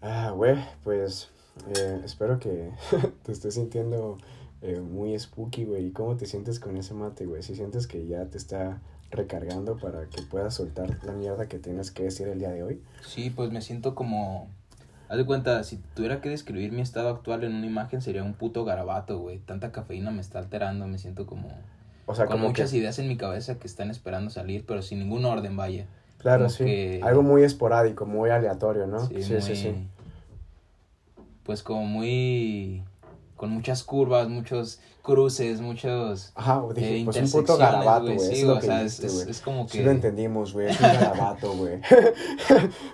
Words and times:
Ah, 0.00 0.30
güey, 0.34 0.56
pues 0.84 1.30
eh, 1.76 2.00
espero 2.04 2.38
que 2.38 2.70
te 3.22 3.32
estés 3.32 3.54
sintiendo 3.54 4.18
eh, 4.62 4.80
muy 4.80 5.18
spooky, 5.18 5.64
güey. 5.64 5.86
¿Y 5.86 5.92
cómo 5.92 6.16
te 6.16 6.26
sientes 6.26 6.60
con 6.60 6.76
ese 6.76 6.94
mate, 6.94 7.26
güey? 7.26 7.42
Si 7.42 7.54
sientes 7.54 7.86
que 7.86 8.06
ya 8.06 8.26
te 8.26 8.38
está 8.38 8.80
recargando 9.10 9.76
para 9.78 10.06
que 10.06 10.22
puedas 10.22 10.54
soltar 10.54 10.98
la 11.02 11.12
mierda 11.12 11.48
que 11.48 11.58
tienes 11.58 11.90
que 11.90 12.04
decir 12.04 12.28
el 12.28 12.38
día 12.38 12.50
de 12.50 12.62
hoy. 12.62 12.82
Sí, 13.06 13.30
pues 13.30 13.50
me 13.50 13.62
siento 13.62 13.94
como... 13.94 14.48
Haz 15.08 15.16
de 15.16 15.24
cuenta, 15.24 15.64
si 15.64 15.78
tuviera 15.94 16.20
que 16.20 16.28
describir 16.28 16.70
mi 16.70 16.82
estado 16.82 17.08
actual 17.08 17.42
en 17.42 17.54
una 17.54 17.66
imagen 17.66 18.02
sería 18.02 18.22
un 18.22 18.34
puto 18.34 18.66
garabato, 18.66 19.18
güey. 19.18 19.38
Tanta 19.38 19.72
cafeína 19.72 20.10
me 20.10 20.20
está 20.20 20.38
alterando, 20.38 20.86
me 20.86 20.98
siento 20.98 21.26
como... 21.26 21.48
O 22.04 22.14
sea, 22.14 22.26
con 22.26 22.36
como 22.36 22.48
muchas 22.48 22.70
que... 22.70 22.78
ideas 22.78 22.98
en 22.98 23.08
mi 23.08 23.16
cabeza 23.16 23.58
que 23.58 23.66
están 23.66 23.90
esperando 23.90 24.30
salir, 24.30 24.64
pero 24.66 24.82
sin 24.82 24.98
ningún 24.98 25.24
orden, 25.24 25.56
vaya. 25.56 25.86
Claro, 26.18 26.44
como 26.44 26.50
sí. 26.50 26.64
que- 26.64 27.00
Algo 27.02 27.22
muy 27.22 27.42
esporádico, 27.42 28.04
muy 28.06 28.30
aleatorio, 28.30 28.86
¿no? 28.86 29.06
Sí, 29.06 29.22
sí, 29.22 29.32
muy- 29.32 29.42
sí. 29.56 29.88
Pues 31.44 31.62
como 31.62 31.84
muy... 31.84 32.82
Con 33.36 33.50
muchas 33.50 33.84
curvas, 33.84 34.28
muchos 34.28 34.80
cruces, 35.02 35.60
muchos... 35.60 36.32
Ajá, 36.34 36.60
dije, 36.74 37.00
eh, 37.00 37.04
pues 37.04 37.16
un 37.18 37.30
puto 37.30 37.56
garabato, 37.56 38.06
güey. 38.12 38.18
Sí, 38.18 38.44
o 38.44 38.60
sea, 38.60 38.82
dijiste, 38.82 39.06
es, 39.06 39.40
como 39.40 39.68
Sí 39.68 39.78
que... 39.78 39.84
lo 39.84 39.92
entendimos, 39.92 40.52
güey. 40.52 40.68
Es 40.70 40.80
un 40.80 40.86
garabato, 40.88 41.52
güey. 41.56 41.80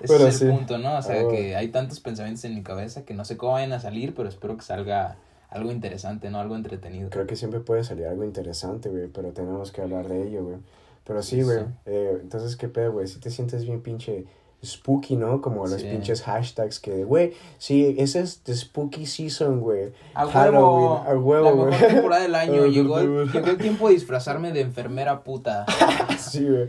Ese 0.03 0.15
es 0.17 0.21
el 0.21 0.33
sí. 0.33 0.45
punto, 0.47 0.77
¿no? 0.79 0.99
O 0.99 1.03
sea, 1.03 1.23
Ah, 1.23 1.29
que 1.31 1.57
hay 1.57 1.69
tantos 1.69 2.01
pensamientos 2.01 2.45
en 2.45 2.55
mi 2.55 2.63
cabeza 2.63 3.05
que 3.07 3.15
no 3.15 3.25
sé 3.25 3.39
cómo 3.39 3.53
vayan 3.53 3.73
a 3.73 3.81
salir, 3.81 4.15
pero 4.15 4.29
espero 4.29 4.55
que 4.59 4.63
salga 4.63 5.17
algo 5.49 5.73
interesante, 5.73 6.29
¿no? 6.31 6.39
Algo 6.41 6.57
entretenido. 6.57 7.09
Creo 7.09 7.27
que 7.27 7.37
siempre 7.37 7.61
puede 7.61 7.83
salir 7.83 8.07
algo 8.07 8.23
interesante, 8.25 8.91
güey, 8.91 9.09
pero 9.09 9.33
tenemos 9.33 9.73
que 9.73 9.81
hablar 9.81 10.09
de 10.09 10.29
ello, 10.29 10.45
güey. 10.45 10.57
Pero 11.05 11.23
sí, 11.23 11.43
güey. 11.43 11.59
sí. 11.59 11.65
eh, 11.87 12.19
entonces, 12.23 12.57
¿qué 12.57 12.69
pedo, 12.69 12.93
güey? 12.93 13.07
Si 13.09 13.21
te 13.21 13.31
sientes 13.31 13.65
bien 13.65 13.83
pinche 13.83 14.25
spooky, 14.65 15.17
¿no? 15.17 15.43
Como 15.43 15.67
los 15.67 15.79
Sí. 15.83 15.87
pinches 15.91 16.23
hashtags 16.23 16.81
que, 16.81 17.05
güey, 17.05 17.35
sí, 17.59 17.95
ese 17.99 18.21
es 18.21 18.39
the 18.45 18.55
spooky 18.55 19.05
season, 19.05 19.61
güey. 19.61 19.93
A 20.15 20.25
Halloween, 20.27 20.63
huevo, 20.65 21.05
a 21.07 21.19
huevo, 21.19 21.67
la 21.67 21.71
mejor 21.71 21.89
temporada 21.89 22.23
del 22.23 22.35
año. 22.35 22.65
Llegó, 22.69 22.99
el, 22.99 23.31
llegó 23.31 23.49
el 23.49 23.59
tiempo 23.59 23.89
de 23.89 23.95
disfrazarme 23.95 24.53
de 24.53 24.63
enfermera 24.63 25.23
puta. 25.23 25.67
sí, 26.19 26.49
güey. 26.49 26.69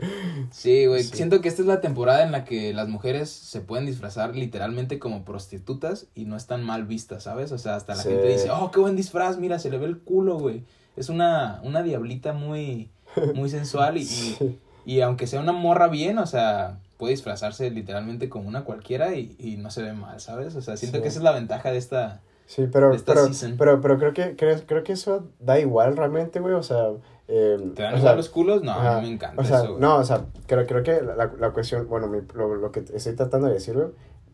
Sí, 0.51 0.85
güey. 0.87 1.03
Sí. 1.03 1.15
Siento 1.15 1.39
que 1.39 1.47
esta 1.47 1.61
es 1.61 1.69
la 1.69 1.79
temporada 1.79 2.23
en 2.23 2.33
la 2.33 2.43
que 2.43 2.73
las 2.73 2.89
mujeres 2.89 3.29
se 3.29 3.61
pueden 3.61 3.85
disfrazar 3.85 4.35
literalmente 4.35 4.99
como 4.99 5.23
prostitutas 5.23 6.07
y 6.15 6.25
no 6.25 6.35
están 6.35 6.63
mal 6.65 6.83
vistas, 6.83 7.23
¿sabes? 7.23 7.53
O 7.53 7.57
sea, 7.57 7.75
hasta 7.77 7.95
la 7.95 8.03
Sí. 8.03 8.09
gente 8.09 8.27
dice, 8.27 8.51
oh, 8.51 8.71
qué 8.71 8.81
buen 8.81 8.97
disfraz, 8.97 9.37
mira, 9.37 9.57
se 9.57 9.69
le 9.69 9.77
ve 9.77 9.85
el 9.85 9.99
culo, 9.99 10.37
güey. 10.37 10.65
Es 10.97 11.07
una, 11.07 11.61
una 11.63 11.81
diablita 11.81 12.33
muy, 12.33 12.89
muy 13.33 13.49
sensual 13.49 13.97
y, 13.97 14.01
y, 14.01 14.05
Sí. 14.05 14.59
y 14.85 15.01
aunque 15.01 15.27
sea 15.27 15.39
una 15.41 15.51
morra 15.53 15.87
bien, 15.87 16.17
o 16.17 16.25
sea, 16.25 16.79
puede 16.97 17.11
disfrazarse 17.11 17.69
literalmente 17.71 18.29
como 18.29 18.47
una 18.47 18.63
cualquiera 18.63 19.15
y, 19.15 19.35
y 19.39 19.57
no 19.57 19.69
se 19.71 19.83
ve 19.83 19.93
mal, 19.93 20.19
¿sabes? 20.19 20.55
O 20.55 20.61
sea, 20.61 20.77
siento 20.77 20.97
Sí. 20.97 21.01
que 21.03 21.07
esa 21.09 21.19
es 21.19 21.23
la 21.23 21.31
ventaja 21.31 21.71
de 21.71 21.77
esta... 21.77 22.21
Sí, 22.47 22.67
pero, 22.71 22.91
de 22.91 22.97
esta 22.97 23.13
pero, 23.13 23.25
season. 23.25 23.55
pero, 23.57 23.81
pero 23.81 23.97
creo 23.97 24.13
que, 24.13 24.35
creo, 24.35 24.55
creo 24.67 24.83
que 24.83 24.93
eso 24.93 25.27
da 25.39 25.59
igual 25.59 25.97
realmente, 25.97 26.39
güey, 26.39 26.53
o 26.53 26.61
sea... 26.63 26.89
eh, 27.27 27.57
¿Te 27.75 27.81
dan 27.81 27.95
o 27.95 28.01
sea, 28.01 28.15
los 28.15 28.29
culos? 28.29 28.61
No, 28.61 28.71
Ajá. 28.71 28.97
a 28.97 29.01
mí 29.01 29.07
me 29.07 29.13
encanta 29.15 29.41
O 29.41 29.45
sea, 29.45 29.63
eso, 29.63 29.77
no, 29.79 29.95
o 29.97 30.03
sea, 30.03 30.25
creo, 30.45 30.67
creo 30.67 30.83
que 30.83 31.01
la, 31.01 31.31
la 31.39 31.49
cuestión, 31.51 31.87
bueno, 31.89 32.07
mi- 32.07 32.21
lo, 32.35 32.53
lo 32.55 32.71
que 32.71 32.83
estoy 32.93 33.15
tratando 33.15 33.47
de 33.47 33.53
decir, 33.55 33.73
güey, 33.73 33.87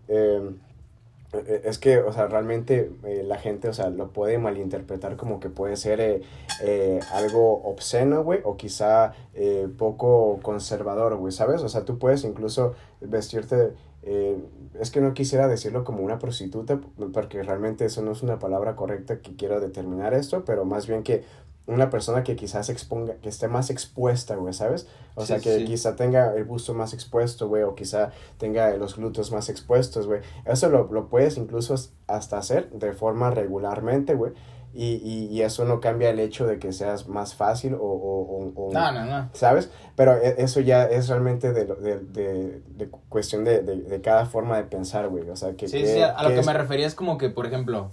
eh, 0.09 0.41
es 1.33 1.77
que, 1.77 1.99
o 1.99 2.11
sea, 2.11 2.27
realmente 2.27 2.91
eh, 3.05 3.23
la 3.25 3.37
gente, 3.37 3.69
o 3.69 3.73
sea, 3.73 3.89
lo 3.89 4.09
puede 4.11 4.37
malinterpretar 4.37 5.15
como 5.15 5.39
que 5.39 5.49
puede 5.49 5.77
ser 5.77 6.01
eh, 6.01 6.21
eh, 6.61 6.99
algo 7.13 7.63
obsceno, 7.63 8.23
güey, 8.23 8.41
o 8.43 8.57
quizá 8.57 9.13
eh, 9.33 9.69
poco 9.77 10.39
conservador, 10.41 11.15
güey, 11.15 11.31
¿sabes? 11.31 11.63
O 11.63 11.69
sea, 11.69 11.85
tú 11.85 11.97
puedes 11.99 12.25
incluso 12.25 12.73
vestirte, 12.99 13.73
eh, 14.03 14.37
es 14.79 14.91
que 14.91 14.99
no 14.99 15.13
quisiera 15.13 15.47
decirlo 15.47 15.85
como 15.85 16.03
una 16.03 16.19
prostituta, 16.19 16.81
porque 17.13 17.41
realmente 17.43 17.85
eso 17.85 18.01
no 18.01 18.11
es 18.11 18.23
una 18.23 18.37
palabra 18.37 18.75
correcta 18.75 19.21
que 19.21 19.35
quiero 19.37 19.61
determinar 19.61 20.13
esto, 20.13 20.43
pero 20.43 20.65
más 20.65 20.85
bien 20.85 21.03
que 21.03 21.23
una 21.73 21.89
persona 21.89 22.23
que 22.23 22.35
quizás 22.35 22.69
exponga, 22.69 23.15
que 23.15 23.29
esté 23.29 23.47
más 23.47 23.69
expuesta, 23.69 24.35
güey, 24.35 24.53
¿sabes? 24.53 24.87
O 25.15 25.21
Sí, 25.21 25.27
sea, 25.27 25.39
que 25.39 25.57
sí. 25.59 25.65
quizá 25.65 25.95
tenga 25.95 26.33
el 26.35 26.43
busto 26.45 26.73
más 26.73 26.93
expuesto, 26.93 27.47
güey, 27.47 27.63
o 27.63 27.75
quizá 27.75 28.11
tenga 28.37 28.75
los 28.77 28.95
glúteos 28.97 29.31
más 29.31 29.49
expuestos, 29.49 30.07
güey. 30.07 30.21
Eso 30.45 30.69
lo, 30.69 30.91
lo 30.91 31.07
puedes 31.09 31.37
incluso 31.37 31.75
hasta 32.07 32.37
hacer 32.37 32.69
de 32.71 32.93
forma 32.93 33.31
regularmente, 33.31 34.15
güey. 34.15 34.33
Y, 34.73 35.01
y, 35.03 35.25
y 35.29 35.41
eso 35.41 35.65
no 35.65 35.81
cambia 35.81 36.09
el 36.11 36.19
hecho 36.21 36.47
de 36.47 36.57
que 36.57 36.71
seas 36.71 37.09
más 37.09 37.35
fácil 37.35 37.73
o... 37.73 37.79
o, 37.79 38.21
o- 38.21 38.53
o- 38.69 38.71
No, 38.71 38.89
no, 38.93 39.03
no. 39.03 39.29
¿Sabes? 39.33 39.69
Pero 39.97 40.15
e- 40.15 40.35
eso 40.41 40.61
ya 40.61 40.85
es 40.85 41.09
realmente 41.09 41.51
de, 41.51 41.65
de, 41.65 41.99
de, 41.99 42.61
de 42.77 42.89
cuestión 43.09 43.43
de, 43.43 43.63
de, 43.63 43.81
de 43.81 43.99
cada 44.01 44.25
forma 44.27 44.55
de 44.55 44.63
pensar, 44.63 45.09
güey. 45.09 45.29
O 45.29 45.35
sea, 45.35 45.55
que... 45.57 45.67
Sí, 45.67 45.81
que- 45.81 45.87
sí, 45.95 46.01
a 46.01 46.23
lo 46.23 46.29
que 46.29 46.35
que 46.35 46.39
es- 46.39 46.45
me 46.45 46.53
refería 46.53 46.87
es 46.87 46.95
como 46.95 47.17
que, 47.17 47.29
por 47.29 47.45
ejemplo, 47.47 47.91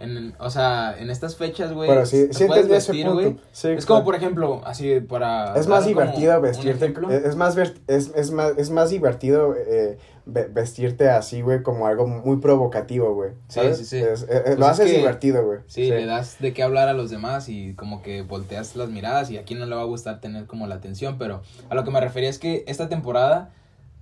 en, 0.00 0.34
o 0.38 0.50
sea, 0.50 0.94
en 0.98 1.10
estas 1.10 1.36
fechas, 1.36 1.72
güey, 1.72 1.88
Pero 1.88 2.06
sí, 2.06 2.28
sí 2.32 2.44
puedes 2.46 2.68
vestir, 2.68 3.08
güey. 3.10 3.36
Sí, 3.52 3.68
Es 3.68 3.86
como, 3.86 4.04
por 4.04 4.14
ejemplo, 4.14 4.60
así 4.64 5.00
para... 5.00 5.54
Es 5.56 5.66
más 5.66 5.86
divertido 5.86 6.40
vestirte, 6.40 6.86
ejemplo. 6.86 7.10
es 7.10 7.36
más, 7.36 7.56
es, 7.56 8.12
es 8.14 8.30
más, 8.30 8.52
es 8.56 8.70
más 8.70 8.90
divertido 8.90 9.54
eh, 9.56 9.98
ve- 10.26 10.48
vestirte 10.52 11.08
así, 11.08 11.40
güey, 11.42 11.62
como 11.62 11.86
algo 11.86 12.06
muy 12.06 12.36
provocativo, 12.38 13.14
güey, 13.14 13.30
Sí, 13.48 13.60
sí, 13.74 13.84
sí. 13.84 13.96
Es- 13.98 14.22
eh, 14.28 14.42
Pues 14.44 14.58
lo 14.58 14.64
es 14.66 14.70
haces 14.72 14.90
que- 14.92 14.98
divertido, 14.98 15.44
güey. 15.44 15.58
Sí, 15.66 15.88
le 15.88 16.06
das 16.06 16.36
de 16.38 16.52
qué 16.52 16.62
hablar 16.62 16.88
a 16.88 16.92
los 16.92 17.10
demás 17.10 17.48
y 17.48 17.74
como 17.74 18.02
que 18.02 18.22
volteas 18.22 18.76
las 18.76 18.90
miradas 18.90 19.30
y 19.30 19.38
a 19.38 19.42
quién 19.44 19.58
no 19.58 19.66
le 19.66 19.74
va 19.74 19.82
a 19.82 19.86
gustar 19.86 20.20
tener 20.20 20.46
como 20.46 20.66
la 20.66 20.76
atención, 20.76 21.16
pero 21.18 21.42
a 21.70 21.74
lo 21.74 21.84
que 21.84 21.90
me 21.90 22.00
refería 22.00 22.28
es 22.30 22.38
que 22.38 22.64
esta 22.66 22.88
temporada 22.88 23.50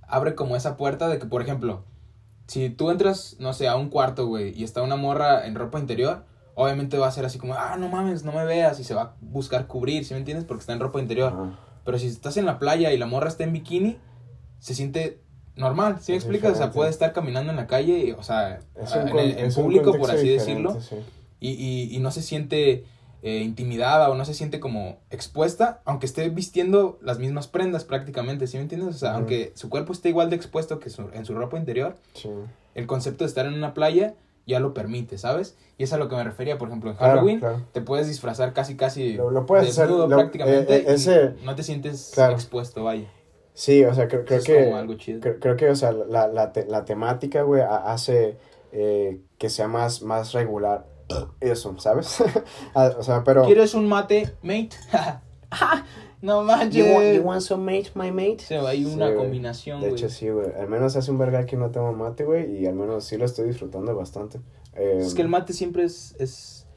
abre 0.07 0.35
como 0.35 0.55
esa 0.55 0.77
puerta 0.77 1.07
de 1.09 1.19
que, 1.19 1.25
por 1.25 1.41
ejemplo, 1.41 1.83
si 2.47 2.69
tú 2.69 2.91
entras, 2.91 3.35
no 3.39 3.53
sé, 3.53 3.67
a 3.67 3.75
un 3.75 3.89
cuarto, 3.89 4.25
güey, 4.27 4.57
y 4.57 4.63
está 4.63 4.81
una 4.81 4.95
morra 4.95 5.45
en 5.45 5.55
ropa 5.55 5.79
interior, 5.79 6.23
obviamente 6.55 6.97
va 6.97 7.07
a 7.07 7.11
ser 7.11 7.25
así 7.25 7.37
como, 7.37 7.53
ah, 7.53 7.75
no 7.77 7.89
mames, 7.89 8.23
no 8.23 8.31
me 8.31 8.45
veas, 8.45 8.79
y 8.79 8.83
se 8.83 8.93
va 8.93 9.01
a 9.01 9.13
buscar 9.21 9.67
cubrir, 9.67 10.05
¿sí 10.05 10.13
me 10.13 10.19
entiendes? 10.19 10.45
Porque 10.45 10.61
está 10.61 10.73
en 10.73 10.79
ropa 10.79 10.99
interior. 10.99 11.33
Pero 11.83 11.99
si 11.99 12.07
estás 12.07 12.37
en 12.37 12.45
la 12.45 12.57
playa 12.57 12.91
y 12.91 12.97
la 12.97 13.05
morra 13.05 13.27
está 13.27 13.43
en 13.43 13.53
bikini, 13.53 13.97
se 14.59 14.73
siente 14.73 15.21
normal, 15.55 15.97
¿sí 16.01 16.13
me 16.13 16.17
explicas? 16.17 16.53
O 16.53 16.55
sea, 16.55 16.71
puede 16.71 16.89
estar 16.89 17.13
caminando 17.13 17.51
en 17.51 17.57
la 17.57 17.67
calle, 17.67 18.15
o 18.17 18.23
sea, 18.23 18.59
en, 18.75 19.53
público, 19.53 19.97
por 19.97 20.09
así 20.09 20.29
decirlo, 20.29 20.79
sí. 20.79 20.95
y, 21.39 21.51
y, 21.51 21.95
y 21.95 21.99
no 21.99 22.11
se 22.11 22.21
siente 22.21 22.85
eh, 23.23 23.39
intimidada 23.39 24.09
o 24.09 24.15
no 24.15 24.25
se 24.25 24.33
siente 24.33 24.59
como 24.59 24.97
expuesta, 25.09 25.81
aunque 25.85 26.05
esté 26.05 26.29
vistiendo 26.29 26.99
las 27.01 27.17
mismas 27.19 27.47
prendas 27.47 27.83
prácticamente, 27.83 28.45
¿sí 28.47 28.57
me 28.57 28.63
entiendes? 28.63 28.95
O 28.95 28.97
sea, 28.99 29.15
aunque 29.15 29.51
su 29.55 29.69
cuerpo 29.69 29.91
esté 29.93 30.09
igual 30.09 30.29
de 30.29 30.35
expuesto 30.35 30.79
que 30.79 30.89
su- 30.89 31.09
en 31.13 31.25
su 31.25 31.33
ropa 31.33 31.57
interior, 31.57 31.95
Sí. 32.13 32.29
el 32.75 32.85
concepto 32.87 33.23
de 33.23 33.29
estar 33.29 33.45
en 33.47 33.53
una 33.55 33.73
playa 33.73 34.13
ya 34.45 34.59
lo 34.59 34.73
permite, 34.73 35.17
¿sabes? 35.17 35.57
Y 35.77 35.83
es 35.83 35.91
a 35.93 35.97
lo 35.97 36.07
que 36.07 36.15
me 36.15 36.23
refería, 36.23 36.57
por 36.57 36.69
ejemplo, 36.69 36.91
en 36.91 36.97
Halloween 36.97 37.39
claro. 37.39 37.63
te 37.73 37.81
puedes 37.81 38.07
disfrazar 38.07 38.53
casi 38.53 38.77
casi 38.77 39.13
Lo- 39.13 39.31
lo 39.31 39.45
puedes 39.45 39.67
hacer, 39.69 39.87
desnudo 39.87 40.07
lo- 40.07 40.15
prácticamente 40.15 40.73
eh, 40.75 40.85
eh, 40.87 40.93
ese- 40.93 41.33
y 41.41 41.45
no 41.45 41.55
te 41.55 41.63
sientes 41.63 42.11
claro. 42.13 42.33
expuesto, 42.33 42.83
vaya. 42.83 43.07
Sí, 43.53 43.83
o 43.83 43.93
sea, 43.95 44.07
creo, 44.07 44.23
creo 44.23 44.37
es 44.39 44.45
que... 44.45 44.63
como 44.65 44.77
algo 44.77 44.93
chido. 44.93 45.19
Creo, 45.19 45.39
creo 45.39 45.55
que, 45.57 45.69
o 45.69 45.75
sea, 45.75 45.91
la, 45.91 46.27
la, 46.27 46.53
te- 46.53 46.65
la 46.67 46.85
temática, 46.85 47.41
güey, 47.41 47.61
ha- 47.63 47.91
hace 47.91 48.37
que 48.71 49.49
sea 49.49 49.67
más, 49.67 50.01
más 50.03 50.33
regular 50.33 50.85
eso, 51.39 51.77
¿sabes? 51.79 52.17
Ah, 52.75 52.91
o 52.97 53.03
sea, 53.03 53.23
pero... 53.23 53.45
¿Quieres 53.45 53.73
un 53.73 53.87
mate, 53.87 54.35
mate? 54.41 54.69
no 56.21 56.43
manches. 56.43 56.75
You 56.85 56.93
want, 56.93 57.15
you 57.15 57.21
want 57.21 57.41
some 57.41 57.63
mate, 57.63 57.91
my 57.95 58.11
mate? 58.11 58.39
Sí, 58.39 58.53
hay 58.55 58.83
Sí, 58.83 58.93
una 58.93 59.05
güey. 59.07 59.17
combinación, 59.17 59.81
De 59.81 59.89
hecho, 59.89 60.09
sí, 60.09 60.29
güey. 60.29 60.47
Al 60.59 60.67
menos 60.67 60.95
hace 60.95 61.11
un 61.11 61.17
verga 61.17 61.45
que 61.45 61.55
no 61.57 61.71
tomo 61.71 61.93
mate, 61.93 62.23
güey, 62.25 62.57
y 62.57 62.65
al 62.65 62.75
menos 62.75 63.05
sí 63.05 63.17
lo 63.17 63.25
estoy 63.25 63.47
disfrutando 63.47 63.95
bastante. 63.95 64.39
Eh, 64.73 64.97
Es 65.01 65.13
que 65.13 65.21
el 65.21 65.27
mate 65.29 65.53
siempre 65.53 65.83
es, 65.83 66.15
es... 66.19 66.67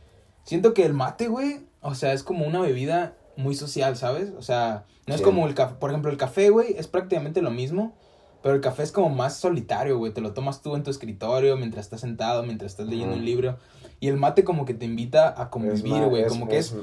Siento 0.44 0.74
que 0.74 0.84
el 0.84 0.94
mate, 0.94 1.28
güey, 1.28 1.66
o 1.80 1.94
sea, 1.94 2.12
es 2.12 2.22
como 2.22 2.46
una 2.46 2.60
bebida 2.60 3.16
muy 3.36 3.54
social, 3.54 3.96
¿sabes? 3.96 4.32
O 4.38 4.42
sea, 4.42 4.84
no 5.06 5.14
es 5.14 5.22
como 5.22 5.46
el 5.46 5.54
café. 5.54 5.74
Por 5.78 5.90
ejemplo, 5.90 6.10
el 6.10 6.16
café, 6.16 6.50
güey, 6.50 6.74
es 6.76 6.86
prácticamente 6.88 7.40
lo 7.42 7.50
mismo. 7.50 7.96
Pero 8.42 8.54
el 8.54 8.60
café 8.60 8.82
es 8.82 8.92
como 8.92 9.08
más 9.10 9.36
solitario, 9.36 9.98
güey. 9.98 10.12
Te 10.12 10.20
lo 10.20 10.32
tomas 10.32 10.62
tú 10.62 10.74
en 10.76 10.82
tu 10.82 10.90
escritorio 10.90 11.56
mientras 11.56 11.84
estás 11.86 12.00
sentado, 12.00 12.42
mientras 12.42 12.72
estás 12.72 12.86
leyendo 12.86 13.14
un 13.16 13.24
libro. 13.24 13.56
Y 14.00 14.08
el 14.08 14.16
mate 14.16 14.44
como 14.44 14.64
que 14.64 14.72
te 14.74 14.86
invita 14.86 15.40
a 15.40 15.50
convivir, 15.50 16.04
güey. 16.06 16.24
Como 16.26 16.48
que 16.48 16.58
es... 16.58 16.74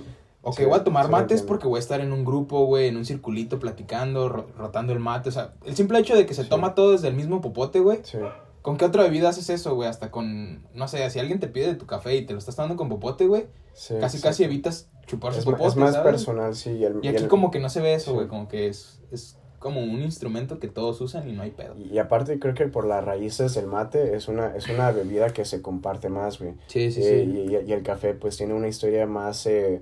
Ok, 0.44 0.56
sí, 0.58 0.66
voy 0.66 0.80
a 0.80 0.84
tomar 0.84 1.10
mates 1.10 1.42
porque 1.42 1.68
voy 1.68 1.78
a 1.78 1.80
estar 1.80 2.00
en 2.00 2.14
un 2.14 2.24
grupo, 2.24 2.66
güey, 2.68 2.88
en 2.88 2.96
un 2.96 3.04
circulito 3.06 3.60
platicando, 3.60 4.30
ro- 4.30 4.48
rotando 4.58 4.94
el 4.94 5.00
mate. 5.00 5.28
O 5.30 5.32
sea, 5.32 5.54
el 5.66 5.76
simple 5.76 6.00
hecho 6.00 6.16
de 6.16 6.26
que 6.26 6.34
se 6.34 6.44
Sí. 6.44 6.50
toma 6.50 6.74
todo 6.74 6.92
desde 6.94 7.10
el 7.10 7.16
mismo 7.16 7.42
popote, 7.42 7.80
güey. 7.82 8.00
Sí. 8.04 8.18
¿Con 8.62 8.78
qué 8.78 8.86
otra 8.86 9.04
bebida 9.04 9.30
haces 9.30 9.50
eso, 9.50 9.76
güey? 9.76 9.90
Hasta 9.90 10.10
con, 10.12 10.66
no 10.74 10.88
sé, 10.88 11.10
si 11.10 11.20
alguien 11.20 11.40
te 11.40 11.48
pide 11.48 11.68
de 11.68 11.76
tu 11.76 11.86
café 11.86 12.16
y 12.16 12.26
te 12.26 12.32
lo 12.34 12.40
estás 12.40 12.56
tomando 12.56 12.76
con 12.78 12.88
popote, 12.88 13.26
güey, 13.26 13.48
sí, 13.74 13.96
casi 14.00 14.22
casi 14.22 14.44
evitas 14.44 14.90
chupar 15.06 15.34
su 15.34 15.44
popote, 15.44 15.68
es 15.70 15.76
más 15.76 15.94
¿sabes? 15.96 16.12
personal, 16.12 16.56
sí. 16.56 16.72
Y, 16.72 16.84
el- 16.86 17.00
Y 17.02 17.08
aquí 17.10 17.24
el- 17.24 17.28
como 17.30 17.50
que 17.52 17.60
no 17.60 17.70
se 17.70 17.82
ve 17.82 17.94
eso, 17.96 18.14
güey, 18.14 18.28
como 18.28 18.48
que 18.48 18.68
es, 18.68 19.02
es 19.12 19.38
como 19.60 19.82
un 19.82 20.02
instrumento 20.02 20.60
que 20.60 20.68
todos 20.68 21.02
usan 21.02 21.28
y 21.30 21.34
no 21.34 21.42
hay 21.44 21.52
pedo. 21.52 21.76
Y 21.78 21.98
aparte 21.98 22.40
creo 22.40 22.54
que 22.54 22.68
por 22.68 22.86
las 22.86 23.04
raíces 23.04 23.54
del 23.56 23.68
mate 23.68 24.16
es 24.16 24.28
una, 24.28 24.56
es 24.56 24.70
una 24.70 24.92
bebida 24.92 25.30
que 25.34 25.46
se 25.46 25.62
comparte 25.62 26.10
más, 26.10 26.40
güey. 26.40 26.54
Sí, 26.68 26.92
sí, 26.92 27.02
Eh, 27.02 27.26
sí. 27.28 27.40
y, 27.66 27.70
y 27.70 27.74
el 27.74 27.84
café 27.84 28.14
pues 28.14 28.38
tiene 28.38 28.54
una 28.54 28.68
historia 28.68 29.06
más... 29.08 29.46
eh, 29.46 29.82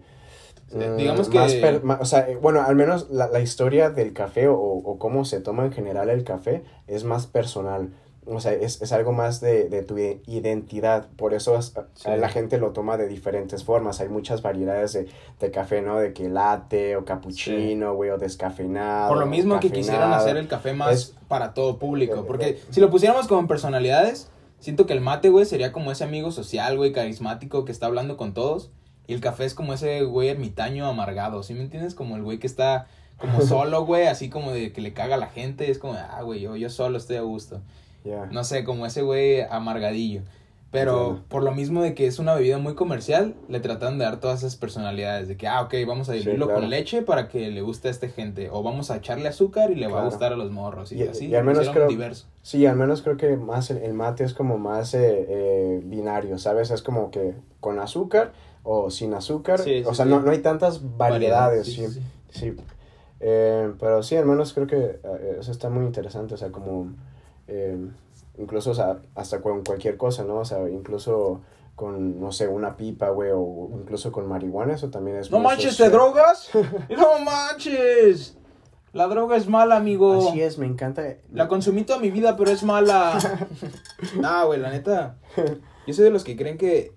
mm, 0.71 0.97
digamos 0.97 1.29
más 1.29 1.53
que- 1.53 1.59
per- 1.61 1.81
o 2.01 2.05
sea, 2.05 2.29
eh, 2.29 2.35
bueno, 2.37 2.61
al 2.61 2.75
menos 2.75 3.09
la, 3.09 3.27
la 3.27 3.39
historia 3.41 3.89
del 3.89 4.13
café 4.13 4.47
o, 4.47 4.57
o 4.59 4.99
cómo 4.99 5.25
se 5.25 5.41
toma 5.41 5.65
en 5.65 5.71
general 5.73 6.09
el 6.09 6.23
café 6.23 6.63
es 6.87 7.03
más 7.03 7.27
personal. 7.27 7.89
O 8.27 8.39
sea, 8.39 8.53
es, 8.53 8.81
es 8.81 8.91
algo 8.91 9.11
más 9.11 9.39
de, 9.41 9.69
de 9.69 9.81
tu 9.83 9.97
identidad. 9.97 11.07
Por 11.15 11.33
eso 11.33 11.57
es- 11.57 11.73
Sí. 11.95 12.09
la 12.17 12.29
gente 12.29 12.57
lo 12.57 12.71
toma 12.71 12.97
de 12.97 13.07
diferentes 13.07 13.63
formas. 13.63 13.99
Hay 14.01 14.09
muchas 14.09 14.41
variedades 14.41 14.93
de, 14.93 15.07
de 15.39 15.51
café, 15.51 15.81
¿no? 15.81 15.99
De 15.99 16.13
que 16.13 16.29
latte 16.29 16.95
o 16.95 17.05
cappuccino, 17.05 17.93
güey, 17.95 18.09
o 18.09 18.17
descafeinado. 18.17 19.09
Por 19.09 19.17
lo 19.19 19.25
mismo 19.25 19.59
que 19.59 19.71
quisieron 19.71 20.11
hacer 20.13 20.37
el 20.37 20.47
café 20.47 20.73
más 20.73 20.93
Es- 20.93 21.15
para 21.27 21.53
todo 21.53 21.77
público. 21.79 22.25
Porque 22.27 22.49
eh. 22.49 22.59
si 22.69 22.79
lo 22.81 22.89
pusiéramos 22.89 23.27
como 23.27 23.41
en 23.41 23.47
personalidades, 23.47 24.29
siento 24.59 24.85
que 24.85 24.93
el 24.93 25.01
mate, 25.01 25.29
güey, 25.29 25.45
sería 25.45 25.71
como 25.71 25.91
ese 25.91 26.03
amigo 26.03 26.31
social, 26.31 26.77
güey, 26.77 26.91
carismático 26.91 27.65
que 27.65 27.71
está 27.71 27.85
hablando 27.87 28.17
con 28.17 28.33
todos. 28.33 28.71
Y 29.07 29.13
el 29.13 29.21
café 29.21 29.45
es 29.45 29.53
como 29.53 29.73
ese 29.73 30.03
güey 30.03 30.29
ermitaño 30.29 30.87
amargado, 30.87 31.43
¿sí 31.43 31.53
me 31.53 31.61
entiendes? 31.61 31.93
Como 31.93 32.15
el 32.15 32.23
güey 32.23 32.39
que 32.39 32.47
está 32.47 32.87
como 33.19 33.41
solo, 33.41 33.85
güey, 33.85 34.07
así 34.07 34.29
como 34.29 34.51
de 34.51 34.73
que 34.73 34.81
le 34.81 34.93
caga 34.93 35.15
a 35.15 35.19
la 35.19 35.27
gente. 35.27 35.69
Es 35.69 35.77
como, 35.77 35.93
ah, 35.93 36.21
güey, 36.23 36.39
yo, 36.41 36.55
yo 36.55 36.69
solo 36.69 36.97
estoy 36.97 37.17
a 37.17 37.21
gusto. 37.21 37.61
No 38.31 38.43
sé, 38.43 38.63
como 38.63 38.85
ese 38.85 39.01
güey 39.01 39.41
amargadillo. 39.41 40.21
Pero 40.71 40.99
Entiendo. 40.99 41.23
por 41.29 41.43
lo 41.43 41.51
mismo 41.53 41.81
de 41.83 41.93
que 41.93 42.05
es 42.05 42.19
una 42.19 42.35
bebida 42.35 42.57
muy 42.57 42.75
comercial, 42.75 43.35
le 43.47 43.61
tratan 43.61 43.97
de 43.97 44.03
dar 44.03 44.19
todas 44.19 44.39
esas 44.39 44.57
personalidades. 44.57 45.29
De 45.29 45.37
que, 45.37 45.47
ah, 45.47 45.61
ok, 45.61 45.73
vamos 45.87 46.09
a 46.09 46.13
Sí, 46.13 46.19
diluirlo 46.19 46.47
claro. 46.47 46.61
con 46.61 46.69
leche 46.69 47.01
para 47.01 47.29
que 47.29 47.49
le 47.49 47.61
guste 47.61 47.87
a 47.87 47.91
esta 47.91 48.09
gente. 48.09 48.49
O 48.51 48.61
vamos 48.61 48.91
a 48.91 48.97
echarle 48.97 49.29
azúcar 49.29 49.71
y 49.71 49.75
le 49.75 49.87
va 49.87 50.01
a 50.01 50.05
gustar 50.05 50.33
a 50.33 50.35
los 50.35 50.51
morros. 50.51 50.91
Y, 50.91 51.01
Y- 51.01 51.07
así, 51.07 51.27
y 51.27 51.35
al 51.35 51.45
menos 51.45 51.69
creo- 51.69 51.87
diverso. 51.87 52.25
Sí, 52.41 52.65
al 52.65 52.75
menos 52.75 53.03
creo 53.03 53.15
que 53.15 53.37
más 53.37 53.69
el, 53.71 53.77
el 53.77 53.93
mate 53.93 54.25
es 54.25 54.33
como 54.33 54.57
más 54.57 54.93
eh, 54.95 55.25
eh, 55.29 55.81
binario, 55.85 56.37
¿sabes? 56.39 56.71
Es 56.71 56.81
como 56.81 57.09
que 57.09 57.35
con 57.61 57.79
azúcar 57.79 58.33
o 58.63 58.89
sin 58.91 59.13
azúcar. 59.13 59.59
Sí, 59.59 59.81
o 59.85 59.93
sea. 59.93 60.03
No, 60.03 60.19
no 60.19 60.31
hay 60.31 60.39
tantas 60.39 60.97
variedades, 60.97 61.67
sí, 61.67 61.73
sí. 61.75 61.87
sí, 61.87 62.01
sí. 62.31 62.39
Sí. 62.51 62.55
Eh, 63.21 63.71
pero 63.79 64.03
sí, 64.03 64.17
al 64.17 64.25
menos 64.25 64.51
creo 64.53 64.67
que 64.67 64.75
eh, 65.01 65.37
eso 65.39 65.51
está 65.51 65.69
muy 65.69 65.85
interesante, 65.85 66.33
o 66.33 66.37
sea, 66.37 66.49
como 66.49 66.87
eh, 67.47 67.77
incluso, 68.37 68.71
o 68.71 68.75
sea, 68.75 68.99
hasta 69.15 69.41
con 69.41 69.63
cualquier 69.63 69.97
cosa, 69.97 70.23
¿no? 70.23 70.37
O 70.37 70.45
sea, 70.45 70.69
incluso 70.69 71.41
con, 71.75 72.19
no 72.19 72.31
sé, 72.31 72.47
una 72.47 72.77
pipa, 72.77 73.09
güey, 73.09 73.31
o 73.33 73.69
incluso 73.73 74.11
con 74.11 74.27
marihuana, 74.27 74.73
eso 74.73 74.89
también 74.89 75.17
es 75.17 75.31
No 75.31 75.39
manches, 75.39 75.77
¿te 75.77 75.89
drogas? 75.89 76.49
no 76.89 77.19
manches. 77.19 78.37
La 78.93 79.07
droga 79.07 79.35
es 79.35 79.49
mala, 79.49 79.75
amigo. 79.75 80.29
Así 80.29 80.41
es, 80.41 80.57
me 80.57 80.65
encanta. 80.65 81.03
La 81.33 81.49
consumí 81.49 81.83
toda 81.83 81.99
mi 81.99 82.11
vida, 82.11 82.37
pero 82.37 82.49
es 82.51 82.63
mala. 82.63 83.17
nah, 84.21 84.45
güey, 84.45 84.57
la 84.57 84.69
neta. 84.69 85.17
Yo 85.85 85.93
soy 85.93 86.05
de 86.05 86.11
los 86.11 86.23
que 86.23 86.37
creen 86.37 86.57
que 86.57 86.94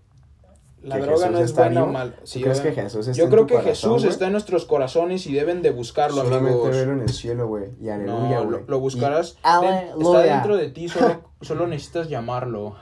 la 0.83 0.97
¿Que 0.97 1.03
droga 1.03 1.19
Jesús 1.27 1.33
no 1.33 1.39
es 1.39 1.45
está 1.47 1.65
buena 1.65 1.85
o 1.85 1.87
mala. 1.89 2.13
¿Tú 2.17 2.21
Sí, 2.25 2.43
crees 2.43 2.61
que. 2.61 2.73
Jesús 2.73 3.07
está 3.09 3.19
Yo 3.19 3.25
en 3.25 3.31
creo 3.31 3.43
tu 3.43 3.47
que 3.49 3.55
corazón, 3.63 3.95
Jesús 3.95 4.05
está 4.11 4.27
en 4.27 4.33
nuestros 4.33 4.65
corazones 4.65 5.27
y 5.27 5.35
deben 5.35 5.63
de 5.63 5.71
buscarlo, 5.71 6.23
Solamente 6.23 6.51
amigos. 6.51 6.71
verlo 6.71 6.93
en 6.95 7.01
el 7.01 7.09
cielo, 7.09 7.47
güey, 7.49 7.71
y 7.81 7.89
aleluya, 7.89 8.41
No, 8.41 8.45
lo, 8.45 8.61
lo 8.67 8.81
buscarás. 8.81 9.33
Y- 9.35 9.39
Aleluya. 9.43 10.21
está 10.21 10.35
dentro 10.35 10.57
de 10.57 10.71
ti, 10.71 10.89
solo, 10.89 11.23
solo 11.41 11.67
necesitas 11.67 12.09
llamarlo. 12.09 12.77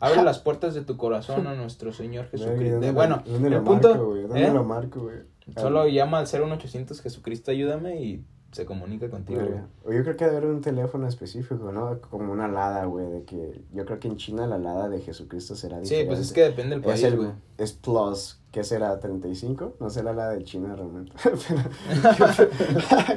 Abre 0.00 0.22
las 0.22 0.38
puertas 0.40 0.74
de 0.74 0.82
tu 0.82 0.96
corazón 0.96 1.46
a 1.46 1.54
nuestro 1.54 1.92
Señor 1.92 2.26
Jesucristo. 2.28 2.72
¿dónde 2.72 2.88
lo- 2.88 2.94
bueno, 2.94 3.22
¿dónde 3.26 3.48
el 3.48 3.54
lo 3.54 3.64
punto. 3.64 3.88
marco, 3.90 4.06
güey? 4.06 4.22
¿Dónde 4.22 4.44
¿eh? 4.46 4.52
lo 4.52 4.64
marco, 4.64 5.00
güey? 5.02 5.16
Solo 5.56 5.86
llama 5.88 6.18
al 6.18 6.26
01800 6.26 7.00
Jesucristo, 7.00 7.50
ayúdame 7.50 8.00
y 8.02 8.24
se 8.52 8.64
comunica 8.66 9.08
contigo. 9.10 9.40
güey. 9.82 9.96
Yo 9.98 10.04
creo 10.04 10.16
que 10.16 10.24
debe 10.26 10.36
haber 10.36 10.50
un 10.50 10.60
teléfono 10.60 11.08
específico, 11.08 11.72
¿no? 11.72 11.98
Como 12.10 12.32
una 12.32 12.44
alada, 12.44 12.84
güey, 12.84 13.10
de 13.10 13.22
que 13.24 13.60
yo 13.72 13.84
creo 13.84 13.98
que 13.98 14.06
en 14.08 14.16
China 14.18 14.46
la 14.46 14.56
alada 14.56 14.88
de 14.88 15.00
Jesucristo 15.00 15.56
será 15.56 15.76
Sí, 15.78 15.82
diferente. 15.82 16.06
pues 16.08 16.20
es 16.20 16.32
que 16.32 16.42
depende 16.42 16.76
del 16.76 16.80
es, 16.80 16.86
país, 16.86 17.02
el- 17.04 17.16
güey. 17.16 17.30
es 17.58 17.72
plus, 17.72 18.38
¿qué 18.52 18.62
será? 18.62 19.00
¿35? 19.00 19.72
No 19.80 19.88
sé 19.90 20.02
la 20.02 20.10
alada 20.10 20.32
de 20.34 20.44
China 20.44 20.76
realmente. 20.76 21.12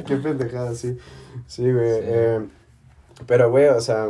Qué, 0.06 0.16
pendejada, 0.18 0.74
sí. 0.76 0.98
Sí, 1.48 1.72
güey. 1.72 1.94
Sí. 1.96 2.00
eh, 2.04 2.48
pero, 3.28 3.50
güey, 3.50 3.68
o 3.68 3.80
sea, 3.82 4.10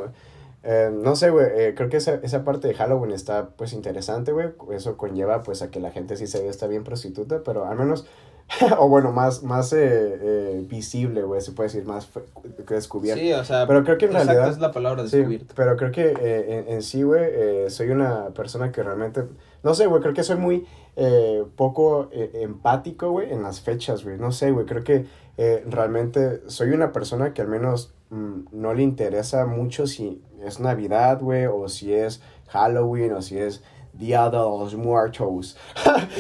eh, 0.64 0.92
no 0.94 1.16
sé, 1.16 1.30
güey, 1.30 1.46
eh, 1.56 1.74
creo 1.76 1.90
que 1.90 1.98
esa, 1.98 2.16
esa 2.16 2.44
parte 2.44 2.68
de 2.68 2.74
Halloween 2.74 3.12
está, 3.12 3.50
pues, 3.50 3.74
interesante, 3.74 4.32
güey. 4.32 4.50
Eso 4.72 4.98
conlleva, 4.98 5.44
pues, 5.44 5.62
a 5.62 5.70
que 5.72 5.80
la 5.80 5.92
gente 5.92 6.18
sí 6.18 6.28
se 6.28 6.42
ve, 6.42 6.50
está 6.50 6.68
bien 6.68 6.84
prostituta, 6.84 7.42
pero 7.44 7.66
al 7.66 7.78
menos, 7.78 8.06
o 8.80 8.88
bueno, 8.88 9.12
más, 9.12 9.44
más 9.44 9.74
eh, 9.74 9.80
eh, 9.82 10.66
visible, 10.70 11.24
güey, 11.24 11.42
se 11.42 11.52
puede 11.52 11.70
decir, 11.70 11.86
más 11.86 12.08
descubierto. 12.68 13.22
Sí, 13.22 13.34
o 13.34 13.44
sea, 13.44 13.66
Pero 13.68 13.84
creo 13.84 13.98
que 13.98 14.06
en 14.06 14.12
exacto, 14.12 14.32
realidad- 14.34 14.52
es 14.54 14.60
la 14.60 14.72
palabra 14.72 15.08
Sí, 15.08 15.18
descubierto. 15.18 15.54
pero 15.56 15.76
creo 15.78 15.92
que 15.92 16.14
eh, 16.20 16.60
en, 16.68 16.74
en 16.76 16.82
sí, 16.82 17.04
güey, 17.04 17.24
eh, 17.26 17.66
soy 17.70 17.90
una 17.90 18.30
persona 18.30 18.72
que 18.72 18.84
realmente, 18.84 19.24
no 19.64 19.74
sé, 19.74 19.88
güey, 19.88 20.02
creo 20.02 20.14
que 20.14 20.24
soy 20.24 20.38
muy 20.38 20.66
poco 21.58 22.10
empático, 22.12 23.12
güey, 23.12 23.32
en 23.34 23.44
las 23.44 23.60
fechas, 23.62 24.04
güey, 24.06 24.18
no 24.18 24.32
sé, 24.32 24.52
güey, 24.52 24.66
creo 24.66 24.84
que 24.84 25.06
realmente 25.68 26.42
soy 26.48 26.70
una 26.72 26.92
persona 26.94 27.34
que 27.34 27.42
al 27.42 27.50
menos 27.50 27.94
mm, 28.12 28.46
no 28.54 28.74
le 28.74 28.84
interesa 28.84 29.46
mucho 29.46 29.88
si 29.88 30.22
es 30.46 30.60
Navidad, 30.62 31.20
güey, 31.22 31.48
o 31.48 31.68
si 31.68 31.94
es 31.94 32.22
Halloween, 32.48 33.12
o 33.14 33.22
si 33.22 33.38
es 33.38 33.62
Día 33.98 34.30
de 34.30 34.38
los 34.38 34.76
Muertos. 34.76 35.56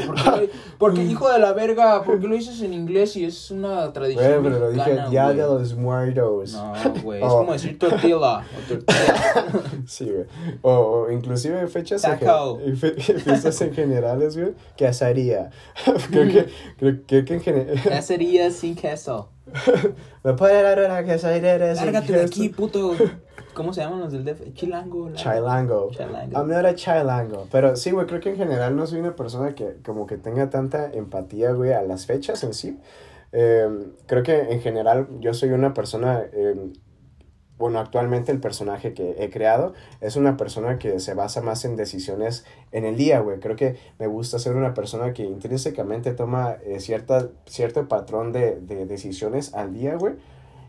¿Por 0.06 0.16
qué 0.16 0.24
lo- 0.30 0.48
Porque, 0.78 1.04
hijo 1.04 1.30
de 1.30 1.40
la 1.40 1.54
verga, 1.54 2.04
¿por 2.04 2.20
qué 2.20 2.28
lo 2.28 2.36
dices 2.36 2.62
en 2.62 2.74
inglés 2.74 3.16
y 3.18 3.26
es 3.26 3.52
una 3.52 3.92
tradición 3.94 4.26
Güey, 4.26 4.44
pero 4.44 4.60
lo 4.60 4.72
dije 4.72 4.98
Día 5.10 5.30
de 5.30 5.36
los 5.36 5.76
Muertos. 5.76 6.54
No, 6.54 6.74
güey, 7.04 7.22
es 7.22 7.28
Oh. 7.30 7.38
como 7.40 7.54
decir 7.54 7.78
tortilla 7.78 8.18
o 8.18 8.40
tortilla. 8.68 9.44
Sí, 9.86 10.06
güey. 10.06 10.26
O, 10.62 10.72
o 10.72 11.12
inclusive 11.12 11.68
fechas 11.68 12.04
en, 12.06 12.20
Taco. 12.20 12.60
gen- 12.64 12.78
fe- 12.78 12.94
fiestas 13.20 13.62
en 13.62 13.74
generales, 13.74 14.38
güey. 14.38 14.54
¿Qué 14.78 14.88
haría? 14.88 15.50
creo 16.12 16.28
que, 16.28 16.48
creo, 16.78 16.98
creo 17.06 17.26
que 17.26 17.34
en 17.36 17.42
general... 17.42 17.82
Cacería 17.84 18.50
sin 18.52 18.76
queso. 18.76 19.30
¿Me 20.24 20.34
puede 20.34 20.62
dar 20.62 20.80
una 20.80 21.02
sin 21.76 21.86
Lárgate 21.86 22.14
de 22.14 22.20
queso? 22.22 22.28
aquí, 22.34 22.50
puto. 22.50 22.94
¿Cómo 23.54 23.72
se 23.72 23.82
llaman 23.82 24.02
los 24.02 24.12
del 24.12 24.26
DF? 24.26 24.54
Chilango. 24.54 25.10
la- 25.10 25.16
Chilango. 25.16 25.90
Chilango. 25.92 26.38
I'm 26.38 26.48
not 26.50 26.66
a 26.66 26.76
chilango. 26.76 27.48
Pero 27.52 27.76
sí, 27.78 27.92
güey, 27.92 28.06
creo 28.06 28.20
que 28.20 28.30
en 28.32 28.36
general 28.38 28.76
no 28.76 28.86
soy 28.86 29.00
una 29.00 29.16
persona 29.16 29.56
que 29.56 29.78
como 29.86 30.06
que 30.06 30.18
tenga 30.18 30.50
tanta 30.50 30.92
empatía, 30.92 31.52
güey, 31.54 31.72
a 31.72 31.82
las 31.82 32.06
fechas 32.06 32.44
en 32.44 32.54
sí. 32.54 32.80
Eh, 33.32 33.68
creo 34.08 34.24
que 34.24 34.40
en 34.52 34.60
general 34.62 35.08
yo 35.20 35.34
soy 35.34 35.52
una 35.52 35.74
persona... 35.74 36.22
eh, 36.34 36.56
bueno, 37.58 37.80
actualmente 37.80 38.32
el 38.32 38.40
personaje 38.40 38.94
que 38.94 39.16
he 39.18 39.30
creado 39.30 39.74
es 40.02 40.16
una 40.18 40.36
persona 40.36 40.78
que 40.78 41.00
se 41.00 41.14
basa 41.14 41.42
más 41.42 41.64
en 41.64 41.76
decisiones 41.76 42.46
en 42.72 42.86
el 42.86 42.98
día, 42.98 43.20
güey. 43.20 43.40
Creo 43.40 43.56
que 43.56 43.78
me 43.98 44.08
gusta 44.08 44.40
ser 44.40 44.56
una 44.56 44.74
persona 44.74 45.14
que 45.14 45.24
intrínsecamente 45.24 46.14
toma 46.14 46.58
eh, 46.66 46.80
cierta, 46.80 47.30
cierto 47.46 47.88
patrón 47.88 48.34
de, 48.34 48.60
de 48.60 48.86
decisiones 48.86 49.54
al 49.54 49.74
día, 49.74 49.96
güey. 49.96 50.16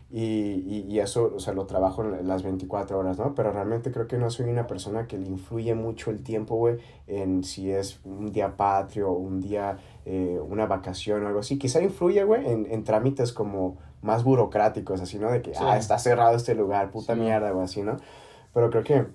Y, 0.09 0.63
y, 0.65 0.85
y 0.87 0.99
eso, 1.01 1.33
o 1.35 1.39
sea, 1.41 1.53
lo 1.53 1.65
trabajo 1.65 2.01
en 2.01 2.25
las 2.25 2.41
24 2.41 2.97
horas, 2.97 3.19
¿no? 3.19 3.35
Pero 3.35 3.51
realmente 3.51 3.91
creo 3.91 4.07
que 4.07 4.17
no 4.17 4.29
soy 4.29 4.49
una 4.49 4.65
persona 4.65 5.05
que 5.05 5.17
le 5.17 5.27
influye 5.27 5.75
mucho 5.75 6.11
el 6.11 6.23
tiempo, 6.23 6.55
güey, 6.55 6.77
en 7.07 7.43
si 7.43 7.71
es 7.71 7.99
un 8.05 8.31
día 8.31 8.55
patrio, 8.55 9.11
un 9.11 9.41
día, 9.41 9.77
eh, 10.05 10.39
una 10.47 10.65
vacación 10.65 11.25
o 11.25 11.27
algo 11.27 11.41
así. 11.41 11.59
Quizá 11.59 11.81
influye, 11.81 12.23
güey, 12.23 12.49
en, 12.49 12.67
en 12.71 12.85
trámites 12.85 13.33
como 13.33 13.75
más 14.01 14.23
burocráticos, 14.23 15.01
así, 15.01 15.17
¿no? 15.19 15.31
De 15.31 15.41
que, 15.41 15.53
Sí. 15.53 15.61
ah, 15.63 15.77
está 15.77 15.97
cerrado 15.99 16.35
este 16.35 16.55
lugar, 16.55 16.91
puta 16.91 17.13
Sí, 17.15 17.19
mierda, 17.19 17.53
o 17.53 17.61
así, 17.61 17.81
¿no? 17.81 17.97
Pero 18.53 18.69
creo 18.69 18.83
que, 18.83 19.05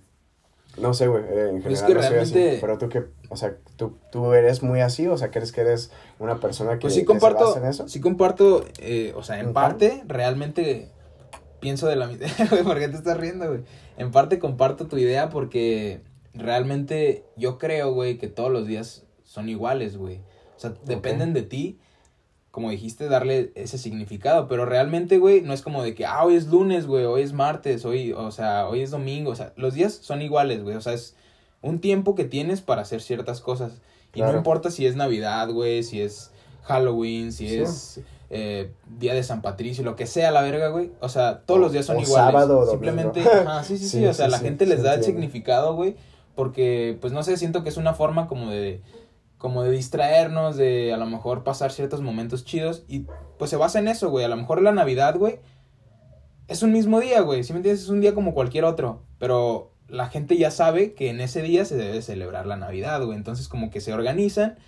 no 0.79 0.93
sé, 0.95 1.07
güey, 1.09 1.23
eh, 1.25 1.51
en 1.51 1.63
general 1.63 1.73
es 1.73 1.83
que 1.83 1.95
no 1.95 2.03
soy 2.03 2.19
así. 2.19 2.33
realmente- 2.35 2.59
Pero 2.61 2.79
tú 2.79 2.89
que, 2.89 3.05
o 3.29 3.37
sea, 3.37 3.57
¿tú, 3.77 3.97
tú 4.11 4.33
eres 4.35 4.63
muy 4.63 4.81
así, 4.81 5.07
o 5.09 5.17
sea, 5.17 5.31
¿crees 5.31 5.53
que 5.53 5.61
eres 5.63 5.91
una 6.19 6.41
persona 6.41 6.73
que, 6.75 6.83
Pues 6.83 6.95
sí 6.95 7.01
que 7.01 7.05
se 7.05 7.07
comparto, 7.07 7.47
basa 7.47 7.59
en 7.61 7.67
eso? 7.67 7.89
sí 7.89 8.01
comparto, 8.01 8.65
eh, 8.79 9.13
o 9.17 9.23
sea, 9.23 9.39
en 9.41 9.53
parte, 9.53 10.03
realmente 10.07 10.91
pienso 11.61 11.87
de 11.87 11.97
la 11.97 12.07
misma, 12.09 12.27
güey, 12.51 12.63
¿por 12.65 12.79
qué 12.79 12.89
te 12.89 12.97
estás 12.97 13.17
riendo, 13.19 13.47
güey? 13.49 13.61
En 13.97 14.11
parte 14.11 14.39
comparto 14.39 14.87
tu 14.89 14.97
idea 14.99 15.29
porque 15.29 16.01
realmente 16.35 17.25
yo 17.37 17.59
creo, 17.59 17.93
güey, 17.93 18.19
que 18.19 18.27
todos 18.29 18.51
los 18.51 18.67
días 18.67 19.05
son 19.23 19.49
iguales, 19.49 19.97
güey. 19.97 20.23
O 20.57 20.61
sea, 20.63 20.75
dependen 20.85 21.33
de 21.35 21.43
ti, 21.43 21.79
como 22.53 22.71
dijiste, 22.71 23.09
darle 23.09 23.51
ese 23.57 23.79
significado, 23.79 24.47
pero 24.47 24.65
realmente, 24.67 25.19
güey, 25.19 25.41
no 25.41 25.53
es 25.55 25.63
como 25.63 25.83
de 25.83 25.95
que, 25.95 26.07
ah, 26.07 26.25
hoy 26.25 26.37
es 26.37 26.47
lunes, 26.47 26.87
güey, 26.87 27.05
hoy 27.07 27.23
es 27.23 27.33
martes, 27.33 27.85
hoy, 27.85 28.13
o 28.13 28.31
sea, 28.31 28.69
hoy 28.69 28.83
es 28.83 28.91
domingo, 28.93 29.31
o 29.33 29.35
sea, 29.35 29.53
los 29.57 29.75
días 29.75 29.95
son 30.03 30.23
iguales, 30.23 30.63
güey, 30.63 30.77
o 30.77 30.81
sea, 30.81 30.93
es 30.93 31.17
un 31.63 31.81
tiempo 31.81 32.15
que 32.15 32.25
tienes 32.25 32.61
para 32.61 32.83
hacer 32.83 33.01
ciertas 33.03 33.41
cosas. 33.41 33.81
Y 34.15 34.21
no 34.21 34.37
importa 34.37 34.71
si 34.71 34.87
es 34.87 34.95
Navidad, 34.95 35.49
güey, 35.51 35.83
si 35.83 36.01
es 36.03 36.31
Halloween, 36.63 37.33
si 37.33 37.49
Sí. 37.49 37.57
es 37.59 38.01
eh, 38.35 38.71
Día 38.99 39.13
de 39.15 39.23
San 39.23 39.43
Patricio, 39.43 39.85
lo 39.85 39.95
que 39.95 40.07
sea, 40.07 40.31
la 40.31 40.41
verga, 40.41 40.69
güey. 40.69 40.91
O 41.01 41.11
sea, 41.11 41.41
todos 41.45 41.59
O- 41.59 41.63
los 41.65 41.73
días 41.73 41.85
son 41.85 41.97
o 41.99 42.01
iguales. 42.01 42.33
sábado 42.33 42.67
Simplemente, 42.71 43.21
ajá, 43.47 43.63
sí, 43.63 43.77
sí, 43.77 43.85
sí, 43.89 43.99
Sí, 43.99 44.07
O 44.07 44.15
sea, 44.15 44.29
la 44.29 44.39
gente 44.39 44.65
les 44.65 44.83
da 44.83 44.95
el 44.95 45.05
significado, 45.05 45.75
güey. 45.75 45.97
Porque, 46.35 46.97
pues 47.01 47.13
no 47.13 47.23
sé, 47.23 47.37
siento 47.37 47.63
que 47.63 47.69
es 47.69 47.77
una 47.77 47.93
forma 47.93 48.29
como 48.29 48.51
de 48.51 48.81
como 49.43 49.65
de 49.65 49.73
distraernos, 49.73 50.57
de 50.57 50.93
a 50.95 50.97
lo 50.97 51.05
mejor 51.07 51.43
pasar 51.43 51.73
ciertos 51.73 52.01
momentos 52.01 52.45
chidos 52.45 52.85
y 52.87 53.07
pues 53.41 53.51
se 53.51 53.57
basa 53.57 53.81
en 53.81 53.89
eso, 53.89 54.09
güey. 54.09 54.25
A 54.25 54.29
lo 54.29 54.37
mejor 54.37 54.63
la 54.63 54.71
Navidad, 54.71 55.17
güey, 55.19 55.41
es 56.47 56.63
un 56.63 56.71
mismo 56.71 57.01
día, 57.01 57.23
güey. 57.23 57.43
Si 57.43 57.53
me 57.53 57.57
entiendes? 57.59 57.83
Es 57.83 57.89
un 57.89 58.01
día 58.01 58.15
como 58.15 58.35
cualquier 58.35 58.65
otro, 58.65 59.03
pero 59.19 59.73
la 59.89 60.07
gente 60.09 60.37
ya 60.37 60.53
sabe 60.53 60.95
que 60.95 61.11
en 61.11 61.21
ese 61.21 61.43
día 61.43 61.65
se 61.65 61.77
debe 61.77 62.03
celebrar 62.03 62.47
la 62.47 62.57
Navidad, 62.57 63.05
güey. 63.05 63.17
Entonces 63.19 63.49
como 63.49 63.69
que 63.71 63.81
se 63.81 63.93
organizan 63.93 64.59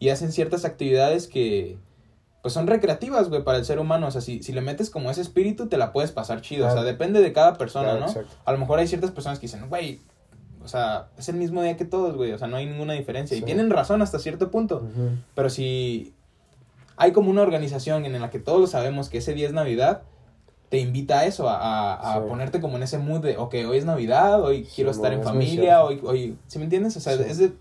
y 0.00 0.08
hacen 0.08 0.32
ciertas 0.32 0.64
actividades 0.64 1.28
que 1.28 1.78
pues 2.42 2.52
son 2.52 2.66
recreativas, 2.66 3.28
güey, 3.28 3.44
para 3.44 3.58
el 3.58 3.64
ser 3.64 3.78
humano. 3.78 4.08
O 4.08 4.10
sea, 4.10 4.22
si, 4.22 4.42
si 4.42 4.52
le 4.52 4.60
metes 4.60 4.90
como 4.90 5.08
ese 5.08 5.20
espíritu, 5.20 5.68
te 5.68 5.78
la 5.78 5.92
puedes 5.92 6.10
pasar 6.10 6.40
chido. 6.40 6.66
O 6.66 6.72
sea, 6.72 6.82
depende 6.82 7.20
de 7.20 7.32
cada 7.32 7.54
persona, 7.54 7.90
Claro, 7.90 8.00
¿no? 8.00 8.06
exacto. 8.06 8.34
A 8.44 8.50
lo 8.50 8.58
mejor 8.58 8.80
hay 8.80 8.88
ciertas 8.88 9.12
personas 9.12 9.38
que 9.38 9.46
dicen, 9.46 9.68
güey, 9.68 10.00
o 10.66 10.68
sea, 10.68 11.06
es 11.16 11.28
el 11.30 11.36
mismo 11.36 11.62
día 11.62 11.76
que 11.76 11.84
todos, 11.86 12.14
güey. 12.16 12.32
O 12.32 12.38
sea, 12.38 12.48
no 12.48 12.56
hay 12.56 12.66
ninguna 12.66 12.92
diferencia. 12.92 13.36
Y 13.36 13.40
tienen 13.42 13.70
razón 13.70 14.02
hasta 14.02 14.18
cierto 14.18 14.50
punto. 14.50 14.82
Pero 15.34 15.48
si 15.48 16.12
hay 16.96 17.12
como 17.12 17.30
una 17.30 17.42
organización 17.42 18.04
en 18.04 18.20
la 18.20 18.30
que 18.30 18.38
todos 18.38 18.70
sabemos 18.70 19.08
que 19.08 19.18
ese 19.18 19.32
día 19.34 19.46
es 19.46 19.52
Navidad, 19.52 20.02
te 20.68 20.78
invita 20.78 21.20
a 21.20 21.24
eso, 21.26 21.48
a, 21.48 21.94
a- 21.94 22.24
ponerte 22.28 22.60
como 22.60 22.76
en 22.76 22.82
ese 22.82 22.98
mood 22.98 23.20
de, 23.20 23.36
ok, 23.36 23.54
hoy 23.68 23.78
es 23.78 23.84
Navidad, 23.84 24.42
hoy 24.42 24.64
Sí, 24.64 24.72
quiero 24.76 24.90
estar 24.90 25.12
en 25.12 25.20
es 25.20 25.24
familia, 25.24 25.84
hoy, 25.84 26.00
hoy, 26.02 26.36
¿sí 26.48 26.58
me 26.58 26.64
entiendes? 26.64 26.96
O 26.96 27.00
sea, 27.00 27.12
es 27.14 27.38
de... 27.38 27.52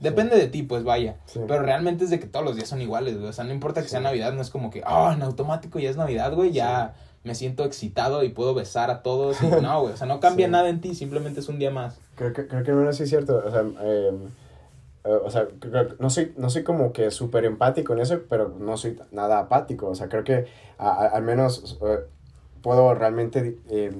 Depende 0.00 0.36
de 0.36 0.46
ti, 0.46 0.62
pues 0.62 0.82
vaya. 0.82 1.16
Pero 1.46 1.60
realmente 1.62 2.04
es 2.04 2.10
de 2.10 2.18
que 2.18 2.26
todos 2.26 2.42
los 2.44 2.56
días 2.56 2.68
son 2.68 2.80
iguales, 2.80 3.16
güey. 3.18 3.28
O 3.28 3.32
sea, 3.34 3.44
no 3.44 3.52
importa 3.52 3.82
que 3.82 3.88
sea 3.88 4.00
Navidad, 4.00 4.32
no 4.32 4.40
es 4.40 4.48
como 4.48 4.70
que, 4.70 4.82
ah, 4.86 5.12
en 5.14 5.22
automático 5.22 5.78
ya 5.78 5.90
es 5.90 5.96
Navidad, 5.98 6.32
güey, 6.34 6.52
ya 6.52 6.94
me 7.24 7.34
siento 7.34 7.64
excitado 7.64 8.22
y 8.24 8.30
puedo 8.30 8.54
besar 8.54 8.90
a 8.90 9.02
todos. 9.02 9.42
Y 9.42 9.46
no, 9.46 9.82
güey, 9.82 9.94
o 9.94 9.96
sea, 9.96 10.06
no 10.06 10.20
cambia 10.20 10.46
Sí. 10.48 10.52
nada 10.52 10.68
en 10.68 10.80
ti, 10.80 10.94
simplemente 10.94 11.40
es 11.40 11.48
un 11.48 11.58
día 11.58 11.70
más. 11.70 11.98
Creo 12.16 12.32
que, 12.32 12.46
creo 12.46 12.62
que 12.64 12.70
al 12.70 12.76
menos 12.78 12.96
sí 12.96 13.02
es 13.04 13.08
cierto. 13.10 13.42
O 13.44 13.50
sea, 13.50 13.62
eh, 13.82 14.12
eh, 15.04 15.18
o 15.24 15.30
sea 15.30 15.48
no, 15.98 16.10
soy, 16.10 16.32
no 16.36 16.50
soy 16.50 16.62
como 16.62 16.92
que 16.92 17.10
súper 17.10 17.44
empático 17.44 17.92
en 17.92 18.00
eso, 18.00 18.20
pero 18.28 18.48
no 18.58 18.76
soy 18.76 18.98
nada 19.12 19.38
apático. 19.38 19.88
O 19.88 19.94
sea, 19.94 20.08
creo 20.08 20.24
que 20.24 20.46
a- 20.78 20.90
a- 20.90 21.08
al 21.08 21.22
menos 21.22 21.78
eh, 21.82 21.98
puedo 22.62 22.94
realmente... 22.94 23.58
eh, 23.68 23.92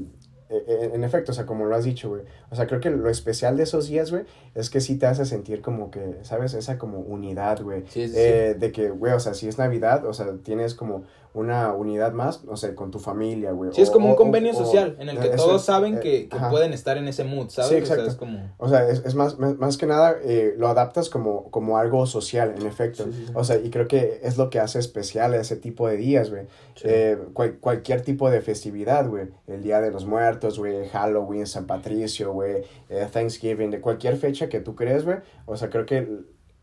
eh, 0.52 0.90
en 0.94 1.04
efecto, 1.04 1.30
o 1.30 1.34
sea, 1.34 1.46
como 1.46 1.64
lo 1.66 1.76
has 1.76 1.84
dicho, 1.84 2.08
güey. 2.08 2.22
O 2.50 2.56
sea, 2.56 2.66
creo 2.66 2.80
que 2.80 2.90
lo 2.90 3.08
especial 3.08 3.56
de 3.56 3.62
esos 3.62 3.86
días, 3.86 4.10
güey, 4.10 4.24
es 4.56 4.68
que 4.68 4.80
sí 4.80 4.96
te 4.98 5.06
hace 5.06 5.24
sentir 5.24 5.62
como 5.62 5.92
que, 5.92 6.16
¿sabes? 6.22 6.54
Esa 6.54 6.76
como 6.76 6.98
unidad, 6.98 7.62
güey. 7.62 7.84
Sí, 7.88 8.08
sí, 8.08 8.14
Eh, 8.16 8.56
de 8.58 8.72
que, 8.72 8.90
güey, 8.90 9.12
o 9.12 9.20
sea, 9.20 9.34
si 9.34 9.46
es 9.46 9.58
Navidad, 9.58 10.04
o 10.06 10.12
sea, 10.12 10.26
tienes 10.42 10.74
como 10.74 11.04
una 11.32 11.72
unidad 11.74 12.12
más, 12.12 12.42
o 12.48 12.56
sea, 12.56 12.74
con 12.74 12.90
tu 12.90 12.98
familia, 12.98 13.52
güey. 13.52 13.72
Sí, 13.72 13.82
es 13.82 13.88
o- 13.90 13.92
como 13.92 14.08
un 14.08 14.14
convenio 14.16 14.50
o- 14.52 14.54
social 14.56 14.96
en 14.98 15.08
el 15.08 15.18
que 15.20 15.28
todos 15.28 15.62
saben 15.64 15.98
eh, 15.98 16.00
que, 16.00 16.28
que 16.28 16.36
pueden 16.50 16.72
estar 16.72 16.98
en 16.98 17.06
ese 17.06 17.22
mood, 17.24 17.50
¿sabes? 17.50 17.70
Sí, 17.70 17.92
O 17.92 17.94
sea, 17.94 18.04
es 18.04 18.14
como... 18.16 18.50
O 18.58 18.68
sea, 18.68 18.88
es, 18.88 19.02
es 19.04 19.14
más, 19.14 19.38
más, 19.38 19.56
más 19.56 19.76
que 19.76 19.86
nada 19.86 20.16
eh, 20.24 20.54
lo 20.58 20.66
adaptas 20.68 21.08
como, 21.08 21.50
como 21.50 21.78
algo 21.78 22.06
social, 22.06 22.54
en 22.58 22.66
efecto. 22.66 23.04
Sí, 23.04 23.12
sí, 23.12 23.24
sí. 23.28 23.32
O 23.36 23.44
sea, 23.44 23.56
y 23.58 23.70
creo 23.70 23.86
que 23.86 24.20
es 24.24 24.38
lo 24.38 24.50
que 24.50 24.58
hace 24.58 24.78
especial 24.80 25.34
ese 25.34 25.54
tipo 25.56 25.86
de 25.86 25.96
días, 25.96 26.30
güey. 26.30 26.46
Eh, 26.82 27.16
cual- 27.32 27.58
cualquier 27.60 28.00
tipo 28.02 28.28
de 28.30 28.40
festividad, 28.40 29.08
güey. 29.08 29.28
El 29.46 29.62
Día 29.62 29.80
de 29.80 29.90
los 29.92 30.06
Muertos, 30.06 30.58
güey. 30.58 30.88
Halloween, 30.88 31.46
San 31.46 31.66
Patricio, 31.66 32.32
güey. 32.32 32.64
eh, 32.88 33.06
Thanksgiving, 33.12 33.70
de 33.70 33.80
cualquier 33.80 34.16
fecha 34.16 34.48
que 34.48 34.60
tú 34.60 34.74
crees, 34.74 35.04
güey. 35.04 35.18
O 35.46 35.56
sea, 35.56 35.70
creo 35.70 35.86
que... 35.86 36.08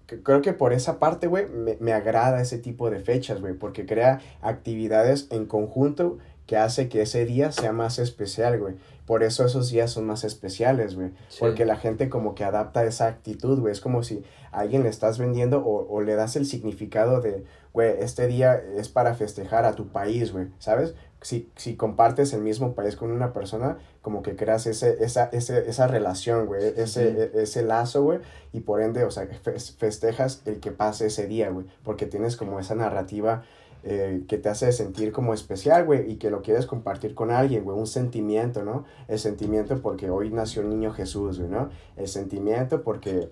Creo 0.08 0.42
que 0.42 0.54
por 0.54 0.74
esa 0.74 1.00
parte, 1.00 1.28
güey, 1.28 1.48
me, 1.48 1.78
me 1.80 1.94
agrada 1.94 2.42
ese 2.42 2.58
tipo 2.58 2.90
de 2.90 3.00
fechas, 3.00 3.42
güey, 3.42 3.54
porque 3.54 3.86
crea 3.86 4.22
actividades 4.42 5.28
en 5.32 5.46
conjunto 5.46 6.18
que 6.46 6.56
hace 6.56 6.88
que 6.88 7.02
ese 7.02 7.26
día 7.26 7.52
sea 7.52 7.74
más 7.74 8.00
especial, 8.00 8.58
güey. 8.58 8.76
Por 9.08 9.24
eso 9.24 9.44
esos 9.46 9.72
días 9.72 9.90
son 9.90 10.06
más 10.06 10.24
especiales, 10.24 10.94
güey. 10.96 11.10
Sí. 11.30 11.38
Porque 11.40 11.66
la 11.66 11.78
gente 11.78 12.10
como 12.10 12.36
que 12.36 12.44
adapta 12.44 12.84
esa 12.84 13.08
actitud, 13.08 13.60
güey. 13.60 13.72
Es 13.72 13.82
como 13.82 14.04
si 14.04 14.24
a 14.52 14.60
alguien 14.60 14.84
le 14.84 14.90
estás 14.90 15.18
vendiendo 15.18 15.60
o, 15.66 15.88
o 15.92 16.02
le 16.02 16.14
das 16.16 16.36
el 16.36 16.46
significado 16.46 17.22
de, 17.22 17.46
güey, 17.74 17.96
este 18.00 18.28
día 18.28 18.56
es 18.76 18.90
para 18.90 19.16
festejar 19.16 19.66
a 19.66 19.74
tu 19.76 19.88
país, 19.88 20.32
güey. 20.34 20.48
¿Sabes? 20.60 20.94
Si, 21.22 21.50
si 21.56 21.76
compartes 21.76 22.32
el 22.34 22.42
mismo 22.42 22.76
país 22.76 22.96
con 22.96 23.10
una 23.12 23.34
persona, 23.34 23.78
como 24.04 24.22
que 24.22 24.36
creas 24.36 24.68
ese, 24.68 25.04
esa, 25.04 25.30
ese, 25.32 25.68
esa 25.70 25.88
relación, 25.88 26.46
güey. 26.46 26.62
Ese, 26.76 27.08
e- 27.34 27.42
ese 27.42 27.64
lazo, 27.64 28.04
güey. 28.04 28.20
Y 28.54 28.60
por 28.60 28.82
ende, 28.82 29.04
o 29.06 29.10
sea, 29.12 29.24
fes- 29.44 29.76
festejas 29.78 30.42
el 30.46 30.60
que 30.60 30.72
pase 30.72 31.08
ese 31.08 31.28
día, 31.28 31.50
güey. 31.50 31.66
Porque 31.84 32.06
tienes 32.06 32.36
como 32.38 32.60
esa 32.60 32.76
narrativa 32.76 33.44
eh, 33.84 34.24
que 34.28 34.38
te 34.38 34.50
hace 34.50 34.72
sentir 34.72 35.12
como 35.12 35.34
especial, 35.34 35.86
güey, 35.86 36.12
y 36.12 36.16
que 36.18 36.30
lo 36.30 36.42
quieres 36.42 36.66
compartir 36.66 37.14
con 37.16 37.32
alguien, 37.32 37.64
güey, 37.64 37.78
un 37.78 37.88
sentimiento, 37.88 38.64
¿no? 38.64 38.86
El 39.08 39.20
sentimiento 39.20 39.80
porque 39.82 40.10
hoy 40.10 40.30
nació 40.32 40.62
el 40.62 40.70
niño 40.70 40.92
Jesús, 40.94 41.40
güey, 41.40 41.50
¿no? 41.50 41.70
El 41.96 42.08
sentimiento 42.08 42.82
porque, 42.82 43.30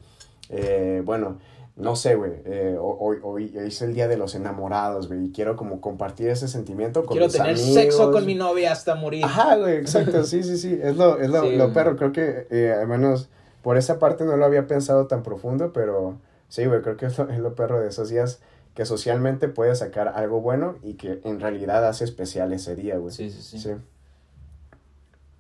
eh, 0.50 1.02
bueno, 1.06 1.38
no 1.78 1.98
sé, 1.98 2.16
güey, 2.16 2.32
eh, 2.46 2.78
ho- 2.80 2.98
hoy, 3.02 3.18
hoy 3.22 3.52
es 3.58 3.82
el 3.82 3.94
día 3.94 4.08
de 4.08 4.16
los 4.16 4.34
enamorados, 4.36 5.10
güey, 5.10 5.26
y 5.26 5.32
quiero 5.32 5.58
como 5.58 5.82
compartir 5.82 6.30
ese 6.30 6.48
sentimiento 6.48 7.02
con 7.06 7.18
Quiero 7.18 7.26
mis 7.26 7.34
tener 7.36 7.52
amigos. 7.56 7.74
sexo 7.74 8.12
con 8.12 8.26
mi 8.26 8.36
novia 8.36 8.72
hasta 8.72 8.96
morir. 8.96 9.26
Ajá, 9.26 9.58
güey, 9.58 9.76
exacto, 9.76 10.24
sí, 10.24 10.42
sí, 10.44 10.58
sí, 10.58 10.80
es 10.82 10.96
lo, 10.96 11.20
es 11.20 11.30
lo, 11.30 11.42
Sí, 11.42 11.56
lo 11.58 11.74
perro, 11.74 11.98
creo 11.98 12.14
que, 12.14 12.48
eh, 12.50 12.72
al 12.80 12.88
menos, 12.88 13.28
por 13.62 13.76
esa 13.78 14.00
parte 14.00 14.24
no 14.24 14.38
lo 14.38 14.46
había 14.46 14.68
pensado 14.68 15.08
tan 15.08 15.22
profundo, 15.22 15.74
pero 15.74 16.16
sí, 16.48 16.66
güey, 16.66 16.82
creo 16.82 16.96
que 16.96 17.08
es 17.08 17.18
lo, 17.18 17.30
es 17.30 17.40
lo 17.40 17.56
perro 17.56 17.82
de 17.82 17.90
esos 17.90 18.08
días, 18.08 18.40
que 18.76 18.86
socialmente 18.86 19.48
puedes 19.48 19.80
sacar 19.80 20.10
algo 20.10 20.42
bueno 20.42 20.76
y 20.84 20.94
que 20.96 21.22
en 21.24 21.40
realidad 21.40 21.88
hace 21.88 22.04
especial 22.04 22.54
ese 22.54 22.76
día, 22.76 22.98
güey. 22.98 23.14
Sí, 23.14 23.32
sí, 23.32 23.42
sí. 23.42 23.60
Sí. 23.60 23.70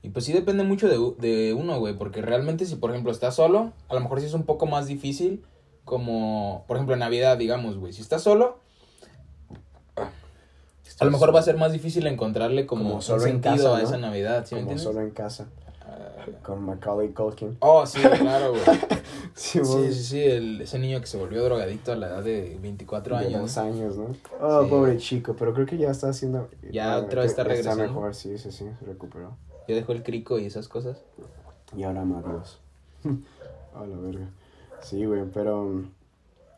Y 0.01 0.10
pues 0.10 0.24
sí 0.25 0.34
depende 0.34 0.63
mucho 0.63 0.88
de, 0.88 0.98
de 1.27 1.54
uno, 1.54 1.77
güey, 1.80 1.96
porque 1.98 2.22
realmente 2.22 2.65
si, 2.65 2.75
por 2.75 2.92
ejemplo, 2.92 3.12
estás 3.12 3.36
solo, 3.36 3.74
a 3.89 3.94
lo 3.96 4.00
mejor 4.00 4.20
sí 4.22 4.25
es 4.27 4.34
un 4.34 4.44
poco 4.44 4.68
más 4.68 4.88
difícil, 4.88 5.44
como, 5.84 6.63
por 6.68 6.77
ejemplo, 6.77 6.94
en 6.94 7.00
Navidad, 7.00 7.38
digamos, 7.38 7.77
güey, 7.77 7.92
si 7.92 8.01
estás 8.01 8.22
solo, 8.24 8.60
a 11.00 11.06
lo 11.06 11.12
mejor 11.12 11.34
va 11.36 11.39
a 11.39 11.44
ser 11.44 11.58
más 11.58 11.74
difícil 11.74 12.08
encontrarle 12.08 12.65
como, 12.65 12.84
Como 12.84 12.96
un 12.96 13.13
en 13.15 13.20
sentido 13.20 13.75
a 13.75 13.82
esa 13.82 13.98
Navidad, 13.98 14.46
¿sí 14.46 14.56
me 14.56 14.62
Como 14.62 14.72
entiendes? 14.72 14.84
solo 14.84 15.01
en 15.01 15.12
casa, 15.12 15.48
Ah, 15.64 15.64
con 16.44 16.63
Macaulay 16.65 17.10
Culkin. 17.10 17.58
oh, 17.60 17.86
sí, 17.86 18.00
claro, 18.01 18.51
güey. 18.51 18.63
Sí, 19.34 19.60
Sí, 19.65 19.91
sí, 19.91 20.03
sí, 20.03 20.24
el, 20.24 20.62
ese 20.62 20.79
niño 20.79 21.01
que 21.01 21.08
se 21.08 21.17
volvió 21.17 21.44
drogadicto 21.44 21.91
a 21.91 21.96
la 21.96 22.08
edad 22.08 22.24
de 22.24 22.58
24 22.62 23.17
De 23.17 23.25
años. 23.25 23.41
dos 23.41 23.58
años, 23.58 23.98
¿no? 23.98 24.15
Oh, 24.39 24.63
Sí. 24.63 24.70
pobre 24.70 24.98
chico, 24.98 25.36
pero 25.38 25.53
creo 25.53 25.65
que 25.65 25.77
ya 25.77 25.91
está 25.91 26.08
haciendo... 26.10 26.48
Ya 26.72 26.98
otra 26.98 27.22
vez 27.24 27.32
está 27.32 27.44
regresando. 27.44 27.84
Está 27.84 27.94
mejor, 27.94 28.15
sí, 28.15 28.38
sí, 28.38 28.51
sí, 28.53 28.65
se 28.79 28.86
recuperó. 28.86 29.36
Ya 29.67 29.75
dejó 29.75 29.91
el 29.91 30.03
crico 30.03 30.39
y 30.39 30.46
esas 30.46 30.70
cosas. 30.70 31.01
Y 31.75 31.84
ahora 31.84 32.01
ama 32.01 32.20
a 32.20 32.29
Dios. 32.32 32.60
a 33.75 33.86
la 33.86 33.98
verga. 33.98 34.27
Sí, 34.82 35.03
güey, 35.03 35.24
pero 35.34 35.63
um, 35.63 35.89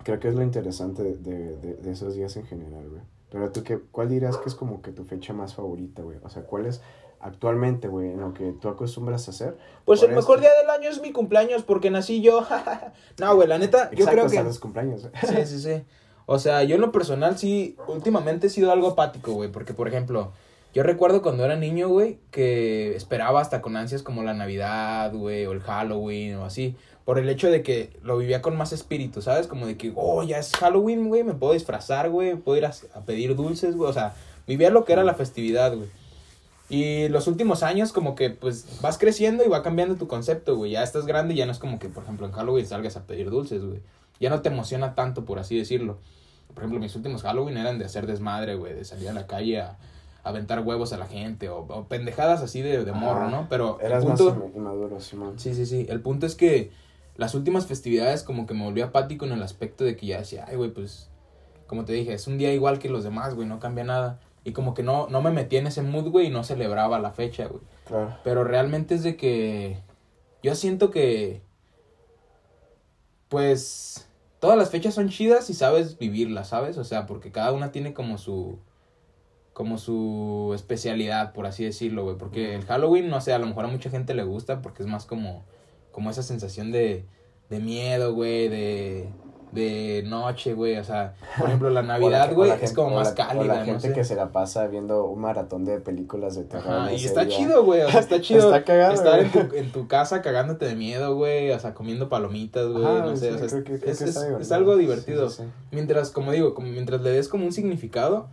creo 0.04 0.20
que 0.20 0.28
es 0.28 0.36
lo 0.36 0.44
interesante 0.44 1.02
de, 1.04 1.16
de, 1.16 1.76
de- 1.78 1.92
esos 1.92 2.14
días 2.14 2.36
en 2.38 2.46
general, 2.46 2.88
güey. 2.90 3.02
Pero 3.32 3.52
tú, 3.52 3.64
qué, 3.64 3.80
¿cuál 3.92 4.10
dirías 4.10 4.38
que 4.38 4.50
es 4.50 4.56
como 4.56 4.82
que 4.84 4.92
tu 4.92 5.04
fecha 5.04 5.34
más 5.34 5.56
favorita, 5.56 6.04
güey? 6.04 6.18
O 6.24 6.30
sea, 6.30 6.44
¿cuál 6.44 6.66
es 6.68 6.82
actualmente, 7.20 7.88
güey, 7.88 8.12
en 8.12 8.22
lo 8.22 8.34
que 8.34 8.54
tú 8.54 8.70
acostumbras 8.70 9.28
a 9.28 9.32
hacer? 9.32 9.58
Pues 9.86 10.04
el 10.04 10.10
mejor 10.10 10.38
esto. 10.38 10.50
día 10.50 10.62
del 10.62 10.70
año 10.70 10.90
es 10.90 11.02
mi 11.02 11.12
cumpleaños 11.12 11.64
porque 11.64 11.90
nací 11.90 12.22
yo. 12.22 12.46
no, 13.20 13.36
güey, 13.36 13.48
la 13.48 13.58
neta, 13.58 13.92
yo 13.92 14.06
creo 14.06 14.26
hasta 14.26 14.38
que... 14.38 14.44
los 14.44 14.60
cumpleaños. 14.60 15.08
Sí, 15.28 15.46
sí, 15.46 15.60
sí. 15.60 15.84
O 16.26 16.40
sea, 16.40 16.64
yo 16.64 16.76
en 16.76 16.82
lo 16.82 16.92
personal 16.92 17.38
sí, 17.38 17.78
últimamente 17.88 18.48
he 18.48 18.50
sido 18.50 18.72
algo 18.72 18.90
apático, 18.90 19.32
güey, 19.34 19.50
porque 19.50 19.74
por 19.74 19.88
ejemplo, 19.88 20.34
yo 20.74 20.84
recuerdo 20.84 21.22
cuando 21.22 21.46
era 21.46 21.56
niño, 21.56 21.88
güey, 21.88 22.20
que 22.32 22.96
esperaba 22.96 23.40
hasta 23.40 23.62
con 23.62 23.78
ansias 23.78 24.04
como 24.04 24.24
la 24.24 24.34
Navidad, 24.34 25.14
güey, 25.14 25.46
o 25.46 25.54
el 25.54 25.62
Halloween 25.62 26.36
o 26.36 26.46
así, 26.46 26.76
por 27.06 27.18
el 27.18 27.30
hecho 27.30 27.50
de 27.50 27.64
que 27.64 27.98
lo 28.04 28.18
vivía 28.18 28.42
con 28.42 28.58
más 28.58 28.74
espíritu, 28.74 29.22
¿sabes? 29.22 29.48
Como 29.48 29.66
de 29.66 29.78
que, 29.78 29.94
oh, 29.96 30.22
ya 30.24 30.38
es 30.38 30.52
Halloween, 30.58 31.08
güey, 31.08 31.24
me 31.24 31.34
puedo 31.34 31.54
disfrazar, 31.54 32.10
güey, 32.10 32.36
puedo 32.36 32.58
ir 32.58 32.66
a, 32.66 32.74
a 32.94 33.02
pedir 33.06 33.34
dulces, 33.38 33.78
güey, 33.78 33.90
o 33.90 33.94
sea, 33.94 34.14
vivía 34.46 34.70
lo 34.70 34.84
que 34.84 34.92
era 34.92 35.06
la 35.06 35.14
festividad, 35.14 35.74
güey. 35.74 35.88
Y 36.70 37.08
los 37.08 37.28
últimos 37.28 37.64
años 37.64 37.94
como 37.94 38.14
que 38.16 38.30
pues 38.30 38.82
vas 38.82 38.98
creciendo 38.98 39.46
y 39.46 39.48
va 39.48 39.64
cambiando 39.64 39.96
tu 39.96 40.08
concepto, 40.08 40.58
güey. 40.58 40.72
Ya 40.72 40.84
estás 40.84 41.06
grande 41.06 41.34
y 41.34 41.38
ya 41.38 41.46
no 41.46 41.52
es 41.54 41.60
como 41.60 41.80
que, 41.80 41.88
por 41.88 42.04
ejemplo, 42.04 42.26
en 42.26 42.34
Halloween 42.34 42.66
salgas 42.66 42.98
a 42.98 43.06
pedir 43.06 43.30
dulces, 43.30 43.64
güey. 43.64 43.80
Ya 44.20 44.30
no 44.30 44.42
te 44.42 44.50
emociona 44.50 44.94
tanto, 44.96 45.24
por 45.24 45.40
así 45.40 45.58
decirlo. 45.58 46.00
Por 46.50 46.64
ejemplo, 46.64 46.80
mis 46.80 46.96
últimos 46.96 47.22
Halloween 47.22 47.58
eran 47.58 47.80
de 47.80 47.86
hacer 47.86 48.06
desmadre, 48.08 48.56
güey, 48.56 48.74
de 48.74 48.84
salir 48.84 49.08
a 49.10 49.14
la 49.14 49.28
calle 49.28 49.62
a, 49.62 49.78
a 50.24 50.30
aventar 50.30 50.60
huevos 50.62 50.92
a 50.92 50.98
la 50.98 51.06
gente 51.06 51.50
o, 51.50 51.60
o 51.60 51.88
pendejadas 51.88 52.42
así 52.42 52.62
de, 52.62 52.84
de 52.84 52.92
morro. 52.92 53.30
¿no? 53.30 53.48
Pero 53.50 53.80
el 53.80 53.88
Eras 53.88 54.04
punto... 54.04 54.36
más 54.36 54.56
inmaduro, 54.56 55.00
Simón. 55.00 55.40
Sí, 55.40 55.54
sí, 55.54 55.66
sí. 55.66 55.86
El 55.88 56.02
punto 56.02 56.26
es 56.26 56.36
que 56.36 56.72
las 57.16 57.34
últimas 57.34 57.66
festividades 57.66 58.24
como 58.24 58.46
que 58.46 58.54
me 58.54 58.64
volví 58.64 58.82
apático 58.82 59.26
en 59.26 59.32
el 59.32 59.44
aspecto 59.44 59.84
de 59.84 59.96
que 59.96 60.08
ya 60.08 60.20
decía, 60.20 60.46
ay, 60.48 60.58
güey, 60.58 60.72
pues, 60.72 61.10
como 61.66 61.86
te 61.86 61.94
dije, 61.94 62.14
es 62.14 62.28
un 62.28 62.38
día 62.38 62.54
igual 62.54 62.80
que 62.80 62.90
los 62.90 63.04
demás, 63.04 63.36
güey, 63.36 63.48
no 63.48 63.60
cambia 63.60 63.84
nada. 63.84 64.20
Y 64.48 64.54
como 64.54 64.74
que 64.74 64.82
no, 64.82 65.10
no 65.10 65.22
me 65.22 65.30
metí 65.30 65.58
en 65.58 65.68
ese 65.68 65.82
mood, 65.82 66.10
güey, 66.10 66.27
y 66.27 66.30
no 66.30 66.42
celebraba 66.46 67.00
la 67.00 67.12
fecha, 67.12 67.48
güey. 67.48 67.62
Claro. 67.86 68.18
Pero 68.24 68.46
realmente 68.46 68.96
es 68.96 69.04
de 69.04 69.18
que 69.18 69.82
yo 70.42 70.56
siento 70.56 70.89
que, 70.89 71.42
pues, 73.27 74.08
todas 74.39 74.58
las 74.58 74.70
fechas 74.70 74.94
son 74.94 75.10
chidas 75.10 75.50
y 75.50 75.54
sabes 75.54 75.98
vivirlas, 75.98 76.48
¿sabes? 76.48 76.77
O 76.77 76.86
sea, 76.86 77.06
porque 77.08 77.30
cada 77.30 77.51
una 77.51 77.74
tiene 77.74 77.94
como 77.94 78.18
su, 78.18 78.58
como 79.51 79.77
su 79.77 80.54
especialidad, 80.56 81.34
por 81.34 81.46
así 81.46 81.66
decirlo, 81.66 82.06
güey. 82.06 82.16
Porque 82.16 82.56
el 82.56 82.63
Halloween, 82.63 83.10
no 83.10 83.20
sé, 83.20 83.34
a 83.34 83.39
lo 83.39 83.48
mejor 83.48 83.66
a 83.66 83.68
mucha 83.68 83.89
gente 83.89 84.13
le 84.13 84.24
gusta 84.24 84.62
porque 84.62 84.82
es 84.82 84.88
más 84.88 85.06
como, 85.06 85.44
como 85.92 86.10
esa 86.10 86.24
sensación 86.24 86.72
de, 86.72 87.06
de 87.50 87.60
miedo, 87.60 88.13
güey, 88.13 88.48
de, 88.48 89.10
de 89.51 90.04
noche, 90.06 90.54
güey. 90.54 90.77
O 90.77 90.84
sea, 90.84 91.16
por 91.38 91.48
ejemplo, 91.48 91.70
la 91.70 91.82
Navidad, 91.82 92.34
güey, 92.34 92.51
es 92.62 92.74
como 92.75 92.96
más 92.96 93.12
cálida. 93.13 93.42
O 93.42 93.46
la 93.46 93.66
gente 93.66 93.94
que 93.94 94.04
se 94.04 94.16
la 94.16 94.32
pasa 94.32 94.68
viendo 94.68 95.06
un 95.06 95.22
maratón 95.22 95.66
de 95.66 95.80
películas 95.80 96.36
de 96.36 96.44
terror. 96.44 96.92
y 96.92 97.06
está 97.06 97.27
chido, 97.27 97.63
güey. 97.63 97.82
O 97.82 97.89
sea, 97.89 98.00
está 98.00 98.22
chido. 98.22 98.48
está 98.48 98.63
cagado, 98.63 98.94
estar 98.94 99.20
en 99.20 99.32
tu, 99.32 99.56
en 99.56 99.72
tu, 99.72 99.88
casa 99.88 100.22
cagándote 100.22 100.66
de 100.66 100.75
miedo, 100.75 101.16
güey. 101.16 101.51
O 101.51 101.60
sea, 101.60 101.74
comiendo 101.74 102.10
palomitas, 102.10 102.68
güey. 102.68 102.84
no 102.84 103.16
sé. 103.16 103.32
o 103.32 103.38
sea, 103.38 103.63
es, 103.86 104.01
es, 104.01 104.51
algo 104.51 104.75
divertido. 104.75 105.30
mientras, 105.72 106.12
como 106.12 106.32
digo, 106.32 106.54
como 106.54 106.68
mientras 106.68 107.01
le 107.01 107.12
des 107.12 107.27
como 107.27 107.46
un 107.46 107.54
significado, 107.54 108.27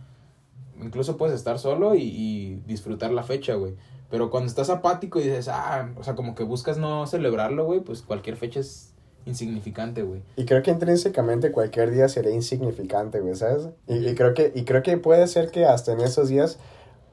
incluso 0.81 1.17
puedes 1.17 1.35
estar 1.35 1.59
solo 1.59 1.95
y, 1.95 2.03
y 2.03 2.55
disfrutar 2.65 3.11
la 3.11 3.23
fecha, 3.23 3.55
güey. 3.55 3.75
Pero 4.09 4.29
cuando 4.29 4.47
estás 4.47 4.69
apático 4.69 5.19
y 5.19 5.23
dices, 5.23 5.47
ah, 5.47 5.89
o 5.97 6.03
sea, 6.03 6.15
como 6.15 6.35
que 6.35 6.43
buscas 6.43 6.77
no 6.77 7.07
celebrarlo, 7.07 7.65
güey, 7.65 7.79
pues 7.79 8.01
cualquier 8.01 8.37
fecha 8.37 8.59
es 8.59 8.94
insignificante, 9.25 10.03
güey. 10.03 10.21
Y 10.35 10.45
creo 10.45 10.61
que 10.63 10.71
intrínsecamente 10.71 11.51
cualquier 11.51 11.91
día 11.91 12.07
sería 12.09 12.31
insignificante, 12.31 13.19
güey, 13.19 13.35
¿sabes? 13.35 13.69
Y, 13.87 14.07
y, 14.07 14.15
creo 14.15 14.33
que, 14.33 14.51
y 14.55 14.63
creo 14.63 14.83
que 14.83 14.97
puede 14.97 15.27
ser 15.27 15.51
que 15.51 15.65
hasta 15.65 15.93
en 15.93 16.01
esos 16.01 16.29
días 16.29 16.59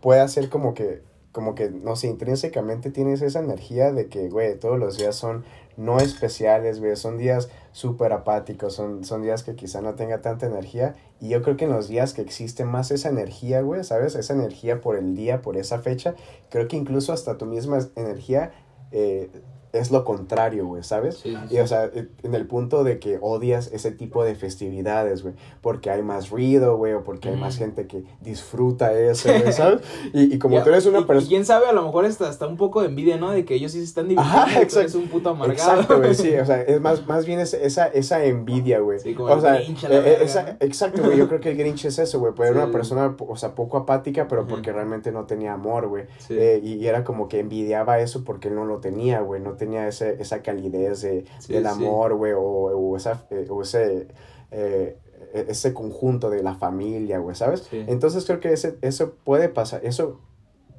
pueda 0.01 0.27
ser 0.29 0.49
como 0.49 0.75
que, 0.75 1.03
como 1.33 1.55
que, 1.55 1.71
no 1.71 1.97
sé, 1.97 2.09
intrínsecamente 2.09 2.91
tienes 2.91 3.23
esa 3.23 3.41
energía 3.41 3.93
de 3.93 4.09
que, 4.09 4.29
güey, 4.29 4.59
todos 4.59 4.79
los 4.79 4.99
días 4.99 5.17
son 5.17 5.45
no 5.79 5.99
especiales, 5.99 6.81
güey, 6.81 6.95
son 6.97 7.17
días 7.17 7.49
súper 7.73 8.13
apáticos, 8.13 8.75
son, 8.75 9.05
son 9.05 9.23
días 9.23 9.43
que 9.43 9.55
quizá 9.55 9.81
no 9.81 9.95
tenga 9.95 10.21
tanta 10.21 10.47
energía. 10.47 10.95
Y 11.21 11.31
yo 11.31 11.43
creo 11.43 11.57
que 11.57 11.65
en 11.65 11.73
los 11.73 11.89
días 11.89 12.13
que 12.13 12.21
existe 12.21 12.67
más 12.67 12.91
esa 12.91 13.09
energía, 13.09 13.63
güey, 13.63 13.83
¿sabes? 13.83 14.15
Esa 14.15 14.35
energía 14.35 14.83
por 14.83 14.97
el 14.97 15.15
día, 15.15 15.41
por 15.41 15.57
esa 15.57 15.79
fecha, 15.79 16.15
creo 16.51 16.69
que 16.69 16.77
incluso 16.77 17.15
hasta 17.15 17.39
tu 17.39 17.47
misma 17.47 17.79
energía 17.97 18.53
eh, 18.91 19.31
es 19.73 19.91
lo 19.91 20.05
contrario, 20.05 20.67
güey, 20.67 20.83
¿sabes? 20.83 21.25
Y 21.25 21.59
o 21.59 21.67
sea, 21.67 21.91
en 21.95 22.35
el 22.35 22.47
punto 22.47 22.85
de 22.85 22.99
que 22.99 23.19
odias 23.21 23.71
ese 23.73 23.91
tipo 23.91 24.23
de 24.23 24.35
festividades, 24.35 25.23
güey, 25.23 25.35
porque 25.63 25.91
hay 25.91 26.03
más 26.03 26.29
ruido, 26.29 26.77
güey, 26.77 26.93
o 26.93 27.05
porque 27.05 27.31
hay 27.31 27.37
más 27.37 27.57
gente 27.57 27.87
que 27.87 28.05
disfruta 28.21 28.93
eso, 28.93 29.31
güey, 29.41 29.53
¿sabes? 29.53 29.81
Y, 30.13 30.35
y 30.35 30.39
como 30.39 30.63
tú 30.63 30.69
eres 30.69 30.85
una 30.85 31.07
persona... 31.07 31.29
quién 31.29 31.47
sabe, 31.47 31.69
a 31.69 31.73
lo 31.73 31.83
mejor 31.83 32.05
está, 32.05 32.29
hasta 32.29 32.47
un 32.47 32.59
poco 32.59 32.83
de 32.83 32.89
envidia, 32.89 33.17
¿no? 33.17 33.31
De 33.31 33.47
que 33.47 33.55
ellos 33.55 33.73
sí 33.73 33.79
se 33.79 33.85
están 33.85 34.09
divirtiendo, 34.09 34.43
Ajá, 34.43 34.61
exacto. 34.61 34.89
es 34.89 34.95
un 34.95 35.09
puto 35.09 35.31
amargado. 35.31 35.73
Exacto, 35.73 35.99
güey, 35.99 36.15
sí, 36.15 36.35
o 36.35 36.45
sea, 36.45 36.61
es 36.61 36.81
más, 36.81 37.07
más 37.09 37.25
bien 37.25 37.41
esa, 37.41 37.87
esa 37.87 38.25
envidia, 38.25 38.81
güey. 38.81 38.99
Sí, 38.99 39.15
como 39.15 39.33
o 39.33 39.41
sea, 39.41 39.55
Grinch, 39.55 39.85
la 39.85 39.97
eh, 39.97 40.19
esa, 40.23 40.57
exacto, 40.61 41.03
güey, 41.03 41.17
yo 41.17 41.29
creo 41.29 41.41
que 41.41 41.51
el 41.51 41.57
Grinch 41.57 41.87
es 41.87 41.99
eso, 41.99 42.21
güey, 42.21 42.35
puede 42.35 42.51
ser 42.51 42.63
una 42.63 42.71
persona, 42.71 43.17
o 43.19 43.37
sea, 43.37 43.55
poco 43.55 43.79
apática, 43.79 44.29
pero 44.29 44.47
porque 44.47 44.71
realmente 44.71 45.13
no 45.13 45.25
tenía 45.25 45.55
amor, 45.55 45.89
güey. 45.89 46.05
Eh, 46.29 46.61
y, 46.63 46.75
y, 46.75 46.87
era 46.87 47.05
como 47.05 47.29
que 47.29 47.41
envidiaba 47.41 48.01
eso 48.01 48.23
porque 48.25 48.49
él 48.49 48.55
no 48.55 48.67
lo 48.67 48.79
tenía, 48.79 49.21
güey, 49.21 49.41
no 49.41 49.55
tenía 49.63 49.87
ese, 49.87 50.21
esa 50.21 50.43
calidez 50.43 51.03
de, 51.03 51.25
del 51.49 51.67
amor, 51.67 52.15
güey, 52.15 52.33
o, 52.33 52.41
o, 52.41 52.97
esa, 52.97 53.25
eh, 53.31 53.47
o 53.49 53.63
ese, 53.63 54.09
eh, 54.51 54.97
e, 55.33 55.47
ese 55.49 55.73
conjunto 55.73 56.31
de 56.31 56.43
la 56.43 56.57
familia, 56.57 57.19
güey, 57.19 57.37
¿sabes? 57.37 57.69
Entonces 57.71 58.25
creo 58.25 58.41
que 58.41 58.53
ese, 58.53 58.77
eso 58.83 59.15
puede 59.23 59.49
pasar, 59.49 59.85
eso 59.85 60.19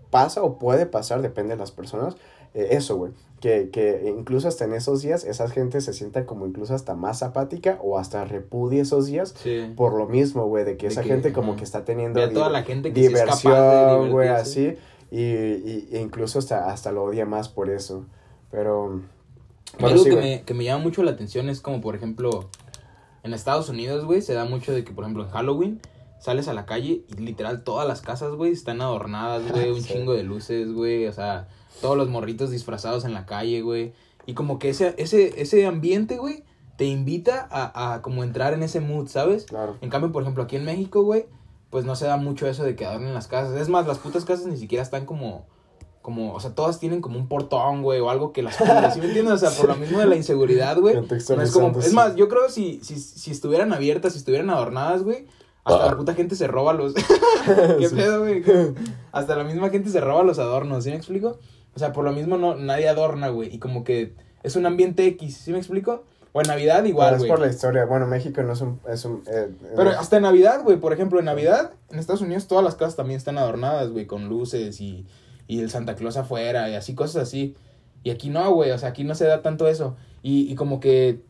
pasa 0.10 0.44
o 0.44 0.60
puede 0.60 0.86
pasar, 0.86 1.22
depende 1.22 1.54
de 1.54 1.60
las 1.60 1.72
personas, 1.72 2.18
eh, 2.54 2.68
eso, 2.72 2.98
güey, 2.98 3.13
que, 3.40 3.70
que 3.72 4.13
incluso 4.18 4.50
hasta 4.50 4.66
en 4.66 4.74
esos 4.74 5.02
días 5.02 5.24
esa 5.24 5.48
gente 5.48 5.80
se 5.80 5.94
sienta 5.94 6.25
como 6.25 6.46
incluso 6.46 6.75
hasta 6.75 6.94
más 6.94 7.24
apática 7.24 7.80
o 7.82 7.98
hasta 7.98 8.25
repudie 8.25 8.82
esos 8.82 9.06
días 9.06 9.34
por 9.78 9.94
lo 9.94 10.08
mismo, 10.08 10.46
güey, 10.48 10.66
de 10.66 10.75
que 10.75 10.88
esa 10.88 11.04
gente 11.04 11.32
como 11.32 11.56
que 11.56 11.63
está 11.63 11.86
teniendo 11.86 12.20
toda 12.32 12.50
la 12.50 12.63
gente 12.63 12.92
que 12.92 13.00
diversión, 13.00 14.12
güey, 14.12 14.28
así, 14.28 14.75
y, 15.10 15.22
y, 15.22 15.90
e 15.94 16.02
incluso 16.02 16.40
hasta, 16.40 16.70
hasta 16.70 16.92
lo 16.92 17.04
odia 17.04 17.25
más 17.25 17.48
por 17.48 17.70
eso, 17.70 18.06
pero 18.54 19.02
algo 19.80 20.04
que, 20.04 20.16
me, 20.16 20.44
que 20.44 20.54
me 20.54 20.64
llama 20.64 20.84
mucho 20.84 21.02
la 21.02 21.10
atención 21.10 21.50
es 21.50 21.60
como, 21.60 21.82
por 21.82 21.96
ejemplo, 21.96 22.52
en 23.24 23.34
Estados 23.34 23.68
Unidos, 23.68 24.06
güey, 24.06 24.22
se 24.22 24.36
da 24.36 24.46
mucho 24.46 24.72
de 24.72 24.84
que, 24.84 24.94
por 24.94 25.06
ejemplo, 25.06 25.24
en 25.24 25.32
Halloween 25.32 25.82
sales 26.20 26.48
a 26.48 26.54
la 26.54 26.68
calle 26.68 27.04
y 27.10 27.16
literal 27.16 27.64
todas 27.64 27.88
las 27.88 28.02
casas, 28.02 28.36
güey, 28.36 28.52
están 28.52 28.80
adornadas, 28.82 29.52
güey, 29.52 29.72
un 29.72 29.84
chingo 29.84 30.14
de 30.14 30.22
luces, 30.22 30.72
güey, 30.72 31.08
o 31.08 31.14
sea, 31.14 31.48
todos 31.82 31.98
los 31.98 32.10
morritos 32.10 32.52
disfrazados 32.52 33.06
en 33.06 33.16
la 33.16 33.26
calle, 33.26 33.62
güey. 33.64 33.94
Y 34.28 34.36
como 34.36 34.60
que 34.60 34.70
ese, 34.70 34.94
ese, 35.00 35.42
ese 35.42 35.66
ambiente, 35.66 36.18
güey, 36.18 36.44
te 36.78 36.86
invita 36.86 37.48
a, 37.50 37.96
a 37.96 38.02
como 38.04 38.24
entrar 38.24 38.54
en 38.54 38.62
ese 38.62 38.82
mood, 38.82 39.08
¿sabes? 39.08 39.46
Claro. 39.46 39.78
En 39.82 39.90
cambio, 39.90 40.12
por 40.12 40.22
ejemplo, 40.22 40.44
aquí 40.44 40.58
en 40.58 40.66
México, 40.66 41.02
güey, 41.02 41.26
pues 41.72 41.86
no 41.86 41.96
se 41.96 42.06
da 42.06 42.18
mucho 42.18 42.46
eso 42.46 42.64
de 42.64 42.76
que 42.76 42.86
adornen 42.86 43.16
las 43.16 43.28
casas. 43.28 43.60
Es 43.60 43.68
más, 43.68 43.88
las 43.88 43.98
putas 43.98 44.26
casas 44.26 44.46
ni 44.46 44.58
siquiera 44.58 44.84
están 44.84 45.08
como 45.08 45.48
como, 46.04 46.34
o 46.34 46.40
sea, 46.42 46.54
todas 46.54 46.80
tienen 46.80 47.00
como 47.00 47.18
un 47.18 47.30
portón, 47.30 47.82
güey, 47.82 48.02
o 48.02 48.10
algo 48.10 48.34
que 48.34 48.44
las 48.44 48.58
cubre, 48.58 48.92
¿sí 48.92 49.00
me 49.00 49.08
entiendes? 49.08 49.36
O 49.36 49.38
sea, 49.38 49.52
por 49.52 49.70
lo 49.70 49.76
mismo 49.78 50.00
de 50.00 50.06
la 50.06 50.18
inseguridad, 50.18 50.78
güey. 50.78 50.98
es 51.10 51.52
como, 51.52 51.80
es 51.80 51.94
más, 51.94 52.16
yo 52.16 52.28
creo 52.28 52.50
si, 52.50 52.82
si, 52.84 53.00
si 53.00 53.32
estuvieran 53.32 53.72
abiertas, 53.72 54.12
si 54.12 54.20
estuvieran 54.20 54.50
adornadas, 54.50 55.04
güey, 55.04 55.28
hasta 55.63 55.86
la 55.86 55.92
ah. 55.94 55.98
puta 55.98 56.13
gente 56.13 56.36
se 56.36 56.46
roba 56.48 56.74
los... 56.74 56.94
¿Qué 57.80 57.89
pedo, 57.89 58.20
güey? 58.20 58.44
Hasta 59.13 59.38
la 59.38 59.46
misma 59.46 59.70
gente 59.70 59.89
se 59.89 60.02
roba 60.02 60.24
los 60.24 60.39
adornos, 60.39 60.84
¿sí 60.84 60.89
me 60.89 60.98
explico? 60.98 61.39
O 61.74 61.80
sea, 61.80 61.94
por 61.94 62.04
lo 62.04 62.12
mismo 62.12 62.38
no, 62.38 62.56
nadie 62.56 62.89
adorna, 62.89 63.30
güey, 63.30 63.56
y 63.56 63.60
como 63.60 63.86
que 63.86 64.13
es 64.44 64.58
un 64.58 64.66
ambiente 64.66 65.08
X, 65.08 65.38
¿sí 65.38 65.54
me 65.54 65.58
explico? 65.58 66.04
O 66.34 66.42
en 66.42 66.48
Navidad 66.48 66.84
igual, 66.84 67.16
güey. 67.16 67.30
es 67.30 67.32
por 67.32 67.39
la 67.39 67.48
historia. 67.48 67.86
Bueno, 67.86 68.08
México 68.08 68.44
no 68.44 68.52
es 68.52 68.60
un... 68.60 68.82
Es 68.89 69.06
un 69.06 69.24
eh, 69.28 69.50
Pero 69.74 69.92
hasta 69.92 70.18
en 70.18 70.24
Navidad, 70.24 70.63
güey. 70.63 70.78
Por 70.78 70.92
ejemplo, 70.92 71.20
en 71.20 71.26
Navidad, 71.26 71.72
en 71.92 72.00
Estados 72.00 72.22
Unidos, 72.22 72.48
todas 72.48 72.66
las 72.66 72.76
casas 72.76 72.98
también 72.98 73.20
están 73.20 73.38
adornadas, 73.38 73.89
güey, 73.89 74.06
con 74.06 74.28
luces 74.28 74.82
y 74.82 75.06
y 75.47 75.60
el 75.60 75.69
Santa 75.69 75.95
Claus 75.95 76.17
afuera 76.17 76.69
y 76.69 76.75
así, 76.75 76.95
cosas 76.95 77.23
así. 77.23 77.56
Y 78.03 78.10
aquí 78.10 78.29
no, 78.29 78.51
güey, 78.53 78.71
o 78.71 78.77
sea, 78.77 78.89
aquí 78.89 79.03
no 79.03 79.15
se 79.15 79.25
da 79.25 79.41
tanto 79.41 79.67
eso. 79.67 79.95
Y, 80.21 80.51
y 80.51 80.56
como 80.56 80.79
que, 80.79 81.21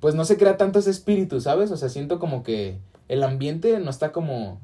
pues 0.00 0.14
no 0.14 0.24
se 0.24 0.36
crea 0.36 0.56
tanto 0.56 0.78
ese 0.78 0.90
espíritu, 0.90 1.40
¿sabes? 1.40 1.70
O 1.70 1.76
sea, 1.76 1.88
siento 1.88 2.18
como 2.18 2.42
que 2.42 2.78
el 3.08 3.22
ambiente 3.22 3.78
no 3.78 3.90
está 3.90 4.10
como, 4.10 4.60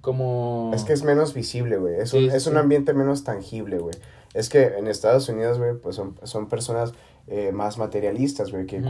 como... 0.00 0.70
Es 0.74 0.84
que 0.84 0.92
es 0.92 1.02
menos 1.02 1.34
visible, 1.34 1.76
güey. 1.76 1.96
Es, 2.00 2.14
un, 2.14 2.30
es 2.30 2.46
un 2.46 2.56
ambiente 2.56 2.94
menos 2.94 3.24
tangible, 3.24 3.78
güey. 3.78 3.94
Es 4.32 4.48
que 4.48 4.62
en 4.78 4.86
Estados 4.86 5.28
Unidos, 5.28 5.58
güey, 5.58 5.74
pues 5.74 5.96
son, 5.96 6.16
son 6.22 6.48
personas 6.48 6.92
eh, 7.26 7.52
más 7.52 7.78
materialistas, 7.78 8.50
güey, 8.52 8.66
que, 8.66 8.82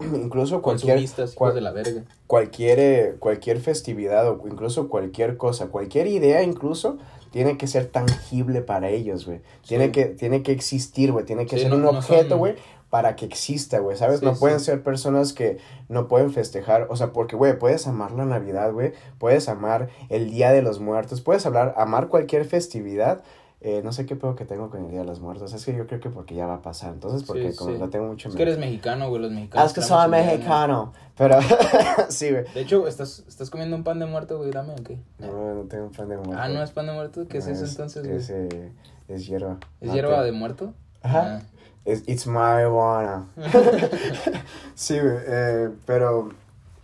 incluso 0.00 0.60
cualquier... 0.62 0.98
de 0.98 1.60
la 1.60 1.72
verga. 1.72 2.04
Cualquier, 2.26 2.78
eh, 2.80 3.16
cualquier 3.18 3.60
festividad 3.60 4.28
o 4.28 4.40
incluso 4.48 4.88
cualquier 4.88 5.36
cosa, 5.36 5.68
cualquier 5.68 6.06
idea 6.06 6.42
incluso 6.42 6.98
tiene 7.32 7.56
que 7.56 7.66
ser 7.66 7.86
tangible 7.86 8.60
para 8.60 8.90
ellos, 8.90 9.26
güey. 9.26 9.40
Tiene, 9.66 9.90
que, 9.90 10.04
tiene 10.04 10.42
que 10.42 10.52
existir, 10.52 11.10
güey. 11.12 11.24
Tiene 11.24 11.46
que 11.46 11.58
ser 11.58 11.72
un 11.72 11.86
objeto, 11.86 12.36
güey, 12.36 12.56
para 12.90 13.16
que 13.16 13.24
exista, 13.24 13.78
güey. 13.78 13.96
¿Sabes? 13.96 14.22
no 14.22 14.34
pueden 14.34 14.60
ser 14.60 14.82
personas 14.82 15.32
que 15.32 15.56
no 15.88 16.08
pueden 16.08 16.30
festejar. 16.30 16.86
O 16.90 16.96
sea, 16.96 17.12
porque, 17.14 17.34
güey, 17.34 17.58
puedes 17.58 17.86
amar 17.86 18.12
la 18.12 18.26
Navidad, 18.26 18.70
güey. 18.70 18.92
Puedes 19.18 19.48
amar 19.48 19.88
el 20.10 20.30
Día 20.30 20.52
de 20.52 20.60
los 20.60 20.78
Muertos. 20.78 21.22
Puedes 21.22 21.46
hablar, 21.46 21.74
amar 21.78 22.08
cualquier 22.08 22.44
festividad. 22.44 23.24
Eh, 23.64 23.80
no 23.84 23.92
sé 23.92 24.06
qué 24.06 24.16
pedo 24.16 24.34
que 24.34 24.44
tengo 24.44 24.70
con 24.70 24.84
el 24.84 24.90
Día 24.90 25.00
de 25.00 25.04
los 25.04 25.20
Muertos. 25.20 25.52
Es 25.52 25.64
que 25.64 25.72
yo 25.72 25.86
creo 25.86 26.00
que 26.00 26.10
porque 26.10 26.34
ya 26.34 26.46
va 26.46 26.54
a 26.54 26.62
pasar. 26.62 26.94
Entonces, 26.94 27.22
porque 27.22 27.54
como 27.54 27.70
la 27.78 27.88
tengo 27.90 28.08
mucho 28.08 28.28
Es 28.28 28.34
que 28.34 28.42
eres 28.42 28.58
mexicano, 28.58 29.08
güey. 29.08 29.22
Los 29.22 29.30
mexicanos. 29.30 29.62
Ah, 29.62 29.66
es 29.68 29.72
que 29.72 29.82
soy 29.82 30.10
mexicano. 30.10 30.92
Pero, 31.16 31.38
sí, 32.08 32.30
güey. 32.30 32.44
De 32.54 32.62
hecho, 32.62 32.88
¿estás, 32.88 33.22
¿estás 33.28 33.50
comiendo 33.50 33.76
un 33.76 33.84
pan 33.84 34.00
de 34.00 34.06
muerto, 34.06 34.38
güey? 34.38 34.50
Dame, 34.50 34.72
¿o 34.72 34.82
qué? 34.82 34.98
No, 35.20 35.54
no 35.54 35.62
tengo 35.68 35.84
un 35.84 35.92
pan 35.92 36.08
de 36.08 36.16
muerto. 36.16 36.34
Ah, 36.36 36.48
¿no 36.48 36.60
es 36.60 36.72
pan 36.72 36.86
de 36.88 36.92
muerto? 36.92 37.28
¿Qué 37.28 37.38
es 37.38 37.46
eso 37.46 37.64
entonces, 37.64 38.04
güey? 38.04 38.16
Es, 38.16 38.30
eh, 38.30 38.72
es 39.06 39.28
hierba. 39.28 39.58
¿Es 39.80 39.92
hierba 39.92 40.24
de 40.24 40.32
muerto? 40.32 40.74
Ajá. 41.00 41.38
Ah. 41.38 41.42
Es, 41.84 42.02
it's 42.08 42.26
marijuana. 42.26 43.28
sí, 44.74 44.98
güey. 44.98 45.18
Eh, 45.24 45.70
pero, 45.86 46.30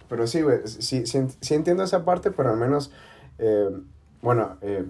pero 0.08 0.28
sí, 0.28 0.42
güey. 0.42 0.58
Sí, 0.64 1.06
sí, 1.06 1.26
sí, 1.40 1.54
entiendo 1.54 1.82
esa 1.82 2.04
parte, 2.04 2.30
pero 2.30 2.50
al 2.50 2.56
menos, 2.56 2.92
eh, 3.38 3.68
bueno, 4.22 4.58
eh 4.60 4.86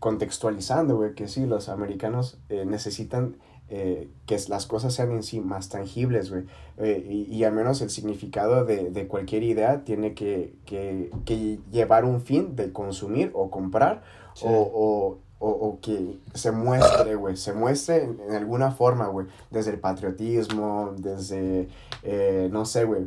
contextualizando, 0.00 0.96
güey, 0.96 1.14
que 1.14 1.28
sí, 1.28 1.46
los 1.46 1.68
americanos 1.68 2.38
eh, 2.48 2.64
necesitan 2.66 3.36
eh, 3.68 4.10
que 4.26 4.36
las 4.48 4.66
cosas 4.66 4.94
sean 4.94 5.12
en 5.12 5.22
sí 5.22 5.40
más 5.40 5.68
tangibles, 5.68 6.30
güey. 6.30 6.46
Eh, 6.78 7.06
y, 7.08 7.32
y, 7.32 7.44
al 7.44 7.52
menos 7.52 7.82
el 7.82 7.90
significado 7.90 8.64
de, 8.64 8.90
de 8.90 9.06
cualquier 9.06 9.42
idea 9.42 9.84
tiene 9.84 10.14
que, 10.14 10.56
que, 10.64 11.10
que, 11.26 11.60
llevar 11.70 12.04
un 12.06 12.22
fin 12.22 12.56
de 12.56 12.72
consumir 12.72 13.30
o 13.34 13.50
comprar 13.50 14.02
o, 14.42 15.20
o, 15.38 15.48
o, 15.48 15.78
que 15.80 16.18
se 16.34 16.50
muestre, 16.50 17.14
güey, 17.14 17.36
se 17.36 17.52
muestre 17.52 18.02
en, 18.02 18.18
en 18.26 18.34
alguna 18.34 18.70
forma, 18.72 19.06
güey, 19.08 19.26
desde 19.50 19.72
el 19.72 19.80
patriotismo, 19.80 20.94
desde, 20.96 21.68
no 22.50 22.64
sé, 22.64 22.84
güey, 22.84 23.06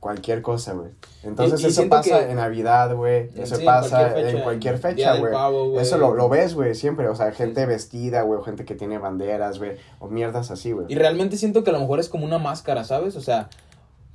cualquier 0.00 0.42
cosa, 0.42 0.74
güey. 0.74 0.90
Entonces 1.22 1.64
eso 1.64 1.88
pasa 1.88 2.30
en 2.30 2.36
Navidad, 2.36 2.94
güey. 2.94 3.30
Eso 3.36 3.56
pasa 3.64 4.18
en 4.18 4.42
cualquier 4.42 4.78
fecha, 4.78 5.16
güey. 5.16 5.32
Eso 5.80 5.98
lo, 5.98 6.14
lo 6.14 6.28
ves, 6.28 6.54
güey, 6.54 6.74
siempre. 6.74 7.08
O 7.08 7.14
sea, 7.14 7.32
gente 7.32 7.66
vestida, 7.66 8.22
güey, 8.22 8.38
o 8.38 8.42
gente 8.42 8.64
que 8.64 8.74
tiene 8.74 8.98
banderas, 8.98 9.58
güey, 9.58 9.72
o 9.98 10.08
mierdas 10.08 10.50
así, 10.50 10.72
güey. 10.72 10.86
Y 10.88 10.94
realmente 10.94 11.36
siento 11.36 11.64
que 11.64 11.70
a 11.70 11.72
lo 11.72 11.80
mejor 11.80 12.00
es 12.00 12.08
como 12.08 12.24
una 12.24 12.38
máscara, 12.38 12.84
¿sabes? 12.84 13.16
O 13.16 13.20
sea, 13.20 13.48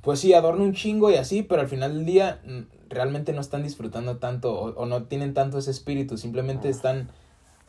pues 0.02 0.20
sí, 0.20 0.34
adorna 0.34 0.64
un 0.64 0.74
chingo 0.74 1.10
y 1.10 1.14
así, 1.14 1.42
pero 1.42 1.60
al 1.60 1.68
final 1.68 1.94
del 1.94 2.04
día 2.04 2.40
realmente 2.88 3.32
no 3.32 3.40
están 3.40 3.62
disfrutando 3.62 4.18
tanto 4.18 4.52
o, 4.52 4.86
no 4.86 5.04
tienen 5.04 5.34
tanto 5.34 5.58
ese 5.58 5.70
espíritu. 5.70 6.18
Simplemente 6.18 6.68
están 6.68 7.08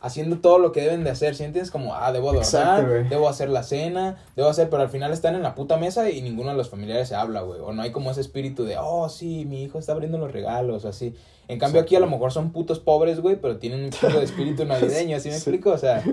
haciendo 0.04 0.36
todo 0.36 0.58
lo 0.58 0.70
que 0.70 0.82
deben 0.82 1.02
de 1.02 1.08
hacer, 1.08 1.34
¿sientes? 1.34 1.70
Como, 1.70 1.94
ah, 1.94 2.12
debo 2.12 2.28
adornar, 2.28 3.08
debo 3.08 3.26
hacer 3.26 3.48
la 3.48 3.62
cena, 3.62 4.16
debo 4.36 4.50
hacer, 4.50 4.68
pero 4.68 4.82
al 4.82 4.90
final 4.90 5.12
están 5.12 5.34
en 5.34 5.42
la 5.42 5.54
puta 5.54 5.78
mesa 5.78 6.10
y 6.10 6.20
ninguno 6.20 6.50
de 6.50 6.58
los 6.58 6.68
familiares 6.68 7.08
se 7.08 7.14
habla, 7.14 7.40
güey. 7.40 7.58
O 7.60 7.72
no 7.72 7.80
hay 7.80 7.90
como 7.90 8.10
ese 8.10 8.20
espíritu 8.20 8.64
de, 8.64 8.76
oh, 8.78 9.08
sí, 9.08 9.46
mi 9.46 9.62
hijo 9.62 9.78
está 9.78 9.92
abriendo 9.92 10.18
los 10.18 10.30
regalos, 10.30 10.84
o 10.84 10.88
así. 10.88 11.14
En 11.48 11.58
cambio 11.58 11.80
aquí 11.80 11.96
a 11.96 12.00
lo 12.00 12.06
mejor 12.06 12.32
son 12.32 12.52
putos 12.52 12.80
pobres, 12.80 13.20
güey, 13.20 13.36
pero 13.36 13.56
tienen 13.56 13.82
un 13.82 13.90
poco 13.90 14.18
de 14.18 14.24
espíritu 14.24 14.64
navideño, 14.66 15.16
¿así 15.16 15.30
me 15.30 15.36
explico? 15.36 15.70
O 15.70 15.78
sea, 15.78 16.04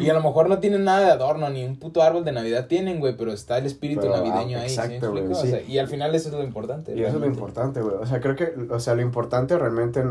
y 0.00 0.10
a 0.10 0.12
lo 0.12 0.20
mejor 0.20 0.48
no 0.48 0.58
tienen 0.58 0.82
nada 0.82 1.06
de 1.06 1.12
adorno, 1.12 1.48
ni 1.50 1.64
un 1.64 1.76
puto 1.76 2.02
árbol 2.02 2.24
de 2.24 2.32
Navidad 2.32 2.66
tienen, 2.66 2.98
güey, 2.98 3.16
pero 3.16 3.32
está 3.32 3.58
el 3.58 3.66
espíritu 3.66 4.08
ah, 4.12 4.16
navideño 4.16 4.58
ahí, 4.58 4.64
exacto, 4.64 5.06
¿sí 5.06 5.12
me 5.12 5.20
explico? 5.20 5.38
O 5.38 5.46
sea, 5.46 5.62
y 5.62 5.78
al 5.78 5.86
final 5.86 6.12
eso 6.16 6.30
es 6.30 6.34
lo 6.34 6.42
importante. 6.42 6.96
Y 6.96 7.04
eso 7.04 7.14
es 7.14 7.20
lo 7.20 7.26
importante, 7.26 7.80
güey. 7.80 7.94
O 7.94 8.06
sea, 8.06 8.20
creo 8.20 8.34
que, 8.34 8.54
o 8.70 8.80
sea, 8.80 8.96
lo 8.96 9.02
importante 9.02 9.56
realmente, 9.56 10.02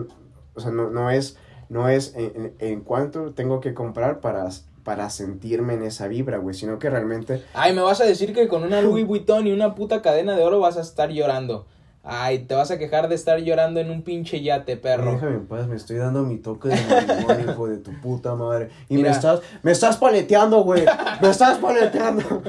o 0.55 0.61
sea, 0.61 0.71
no, 0.71 0.89
no 0.89 1.11
es 1.11 1.35
no 1.69 1.89
es 1.89 2.13
en, 2.15 2.53
en, 2.59 2.81
cuánto 2.81 3.31
tengo 3.33 3.59
que 3.59 3.73
comprar 3.73 4.19
para, 4.19 4.49
para 4.83 5.09
sentirme 5.09 5.73
en 5.73 5.83
esa 5.83 6.07
vibra, 6.07 6.37
güey, 6.37 6.55
sino 6.55 6.79
que 6.79 6.89
realmente... 6.89 7.43
Ay, 7.53 7.73
me 7.73 7.81
vas 7.81 8.01
a 8.01 8.05
decir 8.05 8.33
que 8.33 8.47
con 8.47 8.63
una 8.63 8.81
Louis 8.81 9.05
Vuitton 9.07 9.47
y 9.47 9.51
una 9.51 9.75
puta 9.75 10.01
cadena 10.01 10.35
de 10.35 10.43
oro 10.43 10.59
vas 10.59 10.77
a 10.77 10.81
estar 10.81 11.09
llorando. 11.09 11.65
Ay, 12.09 12.39
te 12.39 12.55
vas 12.55 12.71
a 12.71 12.77
quejar 12.77 13.09
de 13.09 13.15
estar 13.15 13.37
llorando 13.39 13.81
en 13.81 13.91
un 13.91 14.01
pinche 14.01 14.41
yate, 14.41 14.77
perro. 14.77 15.11
Déjame 15.11 15.35
en 15.35 15.45
paz, 15.45 15.67
me 15.67 15.75
estoy 15.75 15.97
dando 15.97 16.23
mi 16.23 16.37
toque 16.37 16.69
de 16.69 16.75
matrimonio, 16.89 17.51
hijo 17.51 17.67
de 17.67 17.77
tu 17.79 17.91
puta 17.99 18.33
madre. 18.33 18.69
Y 18.87 18.95
me 18.97 19.09
estás, 19.09 19.41
me 19.61 19.73
estás 19.73 19.97
paleteando, 19.97 20.63
güey. 20.63 20.85
Me 21.21 21.29
estás 21.29 21.57
paleteando. 21.57 22.23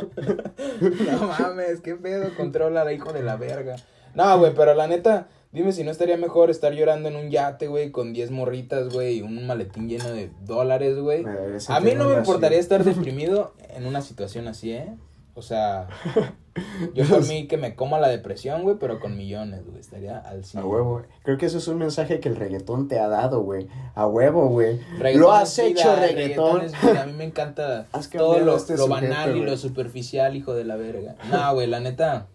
no 0.81 1.27
mames, 1.27 1.81
qué 1.81 1.97
pedo, 1.97 2.33
controla, 2.37 2.93
hijo 2.93 3.13
de 3.13 3.25
la 3.25 3.35
verga. 3.35 3.75
No, 4.15 4.39
güey, 4.39 4.55
pero 4.55 4.75
la 4.75 4.87
neta, 4.87 5.27
Dime 5.51 5.73
si 5.73 5.83
no 5.83 5.91
estaría 5.91 6.19
mejor 6.19 6.51
estar 6.51 6.75
llorando 6.75 7.09
en 7.09 7.17
un 7.17 7.31
yate, 7.31 7.69
güey, 7.69 7.91
con 7.91 8.13
10 8.13 8.31
morritas, 8.33 8.93
güey, 8.93 9.19
y 9.19 9.23
un 9.23 9.47
maletín 9.47 9.89
lleno 9.89 10.11
de 10.11 10.31
dólares, 10.45 10.99
güey. 10.99 11.25
A 11.69 11.81
mí 11.81 11.93
no 11.95 12.11
me 12.11 12.17
importaría 12.17 12.59
estar 12.59 12.85
deprimido 12.85 13.55
en 13.71 13.87
una 13.87 14.03
situación 14.03 14.47
así, 14.47 14.73
¿eh? 14.73 14.95
O 15.35 15.41
sea, 15.41 15.89
yo 16.95 17.07
por 17.07 17.27
mí 17.27 17.47
que 17.47 17.57
me 17.57 17.77
coma 17.77 17.99
la 17.99 18.09
depresión, 18.09 18.63
güey, 18.63 18.77
pero 18.79 19.01
con 19.01 19.17
millones, 19.17 19.65
güey, 19.65 19.81
estaría 19.81 20.19
al 20.19 20.45
cine. 20.45 20.65
A 20.65 20.67
huevo, 20.67 21.03
Creo 21.23 21.39
que 21.39 21.47
eso 21.47 21.59
es 21.59 21.69
un 21.69 21.79
mensaje 21.79 22.21
que 22.21 22.29
el 22.29 22.37
reggaetón 22.37 22.89
te 22.89 22.99
ha 22.99 23.09
dado, 23.09 23.41
güey. 23.41 23.69
A 23.95 24.07
huevo, 24.07 24.49
güey. 24.49 24.81
Lo 25.15 25.33
has 25.33 25.59
hecho, 25.61 25.97
reggaetón. 25.97 26.63
a 26.99 27.07
mí 27.07 27.13
me 27.13 27.25
encanta 27.25 27.87
todo 28.13 28.41
lo, 28.41 28.57
este 28.57 28.77
lo 28.77 28.89
banal 28.89 29.35
y 29.37 29.41
lo 29.41 29.57
superficial, 29.57 30.37
hijo 30.37 30.55
de 30.55 30.65
la 30.65 30.77
verga. 30.77 31.15
No, 31.31 31.55
güey, 31.55 31.69
la 31.69 31.81
neta 31.81 32.27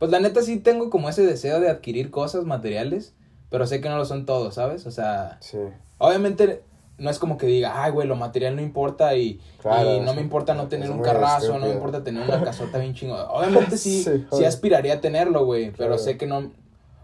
pues 0.00 0.10
la 0.10 0.18
neta 0.18 0.40
sí 0.40 0.58
tengo 0.58 0.88
como 0.88 1.10
ese 1.10 1.24
deseo 1.24 1.60
de 1.60 1.68
adquirir 1.68 2.10
cosas 2.10 2.46
materiales, 2.46 3.12
pero 3.50 3.66
sé 3.66 3.82
que 3.82 3.90
no 3.90 3.98
lo 3.98 4.06
son 4.06 4.24
todos, 4.24 4.54
¿sabes? 4.54 4.86
O 4.86 4.90
sea, 4.90 5.36
sí. 5.40 5.58
obviamente 5.98 6.62
no 6.96 7.10
es 7.10 7.18
como 7.18 7.36
que 7.36 7.46
diga, 7.46 7.84
ay, 7.84 7.92
güey, 7.92 8.08
lo 8.08 8.16
material 8.16 8.56
no 8.56 8.62
importa 8.62 9.14
y, 9.14 9.40
no 9.62 10.14
me 10.14 10.22
importa 10.22 10.54
no 10.54 10.68
tener 10.68 10.90
un 10.90 11.02
carrazo, 11.02 11.58
no 11.58 11.66
me 11.66 11.74
importa 11.74 12.02
tener 12.02 12.22
una 12.26 12.42
casota 12.42 12.78
bien 12.78 12.94
chingada. 12.94 13.30
Obviamente 13.30 13.76
sí, 13.76 14.02
sí, 14.32 14.44
aspiraría 14.44 14.94
a 14.94 15.00
tenerlo, 15.02 15.44
güey, 15.44 15.70
pero 15.70 15.98
sé 15.98 16.16
que 16.16 16.26
no, 16.26 16.50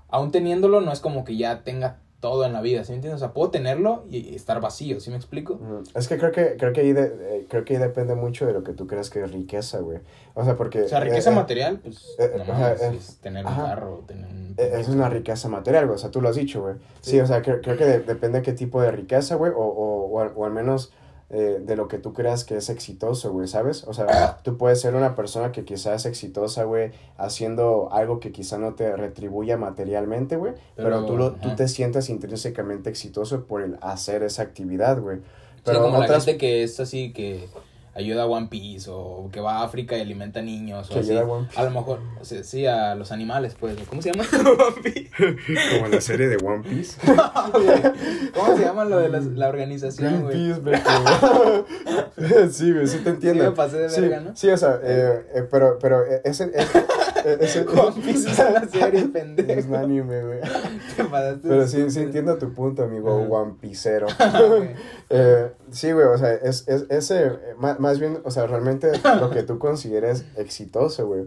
aún 0.08 0.30
teniéndolo 0.30 0.80
no 0.80 0.90
es 0.90 1.00
como 1.00 1.22
que 1.22 1.36
ya 1.36 1.64
tenga 1.64 1.98
todo 2.20 2.44
en 2.46 2.52
la 2.52 2.60
vida, 2.60 2.82
¿sí 2.84 2.92
me 2.92 2.96
entiendes? 2.96 3.22
O 3.22 3.24
sea, 3.24 3.34
puedo 3.34 3.50
tenerlo 3.50 4.04
y 4.08 4.34
estar 4.34 4.60
vacío, 4.60 5.00
¿sí 5.00 5.10
me 5.10 5.16
explico? 5.16 5.60
Es 5.94 6.08
que 6.08 6.18
creo 6.18 6.32
que, 6.32 6.56
creo 6.56 6.72
que 6.72 6.80
ahí, 6.80 6.92
de, 6.92 7.04
eh, 7.04 7.46
creo 7.48 7.64
que 7.64 7.74
ahí 7.74 7.80
depende 7.80 8.14
mucho 8.14 8.46
de 8.46 8.52
lo 8.52 8.64
que 8.64 8.72
tú 8.72 8.86
creas 8.86 9.10
que 9.10 9.22
es 9.22 9.30
riqueza, 9.30 9.80
güey. 9.80 9.98
O 10.34 10.44
sea, 10.44 10.56
porque... 10.56 10.82
O 10.82 10.88
sea, 10.88 11.00
riqueza 11.00 11.30
eh, 11.30 11.32
eh, 11.32 11.36
material, 11.36 11.78
pues, 11.80 12.16
es 12.18 13.18
tener 13.18 13.44
un 13.44 13.54
carro, 13.54 14.04
tener 14.06 14.26
un... 14.26 14.54
Es 14.56 14.88
una 14.88 15.08
riqueza 15.10 15.48
material, 15.48 15.86
güey, 15.86 15.96
o 15.96 15.98
sea, 15.98 16.10
tú 16.10 16.20
lo 16.20 16.28
has 16.28 16.36
dicho, 16.36 16.62
güey. 16.62 16.76
Sí. 17.00 17.20
o 17.20 17.26
sea, 17.26 17.42
creo, 17.42 17.60
creo 17.60 17.76
que 17.76 17.84
depende 18.06 18.38
de 18.38 18.44
qué 18.44 18.52
tipo 18.52 18.80
de 18.80 18.90
riqueza, 18.90 19.34
güey, 19.34 19.52
o, 19.52 19.58
o, 19.58 20.06
o, 20.06 20.32
o 20.34 20.44
al 20.44 20.52
menos 20.52 20.92
eh, 21.28 21.58
de 21.60 21.74
lo 21.74 21.88
que 21.88 21.98
tú 21.98 22.12
creas 22.12 22.44
que 22.44 22.56
es 22.56 22.68
exitoso, 22.70 23.32
güey, 23.32 23.48
¿sabes? 23.48 23.84
O 23.84 23.94
sea, 23.94 24.38
tú 24.44 24.56
puedes 24.56 24.80
ser 24.80 24.94
una 24.94 25.14
persona 25.14 25.50
que 25.50 25.64
quizás 25.64 26.02
es 26.02 26.06
exitosa, 26.06 26.64
güey, 26.64 26.92
haciendo 27.16 27.88
algo 27.92 28.20
que 28.20 28.30
quizá 28.30 28.58
no 28.58 28.74
te 28.74 28.96
retribuya 28.96 29.56
materialmente, 29.56 30.36
güey, 30.36 30.54
pero, 30.76 31.04
tú, 31.04 31.16
lo, 31.16 31.32
tú 31.32 31.56
te 31.56 31.66
sientes 31.66 32.10
intrínsecamente 32.10 32.90
exitoso 32.90 33.44
por 33.44 33.62
el 33.62 33.76
hacer 33.80 34.22
esa 34.22 34.42
actividad, 34.42 35.00
güey. 35.00 35.18
Pero 35.64 35.82
como 35.82 35.98
la 35.98 36.06
gente 36.06 36.36
que 36.36 36.62
es 36.62 36.78
así, 36.78 37.12
que 37.12 37.48
ayuda 37.96 38.24
a 38.24 38.26
One 38.26 38.48
Piece 38.48 38.90
o 38.92 39.30
que 39.32 39.40
va 39.40 39.58
a 39.58 39.64
África 39.64 39.96
y 39.96 40.02
alimenta 40.02 40.42
niños 40.42 40.90
o 40.90 40.98
así. 40.98 41.16
A, 41.16 41.64
lo 41.64 41.70
mejor, 41.70 42.00
sí, 42.22 42.66
a 42.66 42.94
los 42.94 43.10
animales, 43.10 43.56
pues. 43.58 43.76
¿Cómo 43.88 44.02
se 44.02 44.12
llama? 44.12 44.28
One 44.32 44.82
Piece. 44.92 45.10
Como 45.78 45.88
la 45.88 46.00
serie 46.00 46.28
de 46.28 46.36
One 46.36 46.62
Piece. 46.62 46.98
¿Cómo 48.34 48.56
se 48.56 48.64
llama 48.64 48.84
lo 48.84 48.98
de 48.98 49.08
la, 49.08 49.20
la 49.20 49.48
organización, 49.48 50.24
güey? 50.24 50.36
sí, 52.50 52.72
güey, 52.72 52.86
sí 52.86 52.98
te 52.98 53.10
entiendo. 53.10 53.44
Sí, 53.44 53.50
me 53.50 53.56
pasé 53.56 53.78
de 53.78 54.00
verga, 54.00 54.20
¿no? 54.20 54.36
Sí, 54.36 54.48
o 54.50 54.56
sea, 54.56 54.78
eh, 54.82 55.26
eh, 55.34 55.48
pero, 55.50 55.78
pero 55.80 56.04
ese... 56.24 56.50
ese 56.54 56.84
One 57.26 58.02
Piece 58.02 58.30
es 58.30 58.38
una 58.38 58.68
serie 58.68 59.08
pendeja. 59.12 59.52
Es 59.52 59.66
un 59.66 59.74
anime, 59.74 60.22
güey. 60.22 60.40
Pero 61.42 61.66
sí, 61.66 61.90
sí 61.90 62.00
entiendo 62.00 62.38
tu 62.38 62.52
punto, 62.52 62.84
amigo 62.84 63.14
One 63.14 63.54
Piecero. 63.60 64.06
eh, 65.10 65.50
sí, 65.70 65.92
güey, 65.92 66.06
o 66.06 66.18
sea, 66.18 66.32
es, 66.34 66.66
es, 66.68 66.86
ese, 66.88 67.32
más, 67.58 67.80
más 67.80 67.98
bien, 67.98 68.18
o 68.24 68.30
sea, 68.30 68.46
realmente 68.46 68.92
lo 69.20 69.30
que 69.30 69.42
tú 69.42 69.58
consideres 69.58 70.24
exitoso, 70.36 71.06
güey. 71.06 71.26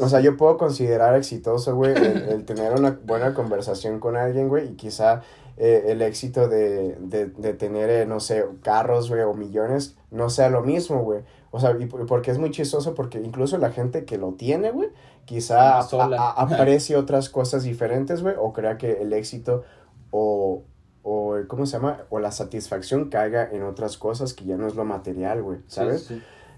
O 0.00 0.08
sea, 0.08 0.20
yo 0.20 0.36
puedo 0.36 0.56
considerar 0.56 1.14
exitoso, 1.16 1.74
güey, 1.74 1.94
el, 1.94 2.44
tener 2.44 2.72
una 2.72 2.98
buena 3.04 3.34
conversación 3.34 3.98
con 3.98 4.16
alguien, 4.16 4.48
güey, 4.48 4.68
y 4.68 4.74
quizá 4.76 5.22
eh, 5.56 5.86
el 5.88 6.00
éxito 6.00 6.48
de, 6.48 6.96
de, 7.00 7.26
de 7.26 7.54
tener, 7.54 7.90
eh, 7.90 8.06
no 8.06 8.20
sé, 8.20 8.44
carros, 8.62 9.10
güey, 9.10 9.22
o 9.22 9.34
millones, 9.34 9.96
no 10.10 10.30
sea 10.30 10.48
lo 10.48 10.62
mismo, 10.62 11.02
güey. 11.02 11.22
O 11.50 11.60
sea, 11.60 11.76
y 11.78 11.86
porque 11.86 12.32
es 12.32 12.38
muy 12.38 12.50
chistoso, 12.50 12.94
porque 12.94 13.20
incluso 13.20 13.58
la 13.58 13.70
gente 13.70 14.04
que 14.04 14.18
lo 14.18 14.32
tiene, 14.32 14.72
güey, 14.72 14.88
quizá 15.24 15.80
aprecie 16.36 16.96
otras 16.96 17.28
cosas 17.28 17.62
diferentes, 17.62 18.22
güey, 18.22 18.34
o 18.38 18.52
crea 18.52 18.78
que 18.78 19.02
el 19.02 19.12
éxito 19.12 19.64
o 20.10 20.62
o, 21.04 21.36
¿cómo 21.48 21.66
se 21.66 21.76
llama? 21.76 22.06
O 22.08 22.18
la 22.18 22.32
satisfacción 22.32 23.10
caiga 23.10 23.50
en 23.52 23.62
otras 23.62 23.98
cosas 23.98 24.32
que 24.32 24.46
ya 24.46 24.56
no 24.56 24.66
es 24.66 24.74
lo 24.74 24.86
material, 24.86 25.42
güey, 25.42 25.58
¿sabes? 25.66 26.10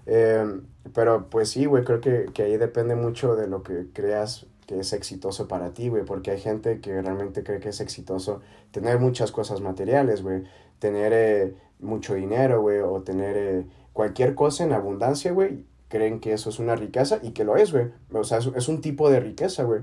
Em, 0.05 0.63
pero 0.93 1.29
pues 1.29 1.49
sí, 1.49 1.65
güey, 1.65 1.83
creo 1.83 1.99
que, 1.99 2.27
que, 2.33 2.43
ahí 2.43 2.57
depende 2.57 2.95
mucho 2.95 3.35
de 3.35 3.47
lo 3.47 3.61
que 3.61 3.87
creas 3.91 4.45
que 4.65 4.79
es 4.79 4.93
exitoso 4.93 5.49
para 5.49 5.73
ti, 5.73 5.89
güey, 5.89 6.05
porque 6.05 6.31
hay 6.31 6.39
gente 6.39 6.79
que 6.79 7.01
realmente 7.01 7.43
cree 7.43 7.59
que 7.59 7.69
es 7.69 7.81
exitoso 7.81 8.39
tener 8.71 8.99
muchas 8.99 9.33
cosas 9.33 9.59
materiales, 9.59 10.23
güey, 10.23 10.43
tener 10.79 11.11
eh, 11.13 11.55
mucho 11.79 12.13
dinero, 12.13 12.61
güey, 12.61 12.79
o 12.79 13.01
tener 13.01 13.35
eh, 13.35 13.65
cualquier 13.91 14.33
cosa 14.33 14.63
en 14.63 14.71
abundancia, 14.71 15.33
güey, 15.33 15.65
creen 15.87 16.19
que 16.19 16.33
eso 16.33 16.49
es 16.49 16.59
una 16.59 16.75
riqueza 16.75 17.19
y 17.21 17.31
que 17.31 17.43
lo 17.43 17.55
es, 17.57 17.71
güey, 17.71 17.91
o 18.11 18.23
sea, 18.23 18.39
es, 18.39 18.67
un 18.67 18.81
tipo 18.81 19.09
de 19.09 19.19
riqueza, 19.19 19.63
güey. 19.63 19.81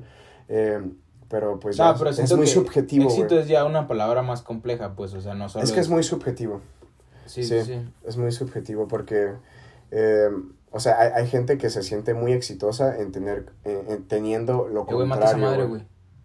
Eh, 0.49 0.81
pero 1.29 1.59
pues 1.59 1.79
es 1.81 2.37
muy 2.37 2.47
subjetivo. 2.47 3.07
Éxito 3.07 3.39
es 3.39 3.49
ya 3.49 3.65
una 3.65 3.89
palabra 3.89 4.23
más 4.23 4.43
compleja, 4.43 4.95
pues, 4.95 5.15
o 5.15 5.21
sea, 5.21 5.35
no 5.35 5.49
solo. 5.49 5.65
Es 5.65 5.73
que 5.73 5.81
es, 5.81 5.89
muy 5.89 6.03
subjetivo. 6.03 6.61
Sí, 7.27 7.43
sí, 7.43 7.63
sí, 7.65 7.81
Es 8.05 8.17
muy 8.17 8.31
subjetivo 8.31 8.87
porque, 8.87 9.33
eh, 9.91 10.29
o 10.71 10.81
sea, 10.81 11.01
hay, 11.01 11.11
hay, 11.15 11.27
gente 11.27 11.57
que 11.57 11.71
se 11.71 11.83
siente 11.83 12.13
muy 12.13 12.33
exitosa 12.33 12.99
en 12.99 13.11
tener, 13.11 13.47
en, 13.65 14.05
teniendo 14.07 14.69
lo 14.69 14.85
que. 14.87 14.93
contrario. 14.93 15.27
esa 15.27 15.37
madre, 15.37 15.65
güey. 15.65 15.83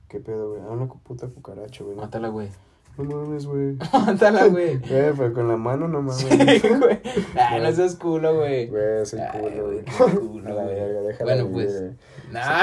¿Qué 0.09 0.19
pedo, 0.19 0.49
güey? 0.49 0.61
Ah, 0.61 0.71
una 0.71 0.87
puta 0.87 1.27
cucaracha, 1.27 1.83
güey. 1.83 1.95
Mátala, 1.95 2.27
güey. 2.27 2.49
No 2.97 3.03
mames, 3.05 3.45
güey. 3.45 3.77
Mátala, 3.93 4.45
güey. 4.47 4.77
Güey, 4.77 5.13
pues 5.13 5.31
con 5.31 5.47
la 5.47 5.55
mano 5.57 5.87
no 5.87 6.01
mames. 6.01 6.17
Sí, 6.17 6.67
güey. 6.67 6.99
Ay, 7.35 7.61
no 7.63 7.71
seas 7.71 7.95
culo, 7.95 8.35
güey. 8.35 8.67
Güey, 8.67 9.05
soy 9.05 9.21
culo, 9.31 9.67
güey. 9.67 9.85
culo, 9.97 10.55
güey. 10.55 11.15
Bueno, 11.21 11.47
pues. 11.51 11.81
Nah. 12.31 12.61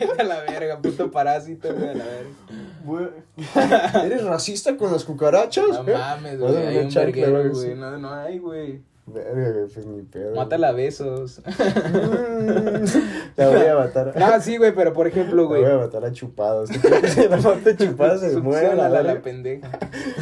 Vete 0.00 0.22
a 0.22 0.24
la 0.24 0.40
verga, 0.42 0.80
puto 0.80 1.10
parásito, 1.10 1.74
güey, 1.74 1.88
a 1.88 1.94
la 1.94 2.04
verga. 2.04 4.04
¿Eres 4.04 4.24
racista 4.24 4.76
con 4.76 4.92
las 4.92 5.04
cucarachas? 5.04 5.66
No 5.68 5.82
mames, 5.82 6.38
güey. 6.38 6.56
Hay 6.56 6.78
un 6.78 6.94
verguero, 6.94 7.50
güey. 7.50 7.74
No, 7.74 7.98
no 7.98 8.14
hay, 8.14 8.38
güey. 8.38 8.80
Verga, 9.12 9.66
pues 9.72 9.86
ni 9.86 10.02
pedo. 10.02 10.34
Mátala 10.34 10.68
a 10.68 10.72
besos. 10.72 11.40
La 13.36 13.48
voy 13.48 13.66
a 13.66 13.74
matar. 13.74 14.12
Ah, 14.28 14.40
sí, 14.40 14.56
güey, 14.58 14.74
pero 14.74 14.92
por 14.92 15.06
ejemplo, 15.06 15.46
güey. 15.46 15.62
La 15.62 15.68
voy 15.68 15.78
a 15.78 15.80
matar 15.86 16.04
a 16.04 16.12
chupados. 16.12 16.68
Si 16.68 17.28
la 17.28 17.36
mata 17.38 17.70
a 17.70 17.76
chupados 17.76 18.20
se 18.20 18.40
muere. 18.40 18.74
La, 18.74 18.88
la, 18.88 19.02
la 19.02 19.22
pendeja. 19.22 19.68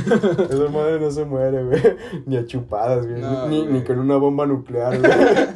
Esa 0.06 0.68
madre 0.70 1.00
no 1.00 1.10
se 1.10 1.24
muere, 1.24 1.64
güey. 1.64 1.82
Ni 2.26 2.36
a 2.36 2.46
chupadas, 2.46 3.06
güey. 3.06 3.20
ni, 3.48 3.66
ni, 3.66 3.82
con 3.82 3.98
una 3.98 4.16
bomba 4.16 4.46
nuclear, 4.46 4.98
güey. 4.98 5.12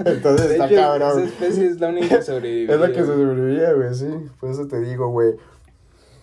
Entonces 0.06 0.48
de 0.48 0.54
está 0.54 0.66
hecho, 0.66 0.76
cabrón. 0.76 1.18
Esa 1.20 1.24
especie 1.24 1.66
es 1.68 1.80
la 1.80 1.88
única 1.88 2.16
que 2.16 2.22
sobrevive. 2.22 2.74
Es 2.74 2.80
la 2.80 2.92
que 2.92 3.04
sobrevivía, 3.04 3.72
güey, 3.72 3.94
sí. 3.94 4.08
Por 4.40 4.50
eso 4.50 4.66
te 4.66 4.80
digo, 4.80 5.08
güey. 5.10 5.34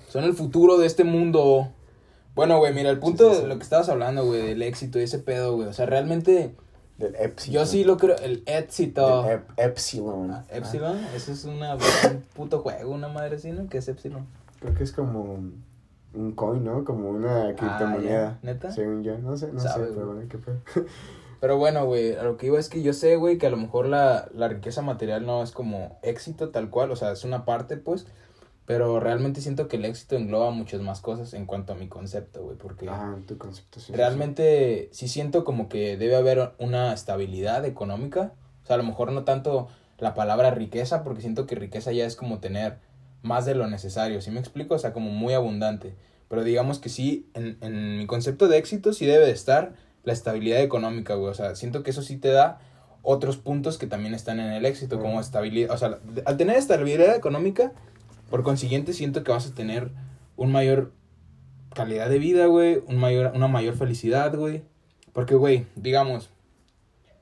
Son 0.09 0.23
el 0.23 0.33
futuro 0.33 0.77
de 0.77 0.87
este 0.87 1.03
mundo. 1.03 1.69
Bueno, 2.35 2.59
güey, 2.59 2.73
mira, 2.73 2.89
el 2.89 2.99
punto 2.99 3.41
de 3.41 3.47
lo 3.47 3.57
que 3.57 3.63
estabas 3.63 3.89
hablando, 3.89 4.25
güey, 4.25 4.41
del 4.43 4.61
éxito 4.61 4.99
y 4.99 5.03
ese 5.03 5.19
pedo, 5.19 5.55
güey. 5.55 5.67
O 5.67 5.73
sea, 5.73 5.85
realmente 5.87 6.53
del 6.97 7.15
Epsilon. 7.15 7.53
Yo 7.53 7.65
sí 7.65 7.83
lo 7.83 7.97
creo, 7.97 8.15
el 8.17 8.43
éxito. 8.45 9.23
Del 9.23 9.41
Epsilon. 9.57 10.31
Ah, 10.31 10.45
Epsilon, 10.49 10.97
eso 11.15 11.31
es 11.31 11.45
una, 11.45 11.75
un 11.75 12.21
puto 12.33 12.59
juego, 12.59 12.91
una 12.91 13.07
madre 13.07 13.35
así, 13.35 13.51
¿no? 13.51 13.67
¿Qué 13.69 13.77
es 13.79 13.87
Epsilon? 13.87 14.25
Creo 14.59 14.73
que 14.73 14.83
es 14.83 14.91
como. 14.91 15.39
un 16.13 16.31
coin, 16.33 16.63
¿no? 16.63 16.83
Como 16.83 17.09
una 17.09 17.53
criptomoneda. 17.55 18.29
Ah, 18.29 18.39
¿Neta? 18.41 18.71
Según 18.71 19.03
yo, 19.03 19.17
no 19.19 19.37
sé, 19.37 19.51
no 19.51 19.59
sé, 19.59 19.67
Sabe, 19.67 19.87
pero 19.87 20.05
güey. 20.05 20.15
bueno, 20.15 20.29
qué 20.29 20.37
fue. 20.37 20.53
Pero 21.39 21.57
bueno, 21.59 21.85
güey, 21.85 22.15
a 22.15 22.23
lo 22.23 22.35
que 22.35 22.47
iba 22.47 22.57
es 22.57 22.67
que 22.67 22.81
yo 22.81 22.93
sé, 22.93 23.15
güey, 23.15 23.37
que 23.37 23.45
a 23.45 23.51
lo 23.51 23.57
mejor 23.57 23.85
la, 23.85 24.27
la 24.33 24.47
riqueza 24.47 24.81
material 24.81 25.23
no 25.23 25.43
es 25.43 25.51
como 25.51 25.99
éxito 26.01 26.49
tal 26.49 26.71
cual, 26.71 26.89
o 26.89 26.95
sea, 26.95 27.11
es 27.11 27.23
una 27.23 27.45
parte, 27.45 27.77
pues, 27.77 28.07
pero 28.67 28.99
realmente 28.99 29.39
siento 29.39 29.69
que 29.69 29.77
el 29.77 29.85
éxito 29.85 30.17
engloba 30.17 30.51
muchas 30.51 30.81
más 30.81 30.99
cosas 30.99 31.33
en 31.33 31.45
cuanto 31.45 31.71
a 31.71 31.75
mi 31.77 31.87
concepto, 31.87 32.43
güey, 32.43 32.57
porque 32.57 32.87
Ah, 32.89 33.15
tu 33.25 33.37
concepto, 33.37 33.79
sí. 33.79 33.93
realmente 33.93 34.89
sí 34.91 35.07
siento 35.07 35.45
como 35.45 35.69
que 35.69 35.95
debe 35.95 36.17
haber 36.17 36.51
una 36.59 36.93
estabilidad 36.93 37.63
económica, 37.65 38.33
o 38.63 38.67
sea, 38.67 38.73
a 38.75 38.77
lo 38.77 38.83
mejor 38.83 39.13
no 39.13 39.23
tanto 39.23 39.69
la 39.97 40.13
palabra 40.13 40.51
riqueza, 40.51 41.03
porque 41.05 41.21
siento 41.21 41.45
que 41.47 41.55
riqueza 41.55 41.93
ya 41.93 42.05
es 42.05 42.17
como 42.17 42.39
tener 42.39 42.77
más 43.23 43.45
de 43.45 43.55
lo 43.55 43.67
necesario, 43.67 44.21
¿sí 44.21 44.31
me 44.31 44.39
explico? 44.41 44.75
O 44.75 44.79
sea, 44.79 44.91
como 44.91 45.11
muy 45.11 45.33
abundante, 45.33 45.95
pero 46.27 46.43
digamos 46.43 46.79
que 46.79 46.89
sí, 46.89 47.29
en, 47.35 47.57
en 47.61 47.97
mi 47.97 48.05
concepto 48.05 48.49
de 48.49 48.57
éxito 48.57 48.91
sí 48.91 49.05
debe 49.05 49.25
de 49.25 49.31
estar 49.31 49.75
la 50.03 50.11
estabilidad 50.11 50.61
económica, 50.61 51.15
güey, 51.15 51.31
o 51.31 51.33
sea, 51.33 51.55
siento 51.55 51.83
que 51.83 51.91
eso 51.91 52.01
sí 52.01 52.17
te 52.17 52.31
da 52.31 52.59
otros 53.01 53.37
puntos 53.37 53.77
que 53.77 53.87
también 53.87 54.13
están 54.13 54.41
en 54.41 54.51
el 54.51 54.65
éxito, 54.65 54.99
como 54.99 55.21
estabilidad, 55.21 55.71
o 55.71 55.77
sea, 55.77 55.99
al 56.25 56.35
tener 56.35 56.57
estabilidad 56.57 57.15
económica, 57.15 57.71
por 58.29 58.43
consiguiente 58.43 58.93
siento 58.93 59.23
que 59.23 59.31
vas 59.31 59.47
a 59.47 59.53
tener 59.55 59.91
un 60.35 60.51
mayor 60.51 60.91
calidad 61.73 62.09
de 62.09 62.19
vida, 62.19 62.45
güey, 62.47 62.81
un 62.87 62.97
mayor, 62.97 63.31
una 63.35 63.47
mayor 63.47 63.75
felicidad, 63.75 64.35
güey. 64.35 64.63
Porque, 65.13 65.35
güey, 65.35 65.65
digamos, 65.75 66.29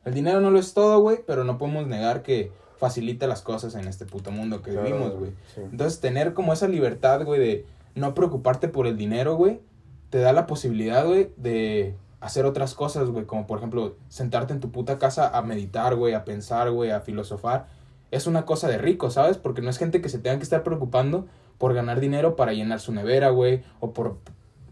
el 0.04 0.14
dinero 0.14 0.42
no 0.42 0.52
lo 0.52 0.60
es 0.60 0.74
todo, 0.74 1.00
güey, 1.00 1.20
pero 1.26 1.44
no 1.44 1.58
podemos 1.58 1.88
negar 1.88 2.24
que 2.24 2.52
facilita 2.78 3.26
las 3.28 3.42
cosas 3.42 3.76
en 3.76 3.88
este 3.88 4.06
puto 4.06 4.32
mundo 4.32 4.62
que 4.62 4.72
Claro, 4.72 4.86
vivimos, 4.88 5.16
güey. 5.16 5.32
sí. 5.54 5.62
Entonces, 5.72 6.00
tener 6.02 6.34
como 6.34 6.54
esa 6.54 6.68
libertad, 6.68 7.24
güey, 7.24 7.40
de 7.40 7.66
no 7.96 8.14
preocuparte 8.14 8.68
por 8.68 8.86
el 8.88 8.98
dinero, 8.98 9.36
güey, 9.36 9.62
te 10.10 10.20
da 10.20 10.34
la 10.34 10.46
posibilidad, 10.46 11.06
güey, 11.06 11.30
de 11.38 11.96
hacer 12.20 12.46
otras 12.46 12.74
cosas, 12.74 13.10
güey, 13.10 13.26
como 13.26 13.48
por 13.48 13.60
ejemplo, 13.60 13.96
sentarte 14.10 14.54
en 14.54 14.60
tu 14.60 14.72
puta 14.72 14.98
casa 15.00 15.30
a 15.30 15.42
meditar, 15.42 15.96
güey, 15.96 16.14
a 16.14 16.26
pensar, 16.26 16.72
güey, 16.72 16.92
a 16.92 17.00
filosofar. 17.02 17.68
Es 18.16 18.28
una 18.28 18.46
cosa 18.46 18.68
de 18.68 18.78
rico, 18.78 19.10
¿sabes? 19.10 19.38
Porque 19.38 19.62
no 19.62 19.70
es 19.70 19.78
gente 19.78 20.02
que 20.02 20.10
se 20.10 20.20
tenga 20.20 20.38
que 20.38 20.44
estar 20.44 20.64
preocupando 20.64 21.26
por 21.58 21.74
ganar 21.74 22.00
dinero 22.00 22.36
para 22.36 22.54
llenar 22.54 22.80
su 22.80 22.92
nevera, 22.92 23.30
güey, 23.30 23.64
o 23.80 23.92
por 23.94 24.18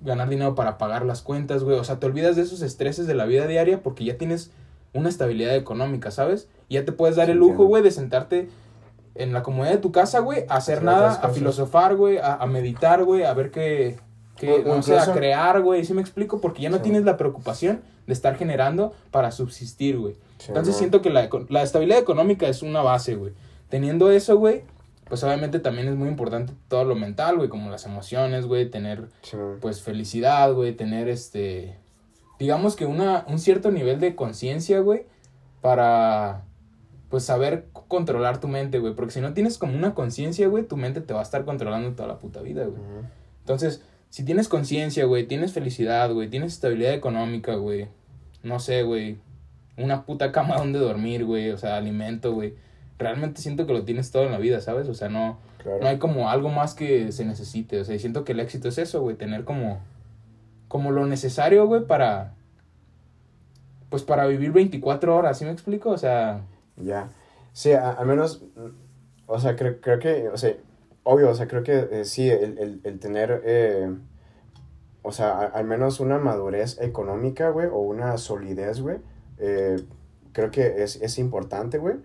ganar 0.01 0.29
dinero 0.29 0.55
para 0.55 0.77
pagar 0.77 1.05
las 1.05 1.21
cuentas, 1.21 1.63
güey. 1.63 1.77
O 1.77 1.83
sea, 1.83 1.99
te 1.99 2.05
olvidas 2.05 2.35
de 2.35 2.41
esos 2.41 2.61
estreses 2.61 3.07
de 3.07 3.15
la 3.15 3.25
vida 3.25 3.47
diaria 3.47 3.81
porque 3.83 4.03
ya 4.05 4.17
tienes 4.17 4.51
una 4.93 5.09
estabilidad 5.09 5.55
económica, 5.55 6.11
¿sabes? 6.11 6.47
Y 6.69 6.75
ya 6.75 6.85
te 6.85 6.91
puedes 6.91 7.15
dar 7.15 7.29
el 7.29 7.37
lujo, 7.37 7.65
güey, 7.65 7.81
de 7.83 7.91
sentarte 7.91 8.49
en 9.15 9.33
la 9.33 9.43
comodidad 9.43 9.73
de 9.73 9.79
tu 9.79 9.91
casa, 9.91 10.19
güey, 10.19 10.41
a 10.49 10.55
hacer 10.55 10.75
Hacer 10.77 10.83
nada, 10.83 11.13
a 11.13 11.29
filosofar, 11.29 11.95
güey, 11.95 12.17
a, 12.17 12.35
a 12.35 12.45
meditar, 12.47 13.03
güey, 13.03 13.23
a 13.23 13.33
ver 13.33 13.51
qué, 13.51 13.97
qué 14.37 14.63
O- 14.65 14.75
no 14.75 14.83
sé, 14.83 14.97
a 14.97 15.11
crear, 15.13 15.61
güey, 15.61 15.85
¿sí 15.85 15.93
me 15.93 16.01
explico? 16.01 16.41
Porque 16.41 16.61
ya 16.63 16.69
no 16.69 16.77
Sí. 16.77 16.83
tienes 16.83 17.03
la 17.05 17.17
preocupación 17.17 17.81
de 18.07 18.13
estar 18.13 18.35
generando 18.35 18.93
para 19.11 19.31
subsistir, 19.31 19.97
güey. 19.99 20.15
Sí, 20.43 20.49
Entonces 20.49 20.75
no. 20.75 20.79
siento 20.79 21.01
que 21.01 21.09
la, 21.09 21.29
la 21.47 21.63
estabilidad 21.63 21.99
económica 21.99 22.47
es 22.47 22.61
una 22.63 22.81
base, 22.81 23.15
güey. 23.15 23.31
Teniendo 23.69 24.11
eso, 24.11 24.37
güey, 24.37 24.63
pues 25.07 25.23
obviamente 25.23 25.59
también 25.59 25.87
es 25.87 25.95
muy 25.95 26.09
importante 26.09 26.53
todo 26.67 26.83
lo 26.83 26.95
mental, 26.95 27.37
güey, 27.37 27.47
como 27.47 27.69
las 27.69 27.85
emociones, 27.85 28.45
güey, 28.45 28.69
tener 28.69 29.07
Sí, 29.21 29.37
pues 29.61 29.81
felicidad, 29.81 30.51
güey, 30.53 30.73
tener 30.73 31.07
este, 31.07 31.77
digamos 32.39 32.75
que 32.75 32.85
una, 32.85 33.23
un 33.29 33.39
cierto 33.39 33.71
nivel 33.71 34.01
de 34.01 34.15
conciencia, 34.15 34.81
güey, 34.81 35.05
para, 35.61 36.43
pues 37.09 37.23
saber 37.23 37.67
controlar 37.87 38.39
tu 38.41 38.47
mente, 38.49 38.79
güey, 38.79 38.95
porque 38.95 39.13
si 39.13 39.21
no 39.21 39.33
tienes 39.33 39.57
como 39.57 39.77
una 39.77 39.93
conciencia, 39.93 40.47
güey, 40.49 40.63
tu 40.65 40.75
mente 40.75 40.99
te 40.99 41.13
va 41.13 41.21
a 41.21 41.23
estar 41.23 41.45
controlando 41.45 41.91
toda 41.91 42.07
la 42.09 42.19
puta 42.19 42.41
vida, 42.41 42.65
güey. 42.65 42.81
Entonces, 43.39 43.81
si 44.09 44.25
tienes 44.25 44.49
conciencia, 44.49 45.05
güey, 45.05 45.25
tienes 45.25 45.53
felicidad, 45.53 46.11
güey, 46.11 46.29
tienes 46.29 46.53
estabilidad 46.53 46.93
económica, 46.93 47.55
güey, 47.55 47.87
no 48.43 48.59
sé, 48.59 48.83
güey, 48.83 49.17
una 49.77 50.05
puta 50.05 50.31
cama 50.31 50.55
donde 50.59 50.79
dormir, 50.79 51.25
güey, 51.25 51.51
o 51.51 51.57
sea, 51.57 51.77
alimento, 51.77 52.33
güey, 52.33 52.55
realmente 52.97 53.41
siento 53.41 53.65
que 53.67 53.73
lo 53.73 53.83
tienes 53.83 54.11
todo 54.11 54.23
en 54.23 54.31
la 54.31 54.37
vida, 54.37 54.61
¿sabes? 54.61 54.87
O 54.89 54.93
sea, 54.93 55.09
no, 55.09 55.39
Claro. 55.57 55.79
no 55.81 55.87
hay 55.87 55.97
como 55.97 56.29
algo 56.29 56.49
más 56.49 56.73
que 56.73 57.11
se 57.13 57.23
necesite. 57.25 57.79
O 57.79 57.85
sea, 57.85 57.97
siento 57.97 58.23
que 58.25 58.33
el 58.33 58.39
éxito 58.41 58.67
es 58.67 58.77
eso, 58.77 59.01
güey. 59.01 59.15
Tener 59.15 59.45
como, 59.45 59.79
como 60.67 60.91
lo 60.91 61.05
necesario, 61.05 61.65
güey, 61.67 61.85
para, 61.87 62.33
pues 63.89 64.03
para 64.03 64.25
vivir 64.25 64.51
24 64.51 65.15
horas, 65.15 65.37
¿sí 65.37 65.45
me 65.45 65.51
explico? 65.51 65.89
O 65.91 65.97
sea, 65.97 66.41
Ya. 66.77 67.09
Sí, 67.53 67.71
a- 67.71 67.91
al 67.91 68.07
menos, 68.07 68.43
o 69.27 69.39
sea, 69.39 69.55
creo, 69.55 69.79
creo 69.79 69.99
que, 69.99 70.27
o 70.29 70.37
sea, 70.37 70.53
obvio, 71.03 71.29
o 71.29 71.35
sea, 71.35 71.47
creo 71.47 71.61
que 71.63 71.87
eh, 71.91 72.03
sí, 72.05 72.27
el, 72.29 72.57
el, 72.57 72.81
el 72.83 72.99
tener, 72.99 73.43
eh, 73.45 73.89
o 75.03 75.11
sea, 75.11 75.39
al 75.41 75.63
menos 75.65 75.99
una 75.99 76.17
madurez 76.17 76.81
económica, 76.81 77.49
güey, 77.49 77.67
o 77.67 77.77
una 77.77 78.17
solidez, 78.17 78.81
güey, 78.81 78.97
eh, 79.39 79.77
creo 80.31 80.51
que 80.51 80.83
es, 80.83 80.95
es 81.01 81.17
importante, 81.19 81.77
güey. 81.77 81.95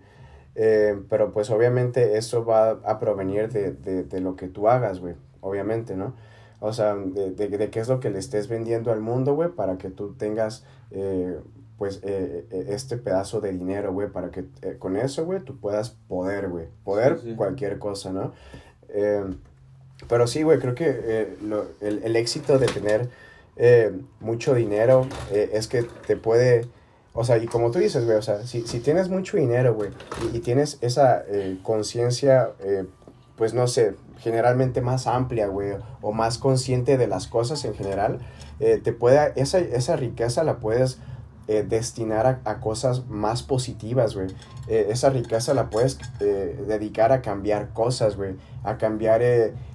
Eh, 0.55 0.99
pero 1.09 1.31
pues 1.31 1.49
obviamente 1.51 2.17
eso 2.17 2.43
va 2.43 2.71
a 2.71 2.99
provenir 2.99 3.49
de, 3.51 3.71
de, 3.71 4.03
de 4.03 4.19
lo 4.19 4.35
que 4.35 4.47
tú 4.47 4.67
hagas, 4.67 4.99
güey, 4.99 5.15
obviamente, 5.41 5.95
¿no? 5.95 6.15
O 6.59 6.73
sea, 6.73 6.95
de, 6.95 7.31
de, 7.31 7.47
de 7.47 7.69
qué 7.69 7.79
es 7.79 7.87
lo 7.87 7.99
que 8.01 8.09
le 8.09 8.19
estés 8.19 8.49
vendiendo 8.49 8.91
al 8.91 8.99
mundo, 8.99 9.35
güey, 9.35 9.49
para 9.49 9.77
que 9.77 9.89
tú 9.89 10.15
tengas, 10.15 10.65
eh, 10.91 11.39
pues, 11.77 12.01
eh, 12.03 12.45
este 12.69 12.97
pedazo 12.97 13.39
de 13.39 13.53
dinero, 13.53 13.93
güey, 13.93 14.09
para 14.09 14.31
que 14.31 14.43
con 14.79 14.97
eso, 14.97 15.23
güey, 15.23 15.39
tú 15.39 15.57
puedas 15.57 15.91
poder, 16.09 16.49
güey, 16.49 16.65
poder 16.83 17.19
Sí, 17.19 17.29
sí. 17.29 17.35
cualquier 17.35 17.79
cosa, 17.79 18.11
¿no? 18.11 18.33
Pero 20.07 20.27
sí, 20.27 20.43
güey, 20.43 20.59
creo 20.59 20.75
que 20.75 21.37
lo- 21.41 21.67
el, 21.81 22.01
el 22.03 22.15
éxito 22.15 22.57
de 22.57 22.65
tener 22.67 23.09
mucho 24.19 24.53
dinero 24.55 25.07
es 25.31 25.67
que 25.67 25.83
te 26.07 26.15
puede, 26.17 26.65
o 27.13 27.23
sea, 27.23 27.37
y 27.37 27.47
como 27.47 27.71
tú 27.71 27.79
dices, 27.79 28.05
güey, 28.05 28.17
o 28.17 28.21
sea, 28.21 28.45
si, 28.45 28.67
si 28.67 28.79
tienes 28.79 29.09
mucho 29.09 29.37
dinero, 29.37 29.73
güey, 29.73 29.89
y, 30.33 30.39
tienes 30.39 30.77
esa 30.81 31.23
eh, 31.27 31.57
conciencia, 31.63 32.51
eh, 32.59 32.85
pues 33.35 33.53
no 33.53 33.67
sé, 33.67 33.95
generalmente 34.19 34.81
más 34.81 35.07
amplia, 35.07 35.47
güey, 35.47 35.73
o 36.01 36.11
más 36.11 36.37
consciente 36.37 36.97
de 36.97 37.07
las 37.07 37.27
cosas 37.27 37.65
en 37.65 37.73
general, 37.73 38.19
eh, 38.59 38.79
te 38.83 38.93
puede, 38.93 39.33
esa, 39.37 39.59
esa 39.59 39.95
riqueza 39.95 40.43
la 40.43 40.57
puedes 40.57 40.99
destinar 41.67 42.41
a, 42.45 42.59
cosas 42.59 43.07
más 43.07 43.41
positivas, 43.41 44.13
güey. 44.13 44.27
Esa 44.67 45.09
riqueza 45.09 45.55
la 45.55 45.71
puedes 45.71 45.97
dedicar 46.19 47.11
a 47.11 47.23
cambiar 47.23 47.73
cosas, 47.73 48.17
güey. 48.17 48.35
A 48.63 48.77
cambiar 48.77 49.23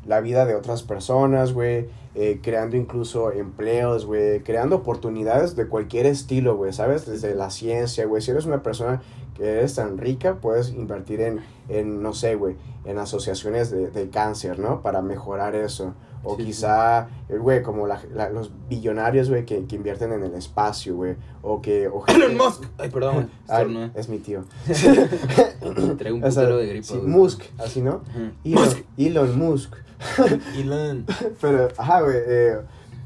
la 0.07 0.21
vida 0.21 0.47
de 0.47 0.55
otras 0.55 0.85
personas, 0.85 1.53
güey. 1.53 1.89
Eh, 2.15 2.41
creando 2.43 2.77
incluso 2.77 3.33
empleos, 3.33 4.07
güey. 4.07 4.41
Creando 4.43 4.77
oportunidades 4.77 5.57
de 5.57 5.69
cualquier 5.69 6.07
estilo, 6.07 6.57
güey. 6.57 6.73
¿Sabes? 6.73 7.07
Desde 7.07 7.35
la 7.35 7.51
ciencia, 7.51 8.07
güey. 8.07 8.23
Si 8.23 8.31
eres 8.31 8.47
una 8.47 8.63
persona 8.63 9.03
que 9.35 9.45
eres 9.51 9.75
tan 9.75 9.99
rica, 9.99 10.37
puedes 10.41 10.71
invertir 10.71 11.21
en, 11.21 11.41
en 11.69 12.03
no 12.03 12.13
sé, 12.13 12.37
güey, 12.37 12.57
en 12.85 12.99
asociaciones 12.99 13.71
de, 13.71 13.91
de 13.91 14.09
cáncer, 14.09 14.59
¿no? 14.59 14.81
Para 14.81 15.03
mejorar 15.03 15.57
eso. 15.57 15.95
O 16.25 16.37
Sí, 16.37 16.45
quizá, 16.45 17.09
güey, 17.29 17.63
como 17.63 17.87
la- 17.87 18.03
la- 18.15 18.31
los 18.31 18.51
billonarios, 18.69 19.29
güey, 19.29 19.45
que, 19.45 19.67
que 19.67 19.77
invierten 19.77 20.13
en 20.13 20.23
el 20.25 20.35
espacio, 20.35 20.97
güey. 20.97 21.17
O 21.43 21.61
que... 21.61 21.87
O 21.89 22.03
Elon 22.07 22.37
Musk. 22.37 22.65
Ay, 22.79 22.89
perdón. 22.91 23.31
Ay, 23.49 23.91
es 23.95 24.09
mi 24.09 24.19
tío. 24.19 24.45
Traigo 25.99 26.17
un 26.17 26.25
O 26.25 26.31
sea, 26.31 26.43
putero 26.43 26.57
de 26.59 26.67
gripa. 26.67 26.87
sí. 26.87 26.97
Musk, 27.03 27.43
así, 27.59 27.81
¿no? 27.83 28.03
Elon, 28.45 28.69
Elon 28.97 29.39
Musk. 29.39 29.75
Elon. 30.57 31.05
Pero, 31.41 31.69
ajá, 31.77 32.01
güey. 32.03 32.17
eh, 32.27 32.57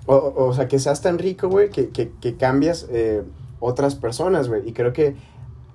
o, 0.06 0.14
o, 0.14 0.46
o 0.48 0.54
sea, 0.54 0.68
que 0.68 0.78
seas 0.78 1.02
tan 1.02 1.18
rico, 1.18 1.48
güey, 1.48 1.70
que, 1.70 1.90
que, 1.90 2.10
que 2.20 2.36
cambias 2.36 2.86
eh, 2.90 3.22
otras 3.60 3.94
personas, 3.94 4.48
güey. 4.48 4.66
Y 4.68 4.72
creo 4.72 4.92
que, 4.92 5.16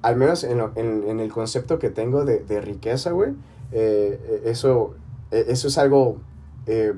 al 0.02 0.16
menos 0.16 0.44
en, 0.44 0.58
lo- 0.58 0.72
en, 0.76 1.04
en 1.08 1.20
el 1.20 1.32
concepto 1.32 1.78
que 1.80 1.90
tengo 1.90 2.26
de, 2.26 2.40
de 2.40 2.60
riqueza, 2.62 3.12
güey, 3.12 3.32
eh, 3.72 4.42
eso, 4.46 4.96
eh, 5.32 5.46
eso 5.50 5.68
es 5.68 5.78
algo, 5.78 6.18
eh, 6.66 6.94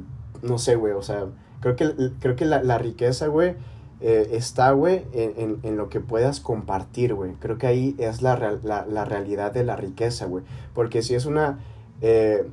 no 0.46 0.58
sé, 0.58 0.76
güey, 0.76 0.94
o 0.94 1.02
sea, 1.02 1.26
creo 1.62 1.76
que, 1.76 2.12
creo 2.20 2.36
que 2.36 2.46
la, 2.46 2.64
la 2.64 2.78
riqueza, 2.78 3.28
güey, 3.28 3.56
eh, 4.02 4.30
está, 4.32 4.72
güey, 4.72 5.04
en, 5.14 5.34
en, 5.38 5.58
en 5.64 5.78
lo 5.78 5.90
que 5.90 6.00
puedas 6.00 6.40
compartir, 6.40 7.14
güey. 7.14 7.32
Creo 7.40 7.58
que 7.58 7.68
ahí 7.68 7.96
es 7.98 8.22
la, 8.22 8.36
real- 8.36 8.60
la, 8.64 8.86
la 8.86 9.06
realidad 9.06 9.52
de 9.54 9.64
la 9.64 9.76
riqueza, 9.76 10.26
güey. 10.26 10.44
Porque 10.74 11.02
si 11.02 11.16
es 11.16 11.26
una... 11.26 11.60
eh, 12.02 12.46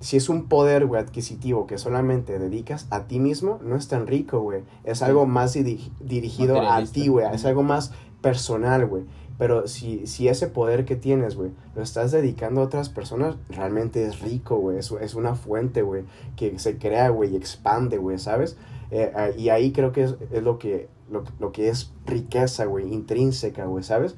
si 0.00 0.18
es 0.18 0.28
un 0.28 0.48
poder, 0.48 0.84
güey, 0.84 1.00
adquisitivo 1.00 1.66
que 1.66 1.78
solamente 1.78 2.38
dedicas 2.38 2.86
a 2.90 3.04
ti 3.04 3.18
mismo, 3.20 3.58
no 3.64 3.74
es 3.76 3.88
tan 3.88 4.06
rico, 4.06 4.40
güey. 4.40 4.62
Es 4.84 5.00
algo 5.02 5.24
más 5.24 5.56
diri- 5.56 5.90
dirigido 6.00 6.56
a 6.70 6.76
ti, 6.92 7.08
güey. 7.08 7.26
Es 7.34 7.46
algo 7.46 7.62
más 7.62 7.92
personal, 8.20 8.84
güey. 8.86 9.04
Pero 9.36 9.66
si, 9.66 10.06
si 10.06 10.28
ese 10.28 10.46
poder 10.46 10.84
que 10.84 10.94
tienes, 10.94 11.34
güey, 11.34 11.50
lo 11.74 11.82
estás 11.82 12.12
dedicando 12.12 12.60
a 12.60 12.64
otras 12.64 12.88
personas, 12.88 13.36
realmente 13.48 14.04
es 14.04 14.20
rico, 14.20 14.56
güey. 14.56 14.78
Es, 14.78 14.92
es 14.92 15.14
una 15.14 15.34
fuente, 15.34 15.82
güey, 15.82 16.04
que 16.36 16.58
se 16.58 16.78
crea, 16.78 17.08
güey, 17.08 17.32
y 17.32 17.36
expande, 17.36 17.98
güey, 17.98 18.18
¿sabes? 18.18 18.56
Eh, 18.90 19.12
ah, 19.14 19.30
y 19.36 19.48
ahí 19.48 19.72
creo 19.72 19.90
que 19.90 20.04
es, 20.04 20.14
es 20.30 20.42
lo, 20.42 20.58
que, 20.58 20.88
lo, 21.10 21.24
lo 21.40 21.50
que 21.50 21.68
es 21.68 21.92
riqueza, 22.06 22.66
güey, 22.66 22.92
intrínseca, 22.92 23.64
güey, 23.64 23.82
¿sabes? 23.82 24.14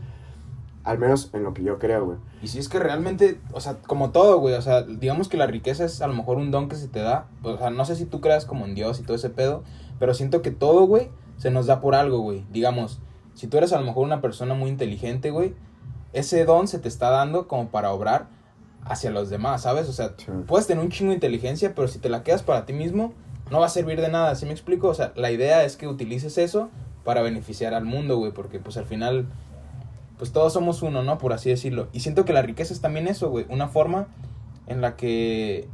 Al 0.84 0.98
menos 0.98 1.30
en 1.32 1.44
lo 1.44 1.54
que 1.54 1.62
yo 1.62 1.78
creo, 1.78 2.04
güey. 2.04 2.18
Y 2.42 2.48
si 2.48 2.58
es 2.58 2.68
que 2.68 2.78
realmente, 2.78 3.40
o 3.52 3.60
sea, 3.60 3.78
como 3.78 4.10
todo, 4.10 4.38
güey, 4.38 4.54
o 4.54 4.62
sea, 4.62 4.82
digamos 4.82 5.28
que 5.28 5.38
la 5.38 5.46
riqueza 5.46 5.84
es 5.84 6.02
a 6.02 6.06
lo 6.06 6.14
mejor 6.14 6.36
un 6.36 6.50
don 6.50 6.68
que 6.68 6.76
se 6.76 6.88
te 6.88 7.00
da. 7.00 7.26
O 7.42 7.56
sea, 7.56 7.70
no 7.70 7.84
sé 7.86 7.96
si 7.96 8.04
tú 8.04 8.20
creas 8.20 8.44
como 8.44 8.66
en 8.66 8.74
Dios 8.74 9.00
y 9.00 9.02
todo 9.02 9.16
ese 9.16 9.30
pedo, 9.30 9.64
pero 9.98 10.12
siento 10.12 10.42
que 10.42 10.50
todo, 10.50 10.86
güey, 10.86 11.08
se 11.38 11.50
nos 11.50 11.66
da 11.66 11.80
por 11.80 11.94
algo, 11.94 12.18
güey. 12.18 12.44
Digamos, 12.52 13.00
si 13.36 13.46
tú 13.46 13.56
eres 13.58 13.72
a 13.72 13.78
lo 13.78 13.86
mejor 13.86 14.04
una 14.04 14.20
persona 14.20 14.54
muy 14.54 14.68
inteligente, 14.70 15.30
güey, 15.30 15.54
ese 16.12 16.44
don 16.44 16.66
se 16.66 16.78
te 16.80 16.88
está 16.88 17.10
dando 17.10 17.46
como 17.46 17.68
para 17.68 17.92
obrar 17.92 18.26
hacia 18.84 19.10
los 19.10 19.30
demás, 19.30 19.62
¿sabes? 19.62 19.88
O 19.88 19.92
sea, 19.92 20.14
Sí. 20.16 20.26
puedes 20.46 20.66
tener 20.66 20.82
un 20.82 20.90
chingo 20.90 21.10
de 21.10 21.16
inteligencia, 21.16 21.74
pero 21.74 21.86
si 21.88 21.98
te 21.98 22.08
la 22.08 22.22
quedas 22.22 22.42
para 22.42 22.66
ti 22.66 22.72
mismo, 22.72 23.12
no 23.50 23.60
va 23.60 23.66
a 23.66 23.68
servir 23.68 24.00
de 24.00 24.08
nada, 24.08 24.34
¿sí 24.34 24.46
me 24.46 24.52
explico? 24.52 24.88
O 24.88 24.94
sea, 24.94 25.12
la 25.14 25.30
idea 25.30 25.64
es 25.64 25.76
que 25.76 25.86
utilices 25.86 26.38
eso 26.38 26.70
para 27.04 27.22
beneficiar 27.22 27.74
al 27.74 27.84
mundo, 27.84 28.16
güey, 28.16 28.32
porque 28.32 28.58
pues 28.58 28.76
al 28.76 28.86
final, 28.86 29.26
pues 30.18 30.32
todos 30.32 30.52
somos 30.52 30.82
uno, 30.82 31.02
¿no? 31.02 31.18
Por 31.18 31.32
así 31.32 31.50
decirlo. 31.50 31.88
Y 31.92 32.00
siento 32.00 32.24
que 32.24 32.32
la 32.32 32.42
riqueza 32.42 32.72
es 32.72 32.80
también 32.80 33.06
eso, 33.06 33.28
güey, 33.30 33.46
una 33.48 33.68
forma 33.68 34.08
en 34.66 34.80
la 34.80 34.96
que, 34.96 35.68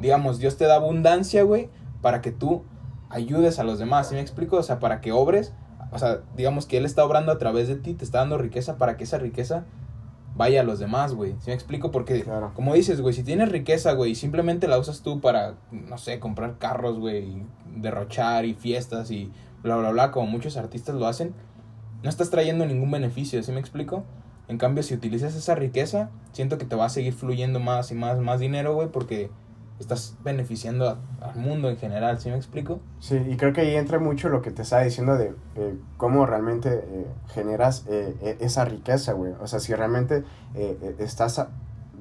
digamos, 0.00 0.38
Dios 0.38 0.56
te 0.56 0.64
da 0.64 0.76
abundancia, 0.76 1.42
güey, 1.42 1.68
para 2.00 2.20
que 2.20 2.32
tú 2.32 2.62
ayudes 3.10 3.58
a 3.58 3.64
los 3.64 3.78
demás, 3.78 4.08
¿sí 4.08 4.14
me 4.14 4.20
explico? 4.20 4.56
O 4.56 4.62
sea, 4.62 4.80
para 4.80 5.00
que 5.00 5.12
obres, 5.12 5.52
o 5.94 5.98
sea, 5.98 6.20
digamos 6.36 6.66
que 6.66 6.76
Él 6.76 6.84
está 6.84 7.04
obrando 7.04 7.32
a 7.32 7.38
través 7.38 7.68
de 7.68 7.76
ti, 7.76 7.94
te 7.94 8.04
está 8.04 8.18
dando 8.18 8.36
riqueza 8.36 8.76
para 8.76 8.96
que 8.96 9.04
esa 9.04 9.16
riqueza 9.18 9.64
vaya 10.36 10.62
a 10.62 10.64
los 10.64 10.80
demás, 10.80 11.14
güey. 11.14 11.36
¿Sí 11.38 11.46
me 11.50 11.54
explico? 11.54 11.90
Porque, 11.92 12.22
Claro. 12.22 12.50
como 12.54 12.74
dices, 12.74 13.00
güey, 13.00 13.14
si 13.14 13.22
tienes 13.22 13.50
riqueza, 13.50 13.92
güey, 13.92 14.10
y 14.10 14.14
simplemente 14.16 14.66
la 14.66 14.78
usas 14.78 15.02
tú 15.02 15.20
para, 15.20 15.54
no 15.70 15.96
sé, 15.96 16.18
comprar 16.18 16.58
carros, 16.58 16.98
güey, 16.98 17.18
y 17.24 17.46
derrochar 17.76 18.44
y 18.44 18.54
fiestas 18.54 19.10
y 19.12 19.30
bla, 19.62 19.76
bla, 19.76 19.90
bla, 19.92 20.10
como 20.10 20.26
muchos 20.26 20.56
artistas 20.56 20.96
lo 20.96 21.06
hacen, 21.06 21.32
no 22.02 22.10
estás 22.10 22.30
trayendo 22.30 22.66
ningún 22.66 22.90
beneficio, 22.90 23.42
¿sí 23.42 23.52
me 23.52 23.60
explico? 23.60 24.04
En 24.48 24.58
cambio, 24.58 24.82
si 24.82 24.92
utilizas 24.92 25.34
esa 25.36 25.54
riqueza, 25.54 26.10
siento 26.32 26.58
que 26.58 26.64
te 26.66 26.76
va 26.76 26.86
a 26.86 26.90
seguir 26.90 27.14
fluyendo 27.14 27.60
más 27.60 27.90
y 27.92 27.94
más, 27.94 28.18
más 28.18 28.40
dinero, 28.40 28.74
güey, 28.74 28.88
porque 28.88 29.30
estás 29.80 30.16
beneficiando 30.22 30.98
al 31.20 31.36
mundo 31.36 31.68
en 31.68 31.76
general, 31.76 32.20
¿sí 32.20 32.30
me 32.30 32.36
explico? 32.36 32.80
Sí, 33.00 33.16
y 33.28 33.36
creo 33.36 33.52
que 33.52 33.62
ahí 33.62 33.74
entra 33.74 33.98
mucho 33.98 34.28
lo 34.28 34.40
que 34.40 34.50
te 34.50 34.62
estaba 34.62 34.82
diciendo 34.82 35.16
de 35.16 35.34
cómo 35.96 36.26
realmente 36.26 36.84
eh, 36.86 37.06
generas 37.28 37.84
eh, 37.88 38.16
e- 38.22 38.36
esa 38.44 38.64
riqueza, 38.64 39.12
güey. 39.12 39.32
O 39.40 39.46
sea, 39.46 39.58
si 39.60 39.74
realmente 39.74 40.24
eh, 40.54 40.78
eh, 40.80 40.96
estás 41.00 41.44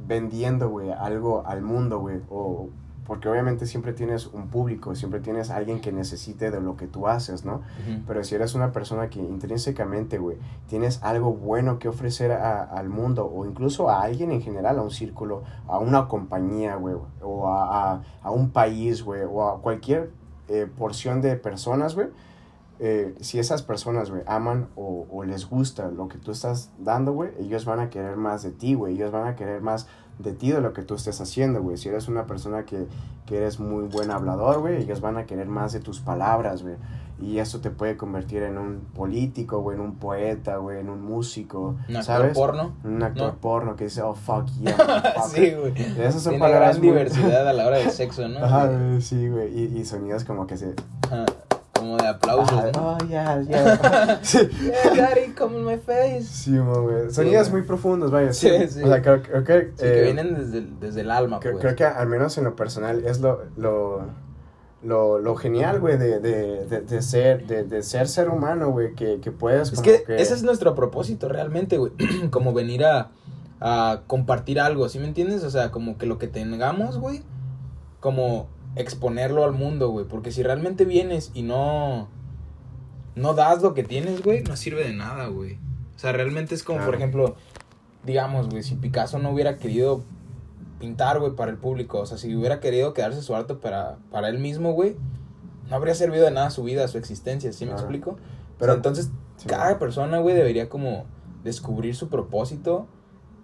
vendiendo, 0.07 0.69
güey, 0.69 0.91
algo 0.91 1.43
al 1.47 1.61
mundo, 1.61 1.99
güey, 1.99 2.21
o 2.29 2.69
porque 3.05 3.27
obviamente 3.27 3.65
siempre 3.65 3.91
tienes 3.93 4.27
un 4.27 4.47
público, 4.47 4.95
siempre 4.95 5.19
tienes 5.19 5.49
alguien 5.49 5.81
que 5.81 5.91
necesite 5.91 6.51
de 6.51 6.61
lo 6.61 6.77
que 6.77 6.87
tú 6.87 7.07
haces, 7.07 7.43
¿no? 7.45 7.61
Pero 8.07 8.23
si 8.23 8.35
eres 8.35 8.55
una 8.55 8.71
persona 8.71 9.09
que 9.09 9.19
intrínsecamente, 9.19 10.17
güey, 10.17 10.37
tienes 10.67 11.01
algo 11.03 11.33
bueno 11.33 11.79
que 11.79 11.87
ofrecer 11.89 12.31
a- 12.31 12.63
al 12.63 12.89
mundo 12.89 13.29
o 13.33 13.45
incluso 13.45 13.89
a 13.89 14.01
alguien 14.01 14.31
en 14.31 14.41
general, 14.41 14.79
a 14.79 14.81
un 14.81 14.91
círculo, 14.91 15.43
a 15.67 15.79
una 15.79 16.07
compañía, 16.07 16.75
güey, 16.75 16.95
o 17.21 17.47
a, 17.49 17.93
a- 17.93 18.01
a 18.21 18.31
un 18.31 18.49
país, 18.51 19.03
güey, 19.03 19.21
o 19.29 19.47
a 19.47 19.61
cualquier 19.61 20.11
eh, 20.49 20.67
porción 20.77 21.21
de 21.21 21.35
personas, 21.35 21.95
güey, 21.95 22.07
eh, 22.79 23.15
si 23.21 23.39
esas 23.39 23.61
personas, 23.61 24.09
güey, 24.09 24.23
aman 24.25 24.67
o, 24.75 25.05
o 25.11 25.23
les 25.23 25.49
gusta 25.49 25.89
lo 25.89 26.07
que 26.07 26.17
tú 26.17 26.31
estás 26.31 26.71
dando, 26.79 27.13
güey, 27.13 27.31
ellos 27.39 27.65
van 27.65 27.79
a 27.79 27.89
querer 27.89 28.17
más 28.17 28.43
de 28.43 28.51
ti, 28.51 28.73
güey, 28.73 28.95
ellos 28.95 29.11
van 29.11 29.27
a 29.27 29.35
querer 29.35 29.61
más 29.61 29.87
de 30.19 30.31
ti 30.33 30.51
de 30.51 30.61
lo 30.61 30.73
que 30.73 30.83
tú 30.83 30.93
estés 30.95 31.19
haciendo, 31.21 31.61
güey. 31.61 31.77
Si 31.77 31.89
eres 31.89 32.07
una 32.07 32.27
persona 32.27 32.65
que, 32.65 32.85
que 33.25 33.37
eres 33.37 33.59
muy 33.59 33.85
buen 33.87 34.11
hablador, 34.11 34.59
güey, 34.59 34.77
ellos 34.81 35.01
van 35.01 35.17
a 35.17 35.25
querer 35.25 35.47
más 35.47 35.73
de 35.73 35.79
tus 35.79 35.99
palabras, 36.01 36.61
güey. 36.61 36.75
Y 37.19 37.37
eso 37.39 37.61
te 37.61 37.69
puede 37.69 37.95
convertir 37.95 38.43
en 38.43 38.57
un 38.57 38.81
político, 38.95 39.61
güey, 39.61 39.77
en 39.77 39.83
un 39.83 39.95
poeta, 39.95 40.57
güey, 40.57 40.79
en 40.79 40.89
un 40.89 41.01
músico, 41.03 41.77
Un 41.87 41.95
actor 41.95 42.03
¿sabes? 42.03 42.33
porno. 42.37 42.73
Un 42.83 43.01
actor 43.01 43.33
¿no? 43.33 43.39
porno 43.39 43.75
que 43.75 43.85
dice, 43.85 44.01
oh, 44.01 44.13
fuck 44.13 44.45
yeah. 44.59 44.75
motherfucker". 44.77 45.29
sí, 45.29 45.51
güey. 45.55 45.73
Esas 45.99 46.21
son 46.21 46.31
Tiene 46.31 46.39
palabras 46.39 46.69
gran 46.77 46.79
muy- 46.79 46.87
diversidad 46.89 47.47
a 47.47 47.53
la 47.53 47.65
hora 47.67 47.77
del 47.77 47.91
sexo, 47.91 48.27
¿no? 48.27 48.39
Ajá, 48.43 48.69
sí, 48.99 49.29
güey. 49.29 49.57
Y, 49.57 49.77
y 49.79 49.85
sonidos 49.85 50.25
como 50.25 50.47
que 50.47 50.57
se... 50.57 50.75
Como 51.83 51.97
de 51.97 52.07
aplausos, 52.07 52.63
oh, 52.79 52.97
yeah, 53.09 53.41
yeah. 53.41 54.19
sí. 54.23 54.39
Yeah, 54.61 54.95
daddy, 54.95 55.33
come 55.37 55.57
in 55.57 55.65
my 55.65 55.77
face. 55.77 56.23
Sí, 56.23 56.51
mo, 56.51 56.81
güey. 56.83 57.11
Sonidos 57.11 57.51
muy 57.51 57.63
profundos, 57.63 58.09
vaya. 58.09 58.31
Sí, 58.31 58.47
Sí, 58.49 58.67
sí. 58.69 58.83
O 58.83 58.87
sea, 58.87 59.01
creo, 59.01 59.21
creo 59.21 59.43
que... 59.43 59.71
Sí, 59.75 59.83
que 59.83 59.99
eh, 59.99 60.03
vienen 60.03 60.33
desde, 60.33 60.59
el- 60.59 60.79
desde 60.79 61.01
el 61.01 61.11
alma, 61.11 61.41
creo, 61.41 61.53
pues. 61.53 61.61
creo 61.61 61.75
que 61.75 61.83
al 61.83 62.07
menos 62.07 62.37
en 62.37 62.45
lo 62.45 62.55
personal 62.55 63.03
es 63.05 63.19
lo... 63.19 63.41
lo 63.57 64.01
lo, 64.81 65.17
lo 65.17 65.35
genial, 65.37 65.79
güey, 65.79 65.97
de, 65.97 66.19
de, 66.19 66.65
de, 66.65 66.81
de 66.81 67.01
ser, 67.01 67.47
de, 67.47 67.63
de 67.63 67.83
ser 67.83 68.09
ser 68.09 68.27
humano, 68.27 68.69
güey, 68.69 68.93
que, 68.95 69.21
que 69.21 69.31
puedes 69.31 69.69
Es 69.69 69.75
como 69.75 69.83
que, 69.83 70.03
que... 70.03 70.21
ese 70.21 70.33
es 70.33 70.43
nuestro 70.43 70.75
propósito 70.75 71.29
realmente, 71.29 71.77
güey. 71.77 71.93
como 72.31 72.51
venir 72.53 72.83
a, 72.83 73.11
a 73.61 74.01
compartir 74.07 74.59
algo, 74.59 74.89
¿sí 74.89 74.99
me 74.99 75.07
entiendes? 75.07 75.45
O 75.45 75.49
sea, 75.49 75.71
como 75.71 75.97
que 75.97 76.05
lo 76.05 76.17
que 76.17 76.27
tengamos, 76.27 76.97
güey, 76.97 77.23
como 78.01 78.49
exponerlo 78.75 79.43
al 79.43 79.51
mundo, 79.53 79.89
güey. 79.89 80.05
Porque 80.05 80.31
si 80.31 80.43
realmente 80.43 80.85
vienes 80.85 81.31
y 81.33 81.43
no, 81.43 82.07
no 83.15 83.33
das 83.33 83.61
lo 83.61 83.73
que 83.73 83.83
tienes, 83.83 84.21
güey, 84.23 84.43
no 84.43 84.55
sirve 84.55 84.83
de 84.83 84.93
nada, 84.93 85.27
güey. 85.27 85.57
O 85.95 85.99
sea, 85.99 86.11
realmente 86.11 86.55
es 86.55 86.63
como, 86.63 86.83
por 86.85 86.95
ejemplo, 86.95 87.35
digamos, 88.03 88.49
güey, 88.49 88.63
si 88.63 88.75
Picasso 88.75 89.19
no 89.19 89.31
hubiera 89.31 89.57
querido 89.57 90.03
pintar, 90.79 91.19
güey, 91.19 91.33
para 91.35 91.51
el 91.51 91.57
público, 91.57 91.99
o 91.99 92.05
sea, 92.05 92.17
si 92.17 92.35
hubiera 92.35 92.59
querido 92.59 92.93
quedarse 92.93 93.21
su 93.21 93.35
arte 93.35 93.53
para, 93.55 93.97
para 94.11 94.27
él 94.29 94.39
mismo, 94.39 94.73
güey, 94.73 94.95
no 95.69 95.75
habría 95.77 95.95
servido 95.95 96.25
de 96.25 96.31
nada 96.31 96.49
su 96.49 96.63
vida, 96.63 96.87
su 96.89 96.97
existencia, 96.97 97.53
¿sí 97.53 97.65
me 97.65 97.71
explico? 97.71 98.17
Pero- 98.59 98.73
entonces, 98.73 99.09
Sí. 99.37 99.47
cada 99.47 99.79
persona, 99.79 100.19
güey, 100.19 100.35
debería 100.35 100.69
como 100.69 101.05
descubrir 101.43 101.95
su 101.95 102.09
propósito 102.09 102.87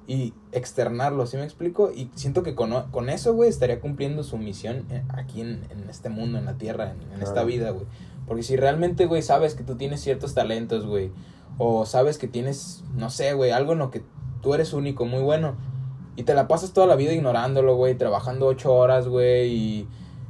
y 0.09 0.33
externarlo, 0.53 1.27
¿sí 1.27 1.37
me 1.37 1.43
explico? 1.43 1.91
Y 1.91 2.09
siento 2.15 2.41
que 2.41 2.55
con, 2.55 2.71
con 2.89 3.11
eso, 3.11 3.35
güey, 3.35 3.47
estaría 3.47 3.79
cumpliendo 3.79 4.23
su 4.23 4.39
misión 4.39 4.87
eh, 4.89 5.03
aquí 5.09 5.41
en, 5.41 5.67
en 5.69 5.87
este 5.87 6.09
mundo, 6.09 6.39
en 6.39 6.45
la 6.45 6.55
tierra, 6.55 6.91
en, 6.91 7.13
en 7.13 7.21
esta 7.21 7.43
vida, 7.43 7.69
güey. 7.69 7.85
Porque 8.25 8.41
si 8.41 8.55
realmente, 8.55 9.05
güey, 9.05 9.21
sabes 9.21 9.53
que 9.53 9.63
tú 9.63 9.75
tienes 9.75 10.01
ciertos 10.01 10.33
talentos, 10.33 10.87
güey, 10.87 11.11
o 11.59 11.85
sabes 11.85 12.17
que 12.17 12.27
tienes, 12.27 12.83
no 12.95 13.11
sé, 13.11 13.33
güey, 13.33 13.51
algo 13.51 13.73
en 13.73 13.79
lo 13.79 13.91
que 13.91 14.01
tú 14.41 14.55
eres 14.55 14.73
único, 14.73 15.05
muy 15.05 15.21
bueno, 15.21 15.57
y 16.15 16.23
te 16.23 16.33
la 16.33 16.47
pasas 16.47 16.73
toda 16.73 16.87
la 16.87 16.95
vida 16.95 17.13
ignorándolo, 17.13 17.75
güey, 17.75 17.95
trabajando 17.95 18.47
ocho 18.47 18.73
horas, 18.73 19.07
güey, 19.07 19.53
y 19.53 19.87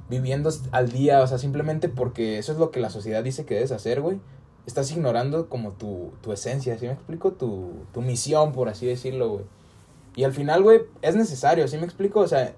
viviendo 0.10 0.50
al 0.72 0.92
día, 0.92 1.22
o 1.22 1.28
sea, 1.28 1.38
simplemente 1.38 1.88
porque 1.88 2.38
eso 2.38 2.52
es 2.52 2.58
lo 2.58 2.70
que 2.72 2.82
la 2.82 2.90
sociedad 2.90 3.24
dice 3.24 3.46
que 3.46 3.56
debes 3.56 3.72
hacer, 3.72 4.02
güey. 4.02 4.20
Estás 4.66 4.92
ignorando 4.92 5.48
como 5.48 5.72
tu, 5.72 6.12
tu 6.22 6.34
esencia, 6.34 6.78
¿sí 6.78 6.86
me 6.86 6.92
explico? 6.92 7.32
Tu, 7.32 7.72
tu 7.94 8.02
misión, 8.02 8.52
por 8.52 8.68
así 8.68 8.86
decirlo, 8.86 9.30
güey. 9.30 9.46
Y 10.20 10.26
al 10.26 10.34
final, 10.34 10.64
güey, 10.64 10.82
es 11.02 11.16
necesario, 11.16 11.66
¿sí 11.70 11.78
me 11.78 11.86
explico? 11.86 12.20
O 12.20 12.28
sea, 12.28 12.54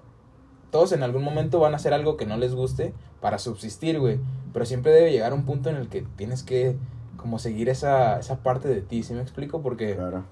todos 0.72 0.90
en 0.90 1.04
algún 1.04 1.22
momento 1.22 1.60
van 1.60 1.74
a 1.74 1.76
hacer 1.76 1.94
algo 1.94 2.16
que 2.16 2.26
no 2.26 2.36
les 2.36 2.56
guste 2.56 2.92
para 3.20 3.38
subsistir, 3.38 4.00
güey. 4.00 4.18
Pero 4.52 4.64
siempre 4.66 4.90
debe 4.90 5.12
llegar 5.12 5.32
un 5.32 5.44
punto 5.44 5.70
en 5.70 5.76
el 5.76 5.88
que 5.88 6.04
tienes 6.16 6.42
que 6.42 6.74
como 7.16 7.38
seguir 7.38 7.68
esa, 7.68 8.18
esa 8.18 8.38
parte 8.42 8.66
de 8.66 8.80
ti, 8.80 9.04
¿sí 9.04 9.14
me 9.14 9.22
explico? 9.22 9.62
Porque 9.62 9.94
Claro. 9.94 10.24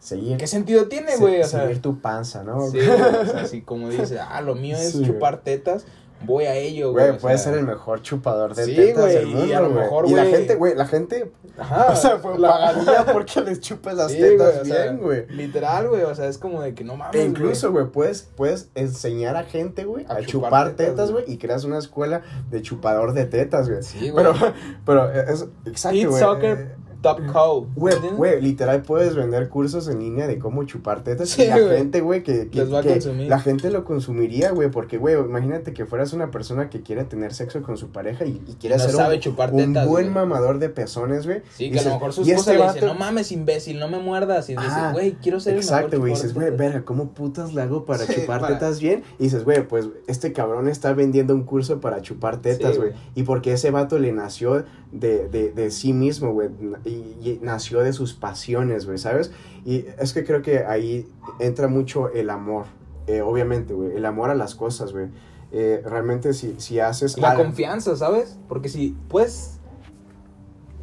Seguir... 0.00 0.36
¿qué 0.36 0.46
sentido 0.46 0.86
tiene, 0.88 1.12
se- 1.12 1.18
güey? 1.18 1.40
O 1.40 1.46
sea, 1.46 1.62
seguir 1.62 1.80
tu 1.80 1.98
panza, 2.02 2.42
¿no? 2.44 2.68
sí, 2.68 2.78
o 2.80 3.24
sea, 3.24 3.40
así 3.40 3.62
como 3.62 3.88
dice, 3.88 4.18
ah, 4.20 4.42
lo 4.42 4.54
mío 4.54 4.76
es 4.76 4.92
Sí, 4.92 5.02
chupar 5.06 5.38
tetas, 5.40 5.86
voy 6.22 6.44
a 6.44 6.54
ello, 6.54 6.92
güey. 6.92 7.08
Güey, 7.08 7.18
sea, 7.20 7.38
ser 7.38 7.54
el 7.58 7.66
mejor 7.66 8.02
chupador 8.02 8.54
de 8.54 8.64
Sí, 8.64 8.74
tetas 8.76 9.00
güey, 9.02 9.14
del 9.14 9.28
y 9.28 9.34
mundo, 9.34 9.56
a 9.56 9.60
lo 9.60 9.70
güey. 9.70 9.82
mejor, 9.82 10.08
Y 10.08 10.14
la 10.14 10.24
gente, 10.26 10.54
güey, 10.54 10.74
la 10.74 10.86
gente, 10.86 11.32
Ajá, 11.58 11.88
o 11.92 11.96
sea, 11.96 12.18
pues, 12.18 12.38
la- 12.38 12.48
pagaría 12.50 13.04
porque 13.12 13.40
les 13.40 13.60
chupes 13.60 13.94
las 13.94 14.12
Sí, 14.12 14.18
tetas 14.18 14.58
güey, 14.58 14.60
o 14.60 14.64
sea, 14.64 14.84
bien, 14.84 14.98
güey. 14.98 15.26
Literal, 15.28 15.88
güey, 15.88 16.02
o 16.02 16.14
sea, 16.14 16.26
es 16.26 16.38
como 16.38 16.62
de 16.62 16.74
que 16.74 16.84
no 16.84 16.96
mames, 16.96 17.14
E 17.16 17.24
incluso, 17.24 17.70
güey, 17.72 17.86
puedes, 17.86 18.22
puedes 18.36 18.70
enseñar 18.74 19.36
a 19.36 19.44
gente, 19.44 19.84
güey, 19.84 20.04
A 20.08 20.14
a, 20.14 20.20
chupar 20.22 20.26
chupar, 20.26 20.70
tetas, 20.76 21.10
güey. 21.12 21.24
güey, 21.24 21.34
y 21.34 21.38
creas 21.38 21.64
una 21.64 21.78
escuela 21.78 22.22
de 22.50 22.62
chupador 22.62 23.12
de 23.14 23.24
tetas, 23.26 23.68
güey. 23.68 23.82
Sí, 23.82 24.10
güey. 24.10 24.24
Pero, 24.24 24.34
pero 24.86 25.10
es, 25.12 25.46
exacto, 25.66 25.98
Eat 25.98 26.08
güey. 26.08 26.20
Soccer 26.20 26.76
eh, 27.00 27.02
Top 27.02 27.20
Co. 27.32 27.66
Güey, 27.76 27.94
güey, 28.16 28.40
literal 28.42 28.82
puedes 28.82 29.14
vender 29.16 29.48
cursos 29.48 29.88
en 29.88 29.98
línea 30.00 30.26
de 30.26 30.38
cómo 30.38 30.64
chupar 30.64 31.02
tetas 31.02 31.30
Sí, 31.30 31.42
y 31.42 31.46
la 31.46 31.56
gente, 31.56 32.00
güey, 32.00 32.22
que, 32.22 32.48
que, 32.48 32.64
va 32.64 32.82
la 32.82 33.40
gente 33.40 33.70
lo 33.70 33.84
consumiría, 33.84 34.50
güey, 34.50 34.70
porque, 34.70 34.98
güey, 34.98 35.14
imagínate 35.18 35.72
que 35.72 35.86
fueras 35.86 36.12
una 36.12 36.30
persona 36.30 36.68
que 36.70 36.82
quiere 36.82 37.04
tener 37.04 37.32
sexo 37.32 37.62
con 37.62 37.76
su 37.76 37.88
pareja 37.90 38.24
y, 38.26 38.42
y 38.46 38.54
quiere 38.60 38.76
No 38.76 38.82
ser 38.82 38.92
sabe 38.92 39.14
un, 39.16 39.20
chupar 39.20 39.52
un 39.52 39.58
tetas, 39.72 39.88
buen 39.88 40.04
güey. 40.12 40.14
mamador 40.14 40.58
de 40.58 40.68
pezones, 40.68 41.26
güey. 41.26 41.42
Sí, 41.56 41.66
Y 41.66 41.70
que 41.72 41.78
a 41.78 41.82
lo 41.82 41.84
dices, 41.88 41.92
mejor 41.94 42.12
su 42.12 42.20
"Y 42.22 42.30
esposa 42.32 42.50
este 42.52 42.62
le 42.62 42.66
dice, 42.72 42.80
vato-" 42.80 42.92
no 42.94 42.98
mames, 42.98 43.32
imbécil, 43.32 43.78
no 43.78 43.88
me 43.88 43.98
muerdas. 43.98 44.48
Y 44.50 44.56
dices, 44.56 44.92
güey, 44.92 45.12
quiero 45.22 45.40
ser 45.40 45.56
Exacto, 45.56 45.98
güey. 45.98 46.12
Dices, 46.12 46.34
güey, 46.34 46.46
tetas". 46.46 46.58
verga, 46.58 46.84
¿cómo 46.84 47.10
putas 47.14 47.54
le 47.54 47.62
hago 47.62 47.84
para 47.84 48.04
Sí, 48.06 48.14
chupar 48.14 48.40
para- 48.40 48.58
tetas 48.58 48.80
bien? 48.80 49.02
Y 49.18 49.24
dices, 49.24 49.44
güey, 49.44 49.66
pues 49.66 49.88
este 50.06 50.32
cabrón 50.32 50.68
está 50.68 50.92
vendiendo 50.92 51.34
un 51.34 51.44
curso 51.44 51.80
para 51.80 52.00
chupar 52.02 52.40
tetas, 52.42 52.76
güey. 52.76 52.92
y 53.14 53.22
porque 53.22 53.52
ese 53.52 53.70
vato 53.70 53.98
le 53.98 54.12
nació 54.12 54.64
de, 54.92 55.28
de, 55.28 55.50
de 55.52 55.70
sí 55.70 55.92
mismo, 55.92 56.32
güey. 56.32 56.48
Y, 56.90 57.28
y 57.28 57.38
nació 57.42 57.80
de 57.80 57.92
sus 57.92 58.14
pasiones, 58.14 58.86
güey, 58.86 58.98
¿sabes? 58.98 59.32
Y 59.64 59.84
es 59.98 60.12
que 60.12 60.24
creo 60.24 60.42
que 60.42 60.64
ahí 60.64 61.06
entra 61.38 61.68
mucho 61.68 62.08
el 62.12 62.30
amor. 62.30 62.66
Eh, 63.06 63.20
obviamente, 63.22 63.74
güey. 63.74 63.96
El 63.96 64.04
amor 64.06 64.30
a 64.30 64.34
las 64.34 64.54
cosas, 64.54 64.92
güey. 64.92 65.08
Eh, 65.52 65.82
realmente 65.84 66.32
si, 66.32 66.54
si 66.60 66.78
haces 66.80 67.18
la 67.18 67.30
algo- 67.32 67.42
confianza, 67.44 67.96
¿sabes? 67.96 68.38
Porque 68.48 68.68
si, 68.68 68.96
pues, 69.08 69.58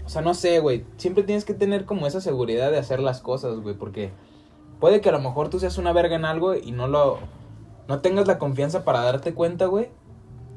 o 0.06 0.10
sea, 0.10 0.22
no 0.22 0.34
sé, 0.34 0.60
güey, 0.60 0.86
siempre 0.98 1.24
tienes 1.24 1.46
que 1.46 1.54
tener 1.54 1.86
como 1.86 2.08
esa 2.08 2.22
seguridad 2.22 2.72
de 2.72 2.78
hacer 2.78 3.00
las 3.00 3.22
cosas, 3.22 3.58
güey, 3.60 3.76
porque 3.78 4.12
puede 4.80 5.02
que 5.02 5.10
a 5.10 5.12
lo 5.14 5.20
mejor 5.20 5.50
tú 5.50 5.60
seas 5.60 5.78
una 5.78 5.92
verga 5.94 6.16
en 6.16 6.26
algo 6.26 6.54
y 6.56 6.72
no 6.72 6.88
lo, 6.88 7.18
no 7.88 8.00
tengas 8.02 8.28
la 8.28 8.38
confianza 8.40 8.84
para 8.86 9.02
darte 9.02 9.34
cuenta, 9.34 9.66
güey, 9.68 9.90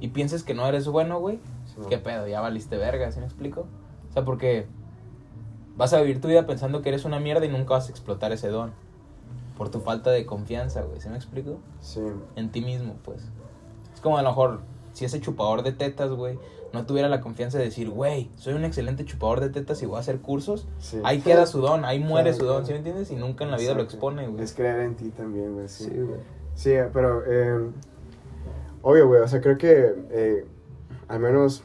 y 0.01 0.09
pienses 0.09 0.43
que 0.45 0.55
no 0.55 0.67
eres 0.67 0.87
bueno, 0.89 1.19
güey. 1.21 1.39
¿Qué 1.89 1.99
pedo? 1.99 2.27
Ya 2.27 2.41
valiste 2.41 2.77
verga, 2.77 3.11
¿sí 3.13 3.21
me 3.21 3.27
explico? 3.27 3.67
O 4.11 4.13
sea, 4.13 4.25
porque 4.25 4.67
vas 5.81 5.95
a 5.95 6.01
vivir 6.03 6.21
tu 6.21 6.29
vida 6.29 6.47
pensando 6.47 6.83
que 6.83 6.91
eres 6.91 7.07
una 7.07 7.21
mierda 7.21 7.47
y 7.47 7.49
nunca 7.49 7.73
vas 7.73 7.89
a 7.89 7.91
explotar 7.91 8.33
ese 8.33 8.49
don. 8.49 8.71
Por 9.57 9.71
tu 9.71 9.81
falta 9.81 10.11
de 10.11 10.27
confianza, 10.27 10.83
güey. 10.83 11.01
¿Sí 11.01 11.09
me 11.09 11.17
explico? 11.17 11.57
Sí. 11.81 12.03
En 12.37 12.51
ti 12.51 12.61
mismo, 12.61 12.97
pues. 13.03 13.23
Es 13.95 14.01
como 14.03 14.19
a 14.19 14.23
lo 14.23 14.29
mejor, 14.29 14.61
si 14.93 15.07
ese 15.07 15.23
chupador 15.23 15.63
de 15.63 15.73
tetas, 15.73 16.11
güey, 16.11 16.39
no 16.75 16.85
tuviera 16.85 17.09
la 17.09 17.23
confianza 17.23 17.57
de 17.57 17.65
decir, 17.65 17.89
güey, 17.89 18.31
soy 18.37 18.53
un 18.53 18.67
excelente 18.67 19.07
chupador 19.07 19.41
de 19.41 19.49
tetas 19.49 19.83
y 19.83 19.87
voy 19.87 19.97
a 19.97 20.01
hacer 20.01 20.21
cursos, 20.21 20.69
ahí 21.03 21.23
queda 21.23 21.47
su 21.47 21.63
don, 21.63 21.87
ahí 21.87 21.99
muere 21.99 22.35
su 22.35 22.45
don, 22.45 22.67
¿sí 22.67 22.73
me 22.73 22.79
entiendes? 22.79 23.11
Y 23.11 23.17
nunca 23.17 23.45
en 23.45 23.51
la 23.51 23.57
vida 23.57 23.73
lo 23.73 23.83
expone, 23.83 24.29
güey. 24.29 24.45
Es 24.45 24.53
creer 24.53 24.81
en 24.81 24.97
ti 24.97 25.09
también, 25.09 25.55
güey. 25.55 25.69
Sí, 25.69 25.89
güey. 25.89 26.21
Sí, 26.55 26.73
pero, 26.93 27.23
eh, 27.27 27.71
obvio, 28.83 29.09
güey, 29.09 29.23
o 29.23 29.29
sea, 29.29 29.41
creo 29.41 29.57
que, 29.57 29.95
eh, 30.11 30.47
al 31.09 31.21
menos, 31.21 31.63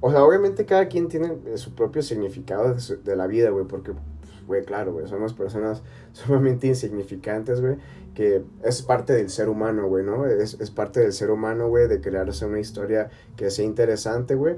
o 0.00 0.10
sea, 0.10 0.24
obviamente 0.24 0.64
cada 0.64 0.88
quien 0.88 1.08
tiene 1.08 1.36
eh, 1.46 1.58
su 1.58 1.74
propio 1.74 2.02
significado 2.02 2.74
de, 2.74 2.96
de 2.96 3.16
la 3.16 3.26
vida, 3.26 3.50
güey, 3.50 3.66
porque, 3.66 3.92
pues, 3.92 4.46
güey, 4.46 4.64
claro, 4.64 4.92
güey, 4.92 5.06
somos 5.06 5.34
personas 5.34 5.82
sumamente 6.12 6.66
insignificantes, 6.66 7.60
güey, 7.60 7.76
que 8.14 8.42
es 8.64 8.82
parte 8.82 9.12
del 9.12 9.30
ser 9.30 9.48
humano, 9.48 9.86
güey, 9.88 10.04
¿no? 10.04 10.26
Es, 10.26 10.58
es 10.60 10.70
parte 10.70 11.00
del 11.00 11.12
ser 11.12 11.30
humano, 11.30 11.68
güey, 11.68 11.88
de 11.88 12.00
crearse 12.00 12.44
una 12.46 12.60
historia 12.60 13.10
que 13.36 13.50
sea 13.50 13.64
interesante, 13.64 14.34
güey, 14.34 14.56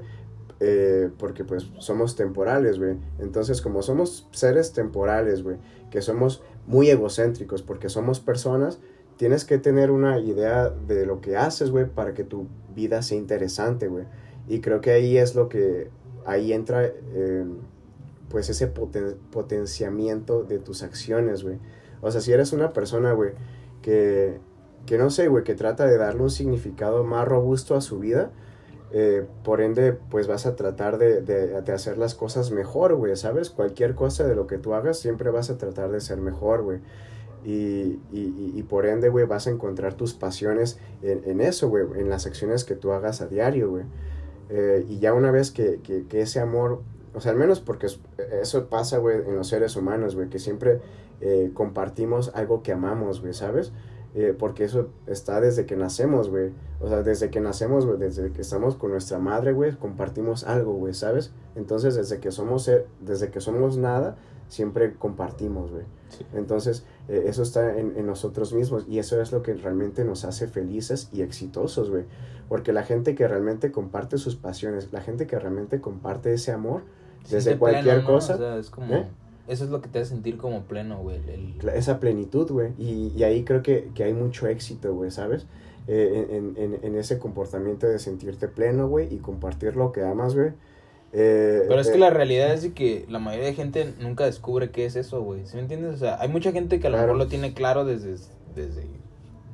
eh, 0.59 1.09
porque 1.17 1.43
pues 1.43 1.69
somos 1.79 2.15
temporales, 2.15 2.79
güey. 2.79 2.97
Entonces, 3.19 3.61
como 3.61 3.81
somos 3.81 4.27
seres 4.31 4.71
temporales, 4.71 5.43
güey, 5.43 5.57
que 5.91 6.01
somos 6.01 6.41
muy 6.65 6.89
egocéntricos, 6.89 7.61
porque 7.61 7.89
somos 7.89 8.19
personas, 8.19 8.79
tienes 9.17 9.45
que 9.45 9.57
tener 9.57 9.91
una 9.91 10.19
idea 10.19 10.69
de 10.69 11.05
lo 11.05 11.21
que 11.21 11.35
haces, 11.35 11.69
güey, 11.69 11.85
para 11.85 12.13
que 12.13 12.23
tu 12.23 12.47
vida 12.73 13.01
sea 13.01 13.17
interesante, 13.17 13.87
güey. 13.87 14.05
Y 14.47 14.61
creo 14.61 14.81
que 14.81 14.91
ahí 14.91 15.17
es 15.17 15.35
lo 15.35 15.49
que, 15.49 15.89
ahí 16.25 16.53
entra, 16.53 16.85
eh, 16.85 17.45
pues 18.29 18.49
ese 18.49 18.67
poten 18.67 19.15
potenciamiento 19.31 20.43
de 20.43 20.59
tus 20.59 20.83
acciones, 20.83 21.43
güey. 21.43 21.59
O 22.01 22.11
sea, 22.11 22.21
si 22.21 22.33
eres 22.33 22.51
una 22.51 22.73
persona, 22.73 23.13
güey, 23.13 23.31
que, 23.81 24.39
que 24.85 24.97
no 24.97 25.09
sé, 25.09 25.27
güey, 25.27 25.43
que 25.43 25.55
trata 25.55 25.85
de 25.85 25.97
darle 25.97 26.23
un 26.23 26.29
significado 26.29 27.03
más 27.03 27.27
robusto 27.27 27.75
a 27.75 27.81
su 27.81 27.99
vida, 27.99 28.31
eh, 28.91 29.25
por 29.43 29.61
ende, 29.61 29.93
pues 29.93 30.27
vas 30.27 30.45
a 30.45 30.55
tratar 30.55 30.97
de, 30.97 31.21
de, 31.21 31.61
de 31.61 31.71
hacer 31.71 31.97
las 31.97 32.13
cosas 32.13 32.51
mejor, 32.51 32.93
güey, 32.95 33.15
¿sabes? 33.15 33.49
Cualquier 33.49 33.95
cosa 33.95 34.27
de 34.27 34.35
lo 34.35 34.45
que 34.45 34.57
tú 34.57 34.73
hagas, 34.73 34.99
siempre 34.99 35.31
vas 35.31 35.49
a 35.49 35.57
tratar 35.57 35.91
de 35.91 35.99
ser 35.99 36.19
mejor, 36.19 36.61
güey. 36.63 36.79
Y, 37.43 37.99
y, 38.11 38.53
y, 38.55 38.63
por 38.63 38.85
ende, 38.85 39.09
güey, 39.09 39.25
vas 39.25 39.47
a 39.47 39.49
encontrar 39.49 39.95
tus 39.95 40.13
pasiones 40.13 40.79
en, 41.01 41.23
en 41.25 41.41
eso, 41.41 41.67
güey, 41.69 41.85
en 41.97 42.09
las 42.09 42.25
acciones 42.25 42.63
que 42.63 42.75
tú 42.75 42.93
hagas 42.93 43.21
a 43.21 43.27
diario, 43.27 43.69
güey. 43.69 43.83
Eh, 44.55 44.85
y 44.87 44.99
ya 44.99 45.15
una 45.15 45.31
vez 45.31 45.49
que, 45.49 45.79
que, 45.81 46.05
que, 46.05 46.21
ese 46.21 46.39
amor, 46.39 46.83
o 47.15 47.21
sea, 47.21 47.31
al 47.31 47.39
menos 47.39 47.59
porque 47.59 47.87
eso 48.41 48.67
pasa, 48.67 48.99
güey, 48.99 49.17
en 49.17 49.35
los 49.35 49.47
seres 49.47 49.75
humanos, 49.75 50.15
güey, 50.15 50.29
que 50.29 50.37
siempre 50.37 50.79
eh, 51.21 51.49
compartimos 51.55 52.31
algo 52.35 52.61
que 52.61 52.71
amamos, 52.71 53.21
güey, 53.21 53.33
¿sabes? 53.33 53.71
Eh, 54.15 54.35
porque 54.37 54.65
eso 54.65 54.89
está 55.07 55.41
desde 55.41 55.65
que 55.65 55.75
nacemos, 55.75 56.29
güey. 56.29 56.51
O 56.79 56.87
sea, 56.87 57.01
desde 57.01 57.31
que 57.31 57.39
nacemos, 57.39 57.87
güey, 57.87 57.97
desde 57.97 58.31
que 58.31 58.41
estamos 58.41 58.75
con 58.75 58.91
nuestra 58.91 59.17
madre, 59.17 59.53
güey, 59.53 59.75
compartimos 59.75 60.43
algo, 60.43 60.73
güey, 60.73 60.93
¿sabes? 60.93 61.31
Entonces, 61.55 61.95
desde 61.95 62.19
que 62.19 62.31
somos, 62.31 62.69
desde 63.01 63.31
que 63.31 63.41
somos 63.41 63.77
nada, 63.77 64.17
siempre 64.49 64.93
compartimos, 64.93 65.71
güey. 65.71 65.85
Sí. 66.09 66.25
Entonces, 66.33 66.85
eh, 67.07 67.23
eso 67.25 67.41
está 67.41 67.75
en, 67.75 67.97
en, 67.97 68.05
nosotros 68.05 68.53
mismos 68.53 68.85
y 68.87 68.99
eso 68.99 69.19
es 69.19 69.31
lo 69.31 69.41
que 69.41 69.55
realmente 69.55 70.05
nos 70.05 70.25
hace 70.25 70.47
felices 70.47 71.09
y 71.11 71.23
exitosos, 71.23 71.89
güey. 71.89 72.05
Porque 72.53 72.71
la 72.71 72.83
gente 72.83 73.15
que 73.15 73.27
realmente 73.27 73.71
comparte 73.71 74.19
sus 74.19 74.35
pasiones, 74.35 74.93
la 74.93 75.01
gente 75.01 75.25
que 75.25 75.39
realmente 75.39 75.81
comparte 75.81 76.31
ese 76.35 76.51
amor, 76.51 76.83
desde 77.27 77.57
cualquier 77.57 77.83
pleno, 77.83 78.01
¿no? 78.01 78.05
cosa. 78.05 78.35
O 78.35 78.37
sea, 78.37 78.57
es 78.57 78.69
como... 78.69 78.93
¿eh? 78.93 79.07
Eso 79.47 79.63
es 79.63 79.71
lo 79.71 79.81
que 79.81 79.89
te 79.89 79.97
hace 79.97 80.09
sentir 80.09 80.37
como 80.37 80.61
pleno, 80.61 80.99
güey. 80.99 81.17
El... 81.27 81.67
Esa 81.69 81.99
plenitud, 81.99 82.51
güey. 82.51 82.73
Y, 82.77 83.11
y, 83.17 83.23
ahí 83.23 83.43
creo 83.43 83.63
que, 83.63 83.89
que, 83.95 84.03
hay 84.03 84.13
mucho 84.13 84.45
éxito, 84.45 84.93
güey, 84.93 85.09
¿sabes? 85.09 85.47
Eh, 85.87 86.27
en, 86.29 86.53
en, 86.55 86.79
en, 86.83 86.95
ese 86.95 87.17
comportamiento 87.17 87.87
de 87.87 87.97
sentirte 87.97 88.47
pleno, 88.47 88.87
güey, 88.87 89.11
y 89.11 89.17
compartir 89.17 89.75
lo 89.75 89.91
que 89.91 90.03
amas, 90.03 90.35
güey. 90.35 90.51
Eh, 91.11 91.63
Pero 91.67 91.81
es 91.81 91.89
que 91.89 91.95
eh, 91.95 92.01
la 92.01 92.11
realidad 92.11 92.53
es 92.53 92.61
de 92.61 92.73
que 92.73 93.07
la 93.09 93.17
mayoría 93.17 93.47
de 93.47 93.55
gente 93.55 93.95
nunca 93.99 94.25
descubre 94.25 94.69
qué 94.69 94.85
es 94.85 94.95
eso, 94.95 95.23
güey. 95.23 95.47
¿Sí 95.47 95.55
me 95.55 95.63
entiendes? 95.63 95.95
O 95.95 95.97
sea, 95.97 96.21
hay 96.21 96.29
mucha 96.29 96.51
gente 96.51 96.79
que 96.79 96.85
a 96.85 96.91
lo 96.91 96.97
claro. 96.97 97.13
mejor 97.13 97.25
lo 97.25 97.29
tiene 97.29 97.55
claro 97.55 97.83
desde, 97.83 98.11
desde, 98.53 98.85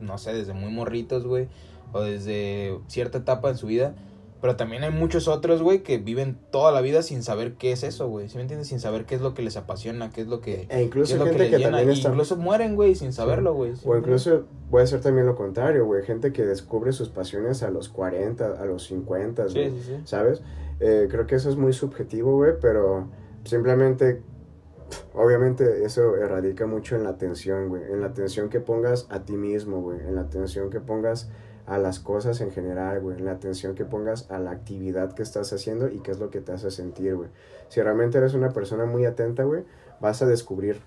no 0.02 0.18
sé, 0.18 0.34
desde 0.34 0.52
muy 0.52 0.70
morritos, 0.70 1.26
güey. 1.26 1.48
O 1.94 2.02
desde 2.02 2.78
cierta 2.88 3.20
etapa 3.20 3.50
en 3.50 3.58
su 3.58 3.68
vida. 3.68 3.96
Pero 4.42 4.56
también 4.56 4.84
hay 4.84 4.92
muchos 4.92 5.28
otros, 5.28 5.62
güey, 5.62 5.84
que 5.84 5.98
viven 5.98 6.38
toda 6.50 6.72
la 6.72 6.80
vida 6.80 7.02
sin 7.02 7.24
saber 7.24 7.56
qué 7.56 7.74
es 7.74 7.84
eso, 7.84 8.08
güey. 8.08 8.30
¿Sí 8.30 8.38
me 8.38 8.44
entiendes? 8.44 8.70
Sin 8.70 8.80
saber 8.80 9.04
qué 9.06 9.16
es 9.16 9.22
lo 9.22 9.34
que 9.34 9.42
les 9.42 9.58
apasiona, 9.58 10.12
qué 10.12 10.22
es 10.22 10.28
lo 10.28 10.40
que. 10.40 10.66
E 10.70 10.82
incluso 10.82 11.16
es 11.16 11.20
lo 11.20 11.26
gente 11.26 11.44
que, 11.46 11.50
que 11.50 11.58
llena. 11.58 11.72
también 11.72 11.90
está. 11.90 12.08
incluso 12.08 12.38
mueren, 12.38 12.76
güey, 12.78 12.96
sin 12.96 13.12
saberlo, 13.12 13.54
güey. 13.54 13.74
O 13.84 13.98
incluso 13.98 14.46
puede 14.72 14.88
ser 14.88 15.02
también 15.02 15.28
lo 15.28 15.36
contrario, 15.36 15.86
güey. 15.86 16.04
Gente 16.06 16.32
que 16.32 16.46
descubre 16.46 16.94
sus 16.94 17.10
pasiones 17.10 17.64
a 17.64 17.70
los 17.70 17.90
40, 17.90 18.62
a 18.62 18.66
los 18.66 18.86
50, 18.86 19.50
Sí, 19.50 19.54
güey. 19.56 19.72
sí, 19.72 19.78
sí. 19.86 19.94
¿Sabes? 20.06 20.42
Eh, 20.80 21.10
creo 21.12 21.28
que 21.28 21.36
eso 21.36 21.50
es 21.50 21.58
muy 21.58 21.74
subjetivo, 21.74 22.36
güey, 22.38 22.54
pero 22.62 23.10
simplemente. 23.44 24.22
Obviamente 25.14 25.84
eso 25.86 26.16
erradica 26.16 26.66
mucho 26.66 26.96
en 26.96 27.04
la 27.04 27.10
atención, 27.10 27.70
güey. 27.70 27.84
En 27.92 28.02
la 28.02 28.08
atención 28.08 28.50
que 28.50 28.60
pongas 28.60 29.06
a 29.10 29.20
ti 29.24 29.34
mismo, 29.34 29.82
güey. 29.82 30.00
En 30.00 30.16
la 30.16 30.22
atención 30.22 30.70
que 30.70 30.80
pongas 30.80 31.30
a 31.70 31.78
las 31.78 32.00
cosas 32.00 32.42
en 32.42 32.52
general, 32.52 33.00
güey, 33.00 33.20
la 33.20 33.32
atención 33.32 33.76
que 33.76 33.86
pongas 33.86 34.30
a 34.32 34.40
la 34.40 34.50
actividad 34.50 35.14
que 35.14 35.22
estás 35.22 35.54
haciendo 35.54 35.88
y 35.88 36.00
qué 36.00 36.10
es 36.10 36.20
lo 36.20 36.32
que 36.32 36.42
te 36.42 36.52
hace 36.52 36.72
sentir, 36.72 37.16
güey. 37.16 37.30
Si 37.68 37.80
realmente 37.80 38.18
eres 38.18 38.34
una 38.34 38.50
persona 38.50 38.86
muy 38.86 39.06
atenta, 39.06 39.44
güey, 39.44 39.64
vas 40.02 40.22
a 40.24 40.26
descubrir 40.26 40.82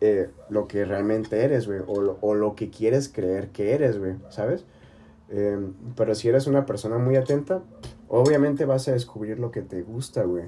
eh, 0.00 0.28
lo 0.50 0.66
que 0.66 0.84
realmente 0.84 1.44
eres, 1.44 1.68
güey, 1.68 1.80
o, 1.86 2.00
lo, 2.00 2.18
o 2.20 2.34
lo 2.34 2.56
que 2.56 2.70
quieres 2.70 3.08
creer 3.08 3.50
que 3.50 3.72
eres, 3.72 3.98
güey, 3.98 4.16
¿sabes? 4.28 4.64
Eh, 5.30 5.58
pero 5.96 6.14
si 6.16 6.28
eres 6.28 6.48
una 6.48 6.66
persona 6.66 6.98
muy 6.98 7.14
atenta, 7.14 7.62
obviamente 8.08 8.64
vas 8.64 8.88
a 8.88 8.92
descubrir 8.92 9.38
lo 9.38 9.52
que 9.52 9.62
te 9.62 9.82
gusta, 9.82 10.24
güey. 10.24 10.46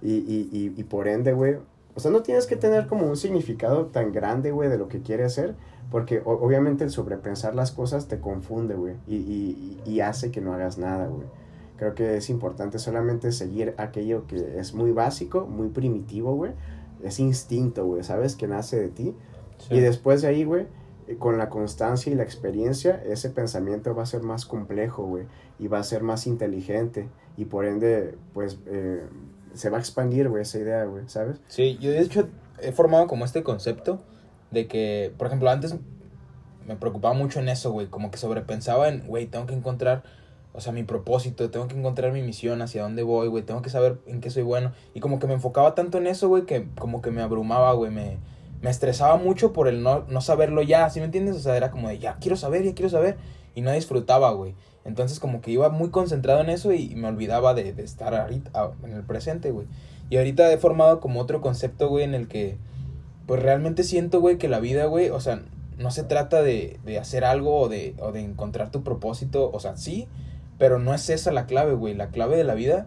Y, 0.00 0.14
y, 0.14 0.48
y, 0.52 0.72
y 0.74 0.84
por 0.84 1.06
ende, 1.06 1.34
güey, 1.34 1.58
o 1.98 2.00
sea, 2.00 2.12
no 2.12 2.22
tienes 2.22 2.46
que 2.46 2.54
tener 2.54 2.86
como 2.86 3.08
un 3.08 3.16
significado 3.16 3.86
tan 3.86 4.12
grande, 4.12 4.52
güey, 4.52 4.68
de 4.68 4.78
lo 4.78 4.86
que 4.86 5.02
quieres 5.02 5.32
hacer, 5.32 5.56
porque 5.90 6.22
obviamente 6.24 6.84
el 6.84 6.90
sobrepensar 6.90 7.56
las 7.56 7.72
cosas 7.72 8.06
te 8.06 8.20
confunde, 8.20 8.76
güey, 8.76 8.94
y, 9.08 9.16
y, 9.16 9.80
y, 9.84 9.98
hace 9.98 10.30
que 10.30 10.40
no 10.40 10.52
hagas 10.52 10.78
nada, 10.78 11.08
güey. 11.08 11.26
Creo 11.76 11.96
que 11.96 12.16
es 12.16 12.30
importante 12.30 12.78
solamente 12.78 13.32
seguir 13.32 13.74
aquello 13.78 14.28
que 14.28 14.60
es 14.60 14.74
muy 14.74 14.92
básico, 14.92 15.48
muy 15.48 15.70
primitivo, 15.70 16.36
güey. 16.36 16.52
Es 17.02 17.18
instinto, 17.18 17.84
güey, 17.84 18.04
¿sabes? 18.04 18.36
Que 18.36 18.46
nace 18.46 18.78
de 18.78 18.90
ti. 18.90 19.16
Sí. 19.58 19.74
Y 19.74 19.80
después 19.80 20.22
de 20.22 20.28
ahí, 20.28 20.44
güey, 20.44 20.68
con 21.18 21.36
la 21.36 21.48
constancia 21.48 22.12
y 22.12 22.14
la 22.14 22.22
experiencia, 22.22 23.02
ese 23.06 23.30
pensamiento 23.30 23.92
va 23.92 24.04
a 24.04 24.06
ser 24.06 24.22
más 24.22 24.46
complejo, 24.46 25.04
güey, 25.04 25.24
y 25.58 25.66
va 25.66 25.80
a 25.80 25.82
ser 25.82 26.04
más 26.04 26.28
inteligente, 26.28 27.08
y 27.36 27.46
por 27.46 27.64
ende, 27.64 28.14
pues, 28.34 28.60
eh, 28.66 29.02
se 29.58 29.70
va 29.70 29.78
a 29.78 29.80
expandir, 29.80 30.28
güey, 30.28 30.42
esa 30.42 30.58
idea, 30.58 30.84
güey, 30.84 31.04
¿sabes? 31.08 31.40
Sí, 31.48 31.78
yo 31.80 31.90
de 31.90 32.00
hecho 32.00 32.28
he 32.60 32.72
formado 32.72 33.06
como 33.06 33.24
este 33.24 33.42
concepto 33.42 34.00
de 34.50 34.66
que, 34.66 35.12
por 35.18 35.26
ejemplo, 35.26 35.50
antes 35.50 35.76
me 36.66 36.76
preocupaba 36.76 37.14
mucho 37.14 37.40
en 37.40 37.48
eso, 37.48 37.72
güey, 37.72 37.88
como 37.88 38.10
que 38.10 38.18
sobrepensaba 38.18 38.88
en, 38.88 39.06
güey, 39.06 39.26
tengo 39.26 39.46
que 39.46 39.54
encontrar, 39.54 40.02
o 40.52 40.60
sea, 40.60 40.72
mi 40.72 40.84
propósito, 40.84 41.50
tengo 41.50 41.66
que 41.66 41.76
encontrar 41.76 42.12
mi 42.12 42.22
misión, 42.22 42.62
hacia 42.62 42.82
dónde 42.82 43.02
voy, 43.02 43.28
güey, 43.28 43.42
tengo 43.42 43.62
que 43.62 43.70
saber 43.70 43.98
en 44.06 44.20
qué 44.20 44.30
soy 44.30 44.42
bueno. 44.42 44.72
Y 44.94 45.00
como 45.00 45.18
que 45.18 45.26
me 45.26 45.34
enfocaba 45.34 45.74
tanto 45.74 45.98
en 45.98 46.06
eso, 46.06 46.28
güey, 46.28 46.44
que 46.44 46.68
como 46.78 47.02
que 47.02 47.10
me 47.10 47.22
abrumaba, 47.22 47.72
güey, 47.72 47.90
me, 47.90 48.18
me 48.60 48.70
estresaba 48.70 49.16
mucho 49.16 49.52
por 49.52 49.68
el 49.68 49.82
no, 49.82 50.04
no 50.08 50.20
saberlo 50.20 50.62
ya, 50.62 50.88
¿sí 50.90 51.00
me 51.00 51.06
entiendes? 51.06 51.36
O 51.36 51.40
sea, 51.40 51.56
era 51.56 51.70
como 51.70 51.88
de, 51.88 51.98
ya 51.98 52.16
quiero 52.20 52.36
saber, 52.36 52.62
ya 52.64 52.74
quiero 52.74 52.90
saber, 52.90 53.16
y 53.54 53.60
no 53.60 53.72
disfrutaba, 53.72 54.30
güey. 54.32 54.54
Entonces 54.88 55.20
como 55.20 55.40
que 55.40 55.50
iba 55.50 55.68
muy 55.68 55.90
concentrado 55.90 56.40
en 56.40 56.48
eso 56.48 56.72
y, 56.72 56.94
me 56.96 57.06
olvidaba 57.08 57.54
de, 57.54 57.72
de 57.74 57.84
estar 57.84 58.14
ahorita, 58.14 58.72
en 58.82 58.92
el 58.92 59.04
presente, 59.04 59.50
güey. 59.50 59.66
Y 60.10 60.16
ahorita 60.16 60.50
he 60.50 60.58
formado 60.58 60.98
como 60.98 61.20
otro 61.20 61.40
concepto, 61.40 61.88
güey, 61.88 62.04
en 62.04 62.14
el 62.14 62.26
que 62.26 62.56
pues 63.26 63.42
realmente 63.42 63.84
siento, 63.84 64.20
güey, 64.20 64.38
que 64.38 64.48
la 64.48 64.58
vida, 64.58 64.86
güey, 64.86 65.10
o 65.10 65.20
sea, 65.20 65.42
no 65.76 65.90
se 65.90 66.02
trata 66.02 66.42
de, 66.42 66.80
de 66.84 66.98
hacer 66.98 67.26
algo 67.26 67.60
o 67.60 67.68
de, 67.68 67.94
o 68.00 68.10
de 68.10 68.20
encontrar 68.20 68.70
tu 68.70 68.82
propósito, 68.82 69.50
o 69.52 69.60
sea, 69.60 69.76
sí, 69.76 70.08
pero 70.56 70.78
no 70.78 70.94
es 70.94 71.10
esa 71.10 71.30
la 71.30 71.44
clave, 71.44 71.74
güey. 71.74 71.94
La 71.94 72.08
clave 72.08 72.36
de 72.38 72.44
la 72.44 72.54
vida 72.54 72.86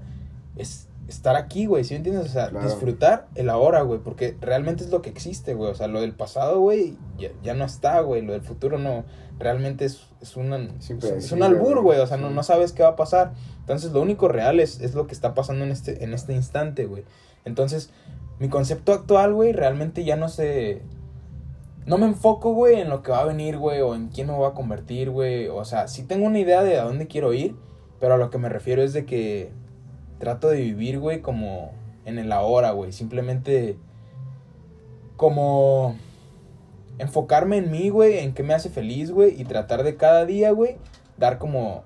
es 0.58 0.88
estar 1.08 1.36
aquí, 1.36 1.66
güey, 1.66 1.84
¿sí 1.84 1.94
me 1.94 1.98
entiendes? 1.98 2.26
O 2.26 2.30
sea, 2.30 2.50
claro. 2.50 2.66
disfrutar 2.66 3.28
el 3.36 3.50
ahora, 3.50 3.82
güey, 3.82 4.00
porque 4.00 4.38
realmente 4.40 4.84
es 4.84 4.92
lo 4.92 5.02
que 5.02 5.10
existe, 5.10 5.54
güey. 5.54 5.72
O 5.72 5.76
sea, 5.76 5.88
lo 5.88 6.02
del 6.02 6.14
pasado, 6.14 6.60
güey, 6.60 6.98
ya, 7.18 7.30
ya, 7.44 7.54
no 7.54 7.66
está, 7.66 8.00
güey. 8.02 8.22
Lo 8.22 8.34
del 8.34 8.42
futuro 8.42 8.78
no. 8.80 9.04
Realmente 9.40 9.86
es, 9.86 10.08
es, 10.22 10.38
una, 10.38 10.58
es, 10.58 11.32
un 11.32 11.44
albur, 11.44 11.82
güey. 11.82 12.00
O 12.00 12.08
sea, 12.08 12.18
sí. 12.18 12.24
no, 12.24 12.30
no 12.30 12.44
sabes 12.44 12.74
qué 12.74 12.84
va 12.84 12.90
a 12.90 12.96
pasar. 12.96 13.34
Entonces, 13.60 13.92
lo 13.92 14.02
único 14.02 14.28
real 14.28 14.60
es, 14.60 14.80
es 14.82 14.94
lo 14.94 15.08
que 15.08 15.14
está 15.14 15.34
pasando 15.34 15.66
en 15.66 15.72
este, 15.72 16.04
en 16.04 16.14
este 16.14 16.34
instante, 16.34 16.86
güey. 16.86 17.04
Entonces, 17.44 17.90
mi 18.40 18.50
concepto 18.50 18.94
actual, 18.94 19.34
güey, 19.34 19.52
realmente 19.52 20.04
ya 20.04 20.16
no 20.16 20.30
sé... 20.30 20.82
No 21.86 21.98
me 21.98 22.06
enfoco, 22.06 22.54
güey, 22.54 22.80
en 22.80 22.90
lo 22.90 23.02
que 23.02 23.12
va 23.12 23.22
a 23.22 23.26
venir, 23.26 23.58
güey, 23.58 23.82
o 23.82 23.96
en 23.96 24.10
quién 24.10 24.28
me 24.28 24.34
voy 24.34 24.48
a 24.48 24.54
convertir, 24.54 25.10
güey. 25.10 25.48
O 25.48 25.66
sea, 25.66 25.88
sí 25.88 26.04
tengo 26.04 26.28
una 26.28 26.38
idea 26.38 26.62
de 26.62 26.78
a 26.78 26.84
dónde 26.84 27.08
quiero 27.08 27.34
ir, 27.34 27.56
pero 28.00 28.14
a 28.14 28.18
lo 28.18 28.30
que 28.30 28.38
me 28.38 28.50
refiero 28.50 28.84
es 28.84 28.94
de 28.94 29.06
que 29.06 29.52
trato 30.22 30.48
de 30.48 30.62
vivir, 30.62 31.00
güey, 31.00 31.20
como 31.20 31.72
en 32.06 32.20
el 32.20 32.32
ahora, 32.32 32.72
güey. 32.72 32.94
Simplemente 32.94 33.76
como 35.18 35.96
enfocarme 37.00 37.58
en 37.58 37.72
mí, 37.72 37.90
güey, 37.90 38.20
en 38.20 38.34
qué 38.34 38.44
me 38.44 38.54
hace 38.54 38.70
feliz, 38.70 39.12
güey, 39.12 39.40
y 39.42 39.44
tratar 39.44 39.84
de 39.84 39.98
cada 39.98 40.26
día, 40.26 40.52
güey, 40.52 40.78
dar 41.18 41.40
como 41.40 41.84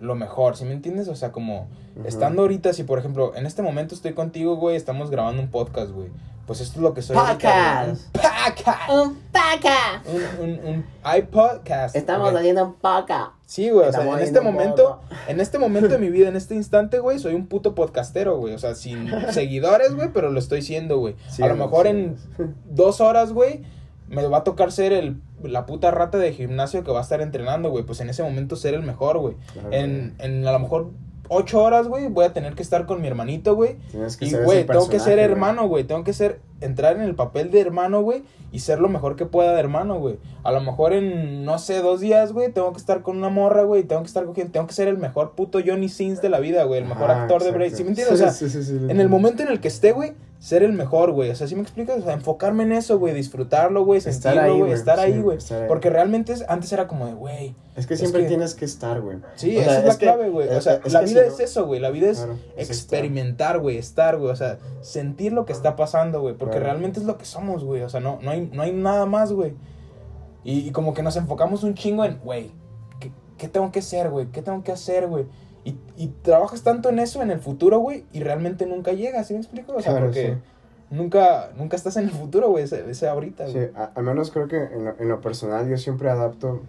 lo 0.00 0.14
mejor, 0.14 0.56
¿sí 0.56 0.64
me 0.64 0.72
entiendes? 0.72 1.08
O 1.08 1.14
sea, 1.14 1.30
como 1.30 1.68
estando 2.04 2.42
ahorita, 2.42 2.72
si 2.72 2.82
por 2.82 2.98
ejemplo, 2.98 3.34
en 3.36 3.46
este 3.46 3.62
momento 3.62 3.94
estoy 3.94 4.14
contigo, 4.14 4.56
güey, 4.56 4.76
estamos 4.76 5.10
grabando 5.10 5.42
un 5.42 5.48
podcast, 5.48 5.90
güey. 5.90 6.08
Pues 6.46 6.60
esto 6.60 6.78
es 6.78 6.82
lo 6.82 6.94
que 6.94 7.02
soy. 7.02 7.16
Podcast. 7.16 8.06
Podcast. 8.12 8.90
Un 8.90 9.16
podcast. 9.32 10.06
Un, 10.06 10.48
un, 10.48 10.60
un 10.64 10.84
iPodcast. 11.18 11.96
Estamos 11.96 12.32
haciendo 12.32 12.66
un 12.66 12.74
podcast. 12.74 13.32
Sí, 13.46 13.70
güey, 13.70 13.88
o 13.88 13.92
sea, 13.92 14.04
en 14.04 14.20
este 14.20 14.40
momento, 14.40 15.00
en 15.26 15.40
este 15.40 15.58
momento 15.58 15.88
de 15.88 15.98
mi 15.98 16.08
vida, 16.10 16.28
en 16.28 16.36
este 16.36 16.54
instante, 16.54 17.00
güey, 17.00 17.18
soy 17.18 17.34
un 17.34 17.48
puto 17.48 17.74
podcastero, 17.74 18.36
güey. 18.36 18.54
O 18.54 18.58
sea, 18.58 18.76
sin 18.76 19.10
seguidores, 19.32 19.96
güey, 19.96 20.10
pero 20.12 20.30
lo 20.30 20.38
estoy 20.38 20.62
siendo, 20.62 20.98
güey. 20.98 21.16
Sí, 21.28 21.42
a 21.42 21.48
lo 21.48 21.54
sí. 21.54 21.60
mejor 21.60 21.88
en 21.88 22.16
dos 22.64 23.00
horas, 23.00 23.32
güey, 23.32 23.64
me 24.08 24.24
va 24.28 24.38
a 24.38 24.44
tocar 24.44 24.70
ser 24.70 24.92
el, 24.92 25.20
la 25.42 25.66
puta 25.66 25.90
rata 25.90 26.16
de 26.16 26.32
gimnasio 26.32 26.84
que 26.84 26.92
va 26.92 27.00
a 27.00 27.02
estar 27.02 27.20
entrenando, 27.20 27.70
güey. 27.70 27.82
Pues 27.82 28.00
en 28.00 28.08
ese 28.08 28.22
momento 28.22 28.54
ser 28.54 28.74
el 28.74 28.82
mejor, 28.82 29.18
güey. 29.18 29.34
Claro, 29.52 29.72
En, 29.72 30.14
en 30.18 30.46
a 30.46 30.52
lo 30.52 30.60
mejor 30.60 30.90
ocho 31.28 31.62
horas, 31.62 31.88
güey, 31.88 32.08
voy 32.08 32.24
a 32.24 32.32
tener 32.32 32.54
que 32.54 32.62
estar 32.62 32.86
con 32.86 33.00
mi 33.00 33.08
hermanito, 33.08 33.54
güey. 33.54 33.76
Y, 34.20 34.34
güey, 34.34 34.64
tengo 34.64 34.88
que 34.88 35.00
ser 35.00 35.18
hermano, 35.18 35.68
güey. 35.68 35.84
Tengo 35.84 36.04
que 36.04 36.12
ser, 36.12 36.40
entrar 36.60 36.96
en 36.96 37.02
el 37.02 37.14
papel 37.14 37.50
de 37.50 37.60
hermano, 37.60 38.02
güey. 38.02 38.22
Y 38.52 38.60
ser 38.60 38.80
lo 38.80 38.88
mejor 38.88 39.16
que 39.16 39.26
pueda 39.26 39.52
de 39.52 39.60
hermano, 39.60 39.98
güey. 39.98 40.18
A 40.42 40.52
lo 40.52 40.60
mejor 40.60 40.92
en, 40.92 41.44
no 41.44 41.58
sé, 41.58 41.82
dos 41.82 42.00
días, 42.00 42.32
güey, 42.32 42.50
tengo 42.52 42.72
que 42.72 42.78
estar 42.78 43.02
con 43.02 43.16
una 43.16 43.28
morra, 43.28 43.64
güey. 43.64 43.82
Tengo 43.82 44.02
que 44.02 44.08
estar 44.08 44.24
cogiendo, 44.24 44.52
tengo 44.52 44.66
que 44.66 44.74
ser 44.74 44.88
el 44.88 44.98
mejor 44.98 45.32
puto 45.32 45.58
Johnny 45.64 45.88
Sins 45.88 46.22
de 46.22 46.28
la 46.28 46.38
vida, 46.38 46.64
güey. 46.64 46.80
El 46.80 46.88
mejor 46.88 47.10
Ajá, 47.10 47.22
actor 47.22 47.42
de. 47.42 47.50
Braid. 47.50 47.74
¿Sí 47.74 47.82
me 47.82 47.90
entiendes? 47.90 48.14
O 48.14 48.16
sea, 48.16 48.30
sí, 48.30 48.48
sí. 48.48 48.78
en 48.88 49.00
el 49.00 49.08
momento 49.08 49.42
en 49.42 49.48
el 49.48 49.60
que 49.60 49.68
esté, 49.68 49.92
güey, 49.92 50.14
ser 50.38 50.62
el 50.62 50.72
mejor, 50.72 51.12
güey. 51.12 51.30
O 51.30 51.34
sea, 51.34 51.46
¿sí 51.46 51.54
me 51.56 51.62
explicas? 51.62 51.98
O 51.98 52.02
sea, 52.02 52.12
enfocarme 52.12 52.62
en 52.64 52.72
eso, 52.72 52.98
güey. 52.98 53.14
Disfrutarlo, 53.14 53.84
güey. 53.84 54.00
Sentirlo, 54.00 54.58
güey. 54.58 54.72
Estar 54.72 55.00
ahí, 55.00 55.20
güey. 55.20 55.38
Porque 55.66 55.90
realmente 55.90 56.32
es- 56.32 56.44
antes 56.48 56.72
era 56.72 56.86
como 56.86 57.06
de, 57.06 57.14
güey. 57.14 57.54
Es 57.74 57.86
que 57.86 57.94
Es 57.94 58.00
siempre 58.00 58.22
que- 58.22 58.28
tienes 58.28 58.54
que 58.54 58.64
estar, 58.64 59.00
güey. 59.00 59.18
Sí, 59.34 59.56
O 59.56 59.62
sea, 59.62 59.72
esa 59.72 59.78
es 59.80 59.86
la 59.86 59.96
clave, 59.96 60.28
güey. 60.30 60.48
O 60.48 60.60
sea, 60.60 60.80
la 60.84 61.00
vida 61.00 61.22
si 61.22 61.26
es 61.28 61.38
no- 61.38 61.44
eso, 61.44 61.66
güey. 61.66 61.80
La 61.80 61.90
vida 61.90 62.10
es 62.10 62.18
Claro, 62.18 62.36
experimentar, 62.56 63.58
güey, 63.60 63.78
estar, 63.78 64.18
güey. 64.18 64.30
O 64.30 64.36
sea, 64.36 64.58
sentir 64.82 65.32
lo 65.32 65.44
que 65.46 65.52
está 65.52 65.74
pasando, 65.76 66.20
güey. 66.20 66.34
Porque 66.34 66.56
Claro. 66.56 66.66
realmente 66.66 67.00
es 67.00 67.06
lo 67.06 67.18
que 67.18 67.24
somos, 67.24 67.64
güey. 67.64 67.82
O 67.82 67.88
sea, 67.88 68.00
no, 68.00 68.18
no, 68.22 68.30
hay, 68.30 68.48
no 68.52 68.62
hay 68.62 68.72
nada 68.72 69.06
más, 69.06 69.32
güey. 69.32 69.54
Y, 70.44 70.60
y 70.60 70.70
como 70.70 70.94
que 70.94 71.02
nos 71.02 71.16
enfocamos 71.16 71.64
un 71.64 71.74
chingo 71.74 72.04
en, 72.04 72.18
güey, 72.22 72.50
¿qué, 73.00 73.10
qué 73.36 73.48
tengo 73.48 73.72
que 73.72 73.82
ser, 73.82 74.10
güey? 74.10 74.26
¿Qué 74.26 74.42
tengo 74.42 74.62
que 74.62 74.72
hacer, 74.72 75.06
güey? 75.08 75.24
Y, 75.66 75.76
y 75.96 76.08
trabajas 76.22 76.62
tanto 76.62 76.88
en 76.90 76.98
eso 77.00 77.20
en 77.22 77.30
el 77.32 77.40
futuro, 77.40 77.80
güey, 77.80 78.04
y 78.12 78.20
realmente 78.20 78.64
nunca 78.66 78.92
llegas, 78.92 79.26
¿sí 79.26 79.34
me 79.34 79.40
explico? 79.40 79.72
O 79.74 79.82
sea, 79.82 79.92
Claro, 79.92 80.06
porque 80.06 80.34
sí. 80.34 80.94
nunca, 80.94 81.50
nunca 81.56 81.74
estás 81.76 81.96
en 81.96 82.04
el 82.04 82.10
futuro, 82.10 82.48
güey, 82.50 82.64
ese, 82.64 82.88
ese 82.88 83.08
ahorita, 83.08 83.48
Sí, 83.48 83.54
güey. 83.54 83.70
a- 83.74 83.90
al 83.94 84.04
menos 84.04 84.30
creo 84.30 84.46
que 84.46 84.56
en 84.62 84.84
lo, 84.84 84.94
en 84.98 85.08
lo 85.08 85.20
personal 85.20 85.68
yo 85.68 85.76
siempre 85.76 86.08
adapto, 86.08 86.62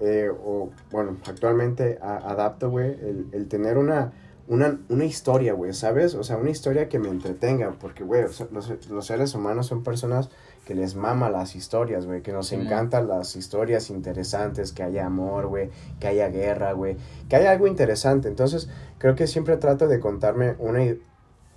eh, 0.00 0.30
o 0.44 0.70
bueno, 0.90 1.16
actualmente 1.28 1.98
a- 2.02 2.16
adapto, 2.30 2.70
güey, 2.70 2.88
el, 2.88 3.28
el 3.32 3.46
tener 3.48 3.78
una, 3.78 4.12
una, 4.48 4.80
una 4.88 5.04
historia, 5.04 5.52
güey, 5.52 5.72
¿sabes? 5.72 6.16
O 6.16 6.24
sea, 6.24 6.36
una 6.36 6.50
historia 6.50 6.88
que 6.88 6.98
me 6.98 7.08
entretenga, 7.08 7.76
porque, 7.80 8.02
güey, 8.02 8.22
los, 8.22 8.44
los 8.90 9.06
seres 9.06 9.32
humanos 9.36 9.68
son 9.68 9.84
personas 9.84 10.28
que 10.70 10.76
les 10.76 10.94
mama 10.94 11.30
las 11.30 11.56
historias, 11.56 12.06
güey, 12.06 12.22
que 12.22 12.32
nos 12.32 12.52
encantan 12.52 13.08
las 13.08 13.34
historias 13.34 13.90
interesantes, 13.90 14.70
que 14.70 14.84
haya 14.84 15.04
amor, 15.04 15.48
güey, 15.48 15.68
que 15.98 16.06
haya 16.06 16.28
guerra, 16.28 16.74
güey, 16.74 16.96
que 17.28 17.34
haya 17.34 17.50
algo 17.50 17.66
interesante. 17.66 18.28
Entonces, 18.28 18.68
creo 18.98 19.16
que 19.16 19.26
siempre 19.26 19.56
trato 19.56 19.88
de 19.88 19.98
contarme 19.98 20.54
una, 20.60 20.94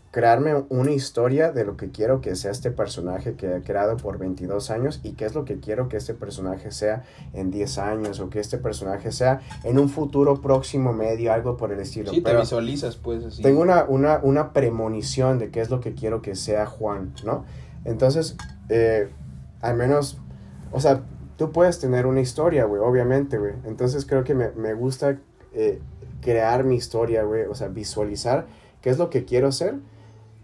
crearme 0.09 0.65
una 0.69 0.91
historia 0.93 1.51
de 1.51 1.63
lo 1.63 1.77
que 1.77 1.91
quiero 1.91 2.21
que 2.21 2.35
sea 2.35 2.49
este 2.49 2.71
personaje 2.71 3.35
que 3.35 3.57
he 3.57 3.61
creado 3.61 3.97
por 3.97 4.17
22 4.17 4.71
años 4.71 4.99
y 5.03 5.11
qué 5.11 5.25
es 5.25 5.35
lo 5.35 5.45
que 5.45 5.59
quiero 5.59 5.89
que 5.89 5.97
este 5.97 6.15
personaje 6.15 6.71
sea 6.71 7.03
en 7.33 7.51
10 7.51 7.77
años 7.77 8.19
o 8.19 8.31
que 8.31 8.39
este 8.39 8.57
personaje 8.57 9.11
sea 9.11 9.41
en 9.63 9.77
un 9.77 9.89
futuro 9.89 10.41
próximo 10.41 10.91
medio, 10.91 11.31
algo 11.31 11.55
por 11.55 11.71
el 11.71 11.79
estilo. 11.79 12.09
Sí, 12.09 12.21
te 12.21 12.35
visualizas, 12.35 12.95
pues, 12.95 13.23
así. 13.25 13.43
tengo 13.43 13.61
una, 13.61 13.83
una, 13.83 14.19
una 14.23 14.53
premonición 14.53 15.37
de 15.37 15.51
qué 15.51 15.61
es 15.61 15.69
lo 15.69 15.81
que 15.81 15.93
quiero 15.93 16.23
que 16.23 16.33
sea 16.33 16.65
Juan, 16.65 17.13
¿no? 17.23 17.45
Entonces, 17.85 18.37
eh, 18.69 19.09
al 19.61 19.75
menos, 19.75 20.19
o 20.71 20.79
sea, 20.79 21.03
tú 21.37 21.51
puedes 21.51 21.79
tener 21.79 22.05
una 22.05 22.21
historia, 22.21 22.65
güey, 22.65 22.81
obviamente, 22.81 23.37
güey. 23.37 23.53
Entonces 23.65 24.05
creo 24.05 24.23
que 24.23 24.35
me, 24.35 24.51
me 24.51 24.73
gusta 24.73 25.17
eh, 25.53 25.79
crear 26.21 26.63
mi 26.63 26.75
historia, 26.75 27.23
güey, 27.23 27.45
o 27.45 27.55
sea, 27.55 27.67
visualizar 27.67 28.45
qué 28.81 28.89
es 28.89 28.97
lo 28.97 29.09
que 29.09 29.25
quiero 29.25 29.51
ser, 29.51 29.75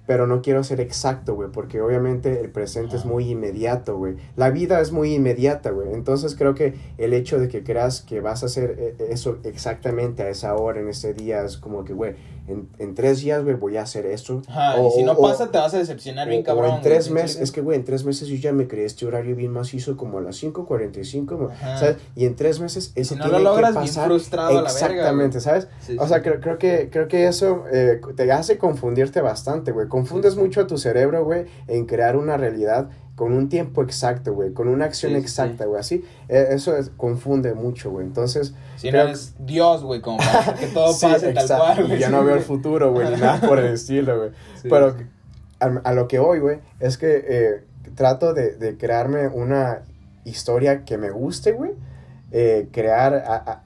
pero 0.09 0.25
no 0.25 0.41
quiero 0.41 0.63
ser 0.63 0.81
exacto, 0.81 1.35
güey, 1.35 1.51
porque 1.51 1.81
obviamente 1.81 2.41
el 2.41 2.49
presente 2.49 2.95
es 2.95 3.05
muy 3.05 3.29
inmediato, 3.29 3.95
güey. 3.95 4.15
La 4.35 4.49
vida 4.49 4.81
es 4.81 4.91
muy 4.91 5.13
inmediata, 5.13 5.69
güey. 5.69 5.93
Entonces 5.93 6.35
creo 6.35 6.55
que 6.55 6.73
el 6.97 7.13
hecho 7.13 7.39
de 7.39 7.47
que 7.47 7.63
creas 7.63 8.01
que 8.01 8.19
vas 8.19 8.41
a 8.41 8.47
hacer 8.47 8.75
eh, 8.79 8.95
eso 9.11 9.37
exactamente 9.43 10.23
a 10.23 10.29
esa 10.29 10.55
hora, 10.55 10.79
en 10.79 10.89
ese 10.89 11.13
día, 11.13 11.43
es 11.43 11.57
como 11.57 11.85
que, 11.85 11.93
güey, 11.93 12.15
en, 12.49 12.67
en 12.79 12.95
tres 12.95 13.21
días, 13.21 13.43
güey, 13.43 13.55
voy 13.55 13.77
a 13.77 13.83
hacer 13.83 14.05
esto. 14.05 14.41
Ajá, 14.47 14.75
O- 14.81 14.87
y 14.89 14.91
si 14.91 15.03
no 15.03 15.13
o- 15.13 15.21
pasa, 15.21 15.51
te 15.51 15.57
vas 15.57 15.73
a 15.73 15.77
decepcionar 15.77 16.27
bien 16.27 16.43
cabrón. 16.43 16.71
O 16.71 16.75
en 16.77 16.81
tres 16.81 17.05
¿sí 17.05 17.11
me 17.13 17.21
meses, 17.21 17.41
es 17.41 17.51
que, 17.51 17.61
güey, 17.61 17.77
en 17.77 17.85
tres 17.85 18.03
meses 18.05 18.27
yo 18.27 18.35
ya 18.35 18.51
me 18.51 18.67
creé 18.67 18.85
este 18.85 19.05
horario 19.05 19.35
bien 19.35 19.51
macizo 19.51 19.95
como 19.97 20.17
a 20.17 20.21
las 20.21 20.35
5.45, 20.41 21.51
Ajá. 21.51 21.77
¿sabes? 21.77 21.97
Y 22.15 22.25
en 22.25 22.35
tres 22.35 22.59
meses 22.59 22.91
eso 22.95 23.13
si 23.15 23.19
no 23.19 23.25
tiene 23.25 23.39
lo 23.43 23.51
logras, 23.51 23.71
que 23.73 23.79
bien 23.79 23.87
pasar. 23.93 24.07
frustrado 24.07 24.49
a 24.49 24.61
la 24.61 24.73
verga, 24.73 24.87
Exactamente. 24.87 25.39
¿sabes? 25.39 25.67
Sí, 25.81 25.95
O 25.99 26.03
sí. 26.03 26.09
sea, 26.09 26.21
creo, 26.21 26.39
creo, 26.41 26.57
que, 26.57 26.89
creo 26.91 27.07
que 27.07 27.27
eso 27.27 27.63
eh, 27.71 28.01
te 28.15 28.31
hace 28.31 28.57
confundirte 28.57 29.21
bastante, 29.21 29.71
güey. 29.71 29.87
Confundes 29.87 30.33
sí. 30.33 30.39
mucho 30.39 30.61
a 30.61 30.67
tu 30.67 30.77
cerebro, 30.77 31.23
güey, 31.23 31.45
en 31.67 31.85
crear 31.85 32.15
una 32.17 32.37
realidad 32.37 32.89
con 33.19 33.33
un 33.33 33.49
tiempo 33.49 33.83
exacto, 33.83 34.33
güey, 34.33 34.53
con 34.53 34.69
una 34.69 34.85
acción 34.85 35.11
Sí, 35.11 35.17
exacta, 35.17 35.65
güey, 35.65 35.77
así. 35.81 36.05
eh, 36.29 36.47
eso 36.51 36.77
es- 36.77 36.89
confunde 36.95 37.53
mucho, 37.53 37.91
güey. 37.91 38.05
Entonces, 38.05 38.53
Si 38.77 38.89
no 38.91 39.01
eres 39.01 39.33
Dios, 39.39 39.83
güey, 39.83 39.99
como 39.99 40.19
para 40.19 40.53
que 40.55 40.67
todo 40.73 40.93
Sí, 40.93 41.05
pase 41.05 41.33
tal 41.33 41.43
exacto, 41.43 41.65
cual, 41.65 41.79
y 41.81 41.87
güey. 41.89 41.99
ya 41.99 42.09
no 42.09 42.23
veo 42.23 42.35
el 42.35 42.41
futuro, 42.41 42.93
güey, 42.93 43.09
ni 43.09 43.17
nada 43.19 43.41
por 43.45 43.59
el 43.59 43.73
estilo, 43.73 44.17
güey. 44.17 44.29
Pero 44.63 44.95
a, 45.59 45.65
a 45.83 45.93
lo 45.93 46.07
que 46.07 46.17
voy, 46.19 46.39
güey, 46.39 46.59
es 46.79 46.97
que 46.97 47.25
eh, 47.27 47.63
trato 47.95 48.33
de, 48.33 48.55
de 48.55 48.77
crearme 48.77 49.27
una 49.27 49.81
historia 50.23 50.85
que 50.85 50.97
me 50.97 51.09
guste, 51.09 51.51
güey. 51.51 51.71
eh, 52.31 52.69
crear 52.71 53.15
a- 53.15 53.35
a- 53.35 53.63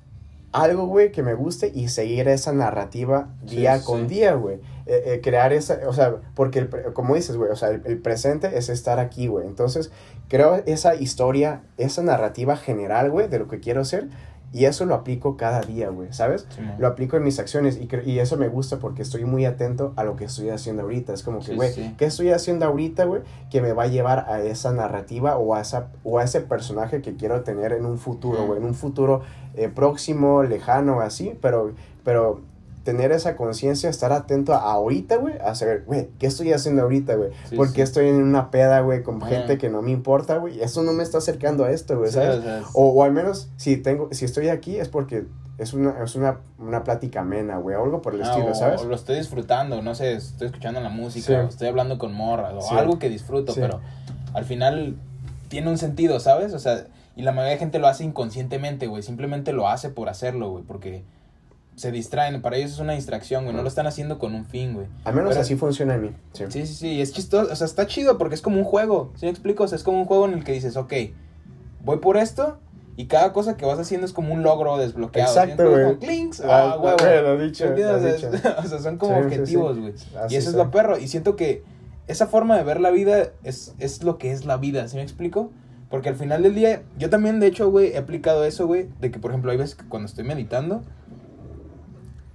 algo, 0.52 0.88
güey, 0.88 1.12
que 1.12 1.22
me 1.22 1.34
guste 1.36 1.72
y 1.74 1.90
seguir 1.90 2.28
esa 2.28 2.54
narrativa 2.54 3.28
día 3.44 3.82
con 3.84 4.08
día, 4.08 4.34
güey. 4.34 4.60
Eh, 4.86 5.04
eh, 5.06 5.22
crear 5.22 5.54
esa, 5.54 5.80
o 5.88 5.94
sea, 5.94 6.16
porque, 6.36 6.60
el 6.60 6.70
como 6.94 7.16
dices, 7.16 7.38
güey, 7.38 7.50
o 7.50 7.56
sea, 7.56 7.70
el, 7.70 7.82
el 7.86 8.00
presente 8.00 8.58
es 8.58 8.68
estar 8.68 9.00
aquí, 9.00 9.28
güey. 9.28 9.48
Entonces, 9.48 9.92
creo 10.28 10.62
esa 10.66 10.96
historia, 10.96 11.64
esa 11.78 12.04
narrativa 12.04 12.58
general, 12.58 13.10
güey, 13.10 13.30
de 13.30 13.40
lo 13.40 13.48
que 13.48 13.60
quiero 13.60 13.86
ser. 13.86 14.10
Y 14.52 14.66
eso 14.66 14.86
lo 14.86 14.94
aplico 14.94 15.36
cada 15.36 15.62
día, 15.62 15.90
güey, 15.90 16.14
¿sabes? 16.14 16.46
Simón. 16.54 16.76
lo 16.78 16.86
aplico 16.86 17.18
en 17.18 17.24
mis 17.24 17.40
acciones 17.40 17.80
y, 17.82 17.90
y 18.08 18.20
eso 18.20 18.38
me 18.38 18.50
gusta 18.50 18.78
porque 18.78 19.02
estoy 19.02 19.26
muy 19.26 19.46
atento 19.46 19.94
a 19.96 20.04
lo 20.04 20.16
que 20.16 20.26
estoy 20.26 20.50
haciendo 20.52 20.84
ahorita. 20.84 21.12
Es 21.12 21.24
como 21.24 21.40
que, 21.40 21.46
Sí, 21.46 21.56
güey, 21.56 21.74
sí. 21.74 21.96
¿qué 21.98 22.06
estoy 22.06 22.30
haciendo 22.30 22.68
ahorita, 22.68 23.06
güey? 23.06 23.24
Que 23.50 23.62
me 23.62 23.74
va 23.74 23.84
a 23.84 23.88
llevar 23.88 24.26
a 24.30 24.42
esa 24.42 24.72
narrativa 24.72 25.38
o 25.38 25.56
a, 25.56 25.62
esa, 25.62 25.88
o 26.04 26.20
a 26.20 26.24
ese 26.24 26.42
personaje 26.42 27.02
que 27.02 27.16
quiero 27.16 27.42
tener 27.42 27.74
en 27.74 27.86
un 27.88 27.98
futuro, 27.98 28.46
güey. 28.46 28.60
En 28.60 28.66
un 28.66 28.76
futuro 28.76 29.22
eh, 29.56 29.70
próximo, 29.70 30.44
lejano, 30.44 31.02
así. 31.02 31.36
Pero, 31.42 31.74
pero 32.04 32.42
tener 32.84 33.12
esa 33.12 33.36
conciencia, 33.36 33.90
estar 33.90 34.12
atento 34.12 34.54
a 34.54 34.60
ahorita, 34.72 35.18
güey. 35.18 35.36
A 35.44 35.56
saber, 35.56 35.84
güey, 35.86 36.10
¿qué 36.20 36.28
estoy 36.28 36.52
haciendo 36.54 36.82
ahorita, 36.84 37.16
güey? 37.16 37.30
Sí, 37.50 37.56
porque 37.56 37.76
sí. 37.76 37.82
estoy 37.82 38.08
en 38.10 38.22
una 38.22 38.52
peda, 38.52 38.82
güey, 38.82 39.04
con 39.04 39.22
gente 39.22 39.58
que 39.58 39.70
no 39.70 39.82
me 39.82 39.92
importa, 39.92 40.38
güey. 40.38 40.62
Eso 40.62 40.84
no 40.84 40.92
me 40.94 41.04
está 41.04 41.20
acercando 41.20 41.64
a 41.66 41.72
esto, 41.72 41.98
güey, 41.98 42.12
¿sabes? 42.12 42.44
o 42.74 42.84
O, 42.84 42.90
o 42.94 43.04
al 43.04 43.12
menos, 43.14 43.50
si 43.58 43.78
tengo, 43.78 44.10
si 44.12 44.26
estoy 44.26 44.50
aquí 44.50 44.78
es 44.78 44.90
porque 44.90 45.26
es 45.58 45.74
una, 45.74 46.04
es 46.04 46.16
una, 46.16 46.40
una 46.60 46.84
plática 46.84 47.22
amena, 47.22 47.58
güey, 47.58 47.76
o 47.76 47.84
algo 47.84 48.02
por 48.02 48.16
el 48.16 48.24
Ah, 48.24 48.30
estilo, 48.32 48.52
o- 48.52 48.56
¿sabes? 48.56 48.82
o 48.82 48.86
lo 48.86 48.96
estoy 48.96 49.18
disfrutando, 49.18 49.82
no 49.82 49.96
sé, 49.96 50.14
estoy 50.14 50.48
escuchando 50.48 50.82
la 50.82 50.90
música, 50.90 51.44
o 51.46 51.48
estoy 51.48 51.68
hablando 51.68 51.98
con 51.98 52.14
morras, 52.14 52.54
o 52.58 52.78
algo 52.78 53.00
que 53.00 53.08
disfruto, 53.10 53.54
pero 53.56 53.80
al 54.34 54.46
final 54.46 54.96
tiene 55.48 55.70
un 55.70 55.78
sentido, 55.78 56.20
¿sabes? 56.20 56.54
O 56.54 56.60
sea, 56.60 56.86
y 57.16 57.22
la 57.22 57.32
mayoría 57.32 57.54
de 57.54 57.60
gente 57.60 57.78
lo 57.78 57.88
hace 57.88 58.04
inconscientemente, 58.04 58.88
güey, 58.88 59.04
simplemente 59.04 59.54
lo 59.54 59.68
hace 59.70 59.90
por 59.90 60.10
hacerlo, 60.10 60.50
güey, 60.50 60.64
porque 60.64 61.04
se 61.76 61.92
distraen, 61.92 62.42
para 62.42 62.58
ellos 62.58 62.72
es 62.74 62.80
una 62.80 62.94
distracción, 62.94 63.44
güey, 63.46 63.56
no 63.56 63.62
lo 63.64 63.68
están 63.68 63.88
haciendo 63.88 64.20
con 64.20 64.36
un 64.36 64.46
fin, 64.46 64.74
güey. 64.74 64.88
Al 65.06 65.16
menos 65.16 65.32
Pero- 65.32 65.42
así 65.42 65.56
funciona 65.56 65.96
en 65.96 66.02
mí. 66.04 66.12
Sí. 66.34 66.46
Sí, 66.50 66.68
sí, 66.68 66.74
sí, 66.76 67.02
es 67.02 67.12
chistoso, 67.14 67.52
o 67.52 67.56
sea, 67.56 67.66
está 67.66 67.88
chido 67.88 68.18
porque 68.18 68.36
es 68.36 68.42
como 68.42 68.58
un 68.58 68.64
juego, 68.64 69.12
¿sí 69.16 69.26
me 69.26 69.32
explico? 69.32 69.64
O 69.64 69.68
sea, 69.68 69.76
es 69.78 69.84
como 69.84 70.00
un 70.00 70.06
juego 70.06 70.26
en 70.28 70.34
el 70.34 70.44
que 70.44 70.52
dices, 70.54 70.78
ok, 70.78 70.94
voy 71.84 71.98
por 71.98 72.18
esto 72.18 72.58
y 72.96 73.08
cada 73.08 73.34
cosa 73.34 73.58
que 73.58 73.66
vas 73.66 73.80
haciendo 73.80 74.06
es 74.06 74.14
como 74.14 74.34
un 74.34 74.44
logro 74.44 74.78
desbloqueado. 74.78 75.34
¿sí 75.34 75.40
me 75.40 75.44
Exacto, 75.54 75.72
güey. 75.72 75.98
Clinks, 75.98 76.42
Ah, 76.42 76.74
ah, 76.74 76.78
güey, 76.78 77.22
lo 77.24 77.38
dicho, 77.40 77.66
lo 77.66 77.74
O 77.74 77.78
sea, 78.00 78.14
dicho. 78.14 78.30
o 78.60 78.68
sea, 78.68 78.80
son 78.80 78.98
como 78.98 79.16
Sí, 79.18 79.24
objetivos, 79.26 79.80
güey. 79.80 79.94
Así 80.22 80.36
Y 80.36 80.38
eso 80.38 80.52
es 80.52 80.56
lo 80.56 80.70
perro. 80.70 81.00
Y 81.00 81.08
siento 81.08 81.36
que 81.36 81.64
esa 82.08 82.28
forma 82.28 82.56
de 82.56 82.64
ver 82.64 82.80
la 82.80 82.92
vida 82.92 83.30
es, 83.44 83.74
es 83.80 84.04
lo 84.04 84.20
que 84.20 84.32
es 84.32 84.46
la 84.46 84.58
vida, 84.58 84.88
¿sí 84.90 84.98
me 84.98 85.02
explico? 85.02 85.50
Porque 85.90 86.10
al 86.10 86.16
final 86.16 86.44
del 86.44 86.54
día, 86.56 86.84
yo 86.98 87.10
también, 87.10 87.40
de 87.40 87.48
hecho, 87.48 87.70
güey, 87.72 87.94
he 87.94 87.98
aplicado 87.98 88.46
eso, 88.46 88.68
güey, 88.68 88.90
de 89.00 89.10
que, 89.12 89.20
por 89.20 89.32
ejemplo, 89.32 89.52
hay 89.52 89.58
veces 89.58 89.76
que 89.76 89.86
cuando 89.88 90.08
estoy 90.08 90.24
meditando, 90.24 90.84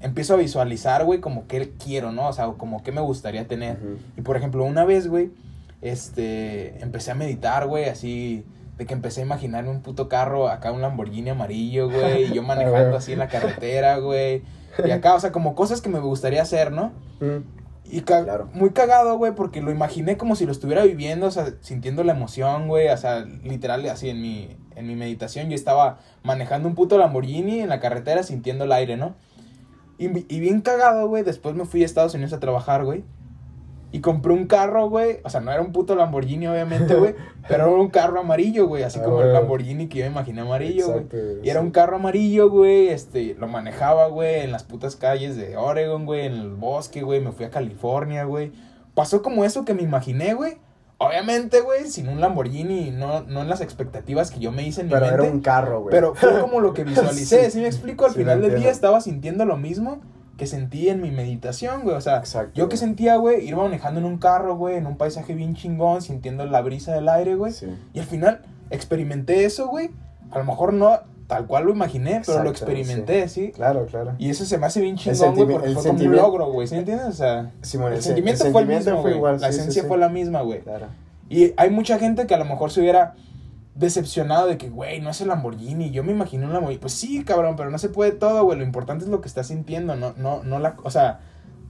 empiezo 0.01 0.35
a 0.35 0.37
visualizar, 0.37 1.05
güey, 1.05 1.21
como 1.21 1.47
qué 1.47 1.73
quiero, 1.83 2.13
¿no? 2.13 2.29
O 2.29 2.33
sea, 2.33 2.47
como 2.57 2.83
qué 2.83 2.93
me 2.93 3.01
gustaría 3.01 3.47
tener. 3.49 3.79
Y, 4.17 4.21
por 4.23 4.37
ejemplo, 4.37 4.65
una 4.65 4.85
vez, 4.85 5.09
güey, 5.09 5.31
este, 5.93 6.79
empecé 6.83 7.11
a 7.11 7.15
meditar, 7.15 7.67
güey, 7.67 7.87
así, 7.87 8.45
de 8.77 8.87
que 8.87 8.95
empecé 8.95 9.21
a 9.23 9.25
imaginarme 9.25 9.71
un 9.71 9.81
puto 9.83 10.09
carro, 10.09 10.49
acá 10.49 10.71
un 10.73 10.81
Lamborghini 10.83 11.31
amarillo, 11.31 11.91
güey, 11.91 12.25
y 12.25 12.35
yo 12.35 12.43
manejando 12.45 12.97
así 12.97 13.13
en 13.13 13.19
la 13.19 13.29
carretera, 13.29 13.99
güey. 13.99 14.43
Y 14.85 14.91
acá, 14.91 15.15
o 15.15 15.21
sea, 15.21 15.33
como 15.33 15.55
cosas 15.55 15.81
que 15.81 15.89
me 15.89 15.99
gustaría 15.99 16.43
hacer, 16.43 16.71
¿no? 16.73 16.93
Mm. 17.21 17.43
Y 17.91 18.03
ca- 18.03 18.23
Claro. 18.23 18.51
muy 18.53 18.71
cagado, 18.71 19.17
güey, 19.17 19.33
porque 19.35 19.63
lo 19.63 19.71
imaginé 19.71 20.17
como 20.19 20.37
si 20.37 20.45
lo 20.45 20.53
estuviera 20.53 20.85
viviendo, 20.85 21.27
o 21.27 21.31
sea, 21.31 21.55
sintiendo 21.63 22.05
la 22.05 22.13
emoción, 22.13 22.69
güey, 22.69 22.89
o 22.89 22.97
sea, 22.99 23.21
literal, 23.43 23.85
así 23.89 24.11
en 24.11 24.21
mi, 24.21 24.57
en 24.77 24.87
mi 24.87 24.95
meditación 24.95 25.49
yo 25.49 25.55
estaba 25.55 25.99
manejando 26.23 26.69
un 26.69 26.75
puto 26.75 26.99
Lamborghini 26.99 27.61
en 27.61 27.71
la 27.71 27.81
carretera 27.81 28.23
sintiendo 28.23 28.65
el 28.65 28.73
aire, 28.73 28.97
¿no? 28.99 29.15
Y, 29.99 30.07
y 30.35 30.41
bien 30.41 30.61
cagado, 30.61 31.09
güey, 31.09 31.23
después 31.25 31.55
me 31.55 31.65
fui 31.65 31.83
a 31.83 31.87
Estados 31.87 32.15
Unidos 32.15 32.33
a 32.33 32.41
trabajar, 32.41 32.85
güey. 32.85 33.05
Y 33.91 34.01
compré 34.01 34.35
un 34.35 34.47
carro, 34.47 34.91
güey, 34.91 35.21
o 35.25 35.31
sea, 35.31 35.41
no 35.41 35.51
era 35.51 35.63
un 35.63 35.73
puto 35.73 35.95
Lamborghini, 35.95 36.47
obviamente, 36.47 36.95
güey, 36.95 37.15
pero 37.49 37.65
era 37.69 37.81
un 37.81 37.89
carro 37.89 38.21
amarillo, 38.21 38.67
güey, 38.69 38.83
así 38.83 38.99
Ah, 39.01 39.05
como 39.05 39.23
el 39.23 39.29
güey. 39.29 39.41
Lamborghini 39.41 39.89
que 39.89 40.01
yo 40.01 40.05
me 40.05 40.11
imaginé 40.11 40.43
amarillo, 40.43 40.89
güey. 40.93 41.07
Y 41.43 41.49
era 41.49 41.61
sí. 41.61 41.67
un 41.67 41.73
carro 41.73 41.97
amarillo, 41.97 42.51
güey, 42.51 42.89
este, 42.89 43.35
lo 43.39 43.49
manejaba, 43.49 44.09
güey, 44.09 44.41
en 44.43 44.53
las 44.53 44.63
putas 44.65 44.95
calles 44.97 45.37
de 45.39 45.57
Oregon, 45.57 46.05
güey, 46.05 46.27
en 46.27 46.35
el 46.35 46.51
bosque, 46.51 47.01
güey, 47.01 47.21
me 47.21 47.33
fui 47.33 47.47
a 47.47 47.51
California, 47.51 48.25
güey. 48.25 48.53
Pasó 48.95 49.23
como 49.23 49.45
eso 49.47 49.65
que 49.65 49.73
me 49.73 49.83
imaginé, 49.83 50.35
güey. 50.35 50.59
Obviamente, 51.01 51.61
güey, 51.61 51.87
sin 51.89 52.09
un 52.09 52.21
Lamborghini, 52.21 52.91
no, 52.91 53.21
no 53.23 53.43
en 53.43 53.49
las 53.49 53.61
expectativas 53.61 54.33
que 54.33 54.41
yo 54.41 54.51
me 54.51 54.65
hice 54.67 54.81
en 54.81 54.89
mi 54.89 54.93
Pero 54.95 55.07
mente. 55.07 55.23
era 55.25 55.33
un 55.33 55.41
carro, 55.41 55.81
güey. 55.83 55.93
Pero 55.93 56.15
fue 56.15 56.41
como 56.41 56.61
lo 56.61 56.75
que 56.75 56.83
visualicé, 56.85 57.45
Sí. 57.47 57.51
¿sí, 57.53 57.59
me 57.61 57.69
explico? 57.69 58.05
Al 58.07 58.13
Sí, 58.13 58.19
final 58.19 58.43
del 58.43 58.57
día 58.59 58.71
estaba 58.71 59.01
sintiendo 59.01 59.45
lo 59.45 59.57
mismo 59.57 60.01
que 60.37 60.47
sentí 60.49 60.89
en 60.89 61.01
mi 61.01 61.11
meditación, 61.13 61.83
güey. 61.83 61.95
O 61.97 62.01
sea, 62.01 62.19
Exacto, 62.19 62.53
yo 62.55 62.69
que 62.69 62.77
sentía, 62.77 63.17
güey, 63.17 63.47
ir 63.47 63.55
manejando 63.57 64.01
en 64.01 64.07
un 64.07 64.19
carro, 64.19 64.57
güey, 64.57 64.77
en 64.77 64.87
un 64.87 64.97
paisaje 64.97 65.35
bien 65.35 65.55
chingón, 65.55 66.03
sintiendo 66.03 66.45
la 66.47 66.63
brisa 66.63 66.93
del 66.95 67.09
aire, 67.09 67.37
güey. 67.37 67.53
Sí. 67.53 67.67
Y 67.93 68.01
al 68.01 68.07
final 68.07 68.43
experimenté 68.71 69.45
eso, 69.45 69.69
güey. 69.69 69.91
A 70.33 70.39
lo 70.39 70.45
mejor 70.45 70.73
no 70.73 70.99
tal 71.29 71.47
cual 71.47 71.65
lo 71.67 71.71
imaginé, 71.73 72.21
pero 72.27 72.43
lo 72.43 72.51
experimenté, 72.51 73.29
¿sí? 73.29 73.53
Claro, 73.53 73.87
claro. 73.87 74.15
Y 74.19 74.31
eso 74.31 74.45
se 74.45 74.59
me 74.59 74.67
hace 74.67 74.81
bien 74.81 74.97
chingón, 74.97 75.35
güey, 75.37 75.47
porque 75.49 75.69
fue 75.71 75.85
como 75.91 76.03
un 76.05 76.17
logro, 76.17 76.51
güey, 76.51 76.67
¿sí 76.67 76.75
entiendes? 76.75 77.07
O 77.07 77.13
sea, 77.13 77.41
el 77.41 77.93
el 77.93 77.97
se- 77.97 78.03
sentimiento 78.03 78.47
el 78.47 78.53
fue 78.53 78.63
el 78.63 78.67
mismo, 78.69 78.93
fue 78.95 79.01
güey. 79.03 79.15
igual, 79.17 79.41
La 79.41 79.49
esencia 79.51 79.85
fue 79.85 79.99
la 79.99 80.09
misma, 80.09 80.41
güey. 80.43 80.61
Claro. 80.63 80.87
Y 81.29 81.53
hay 81.57 81.71
mucha 81.71 81.99
gente 82.01 82.27
que 82.27 82.35
a 82.35 82.39
lo 82.39 82.45
mejor 82.47 82.71
se 82.73 82.81
hubiera 82.81 83.15
decepcionado 83.75 84.47
de 84.49 84.59
que, 84.59 84.71
güey, 84.71 85.01
no 85.01 85.11
es 85.11 85.21
el 85.21 85.29
Lamborghini. 85.29 85.91
Yo 85.91 86.03
me 86.03 86.13
imaginé 86.13 86.47
un 86.47 86.53
Lamborghini. 86.53 86.81
Pues 86.81 86.95
sí, 86.95 87.23
cabrón, 87.25 87.55
pero 87.57 87.71
no 87.71 87.79
se 87.79 87.89
puede 87.91 88.11
todo, 88.13 88.43
güey. 88.45 88.59
Lo 88.59 88.65
importante 88.65 89.05
es 89.05 89.11
lo 89.11 89.21
que 89.21 89.29
estás 89.29 89.49
sintiendo, 89.49 89.95
no, 89.95 90.15
no, 90.17 90.43
no 90.43 90.59
la, 90.59 90.77
o 90.83 90.91
sea, 90.91 91.21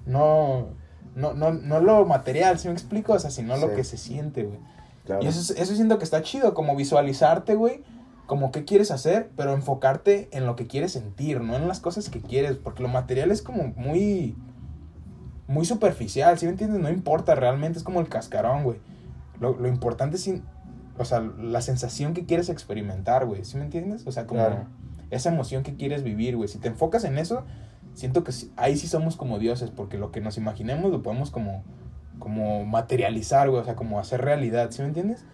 no, 0.07 0.69
no, 1.17 1.35
no, 1.35 1.53
no 1.53 1.81
lo 1.81 2.07
material, 2.07 2.59
¿sí 2.59 2.69
me 2.69 2.75
explico? 2.75 3.13
O 3.15 3.19
sea, 3.19 3.31
sino 3.31 3.57
lo 3.57 3.69
Sí. 3.71 3.75
que 3.77 3.85
se 3.85 3.97
siente, 3.99 4.45
güey. 4.45 4.59
claro. 5.05 5.23
Y 5.23 5.27
eso, 5.27 5.41
es- 5.41 5.59
eso 5.59 5.75
siento 5.75 5.99
que 5.99 6.05
está 6.05 6.23
chido, 6.23 6.53
como 6.55 6.77
visualizarte, 6.77 7.55
güey, 7.55 7.83
como 8.29 8.53
qué 8.53 8.65
quieres 8.65 8.91
hacer, 8.91 9.31
pero 9.37 9.55
enfocarte 9.55 10.29
en 10.37 10.45
lo 10.47 10.55
que 10.55 10.67
quieres 10.67 10.93
sentir, 10.93 11.41
no 11.41 11.57
en 11.57 11.67
las 11.67 11.81
cosas 11.81 12.11
que 12.11 12.21
quieres, 12.21 12.57
porque 12.59 12.83
lo 12.83 12.89
material 12.91 13.31
es 13.31 13.41
como 13.43 13.73
muy, 13.75 14.37
muy 15.47 15.65
superficial, 15.65 16.39
¿sí 16.39 16.45
me 16.45 16.53
entiendes? 16.53 16.79
No 16.81 16.91
importa, 16.91 17.35
realmente 17.35 17.79
es 17.79 17.85
como 17.85 18.01
el 18.01 18.09
cascarón, 18.09 18.65
güey. 18.65 18.79
Lo, 19.41 19.57
lo 19.59 19.67
importante 19.67 20.17
es, 20.17 20.27
in- 20.27 20.43
o 20.99 21.05
sea, 21.07 21.21
la 21.21 21.63
sensación 21.63 22.13
que 22.13 22.27
quieres 22.27 22.51
experimentar, 22.51 23.25
güey, 23.25 23.45
¿sí 23.47 23.57
me 23.57 23.65
entiendes? 23.65 24.07
O 24.07 24.13
sea, 24.13 24.27
como 24.27 24.41
Claro. 24.45 24.67
esa 25.11 25.31
emoción 25.33 25.63
que 25.63 25.75
quieres 25.77 26.03
vivir, 26.03 26.37
güey. 26.37 26.49
Si 26.49 26.59
te 26.59 26.69
enfocas 26.69 27.05
en 27.05 27.17
eso, 27.17 27.45
siento 27.95 28.25
que 28.25 28.33
ahí 28.57 28.77
sí 28.77 28.89
somos 28.89 29.17
como 29.17 29.39
dioses, 29.39 29.71
porque 29.71 29.97
lo 29.97 30.13
que 30.13 30.21
nos 30.21 30.37
imaginemos 30.37 30.91
lo 30.93 31.03
podemos 31.03 31.31
como, 31.31 31.65
como 32.19 32.67
materializar, 32.67 33.49
güey, 33.49 33.63
o 33.63 33.65
sea, 33.65 33.75
como 33.75 33.99
hacer 33.99 34.21
realidad, 34.21 34.71
¿sí 34.71 34.83
me 34.83 34.89
entiendes? 34.89 35.25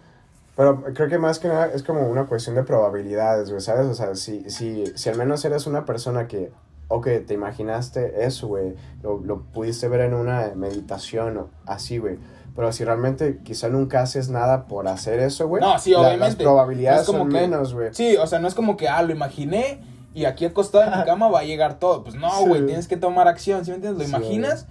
Pero 0.55 0.83
creo 0.93 1.09
que 1.09 1.17
más 1.17 1.39
que 1.39 1.47
nada 1.49 1.67
es 1.73 1.83
como 1.83 2.07
una 2.07 2.25
cuestión 2.27 2.55
de 2.55 2.63
probabilidades, 2.63 3.49
güey, 3.49 3.61
¿sabes? 3.61 3.87
O 3.87 3.93
sea, 3.93 4.15
si, 4.15 4.49
si, 4.49 4.85
si 4.95 5.09
al 5.09 5.17
menos 5.17 5.43
eres 5.43 5.67
una 5.67 5.83
persona 5.85 6.27
que, 6.27 6.51
ok, 6.87 7.07
te 7.27 7.33
imaginaste 7.33 8.25
eso, 8.25 8.47
güey, 8.47 8.75
lo, 9.03 9.19
lo 9.19 9.41
pudiste 9.41 9.87
ver 9.89 10.01
en 10.01 10.13
una 10.13 10.51
meditación 10.55 11.37
o 11.37 11.49
así, 11.65 11.97
güey. 11.97 12.17
Pero 12.55 12.71
si 12.71 12.85
realmente 12.85 13.39
quizá 13.43 13.67
nunca 13.67 14.01
haces 14.01 14.29
nada 14.29 14.65
por 14.67 14.87
hacer 14.87 15.19
eso, 15.19 15.45
güey. 15.49 15.61
No, 15.61 15.77
sí, 15.77 15.91
la- 15.91 15.99
obviamente. 15.99 16.25
Las 16.25 16.35
probabilidades 16.37 16.97
No 16.99 17.01
es 17.01 17.07
como 17.07 17.19
son 17.19 17.29
que- 17.29 17.41
menos, 17.41 17.73
güey. 17.73 17.89
Sí, 17.93 18.15
o 18.15 18.25
sea, 18.27 18.39
no 18.39 18.47
es 18.47 18.55
como 18.55 18.77
que, 18.77 18.87
ah, 18.87 19.01
lo 19.01 19.11
imaginé 19.11 19.81
y 20.13 20.23
aquí 20.23 20.45
acostado 20.45 20.85
en 20.89 20.97
mi 20.97 21.03
cama 21.05 21.27
va 21.27 21.39
a 21.39 21.43
llegar 21.43 21.79
todo. 21.79 22.03
Pues 22.05 22.15
no, 22.15 22.31
Sí. 22.31 22.47
güey, 22.47 22.65
tienes 22.65 22.87
que 22.87 22.95
tomar 22.95 23.27
acción, 23.27 23.65
¿sí 23.65 23.71
me 23.71 23.75
entiendes? 23.75 24.09
Lo 24.09 24.17
Sí, 24.17 24.23
imaginas 24.23 24.67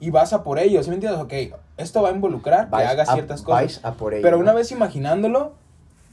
y 0.00 0.10
vas 0.10 0.32
a 0.32 0.42
por 0.42 0.58
ello, 0.58 0.82
¿sí 0.82 0.88
me 0.90 0.96
entiendes? 0.96 1.20
Ok, 1.20 1.32
esto 1.78 2.02
va 2.02 2.10
a 2.10 2.12
involucrar 2.12 2.66
que 2.66 2.72
Vais 2.72 2.88
hagas 2.88 3.08
a- 3.08 3.14
ciertas 3.14 3.40
cosas. 3.42 3.60
vais 3.62 3.80
a 3.84 3.94
por 3.94 4.12
ello, 4.12 4.22
Pero 4.22 4.36
¿no? 4.36 4.42
una 4.42 4.52
vez 4.52 4.70
imaginándolo, 4.70 5.52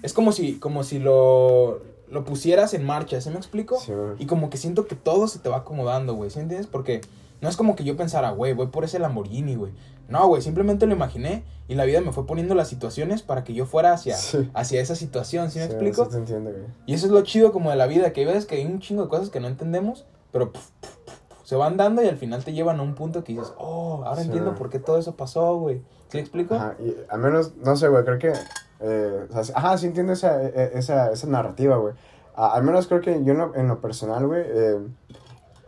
es 0.01 0.13
como 0.13 0.31
si, 0.31 0.53
como 0.59 0.83
si 0.83 0.99
lo, 0.99 1.81
lo 2.09 2.23
pusieras 2.23 2.73
en 2.73 2.85
marcha, 2.85 3.19
¿sí 3.19 3.29
me 3.29 3.37
explico? 3.37 3.79
Sí. 3.79 3.91
Y 4.19 4.25
como 4.25 4.49
que 4.49 4.57
siento 4.57 4.87
que 4.87 4.95
todo 4.95 5.27
se 5.27 5.39
te 5.39 5.49
va 5.49 5.57
acomodando, 5.57 6.13
güey, 6.13 6.29
¿sí 6.29 6.39
entiendes? 6.39 6.67
Porque 6.67 7.01
no 7.41 7.49
es 7.49 7.57
como 7.57 7.75
que 7.75 7.83
yo 7.83 7.97
pensara, 7.97 8.29
güey, 8.31 8.53
voy 8.53 8.67
por 8.67 8.85
ese 8.85 8.99
Lamborghini, 8.99 9.55
güey. 9.55 9.73
No, 10.07 10.27
güey, 10.27 10.41
simplemente 10.43 10.85
lo 10.85 10.93
imaginé 10.93 11.43
y 11.67 11.73
la 11.73 11.83
vida 11.85 11.99
me 11.99 12.11
fue 12.11 12.27
poniendo 12.27 12.53
las 12.53 12.67
situaciones 12.67 13.23
para 13.23 13.43
que 13.43 13.55
yo 13.55 13.65
fuera 13.65 13.91
hacia, 13.91 14.15
Sí. 14.17 14.47
hacia 14.53 14.79
esa 14.79 14.95
situación, 14.95 15.49
¿sí 15.49 15.57
me 15.57 15.65
Sí, 15.65 15.71
explico? 15.71 16.05
sí 16.05 16.11
te 16.11 16.17
entiendo, 16.17 16.51
güey. 16.51 16.63
Y 16.85 16.93
eso 16.93 17.07
es 17.07 17.11
lo 17.11 17.21
chido 17.23 17.51
como 17.51 17.71
de 17.71 17.75
la 17.75 17.87
vida, 17.87 18.13
que 18.13 18.19
hay 18.21 18.27
veces 18.27 18.45
que 18.45 18.55
hay 18.55 18.65
un 18.65 18.79
chingo 18.79 19.01
de 19.03 19.09
cosas 19.09 19.29
que 19.31 19.39
no 19.39 19.47
entendemos, 19.47 20.05
pero 20.31 20.51
puf, 20.51 20.69
puf, 20.79 20.91
puf, 20.91 21.05
puf, 21.05 21.15
se 21.45 21.55
van 21.55 21.77
dando 21.77 22.03
y 22.03 22.09
al 22.09 22.17
final 22.17 22.43
te 22.43 22.51
llevan 22.51 22.79
a 22.79 22.83
un 22.83 22.93
punto 22.95 23.23
que 23.23 23.31
dices, 23.31 23.53
oh, 23.57 24.03
ahora 24.05 24.19
Sí. 24.21 24.27
entiendo 24.27 24.53
por 24.55 24.69
qué 24.69 24.79
todo 24.79 24.97
eso 24.97 25.15
pasó, 25.15 25.55
güey. 25.57 25.81
¿Sí 26.09 26.17
explico? 26.17 26.55
Ajá, 26.55 26.75
y 26.79 26.93
al 27.07 27.19
menos, 27.19 27.55
no 27.55 27.77
sé, 27.77 27.87
güey, 27.87 28.03
creo 28.03 28.19
que... 28.19 28.33
eh, 28.81 29.27
o 29.33 29.43
sea, 29.43 29.55
ajá, 29.57 29.77
sí 29.77 29.85
entiendo 29.87 30.11
esa, 30.11 30.43
e- 30.43 30.71
esa, 30.77 31.11
esa 31.11 31.27
narrativa, 31.27 31.77
güey. 31.77 31.93
Al 32.35 32.63
menos 32.63 32.87
creo 32.87 32.99
que 32.99 33.23
yo 33.23 33.31
en 33.31 33.37
lo, 33.37 33.55
en 33.55 33.67
lo 33.69 33.79
personal, 33.79 34.27
güey, 34.27 34.43
eh, 34.45 34.79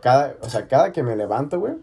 cada, 0.02 0.34
o 0.42 0.48
sea, 0.50 0.68
cada 0.68 0.92
que 0.92 1.02
me 1.02 1.16
levanto, 1.16 1.58
güey, 1.58 1.74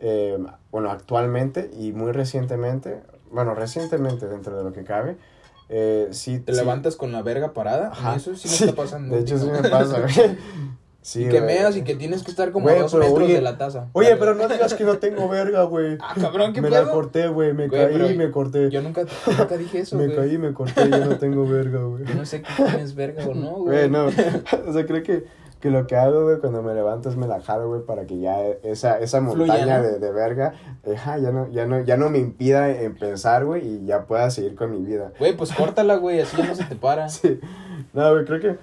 eh, 0.00 0.36
bueno, 0.72 0.90
actualmente 0.90 1.70
y 1.78 1.92
muy 1.92 2.10
recientemente, 2.10 3.02
bueno, 3.30 3.54
recientemente 3.54 4.26
dentro 4.26 4.56
de 4.56 4.64
lo 4.64 4.72
que 4.72 4.82
cabe, 4.84 5.16
eh, 5.68 6.08
sí... 6.10 6.40
Te 6.40 6.52
sí- 6.52 6.58
levantas 6.58 6.96
con 6.96 7.12
la 7.12 7.22
verga 7.22 7.52
parada, 7.52 7.88
Ajá, 7.92 8.16
eso 8.16 8.34
sí 8.34 8.48
me 8.48 8.54
está 8.54 8.74
pasando. 8.82 9.14
De 9.14 9.20
hecho, 9.22 9.38
sí 9.38 9.46
me 9.46 9.68
pasa, 9.68 10.00
güey. 10.00 10.36
Sí, 11.02 11.22
y 11.24 11.28
que 11.28 11.40
güey. 11.40 11.54
meas 11.56 11.76
y 11.76 11.82
que 11.82 11.96
tienes 11.96 12.22
que 12.22 12.30
estar 12.30 12.52
como 12.52 12.64
Güey, 12.66 12.78
a 12.78 12.82
dos 12.82 12.92
pero 12.92 13.04
metros 13.06 13.24
oye- 13.24 13.34
de 13.34 13.42
la 13.42 13.58
taza. 13.58 13.88
Oye, 13.92 14.10
Vale. 14.10 14.20
pero 14.20 14.34
no 14.36 14.46
digas 14.48 14.72
que 14.74 14.84
no 14.84 14.98
tengo 14.98 15.28
verga, 15.28 15.64
güey. 15.64 15.98
Ah, 16.00 16.14
cabrón, 16.20 16.52
¿qué 16.52 16.62
me 16.62 16.70
pedo? 16.70 16.84
la 16.84 16.90
corté, 16.92 17.26
güey, 17.28 17.52
me 17.52 17.66
Güey, 17.68 17.92
caí 17.98 18.12
y 18.14 18.16
me 18.16 18.30
corté. 18.30 18.70
Yo 18.70 18.82
nunca, 18.82 19.02
nunca 19.26 19.56
dije 19.56 19.80
eso, 19.80 19.96
me 19.98 20.04
güey. 20.06 20.16
caí 20.16 20.34
y 20.34 20.38
me 20.38 20.52
corté, 20.54 20.88
yo 20.88 21.04
no 21.04 21.18
tengo 21.18 21.44
verga, 21.46 21.80
güey. 21.82 22.04
Yo 22.04 22.14
no 22.14 22.24
sé 22.24 22.42
qué 22.42 22.48
tienes 22.56 22.94
verga 22.94 23.26
o 23.26 23.34
no, 23.34 23.50
güey. 23.56 23.78
Güey, 23.88 23.90
no. 23.90 24.06
O 24.06 24.72
sea, 24.72 24.86
creo 24.86 25.02
que, 25.02 25.24
que 25.60 25.70
lo 25.70 25.86
que 25.88 25.96
hago, 25.96 26.22
güey, 26.24 26.38
cuando 26.38 26.62
me 26.62 26.72
levanto 26.72 27.08
es 27.08 27.16
me 27.16 27.26
la 27.26 27.40
jalo, 27.40 27.68
güey, 27.68 27.82
para 27.84 28.06
que 28.06 28.20
ya 28.20 28.40
esa, 28.62 29.00
esa 29.00 29.20
montaña 29.20 29.82
de, 29.82 29.98
de 29.98 30.12
verga, 30.12 30.52
ya 30.84 31.32
no, 31.32 31.48
ya 31.50 31.66
no, 31.66 31.80
ya 31.84 31.96
no 31.96 32.10
me 32.10 32.18
impida 32.18 32.70
en 32.70 32.94
pensar, 32.96 33.44
güey, 33.44 33.66
y 33.66 33.86
ya 33.86 34.04
pueda 34.06 34.30
seguir 34.30 34.54
con 34.54 34.70
mi 34.70 34.84
vida. 34.84 35.12
Güey, 35.18 35.36
pues 35.36 35.52
córtala, 35.52 35.96
güey, 35.96 36.20
así 36.20 36.36
ya 36.36 36.46
no 36.46 36.54
se 36.54 36.64
te 36.64 36.76
para. 36.76 37.08
Sí. 37.08 37.40
No, 37.92 38.12
güey, 38.12 38.24
creo 38.24 38.40
que, 38.40 38.58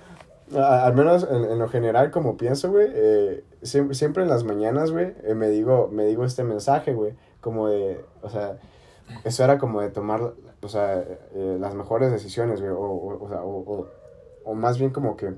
al 0.55 0.93
menos 0.95 1.27
en, 1.29 1.45
en 1.45 1.59
lo 1.59 1.67
general, 1.67 2.11
como 2.11 2.37
pienso, 2.37 2.71
güey, 2.71 2.87
eh, 2.91 3.43
siempre, 3.61 3.95
siempre 3.95 4.23
en 4.23 4.29
las 4.29 4.43
mañanas, 4.43 4.91
güey, 4.91 5.13
eh, 5.23 5.35
me 5.35 5.49
digo, 5.49 5.89
me 5.91 6.05
digo 6.05 6.25
este 6.25 6.43
mensaje, 6.43 6.93
güey, 6.93 7.13
como 7.41 7.67
de, 7.67 8.03
o 8.21 8.29
sea, 8.29 8.57
eso 9.23 9.43
era 9.43 9.57
como 9.57 9.81
de 9.81 9.89
tomar, 9.89 10.33
o 10.61 10.67
sea, 10.67 11.03
eh, 11.33 11.57
las 11.59 11.75
mejores 11.75 12.11
decisiones, 12.11 12.61
güey, 12.61 12.71
o, 12.71 12.79
o, 12.79 13.23
o 13.23 13.29
sea, 13.29 13.43
o, 13.43 13.87
o, 14.43 14.53
más 14.55 14.77
bien 14.79 14.91
como 14.91 15.15
que, 15.15 15.33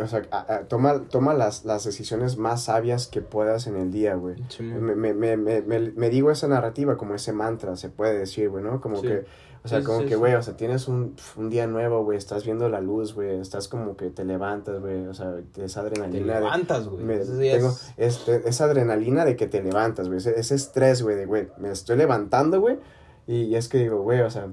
o 0.00 0.06
sea, 0.06 0.22
a- 0.30 0.54
a- 0.54 0.60
toma, 0.68 1.02
toma 1.08 1.34
las, 1.34 1.64
las 1.64 1.84
decisiones 1.84 2.36
más 2.36 2.64
sabias 2.64 3.06
que 3.06 3.20
puedas 3.22 3.66
en 3.66 3.76
el 3.76 3.90
día, 3.92 4.14
güey. 4.16 4.36
Simón. 4.48 4.82
Me, 4.84 5.14
me, 5.14 5.36
me, 5.36 5.60
me, 5.62 6.10
digo 6.10 6.30
esa 6.30 6.48
narrativa 6.48 6.96
como 6.96 7.14
ese 7.14 7.32
mantra, 7.32 7.76
se 7.76 7.88
puede 7.90 8.18
decir, 8.18 8.48
güey, 8.50 8.64
¿no? 8.64 8.80
Como 8.80 8.96
Sí. 8.96 9.02
que, 9.06 9.24
o 9.62 9.68
sea, 9.68 9.80
Sí, 9.80 9.84
como 9.86 9.98
sí, 10.00 10.04
que, 10.06 10.10
sí. 10.14 10.16
güey, 10.16 10.34
o 10.34 10.42
sea, 10.42 10.56
tienes 10.56 10.88
un, 10.88 11.14
un 11.36 11.48
día 11.48 11.66
nuevo, 11.66 12.02
güey, 12.04 12.18
estás 12.18 12.44
viendo 12.44 12.68
la 12.68 12.80
luz, 12.80 13.14
güey, 13.14 13.38
estás 13.40 13.68
como 13.68 13.96
que 13.96 14.10
te 14.10 14.24
levantas, 14.24 14.80
güey, 14.80 15.06
o 15.06 15.14
sea, 15.14 15.36
esa 15.56 15.80
Te 15.82 15.86
adrenalina 15.88 16.34
de... 16.34 16.40
levantas, 16.40 16.88
güey. 16.88 17.10
es- 17.12 17.92
este- 17.96 18.48
esa 18.48 18.64
adrenalina 18.64 19.24
de 19.24 19.36
que 19.36 19.46
te 19.46 19.62
levantas, 19.62 20.08
güey, 20.08 20.18
ese, 20.18 20.38
ese 20.38 20.54
estrés, 20.56 21.02
güey, 21.02 21.16
de, 21.16 21.26
güey, 21.26 21.48
me 21.58 21.70
estoy 21.70 21.96
levantando, 21.96 22.60
güey, 22.60 22.78
y, 23.26 23.42
y 23.44 23.56
es 23.56 23.68
que 23.68 23.78
digo, 23.78 24.02
güey, 24.02 24.20
o 24.20 24.28
sea, 24.30 24.48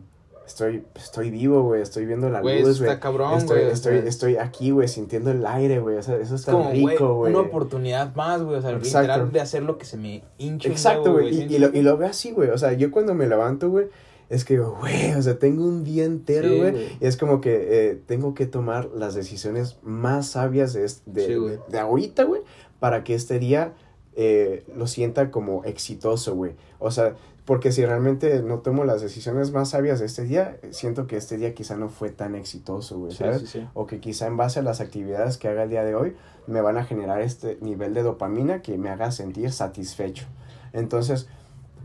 estoy, 0.52 0.84
estoy 0.96 1.32
vivo, 1.32 1.64
güey, 1.64 1.82
estoy 1.82 2.06
viendo 2.06 2.30
la 2.30 2.42
Güey, 2.42 2.62
luz, 2.62 2.80
güey. 2.80 2.90
está 2.92 3.00
cabrón, 3.02 3.38
estoy, 3.38 3.62
güey, 3.62 4.08
estoy, 4.08 4.36
aquí, 4.38 4.72
güey, 4.72 4.88
sintiendo 4.88 5.32
el 5.32 5.46
aire, 5.46 5.80
güey, 5.80 5.98
o 5.98 6.04
sea, 6.04 6.18
eso 6.18 6.36
está 6.36 6.52
como, 6.52 6.66
güey, 6.66 6.86
rico, 6.88 7.16
güey. 7.16 7.34
una 7.34 7.42
oportunidad 7.42 8.14
más, 8.16 8.44
güey, 8.44 8.58
o 8.58 8.62
sea, 8.62 8.72
Exacto. 8.72 9.02
literal 9.02 9.32
de 9.32 9.42
hacer 9.42 9.64
lo 9.64 9.78
que 9.78 9.86
se 9.86 9.98
me 9.98 10.24
hinche 10.38 10.68
un 10.70 10.74
Exacto, 10.74 11.14
güey, 11.14 11.34
¿sí 11.34 11.48
y, 11.50 11.58
lo, 11.60 11.70
y 11.76 11.82
lo 11.82 11.98
veo 11.98 12.10
así, 12.10 12.32
güey, 12.32 12.50
o 12.50 12.58
sea, 12.58 12.74
yo 12.74 12.92
cuando 12.92 13.14
me 13.14 13.28
levanto, 13.28 13.70
güey, 13.70 13.88
es 14.30 14.46
que, 14.46 14.60
güey, 14.60 15.12
o 15.14 15.22
sea, 15.22 15.40
tengo 15.40 15.66
un 15.66 15.84
día 15.84 16.06
entero, 16.06 16.56
güey, 16.56 16.76
y 17.00 17.06
es 17.06 17.18
como 17.18 17.42
que 17.42 17.90
eh, 17.92 18.02
tengo 18.06 18.34
que 18.34 18.46
tomar 18.46 18.90
las 18.96 19.14
decisiones 19.16 19.78
más 19.84 20.28
sabias 20.28 20.74
de, 20.74 20.86
es- 20.86 21.02
de, 21.06 21.26
Sí, 21.28 21.36
güey. 21.36 21.52
de, 21.56 21.60
de 21.70 21.80
ahorita, 21.80 22.24
güey, 22.24 22.42
para 22.80 23.04
que 23.04 23.14
este 23.14 23.40
día 23.40 23.74
eh, 24.16 24.66
lo 24.76 24.88
sienta 24.88 25.32
como 25.32 25.64
exitoso, 25.64 26.36
güey. 26.36 26.52
O 26.80 26.92
sea, 26.92 27.16
porque 27.46 27.72
si 27.72 27.86
realmente 27.86 28.42
no 28.44 28.60
tomo 28.60 28.84
las 28.86 29.02
decisiones 29.02 29.52
más 29.52 29.70
sabias 29.70 30.00
de 30.00 30.06
este 30.06 30.24
día, 30.24 30.58
siento 30.70 31.08
que 31.08 31.18
este 31.18 31.38
día 31.38 31.54
quizá 31.54 31.76
no 31.76 31.90
fue 31.90 32.10
tan 32.10 32.36
exitoso, 32.36 33.00
güey, 33.00 33.12
Sí, 33.12 33.18
¿sabes? 33.20 33.42
sí, 33.42 33.48
sí. 33.48 33.68
O 33.74 33.88
que 33.88 34.00
quizá 34.00 34.28
en 34.28 34.38
base 34.38 34.60
a 34.60 34.64
las 34.64 34.80
actividades 34.82 35.38
que 35.38 35.48
haga 35.48 35.64
el 35.64 35.70
día 35.70 35.84
de 35.84 35.96
hoy, 35.96 36.16
me 36.48 36.62
van 36.62 36.78
a 36.78 36.84
generar 36.86 37.22
este 37.22 37.58
nivel 37.62 37.94
de 37.94 38.04
dopamina 38.04 38.62
que 38.62 38.78
me 38.78 38.90
haga 38.90 39.12
sentir 39.12 39.52
satisfecho. 39.52 40.26
Entonces, 40.74 41.28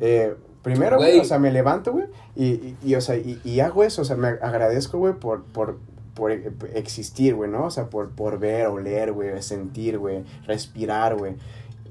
eh, 0.01 0.35
primero, 0.63 0.97
güey, 0.99 1.13
Güey. 1.13 1.21
o 1.21 1.25
sea, 1.25 1.39
me 1.39 1.51
levanto, 1.51 1.93
güey, 1.93 2.07
y, 2.35 2.47
y, 2.47 2.77
y, 2.85 2.95
o 2.95 3.01
sea, 3.01 3.17
y, 3.17 3.41
y 3.45 3.61
hago 3.61 3.83
eso, 3.83 4.03
o 4.03 4.05
sea, 4.05 4.17
me 4.17 4.29
agradezco, 4.29 4.99
güey, 4.99 5.15
por, 5.15 5.43
por, 5.45 5.79
por 6.15 6.33
e- 6.33 6.53
existir, 6.75 7.35
güey, 7.35 7.51
¿no? 7.51 7.65
O 7.67 7.71
sea, 7.71 7.89
por, 7.89 8.11
por 8.11 8.39
ver, 8.39 8.67
oler, 8.67 9.13
güey, 9.13 9.43
sentir, 9.43 9.99
güey, 9.99 10.25
respirar, 10.47 11.17
güey, 11.17 11.37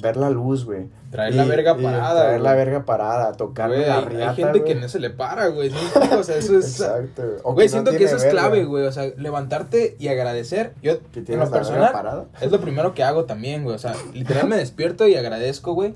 ver 0.01 0.17
la 0.17 0.29
luz, 0.29 0.65
güey. 0.65 0.87
Traer 1.11 1.33
Y- 1.33 1.37
la 1.37 1.45
verga 1.45 1.75
parada, 1.77 2.23
Traer 2.25 2.41
la 2.41 2.53
verga 2.55 2.85
parada, 2.85 3.31
Güey, 3.37 3.85
la 3.87 3.97
hay, 3.99 4.05
riata, 4.05 4.29
hay 4.31 4.35
gente 4.35 4.63
que 4.63 4.75
no 4.75 4.89
se 4.89 4.99
le 4.99 5.09
para, 5.09 5.47
güey. 5.47 5.71
O 6.17 6.23
sea, 6.23 6.37
eso 6.37 6.57
es. 6.57 6.79
Exacto, 6.81 7.21
güey. 7.23 7.37
O 7.43 7.53
Güey, 7.53 7.67
no 7.67 7.71
siento 7.71 7.91
que 7.91 8.03
eso 8.03 8.17
es 8.17 8.25
clave, 8.25 8.65
güey. 8.65 8.85
O 8.85 8.91
sea, 8.91 9.05
levantarte 9.17 9.95
y 9.99 10.07
agradecer. 10.09 10.73
Yo, 10.81 10.99
Que 11.11 11.19
en 11.31 11.39
lo 11.39 11.49
personal, 11.49 11.91
parada. 11.91 12.25
es 12.41 12.51
lo 12.51 12.59
primero 12.59 12.93
que 12.93 13.03
hago 13.03 13.25
también, 13.25 13.63
güey. 13.63 13.75
O 13.75 13.79
sea, 13.79 13.93
literal 14.13 14.47
me 14.47 14.57
despierto 14.57 15.07
y 15.07 15.15
agradezco, 15.15 15.73
güey. 15.73 15.95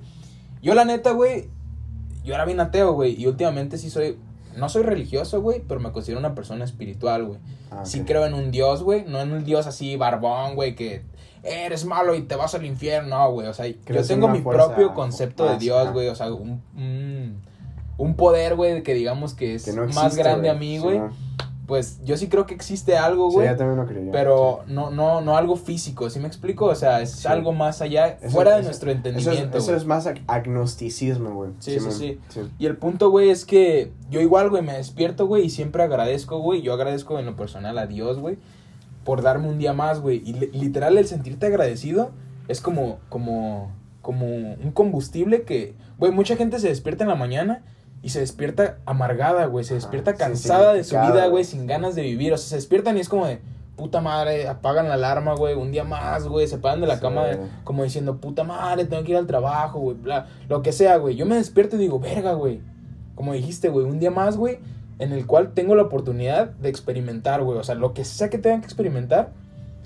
Yo, 0.62 0.74
la 0.74 0.86
neta, 0.86 1.12
güey, 1.12 1.50
yo 2.24 2.34
era 2.36 2.46
bien 2.46 2.60
ateo, 2.60 2.94
güey. 2.94 3.20
Y 3.22 3.28
últimamente 3.28 3.78
sí 3.78 3.90
soy. 3.90 4.18
No 4.58 4.68
soy 4.68 4.84
religioso, 4.84 5.42
güey, 5.42 5.62
pero 5.66 5.80
me 5.80 5.92
considero 5.92 6.20
una 6.20 6.34
persona 6.36 6.66
espiritual, 6.66 7.24
güey. 7.24 7.40
Ah, 7.72 7.86
Sí 7.86 8.02
creo 8.02 8.26
en 8.26 8.34
un 8.34 8.52
Dios, 8.52 8.84
güey. 8.84 9.06
No 9.08 9.20
en 9.22 9.32
un 9.32 9.44
Dios 9.46 9.68
así 9.68 9.96
barbón, 9.96 10.56
güey, 10.56 10.76
que 10.76 11.04
eres 11.44 11.86
malo 11.86 12.16
y 12.16 12.22
te 12.24 12.36
vas 12.36 12.56
al 12.56 12.66
infierno, 12.66 13.18
no, 13.18 13.32
güey. 13.32 13.48
O 13.48 13.54
sea, 13.54 13.68
yo 13.68 14.04
tengo 14.08 14.28
mi 14.28 14.40
propio 14.42 14.94
concepto 14.94 15.46
de 15.50 15.58
Dios, 15.58 15.92
güey. 15.94 16.08
O 16.10 16.16
sea, 16.16 16.32
un, 16.34 16.62
un, 16.76 17.42
un 17.98 18.16
poder, 18.16 18.56
güey, 18.56 18.84
que 18.84 18.94
digamos 18.94 19.34
que 19.34 19.56
es 19.56 19.66
Que 19.66 19.74
no 19.74 19.86
más 19.88 20.16
grande 20.16 20.50
a 20.50 20.54
mí, 20.54 20.78
Sí, 20.78 20.84
güey. 20.84 21.00
no. 21.00 21.30
Pues 21.68 22.04
yo 22.04 22.18
sí 22.18 22.30
creo 22.30 22.48
que 22.48 22.56
existe 22.56 22.98
algo, 22.98 23.30
Sí, 23.30 23.36
güey. 23.36 23.48
yo 23.50 23.56
también 23.56 23.78
lo 23.80 23.86
creía. 23.86 24.12
pero 24.12 24.62
sí. 24.66 24.74
no, 24.74 24.90
no, 24.90 25.22
no 25.22 25.38
algo 25.38 25.56
físico, 25.56 26.10
¿sí 26.10 26.20
me 26.20 26.28
explico? 26.28 26.66
O 26.66 26.74
sea, 26.74 27.00
es 27.02 27.12
Sí. 27.12 27.28
algo 27.28 27.54
más 27.54 27.82
allá, 27.84 28.08
Eso- 28.08 28.30
fuera 28.32 28.54
de 28.56 28.62
eso- 28.62 28.70
nuestro 28.70 28.90
Eso 28.90 29.00
es, 29.00 29.06
entendimiento, 29.06 29.58
eso 29.60 29.76
es 29.76 29.86
más 29.86 30.08
ag- 30.08 30.24
agnosticismo, 30.26 31.30
güey. 31.36 31.52
Sí, 31.60 31.74
sí, 31.74 31.80
Simón. 31.80 31.94
sí. 32.30 32.42
Y 32.58 32.66
el 32.66 32.76
punto, 32.78 33.12
güey, 33.12 33.30
es 33.30 33.46
que 33.46 33.92
yo 34.10 34.20
igual, 34.20 34.50
güey, 34.50 34.64
me 34.64 34.74
despierto, 34.74 35.28
güey, 35.28 35.46
y 35.46 35.50
siempre 35.52 35.84
agradezco, 35.84 36.40
güey. 36.40 36.64
Yo 36.64 36.74
agradezco 36.74 37.20
en 37.20 37.28
lo 37.28 37.36
personal 37.36 37.78
a 37.78 37.86
Dios, 37.86 38.18
güey, 38.18 38.40
por 39.10 39.24
darme 39.24 39.50
un 39.50 39.58
día 39.58 39.74
más, 39.74 40.02
güey. 40.02 40.22
Y 40.24 40.34
li- 40.34 40.52
literal, 40.54 40.96
el 40.96 41.08
sentirte 41.08 41.48
agradecido 41.48 42.12
es 42.48 42.62
como, 42.62 43.00
como, 43.10 43.72
como 44.04 44.28
un 44.28 44.72
combustible 44.72 45.42
que, 45.46 45.74
güey, 45.98 46.12
mucha 46.12 46.36
gente 46.36 46.60
se 46.60 46.68
despierta 46.68 47.06
en 47.06 47.10
la 47.10 47.16
mañana 47.16 47.64
y 48.04 48.10
se 48.10 48.20
despierta 48.20 48.78
amargada, 48.86 49.48
güey. 49.48 49.66
Se 49.66 49.74
despierta 49.74 50.14
cansada 50.14 50.74
de 50.76 50.84
su 50.84 50.94
vida, 50.94 51.10
güey, 51.22 51.30
güey. 51.32 51.44
sin 51.44 51.66
ganas 51.66 51.96
de 51.96 52.04
vivir. 52.04 52.34
O 52.34 52.38
sea, 52.38 52.50
se 52.50 52.56
despiertan 52.58 52.98
y 52.98 53.00
es 53.00 53.10
como 53.10 53.26
de, 53.26 53.40
puta 53.76 54.00
madre, 54.00 54.48
apagan 54.48 54.88
la 54.90 54.94
alarma, 54.94 55.34
güey, 55.34 55.56
un 55.56 55.72
día 55.72 55.84
más, 55.86 56.28
güey. 56.28 56.48
Se 56.48 56.60
paran 56.60 56.80
de 56.80 56.86
la 56.86 56.98
Sí. 56.98 57.02
cama 57.02 57.26
de- 57.26 57.40
como 57.64 57.84
diciendo, 57.84 58.18
puta 58.18 58.44
madre, 58.44 58.86
tengo 58.86 59.04
que 59.04 59.14
ir 59.14 59.18
al 59.18 59.26
trabajo, 59.26 59.80
güey, 59.80 59.98
bla, 59.98 60.28
lo 60.50 60.62
que 60.62 60.72
sea, 60.72 60.98
güey. 60.98 61.16
Yo 61.16 61.26
me 61.26 61.34
despierto 61.36 61.78
y 61.78 61.80
digo, 61.80 62.00
verga, 62.00 62.34
güey. 62.34 62.62
Como 63.16 63.34
dijiste, 63.34 63.70
güey, 63.70 63.88
un 63.88 63.98
día 64.00 64.12
más, 64.12 64.38
güey, 64.38 64.60
en 65.00 65.12
el 65.14 65.26
cual 65.26 65.54
tengo 65.54 65.76
la 65.76 65.84
oportunidad 65.84 66.50
de 66.50 66.70
experimentar, 66.70 67.42
güey. 67.44 67.58
O 67.58 67.64
sea, 67.64 67.76
lo 67.76 67.94
que 67.94 68.06
sea 68.06 68.30
que 68.30 68.38
tengan 68.38 68.62
que 68.62 68.66
experimentar. 68.68 69.32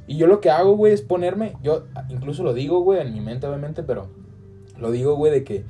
Y 0.07 0.17
yo 0.17 0.27
lo 0.27 0.41
que 0.41 0.49
hago, 0.49 0.75
güey, 0.75 0.91
es 0.93 1.01
ponerme, 1.01 1.53
yo 1.63 1.85
incluso 2.09 2.43
lo 2.43 2.53
digo, 2.53 2.81
güey, 2.81 2.99
en 2.99 3.13
mi 3.13 3.21
mente, 3.21 3.47
obviamente, 3.47 3.83
pero 3.83 4.09
lo 4.77 4.91
digo, 4.91 5.15
güey, 5.15 5.31
de 5.31 5.43
que 5.45 5.63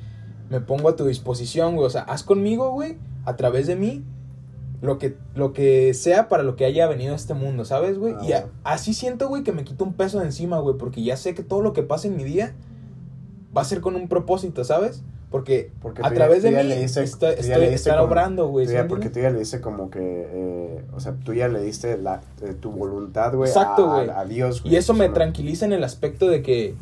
me 0.50 0.60
pongo 0.60 0.88
a 0.88 0.96
tu 0.96 1.04
disposición, 1.06 1.76
güey. 1.76 1.86
O 1.86 1.90
sea, 1.90 2.02
haz 2.02 2.24
conmigo, 2.24 2.72
güey, 2.72 2.96
a 3.24 3.36
través 3.36 3.66
de 3.68 3.76
mí, 3.76 4.02
lo 4.82 4.98
que, 4.98 5.16
lo 5.34 5.52
que 5.52 5.94
sea 5.94 6.28
para 6.28 6.42
lo 6.42 6.56
que 6.56 6.64
haya 6.64 6.86
venido 6.88 7.12
a 7.12 7.16
este 7.16 7.32
mundo, 7.34 7.64
¿sabes, 7.64 7.96
güey? 7.98 8.14
Ah, 8.18 8.24
y 8.26 8.32
a- 8.32 8.48
así 8.64 8.92
siento, 8.92 9.28
güey, 9.28 9.42
que 9.44 9.52
me 9.52 9.64
quito 9.64 9.84
un 9.84 9.92
peso 9.94 10.18
de 10.18 10.26
encima, 10.26 10.58
güey, 10.58 10.76
porque 10.76 11.02
ya 11.02 11.16
sé 11.16 11.34
que 11.34 11.42
todo 11.42 11.60
lo 11.62 11.72
que 11.72 11.82
pasa 11.82 12.08
en 12.08 12.16
mi 12.16 12.24
día 12.24 12.54
va 13.56 13.62
a 13.62 13.64
ser 13.64 13.80
con 13.80 13.94
un 13.94 14.08
propósito, 14.08 14.64
¿sabes? 14.64 15.04
Porque, 15.34 15.72
Porque 15.82 16.00
a 16.00 16.10
ya- 16.10 16.14
través 16.14 16.44
de 16.44 16.52
mí 16.52 16.62
le 16.62 16.78
diste- 16.78 17.02
estoy, 17.02 17.34
están 17.40 17.96
como- 17.96 18.06
obrando, 18.06 18.46
güey. 18.46 18.66
Tú 18.66 18.70
¿sí 18.70 18.76
ya- 18.76 18.84
me 18.84 18.88
porque 18.88 19.10
tú 19.10 19.18
ya 19.18 19.30
le 19.30 19.40
diste 19.40 19.60
como 19.60 19.90
que, 19.90 19.98
eh, 20.00 20.84
o 20.94 21.00
sea, 21.00 21.14
tú 21.24 21.34
ya 21.34 21.48
le 21.48 21.60
diste 21.60 21.98
la, 21.98 22.20
eh, 22.40 22.54
tu 22.54 22.70
voluntad, 22.70 23.34
güey, 23.34 23.48
Exacto, 23.50 23.90
a, 23.90 23.94
güey. 23.96 24.10
a- 24.10 24.20
a 24.20 24.24
Dios, 24.26 24.62
güey. 24.62 24.74
Y 24.74 24.76
eso 24.76 24.94
me 24.94 25.08
tranquiliza 25.08 25.66
en 25.66 25.72
el 25.72 25.82
aspecto 25.82 26.28
de 26.28 26.40
que 26.42 26.76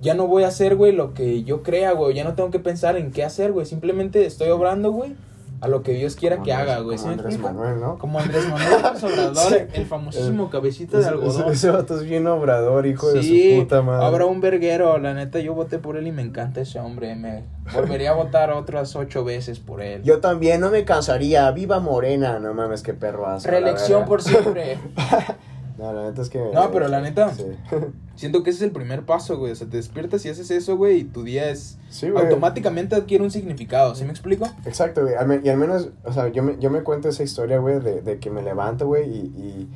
ya 0.00 0.14
no 0.14 0.26
voy 0.26 0.42
a 0.42 0.48
hacer, 0.48 0.74
güey, 0.74 0.90
lo 0.90 1.14
que 1.14 1.44
yo 1.44 1.62
crea, 1.62 1.92
güey. 1.92 2.16
Ya 2.16 2.24
no 2.24 2.34
tengo 2.34 2.50
que 2.50 2.58
pensar 2.58 2.96
en 2.96 3.12
qué 3.12 3.22
hacer, 3.22 3.52
güey. 3.52 3.66
Simplemente 3.66 4.26
estoy 4.26 4.48
obrando, 4.48 4.90
güey, 4.90 5.14
a 5.60 5.68
lo 5.68 5.82
que 5.82 5.92
Dios 5.92 6.16
quiera 6.16 6.36
Como 6.36 6.44
que 6.46 6.52
Andrés- 6.52 6.70
haga, 6.72 6.80
güey. 6.80 6.98
¿sí 6.98 7.04
Como 7.04 7.12
Andrés? 7.14 7.38
Manuel, 7.38 7.80
¿no? 7.80 7.98
Como 7.98 8.18
Andrés 8.18 8.48
Manuel 8.48 8.68
López 8.82 9.04
Obrador, 9.04 9.52
Sí. 9.52 9.56
el 9.72 9.86
famosísimo 9.86 10.50
cabecita 10.50 10.98
de 10.98 11.06
algodón. 11.06 11.52
Ese, 11.52 11.70
vato 11.70 11.96
es 11.96 12.02
bien 12.04 12.26
obrador, 12.26 12.86
hijo 12.86 13.10
de 13.12 13.22
su 13.22 13.60
puta 13.62 13.82
madre. 13.82 14.04
habrá 14.06 14.26
un 14.26 14.40
verguero. 14.40 14.98
La 14.98 15.14
neta, 15.14 15.40
yo 15.40 15.54
voté 15.54 15.78
por 15.78 15.96
él 15.96 16.06
y 16.06 16.12
me 16.12 16.22
encanta 16.22 16.60
ese 16.60 16.78
hombre. 16.80 17.14
Me 17.16 17.44
volvería 17.74 18.10
a 18.10 18.14
votar 18.14 18.50
otras 18.52 18.94
ocho 18.96 19.24
veces 19.24 19.58
por 19.58 19.80
él. 19.82 20.02
Yo 20.02 20.20
también 20.20 20.60
no 20.60 20.70
me 20.70 20.84
cansaría. 20.84 21.50
Viva 21.50 21.80
Morena. 21.80 22.38
No 22.38 22.52
mames, 22.54 22.82
qué 22.82 22.94
perro 22.94 23.26
hace. 23.26 23.50
Reelección 23.50 24.04
por 24.04 24.22
siempre. 24.22 24.78
No, 25.78 25.92
la 25.92 26.04
neta 26.04 26.22
es 26.22 26.30
que. 26.30 26.38
No, 26.54 26.70
pero 26.70 26.88
la 26.88 27.00
neta- 27.00 27.32
Sí, 27.34 27.44
Siento 28.14 28.42
que 28.42 28.48
ese 28.50 28.58
es 28.60 28.62
el 28.62 28.70
primer 28.72 29.04
paso, 29.04 29.36
güey. 29.38 29.52
O 29.52 29.54
sea, 29.54 29.68
te 29.68 29.76
despiertas 29.76 30.24
y 30.24 30.30
haces 30.30 30.50
eso, 30.50 30.76
güey, 30.78 31.00
y 31.00 31.04
tu 31.04 31.22
día 31.22 31.50
es... 31.50 31.78
Sí, 31.90 32.08
güey. 32.08 32.24
automáticamente 32.24 32.94
adquiere 32.96 33.22
un 33.22 33.30
significado. 33.30 33.94
¿Sí 33.94 34.04
me 34.04 34.10
explico? 34.10 34.46
Exacto, 34.64 35.02
güey. 35.02 35.14
Y 35.44 35.48
al 35.50 35.58
menos, 35.58 35.90
o 36.04 36.12
sea, 36.14 36.28
yo 36.28 36.42
me, 36.42 36.56
yo 36.58 36.70
me 36.70 36.82
cuento 36.82 37.10
esa 37.10 37.22
historia, 37.22 37.58
güey, 37.58 37.78
de, 37.80 38.00
de 38.00 38.18
que 38.18 38.30
me 38.30 38.40
levanto, 38.42 38.86
güey, 38.86 39.04
y, 39.10 39.18
y, 39.18 39.68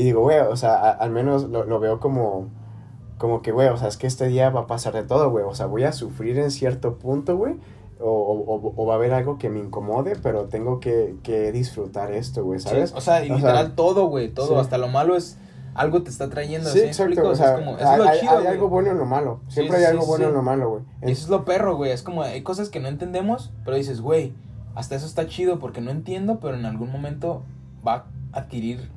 y 0.00 0.04
digo, 0.04 0.20
güey, 0.20 0.38
o 0.38 0.56
sea, 0.56 0.74
a- 0.76 0.90
al 0.92 1.10
menos 1.10 1.48
lo, 1.50 1.64
lo 1.64 1.80
veo 1.80 1.98
como, 1.98 2.50
como 3.18 3.42
que, 3.42 3.50
güey, 3.50 3.66
o 3.68 3.76
sea, 3.76 3.88
es 3.88 3.96
que 3.96 4.06
este 4.06 4.28
día 4.28 4.48
va 4.50 4.60
a 4.60 4.66
pasar 4.68 4.92
de 4.94 5.02
todo, 5.02 5.30
güey. 5.30 5.44
O 5.44 5.54
sea, 5.56 5.66
voy 5.66 5.82
a 5.82 5.92
sufrir 5.92 6.38
en 6.38 6.52
cierto 6.52 6.98
punto, 6.98 7.36
güey. 7.36 7.54
O, 8.02 8.10
o, 8.10 8.54
o- 8.56 8.74
o 8.76 8.86
va 8.86 8.94
a 8.94 8.96
haber 8.96 9.12
algo 9.14 9.38
que 9.38 9.48
me 9.48 9.60
incomode, 9.60 10.16
pero 10.22 10.46
tengo 10.46 10.80
que, 10.80 11.14
que 11.22 11.52
disfrutar 11.52 12.10
esto, 12.12 12.42
güey, 12.44 12.58
¿sabes? 12.60 12.90
Sí, 12.90 12.96
o 12.98 13.00
sea, 13.00 13.20
literal 13.20 13.66
sea, 13.68 13.76
todo, 13.76 14.06
güey. 14.06 14.28
Todo. 14.28 14.48
sí. 14.48 14.54
Hasta 14.56 14.78
lo 14.78 14.88
malo 14.88 15.16
es... 15.16 15.38
Algo 15.74 16.02
te 16.02 16.10
está 16.10 16.28
trayendo. 16.28 16.68
Sí, 16.68 16.80
¿sí 16.80 16.84
exacto. 16.86 17.26
O 17.30 17.34
sea, 17.34 17.54
es 17.54 17.60
como... 17.60 17.78
Eso 17.78 17.92
es 17.92 17.98
lo 17.98 18.04
chido, 18.20 18.38
hay 18.38 18.46
algo 18.46 18.68
bueno 18.68 18.90
en 18.90 18.98
lo 18.98 19.06
malo. 19.06 19.40
Siempre 19.48 19.78
sí, 19.78 19.84
hay 19.84 19.90
algo 19.92 20.04
bueno 20.04 20.28
en 20.28 20.34
lo 20.34 20.42
malo, 20.42 20.68
güey. 20.68 20.82
Y 21.02 21.12
eso 21.12 21.22
es 21.24 21.28
lo 21.30 21.46
perro, 21.46 21.76
güey. 21.76 21.92
Es 21.92 22.02
como, 22.02 22.22
hay 22.22 22.42
cosas 22.42 22.68
que 22.68 22.78
no 22.78 22.88
entendemos, 22.88 23.50
pero 23.64 23.78
dices, 23.78 24.02
güey, 24.02 24.34
hasta 24.74 24.96
eso 24.96 25.06
está 25.06 25.26
chido 25.28 25.58
porque 25.58 25.80
no 25.80 25.90
entiendo, 25.90 26.40
pero 26.40 26.56
en 26.56 26.66
algún 26.66 26.92
momento 26.92 27.42
va 27.86 28.04
a 28.34 28.38
adquirir 28.40 28.90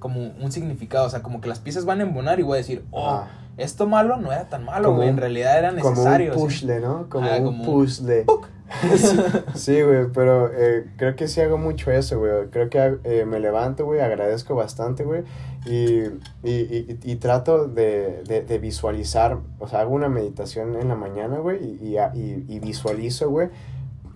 como 0.00 0.20
un 0.40 0.50
significado. 0.50 1.06
O 1.06 1.10
sea, 1.10 1.22
como 1.22 1.40
que 1.40 1.48
las 1.48 1.60
piezas 1.60 1.84
van 1.84 2.00
a 2.00 2.02
embonar 2.02 2.40
y 2.40 2.42
voy 2.42 2.54
a 2.54 2.58
decir, 2.58 2.84
oh, 2.90 3.06
Ah. 3.10 3.28
Esto 3.58 3.86
malo 3.86 4.16
no 4.16 4.32
era 4.32 4.48
tan 4.48 4.64
malo, 4.64 4.86
Como 4.86 4.96
güey. 4.98 5.08
En 5.08 5.14
un- 5.16 5.20
realidad 5.20 5.58
era 5.58 5.68
Como 5.74 5.90
necesario. 5.90 6.32
un 6.32 6.38
¿sí? 6.38 6.44
puzzle, 6.44 6.80
¿no? 6.80 7.08
Como 7.08 7.26
Ah, 7.28 7.36
un 7.38 7.44
como 7.44 7.58
un 7.58 7.64
puzzle. 7.66 8.24
sí, 8.96 9.18
sí, 9.54 9.82
güey, 9.82 10.06
pero 10.12 10.50
eh, 10.54 10.86
creo 10.96 11.16
que 11.16 11.26
sí 11.28 11.40
hago 11.40 11.58
mucho 11.58 11.90
eso, 11.90 12.18
güey. 12.18 12.48
Creo 12.50 12.68
que 12.70 12.98
eh, 13.04 13.24
me 13.26 13.40
levanto, 13.40 13.84
güey, 13.84 14.00
agradezco 14.00 14.54
bastante, 14.54 15.04
güey. 15.04 15.22
Y, 15.66 16.02
y, 16.42 16.52
y, 16.52 16.98
y 17.02 17.16
trato 17.16 17.66
de, 17.66 18.22
de, 18.26 18.42
de 18.42 18.58
visualizar, 18.58 19.38
o 19.58 19.68
sea, 19.68 19.80
hago 19.80 19.94
una 19.94 20.08
meditación 20.08 20.76
en 20.76 20.88
la 20.88 20.94
mañana, 20.94 21.38
güey, 21.38 21.58
y, 21.64 21.96
y 22.48 22.60
visualizo, 22.60 23.28
güey. 23.30 23.48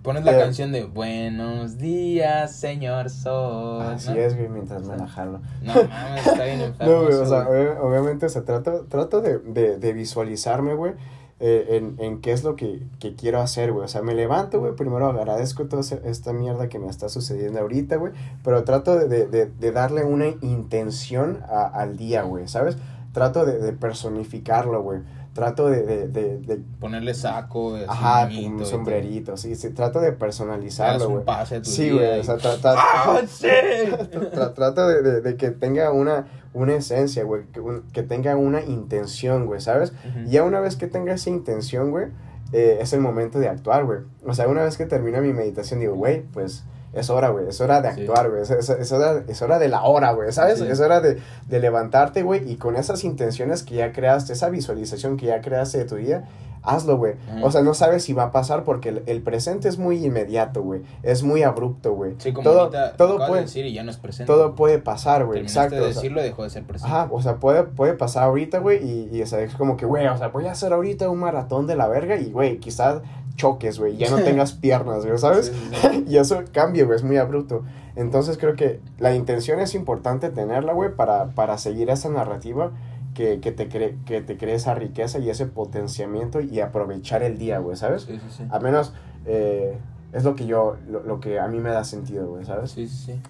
Pones 0.03 0.25
la 0.25 0.33
Eh, 0.37 0.41
canción 0.41 0.73
de 0.73 0.85
Buenos 0.85 1.79
días, 1.79 2.57
señor 2.57 3.09
Sol. 3.09 3.83
Así 3.83 4.11
¿no? 4.11 4.17
es, 4.17 4.37
güey, 4.37 4.49
mientras 4.49 4.83
me 4.85 4.97
la 4.97 5.07
jalo. 5.07 5.41
No 5.63 5.75
mames, 5.75 6.27
está 6.27 6.45
bien 6.45 6.61
enfermo. 6.63 6.93
No, 6.93 7.03
güey, 7.05 7.15
o 7.15 7.27
sea, 7.27 7.43
güey. 7.45 7.67
obviamente, 7.81 8.27
o 8.27 8.29
sea, 8.29 8.43
trato, 8.43 8.85
trato 8.89 9.21
de, 9.21 9.39
de, 9.39 9.79
de 9.79 9.93
visualizarme, 9.93 10.75
güey, 10.75 10.95
eh, 11.39 11.77
en, 11.79 11.97
en 12.05 12.21
qué 12.21 12.33
es 12.33 12.43
lo 12.43 12.57
que, 12.57 12.83
que 12.99 13.15
quiero 13.15 13.41
hacer, 13.41 13.71
güey. 13.71 13.85
O 13.85 13.89
sea, 13.89 14.03
me 14.03 14.15
levanto, 14.15 14.59
güey, 14.59 14.75
primero 14.75 15.07
agradezco 15.07 15.67
toda 15.67 15.83
esta 16.05 16.33
mierda 16.33 16.69
que 16.69 16.81
me 16.81 16.89
está 16.89 17.09
sucediendo 17.09 17.61
ahorita, 17.61 17.95
güey, 17.97 18.13
pero 18.43 18.65
trato 18.65 18.97
de, 18.99 19.07
de, 19.07 19.29
de, 19.29 19.47
de 19.47 19.71
darle 19.73 20.03
una 20.03 20.27
intención 20.41 21.39
a- 21.49 21.67
al 21.67 21.97
día, 21.97 22.23
güey, 22.23 22.49
¿sabes? 22.49 22.77
Trato 23.13 23.45
de, 23.45 23.59
de 23.61 23.73
personificarlo, 23.73 24.83
güey. 24.83 25.01
Trato 25.33 25.68
de, 25.68 25.83
de, 25.83 26.09
de, 26.09 26.39
de- 26.39 26.61
Ponerle 26.80 27.14
saco, 27.14 27.74
así, 27.76 27.87
ajá, 27.89 28.26
un 28.47 28.59
sombrerito, 28.66 29.37
sí, 29.37 29.55
sí, 29.57 29.70
trato 29.70 30.01
de 30.01 30.12
personalizarlo, 30.12 30.99
güey. 31.11 31.24
Sí, 31.64 31.91
güey, 31.91 32.20
o 32.20 32.24
sea, 32.24 32.37
tra- 32.37 32.59
tra- 32.61 32.74
¡Ah, 32.76 33.20
sí! 33.26 33.47
Tra- 33.47 34.53
trato 34.55 34.87
de, 34.89 35.03
de- 35.03 35.20
de 35.22 35.37
que 35.37 35.51
tenga 35.51 35.91
una, 35.93 36.26
una 36.53 36.74
esencia, 36.74 37.24
güey, 37.24 37.45
que, 37.53 37.61
un- 37.61 37.83
que 37.93 38.03
tenga 38.03 38.37
una 38.37 38.61
intención, 38.62 39.47
güey, 39.47 39.61
¿sabes? 39.61 39.93
Y 40.26 40.30
ya 40.33 40.45
una 40.45 40.61
vez 40.61 40.76
que 40.76 40.87
tenga 40.87 41.14
esa 41.14 41.30
intención, 41.30 41.91
güey, 41.91 42.09
eh, 42.53 42.78
es 42.83 42.93
el 42.93 43.01
momento 43.01 43.39
de 43.39 43.49
actuar, 43.49 43.85
güey. 43.87 44.01
O 44.26 44.35
sea, 44.35 44.49
una 44.49 44.62
vez 44.62 44.76
que 44.76 44.85
termino 44.85 45.20
mi 45.22 45.33
meditación, 45.33 45.80
digo, 45.80 45.95
güey, 45.95 46.22
pues 46.35 46.64
es 46.93 47.09
hora, 47.11 47.28
güey, 47.30 47.49
es 47.49 47.61
hora 47.61 47.80
de 47.80 47.88
actuar, 47.88 48.28
güey, 48.30 48.43
es, 48.43 48.51
es- 48.51 48.68
es 48.70 48.93
hora, 48.93 49.22
es 49.26 49.40
hora 49.43 49.59
de 49.59 49.68
la 49.68 49.82
hora, 49.84 50.12
güey, 50.12 50.30
¿sabes? 50.32 50.59
Sí. 50.59 50.66
Es 50.68 50.80
hora 50.80 51.01
de, 51.01 51.18
de 51.49 51.61
levantarte, 51.61 52.22
güey, 52.22 52.51
y 52.51 52.57
con 52.57 52.76
esas 52.76 53.05
intenciones 53.05 53.62
que 53.62 53.76
ya 53.76 53.93
creaste, 53.93 54.32
esa 54.34 54.49
visualización 54.51 55.16
que 55.16 55.26
ya 55.26 55.40
creaste 55.40 55.78
de 55.78 55.84
tu 55.84 55.97
día, 55.97 56.24
hazlo, 56.64 56.97
güey. 56.97 57.14
O 57.43 57.51
sea, 57.51 57.62
no 57.62 57.74
sabes 57.74 58.05
si 58.05 58.12
va 58.12 58.24
a 58.24 58.30
pasar 58.30 58.62
porque 58.62 58.90
el, 58.90 59.03
el 59.07 59.20
presente 59.20 59.68
es 59.68 59.78
muy 59.78 60.05
inmediato, 60.05 60.62
güey, 60.62 60.82
es 61.03 61.24
muy 61.24 61.43
abrupto, 61.43 61.93
güey. 61.95 62.14
Sí, 62.18 62.32
como 62.32 62.45
todo, 62.49 62.61
ahorita 62.61 62.97
todo 62.97 63.18
de 63.18 63.26
puede, 63.26 63.43
decir 63.43 63.66
y 63.66 63.72
ya 63.72 63.82
no 63.82 63.90
es 63.90 63.97
presente. 63.97 64.32
todo 64.32 64.55
puede 64.55 64.78
pasar, 64.78 65.24
güey, 65.24 65.40
exacto. 65.40 65.74
de 65.74 65.80
o 65.80 65.84
sea, 65.86 65.95
decirlo 65.95 66.20
y 66.20 66.24
dejó 66.24 66.45
de 66.45 66.51
ser 66.51 66.62
presente. 66.64 66.95
Ajá, 66.95 67.09
o 67.11 67.20
sea, 67.20 67.36
puede, 67.36 67.64
puede 67.64 67.95
pasar 67.95 68.24
ahorita, 68.24 68.59
güey, 68.61 68.78
y, 68.84 69.09
y 69.16 69.22
o 69.22 69.26
sea, 69.26 69.40
es 69.40 69.55
como 69.57 69.76
que, 69.76 69.86
güey, 69.86 70.07
o 70.07 70.16
sea, 70.16 70.28
voy 70.28 70.47
a 70.47 70.53
hacer 70.53 70.72
ahorita 70.72 71.09
un 71.11 71.18
maratón 71.18 71.66
de 71.66 71.74
la 71.74 71.88
verga 71.88 72.14
y, 72.16 72.30
güey, 72.30 72.59
quizás 72.59 73.03
choques, 73.43 73.80
güey, 73.80 73.97
ya 73.97 74.09
no 74.09 74.18
tengas 74.24 74.53
piernas, 74.53 75.05
güey, 75.05 75.18
¿sabes? 75.18 75.47
Sí, 75.47 75.53
sí, 75.53 75.88
sí. 75.90 76.05
y 76.09 76.16
eso 76.16 76.43
cambia, 76.53 76.84
güey, 76.84 76.97
es 76.97 77.03
muy 77.03 77.16
abrupto. 77.16 77.64
Entonces 77.97 78.38
creo 78.38 78.55
que 78.55 78.80
la 78.99 79.14
intención 79.14 79.59
es 79.59 79.74
importante 79.74 80.30
tenerla, 80.30 80.72
güey, 80.72 80.95
para, 80.95 81.30
para 81.30 81.59
seguir 81.59 81.90
esa 81.90 82.09
narrativa 82.09 82.70
que, 83.14 83.40
que, 83.40 83.51
te 83.51 83.68
cree, 83.68 83.97
que 84.07 84.22
te 84.22 84.38
cree 84.38 84.55
esa 84.55 84.74
riqueza 84.74 85.18
y 85.18 85.28
ese 85.28 85.47
potenciamiento 85.47 86.40
y 86.40 86.61
aprovechar 86.61 87.22
el 87.22 87.36
día, 87.36 87.59
güey, 87.59 87.76
¿sabes? 87.76 88.03
Sí, 88.03 88.14
sí, 88.14 88.36
sí. 88.38 88.45
A 88.51 88.61
menos 88.61 88.95
eh, 89.26 89.76
es 90.12 90.24
lo 90.24 90.36
que 90.36 90.47
yo, 90.47 90.76
lo, 90.88 91.03
lo 91.03 91.20
que 91.20 91.40
a 91.40 91.49
mí 91.49 91.59
me 91.59 91.70
da 91.70 91.84
sentido, 91.84 92.28
güey, 92.28 92.45
¿sabes? 92.45 92.70
Sí, 92.70 92.86
sí, 92.86 93.05
sí. 93.07 93.20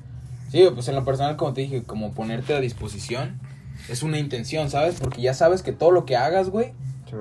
Sí, 0.51 0.69
pues 0.75 0.87
en 0.89 0.95
lo 0.95 1.05
personal, 1.05 1.37
como 1.37 1.55
te 1.55 1.63
dije, 1.63 1.83
como 1.83 2.13
ponerte 2.13 2.55
a 2.55 2.61
disposición 2.61 3.41
es 3.89 4.03
una 4.03 4.19
intención, 4.19 4.69
¿sabes? 4.69 5.01
Porque 5.01 5.23
ya 5.23 5.33
sabes 5.33 5.63
que 5.63 5.73
todo 5.73 5.91
lo 5.91 6.05
que 6.05 6.17
hagas, 6.17 6.51
güey, 6.51 6.75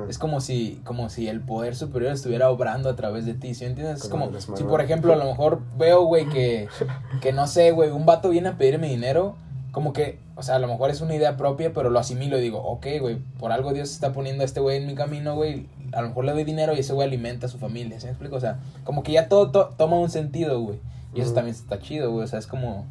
Es 0.09 0.17
como 0.17 0.39
si, 0.41 0.81
como 0.85 1.09
si 1.09 1.27
el 1.27 1.41
poder 1.41 1.75
superior 1.75 2.11
estuviera 2.13 2.49
obrando 2.49 2.89
a 2.89 2.95
través 2.95 3.25
de 3.25 3.33
ti, 3.33 3.53
¿sí 3.53 3.65
entiendes? 3.65 3.97
Es 3.97 4.09
Como 4.09 4.25
si 4.57 4.63
por 4.69 4.81
ejemplo, 4.81 5.13
a 5.13 5.15
lo 5.17 5.25
mejor 5.25 5.59
veo, 5.77 6.03
güey, 6.05 6.27
que, 6.29 6.67
que 7.21 7.33
no 7.33 7.45
sé, 7.47 7.71
güey, 7.71 7.89
un 7.91 8.05
vato 8.05 8.29
viene 8.29 8.49
a 8.49 8.57
pedirme 8.57 8.87
dinero, 8.87 9.35
como 9.71 9.91
que, 9.93 10.19
o 10.35 10.43
sea, 10.43 10.55
a 10.55 10.59
lo 10.59 10.67
mejor 10.67 10.89
es 10.91 11.01
una 11.01 11.15
idea 11.15 11.35
propia, 11.37 11.73
pero 11.73 11.89
lo 11.89 11.99
asimilo 11.99 12.37
y 12.37 12.41
digo, 12.41 12.59
ok, 12.59 12.87
güey, 12.99 13.17
por 13.39 13.51
algo 13.51 13.73
Dios 13.73 13.91
está 13.91 14.11
poniendo 14.13 14.43
a 14.43 14.45
este 14.45 14.59
güey 14.59 14.77
en 14.77 14.87
mi 14.87 14.95
camino, 14.95 15.35
güey, 15.35 15.67
a 15.93 16.01
lo 16.01 16.09
mejor 16.09 16.25
le 16.25 16.31
doy 16.33 16.43
dinero 16.45 16.73
y 16.75 16.79
ese 16.79 16.93
güey 16.93 17.07
alimenta 17.07 17.47
a 17.47 17.49
su 17.49 17.57
familia, 17.57 17.99
¿sí 17.99 18.05
me 18.05 18.11
explico? 18.11 18.35
O 18.37 18.39
sea, 18.41 18.59
como 18.85 19.03
que 19.03 19.11
ya 19.13 19.27
todo 19.27 19.51
to- 19.51 19.73
toma 19.77 19.97
un 19.99 20.09
sentido, 20.09 20.59
güey, 20.61 20.79
y 21.13 21.19
eso 21.21 21.33
también 21.33 21.55
está 21.55 21.79
chido, 21.79 22.11
güey, 22.11 22.23
o 22.23 22.27
sea, 22.27 22.39
es 22.39 22.47
como, 22.47 22.85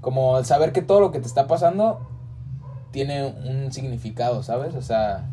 como 0.00 0.38
el 0.38 0.44
saber 0.44 0.72
que 0.72 0.82
todo 0.82 1.00
lo 1.00 1.10
que 1.12 1.20
te 1.20 1.26
está 1.26 1.46
pasando 1.46 2.00
tiene 2.92 3.24
un 3.24 3.72
significado, 3.72 4.42
¿sabes? 4.42 4.74
O 4.74 4.82
sea, 4.82 5.28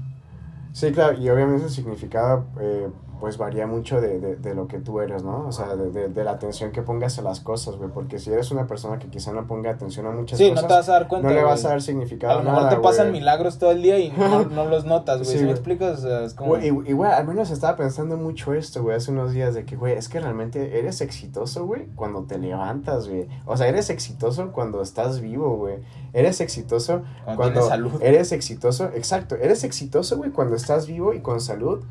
Sí, 0.76 0.91
claro, 0.91 1.17
y 1.17 1.30
obviamente 1.30 1.63
el 1.65 1.71
significado 1.71 2.47
eh, 2.59 2.89
pues 3.20 3.38
varía 3.38 3.68
mucho 3.68 4.01
de, 4.01 4.20
de, 4.20 4.36
de 4.36 4.55
lo 4.55 4.68
que 4.68 4.80
tú 4.80 4.99
eres, 4.99 5.24
¿no? 5.24 5.47
O 5.47 5.51
sea, 5.51 5.76
de, 5.76 5.91
de, 5.91 6.09
de 6.09 6.24
la 6.24 6.32
atención 6.32 6.72
que 6.72 6.82
pongas 6.82 7.18
a 7.20 7.22
las 7.22 7.39
cosas, 7.39 7.76
güey, 7.76 7.89
porque 7.89 8.20
si 8.20 8.32
eres 8.32 8.51
una 8.51 8.68
persona 8.68 8.99
que 8.99 9.07
quizá 9.07 9.32
no 9.32 9.47
ponga 9.47 9.72
atención 9.72 10.05
a 10.05 10.11
muchas 10.11 10.38
sí, 10.38 10.49
cosas, 10.49 10.63
no 10.63 10.68
te 10.68 10.74
vas 10.74 10.89
a 10.89 10.91
dar 10.93 11.07
cuenta. 11.07 11.30
no 11.30 11.34
le 11.34 11.43
vas 11.43 11.66
a 11.66 11.70
dar 11.70 11.82
significado 11.82 12.34
A 12.34 12.36
lo 12.38 12.43
mejor 12.43 12.63
nada, 12.63 12.76
te 12.76 12.82
pasan 12.82 13.11
milagros 13.11 13.57
todo 13.57 13.72
el 13.72 13.82
día 13.82 13.99
y 13.99 14.11
no, 14.11 14.43
no 14.49 14.66
los 14.66 14.86
notas, 14.86 15.20
güey. 15.20 15.32
Sí, 15.32 15.38
¿Sí 15.39 15.45
me 15.45 15.51
explicas? 15.51 15.99
O 15.99 16.01
sea, 16.01 16.24
es 16.24 16.34
como... 16.34 16.57
Y, 16.57 16.70
güey, 16.70 17.11
al 17.11 17.26
menos 17.26 17.49
estaba 17.51 17.76
pensando 17.76 18.18
mucho 18.18 18.53
esto, 18.53 18.84
güey, 18.84 18.95
hace 18.95 19.11
unos 19.11 19.32
días 19.32 19.53
de 19.53 19.66
que, 19.66 19.76
güey, 19.76 19.93
es 19.93 20.09
que 20.09 20.20
realmente 20.20 20.80
eres 20.80 21.01
exitoso, 21.01 21.66
güey, 21.66 21.88
cuando 21.95 22.24
te 22.24 22.38
levantas, 22.38 23.07
güey. 23.07 23.28
O 23.45 23.55
sea, 23.57 23.68
eres 23.68 23.89
exitoso 23.89 24.51
cuando 24.51 24.82
estás 24.82 25.22
vivo, 25.22 25.57
güey. 25.57 25.78
Eres 26.13 26.39
exitoso 26.41 27.01
Cuando 27.24 27.41
cuando, 27.41 27.59
tienes 27.61 27.70
salud. 27.70 28.01
eres 28.01 28.32
exitoso, 28.32 28.89
exacto, 28.93 29.36
eres 29.36 29.63
exitoso, 29.63 30.18
güey, 30.18 30.32
cuando 30.32 30.55
estás 30.55 30.88
vivo 30.88 31.13
y 31.13 31.20
con 31.22 31.41
salud. 31.41 31.84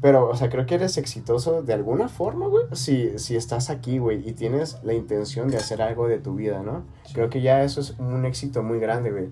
Pero, 0.00 0.28
o 0.28 0.36
sea, 0.36 0.48
creo 0.48 0.64
que 0.64 0.76
eres 0.76 0.96
exitoso 0.96 1.62
de 1.62 1.74
alguna 1.74 2.08
forma, 2.08 2.46
güey, 2.46 2.64
si, 2.72 3.18
si 3.18 3.34
estás 3.34 3.68
aquí, 3.68 3.98
güey, 3.98 4.28
y 4.28 4.32
tienes 4.32 4.78
la 4.84 4.94
intención 4.94 5.48
de 5.50 5.56
hacer 5.56 5.82
algo 5.82 6.06
de 6.06 6.18
tu 6.18 6.36
vida, 6.36 6.62
¿no? 6.62 6.84
Sí. 7.04 7.14
Creo 7.14 7.30
que 7.30 7.40
ya 7.40 7.64
eso 7.64 7.80
es 7.80 7.94
un 7.98 8.24
éxito 8.24 8.62
muy 8.62 8.78
grande, 8.78 9.10
güey. 9.10 9.30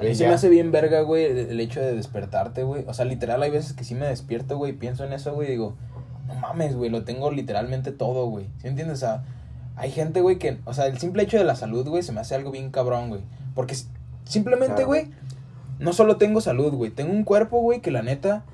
A 0.00 0.04
mí 0.04 0.14
se 0.14 0.26
me 0.26 0.32
hace 0.34 0.48
bien 0.48 0.70
verga, 0.72 1.00
güey, 1.02 1.24
el 1.24 1.58
hecho 1.60 1.80
de 1.80 1.94
despertarte, 1.94 2.62
güey. 2.62 2.84
O 2.86 2.94
sea, 2.94 3.04
literal, 3.04 3.42
hay 3.42 3.50
veces 3.50 3.72
que 3.74 3.84
sí 3.84 3.94
me 3.94 4.06
despierto, 4.06 4.56
güey, 4.56 4.72
pienso 4.72 5.04
en 5.04 5.12
eso, 5.12 5.34
güey, 5.34 5.48
y 5.48 5.50
digo, 5.52 5.74
no 6.26 6.34
mames, 6.36 6.74
güey, 6.76 6.88
lo 6.88 7.04
tengo 7.04 7.30
literalmente 7.30 7.92
todo, 7.92 8.28
güey. 8.28 8.46
¿Sí 8.62 8.68
entiendes? 8.68 8.98
O 8.98 9.00
sea, 9.00 9.24
hay 9.76 9.90
gente, 9.90 10.20
güey, 10.22 10.38
que, 10.38 10.58
o 10.64 10.72
sea, 10.72 10.86
el 10.86 10.98
simple 10.98 11.24
hecho 11.24 11.36
de 11.36 11.44
la 11.44 11.54
salud, 11.56 11.86
güey, 11.86 12.02
se 12.02 12.12
me 12.12 12.20
hace 12.20 12.34
algo 12.34 12.50
bien 12.50 12.70
cabrón, 12.70 13.08
güey. 13.10 13.20
Porque 13.54 13.76
simplemente, 14.24 14.74
Claro. 14.76 14.86
güey, 14.86 15.10
no 15.80 15.92
solo 15.92 16.16
tengo 16.16 16.40
salud, 16.40 16.72
güey, 16.72 16.90
tengo 16.92 17.12
un 17.12 17.24
cuerpo, 17.24 17.60
güey, 17.60 17.80
que 17.80 17.90
la 17.90 18.02
neta 18.02 18.44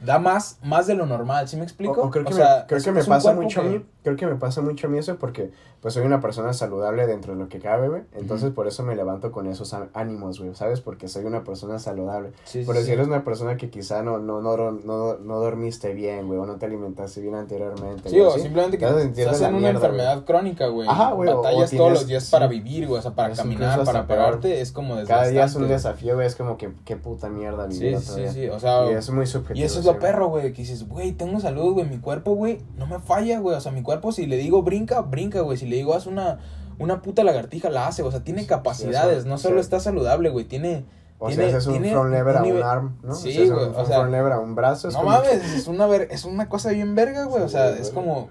da 0.00 0.18
más, 0.18 0.58
más 0.62 0.86
de 0.86 0.94
lo 0.94 1.06
normal, 1.06 1.48
¿sí 1.48 1.56
me 1.56 1.62
explico? 1.64 2.00
O- 2.02 2.06
o 2.06 2.10
creo 2.10 2.24
que, 2.24 2.32
O 2.34 2.36
sea, 2.36 2.58
me, 2.60 2.66
creo 2.66 2.78
es- 2.78 2.84
que 2.84 2.92
me 2.92 3.04
pasa 3.04 3.32
mucho 3.32 3.60
a 3.60 3.64
mí, 3.64 3.84
creo 4.06 4.16
que 4.16 4.26
me 4.26 4.36
pasa 4.36 4.60
mucho 4.62 4.86
a 4.86 4.90
mí 4.90 4.98
eso 4.98 5.16
porque 5.16 5.50
pues 5.80 5.94
soy 5.94 6.04
una 6.04 6.20
persona 6.20 6.52
saludable 6.52 7.06
dentro 7.06 7.32
de 7.32 7.40
lo 7.40 7.48
que 7.48 7.58
cabe, 7.58 7.88
güey. 7.88 8.02
Entonces 8.14 8.52
por 8.52 8.68
eso 8.68 8.84
me 8.84 8.94
levanto 8.94 9.32
con 9.32 9.48
esos 9.48 9.74
ánimos, 9.94 10.38
güey, 10.38 10.54
¿sabes? 10.54 10.80
Porque 10.80 11.08
soy 11.08 11.24
una 11.24 11.42
persona 11.42 11.80
saludable. 11.80 12.30
Sí, 12.44 12.60
sí, 12.60 12.64
Pero 12.66 12.80
si 12.84 12.92
eres 12.92 13.08
una 13.08 13.24
persona 13.24 13.56
que 13.56 13.68
quizá 13.68 14.02
no, 14.04 14.18
no, 14.18 14.40
no, 14.40 14.56
no, 14.56 15.18
no, 15.18 15.40
dormiste 15.40 15.92
bien, 15.92 16.28
güey, 16.28 16.38
o 16.38 16.46
no 16.46 16.54
te 16.56 16.66
alimentaste 16.66 17.20
bien 17.20 17.34
anteriormente. 17.34 18.08
Sí, 18.08 18.20
o 18.20 18.30
¿sí? 18.30 18.42
simplemente 18.42 18.78
que 18.78 18.84
estás 18.84 19.40
en 19.40 19.48
una 19.48 19.58
mierda, 19.58 19.78
enfermedad 19.78 20.24
crónica, 20.24 20.68
güey. 20.68 20.88
Ajá, 20.88 21.12
güey, 21.12 21.32
Batallas 21.34 21.70
todos 21.72 21.92
los 21.92 22.06
días 22.06 22.30
para 22.30 22.46
vivir, 22.46 22.86
güey. 22.86 23.00
O 23.00 23.02
sea, 23.02 23.10
para 23.10 23.34
caminar, 23.34 23.82
para 23.84 24.06
pararte, 24.06 24.60
es 24.60 24.70
como 24.70 24.94
desgastante. 24.94 25.20
Cada 25.20 25.30
día 25.32 25.44
es 25.46 25.54
un 25.56 25.66
desafío, 25.66 26.14
güey, 26.14 26.28
es 26.28 26.36
como 26.36 26.56
que 26.56 26.70
qué 26.84 26.96
puta 26.96 27.28
mierda 27.28 27.66
vivir 27.66 27.98
Sí, 27.98 28.14
sí, 28.14 28.28
sí. 28.28 28.48
O 28.48 28.60
sea, 28.60 28.88
Y 28.90 28.94
es 28.94 29.10
muy 29.10 29.26
subjetivo. 29.26 29.58
y 29.58 29.64
eso 29.64 29.80
es 29.80 29.84
lo 29.84 29.98
perro, 29.98 30.28
güey. 30.28 30.52
Que 30.52 30.62
dices, 30.62 30.88
güey, 30.88 31.12
tengo 31.12 31.40
salud, 31.40 31.74
güey. 31.74 31.88
Mi 31.88 31.98
cuerpo, 31.98 32.34
güey, 32.34 32.60
no 32.76 32.86
me 32.86 33.00
falla, 33.00 33.40
güey. 33.40 33.56
O 33.56 33.60
sea, 33.60 33.72
mi 33.72 33.82
cuerpo, 33.82 33.95
si 34.16 34.26
le 34.26 34.36
digo 34.36 34.62
brinca, 34.62 35.00
brinca, 35.02 35.40
güey. 35.40 35.56
Si 35.58 35.66
le 35.66 35.76
digo 35.76 35.94
haz 35.94 36.06
una, 36.06 36.38
una 36.78 37.02
puta 37.02 37.24
lagartija, 37.24 37.70
la 37.70 37.86
hace. 37.86 38.02
O 38.02 38.10
sea, 38.10 38.24
tiene 38.24 38.46
capacidades. 38.46 39.24
no 39.26 39.38
solo 39.38 39.56
sí. 39.56 39.60
está 39.60 39.80
saludable, 39.80 40.28
güey. 40.30 40.44
Tiene. 40.44 40.84
O 41.18 41.28
tiene- 41.28 41.48
sea, 41.48 41.56
haces 41.58 41.66
un 41.68 41.82
front 41.84 42.10
lever 42.12 42.36
a 42.36 42.42
un 42.42 42.62
arm, 42.62 42.98
¿no? 43.02 43.14
Sí, 43.14 43.32
Si 43.32 43.38
haces 43.38 43.52
güey, 43.52 43.64
Un, 43.68 43.74
o 43.74 43.80
un 43.80 43.86
sea, 43.86 43.96
front 43.96 44.10
lever 44.12 44.32
a 44.32 44.38
un 44.38 44.54
brazo. 44.54 44.88
es 44.88 44.94
No 44.94 45.00
como 45.00 45.12
mames, 45.12 45.54
es 45.54 45.66
una, 45.66 45.86
ver, 45.86 46.08
es 46.10 46.24
una 46.26 46.48
cosa 46.48 46.70
bien 46.70 46.94
verga, 46.94 47.24
güey. 47.24 47.42
o 47.42 47.48
sea, 47.48 47.70
es 47.70 47.90
como 47.90 48.28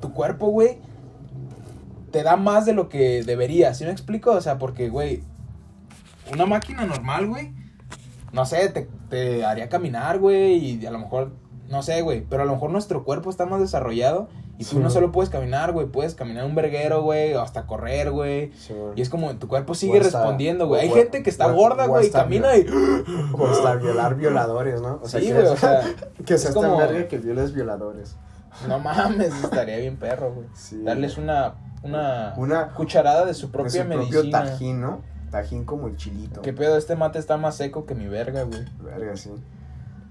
tu 0.00 0.12
cuerpo, 0.12 0.48
güey, 0.48 0.78
te 2.10 2.22
da 2.24 2.36
más 2.36 2.66
de 2.66 2.72
lo 2.72 2.88
que 2.88 3.22
debería. 3.22 3.74
¿Sí 3.74 3.84
me 3.84 3.90
explico? 3.92 4.32
O 4.32 4.40
sea, 4.40 4.58
porque, 4.58 4.88
güey, 4.88 5.22
una 6.32 6.46
máquina 6.46 6.84
normal, 6.84 7.28
güey, 7.28 7.52
no 8.32 8.44
sé, 8.44 8.68
te, 8.70 8.88
te 9.08 9.44
haría 9.44 9.68
caminar, 9.68 10.18
güey, 10.18 10.56
y 10.56 10.84
a 10.86 10.90
lo 10.90 10.98
mejor, 10.98 11.30
no 11.68 11.82
sé, 11.82 12.02
güey, 12.02 12.24
pero 12.28 12.42
a 12.42 12.46
lo 12.46 12.52
mejor 12.54 12.70
nuestro 12.70 13.04
cuerpo 13.04 13.30
está 13.30 13.46
más 13.46 13.60
desarrollado 13.60 14.28
y 14.58 14.64
Sí, 14.64 14.76
tú 14.76 14.80
no 14.82 14.88
solo 14.90 15.12
puedes 15.12 15.28
caminar, 15.30 15.72
güey, 15.72 15.86
puedes 15.86 16.14
caminar 16.14 16.44
un 16.44 16.54
verguero, 16.54 17.02
güey, 17.02 17.34
o 17.34 17.42
hasta 17.42 17.66
correr, 17.66 18.10
güey. 18.10 18.52
Sí. 18.52 18.74
Y 18.94 19.02
es 19.02 19.10
como 19.10 19.34
tu 19.36 19.48
cuerpo 19.48 19.74
sigue 19.74 19.98
hasta- 20.00 20.18
respondiendo, 20.20 20.66
güey. 20.66 20.82
Hay 20.82 20.90
gente 20.90 21.22
que 21.22 21.30
está 21.30 21.48
o- 21.48 21.54
gorda, 21.54 21.86
güey, 21.86 22.06
y 22.06 22.10
camina 22.10 22.56
y... 22.56 22.66
O 23.38 23.46
hasta 23.46 23.74
violar 23.76 24.14
violadores, 24.16 24.80
¿no? 24.80 25.00
O 25.02 25.08
sea, 25.08 25.20
sí, 25.20 25.32
güey, 25.32 25.46
o 25.46 25.56
sea, 25.56 25.82
que 26.26 26.34
es 26.34 26.42
seas 26.42 26.54
como- 26.54 26.76
tan 26.78 26.88
verga 26.88 27.08
que 27.08 27.18
violes 27.18 27.52
violadores. 27.52 28.16
No 28.66 28.78
mames, 28.78 29.34
estaría 29.44 29.76
bien 29.78 29.96
perro, 29.96 30.32
güey. 30.32 30.48
Sí, 30.54 30.82
Darles 30.82 31.18
una, 31.18 31.54
una, 31.82 32.32
Una- 32.36 32.72
cucharada 32.72 33.24
de 33.26 33.34
su 33.34 33.48
De 33.48 33.52
propia 33.52 33.82
su 33.82 33.88
propio 33.88 33.98
medicina. 34.10 34.44
tajín, 34.44 34.80
¿no? 34.80 35.02
Tajín 35.30 35.64
como 35.64 35.88
el 35.88 35.96
chilito. 35.96 36.40
¿Qué 36.40 36.52
pedo? 36.54 36.78
Este 36.78 36.96
mate 36.96 37.18
está 37.18 37.36
más 37.36 37.56
seco 37.56 37.84
que 37.84 37.94
mi 37.94 38.06
verga, 38.06 38.44
güey. 38.44 38.64
Verga, 38.80 39.16
sí. 39.16 39.30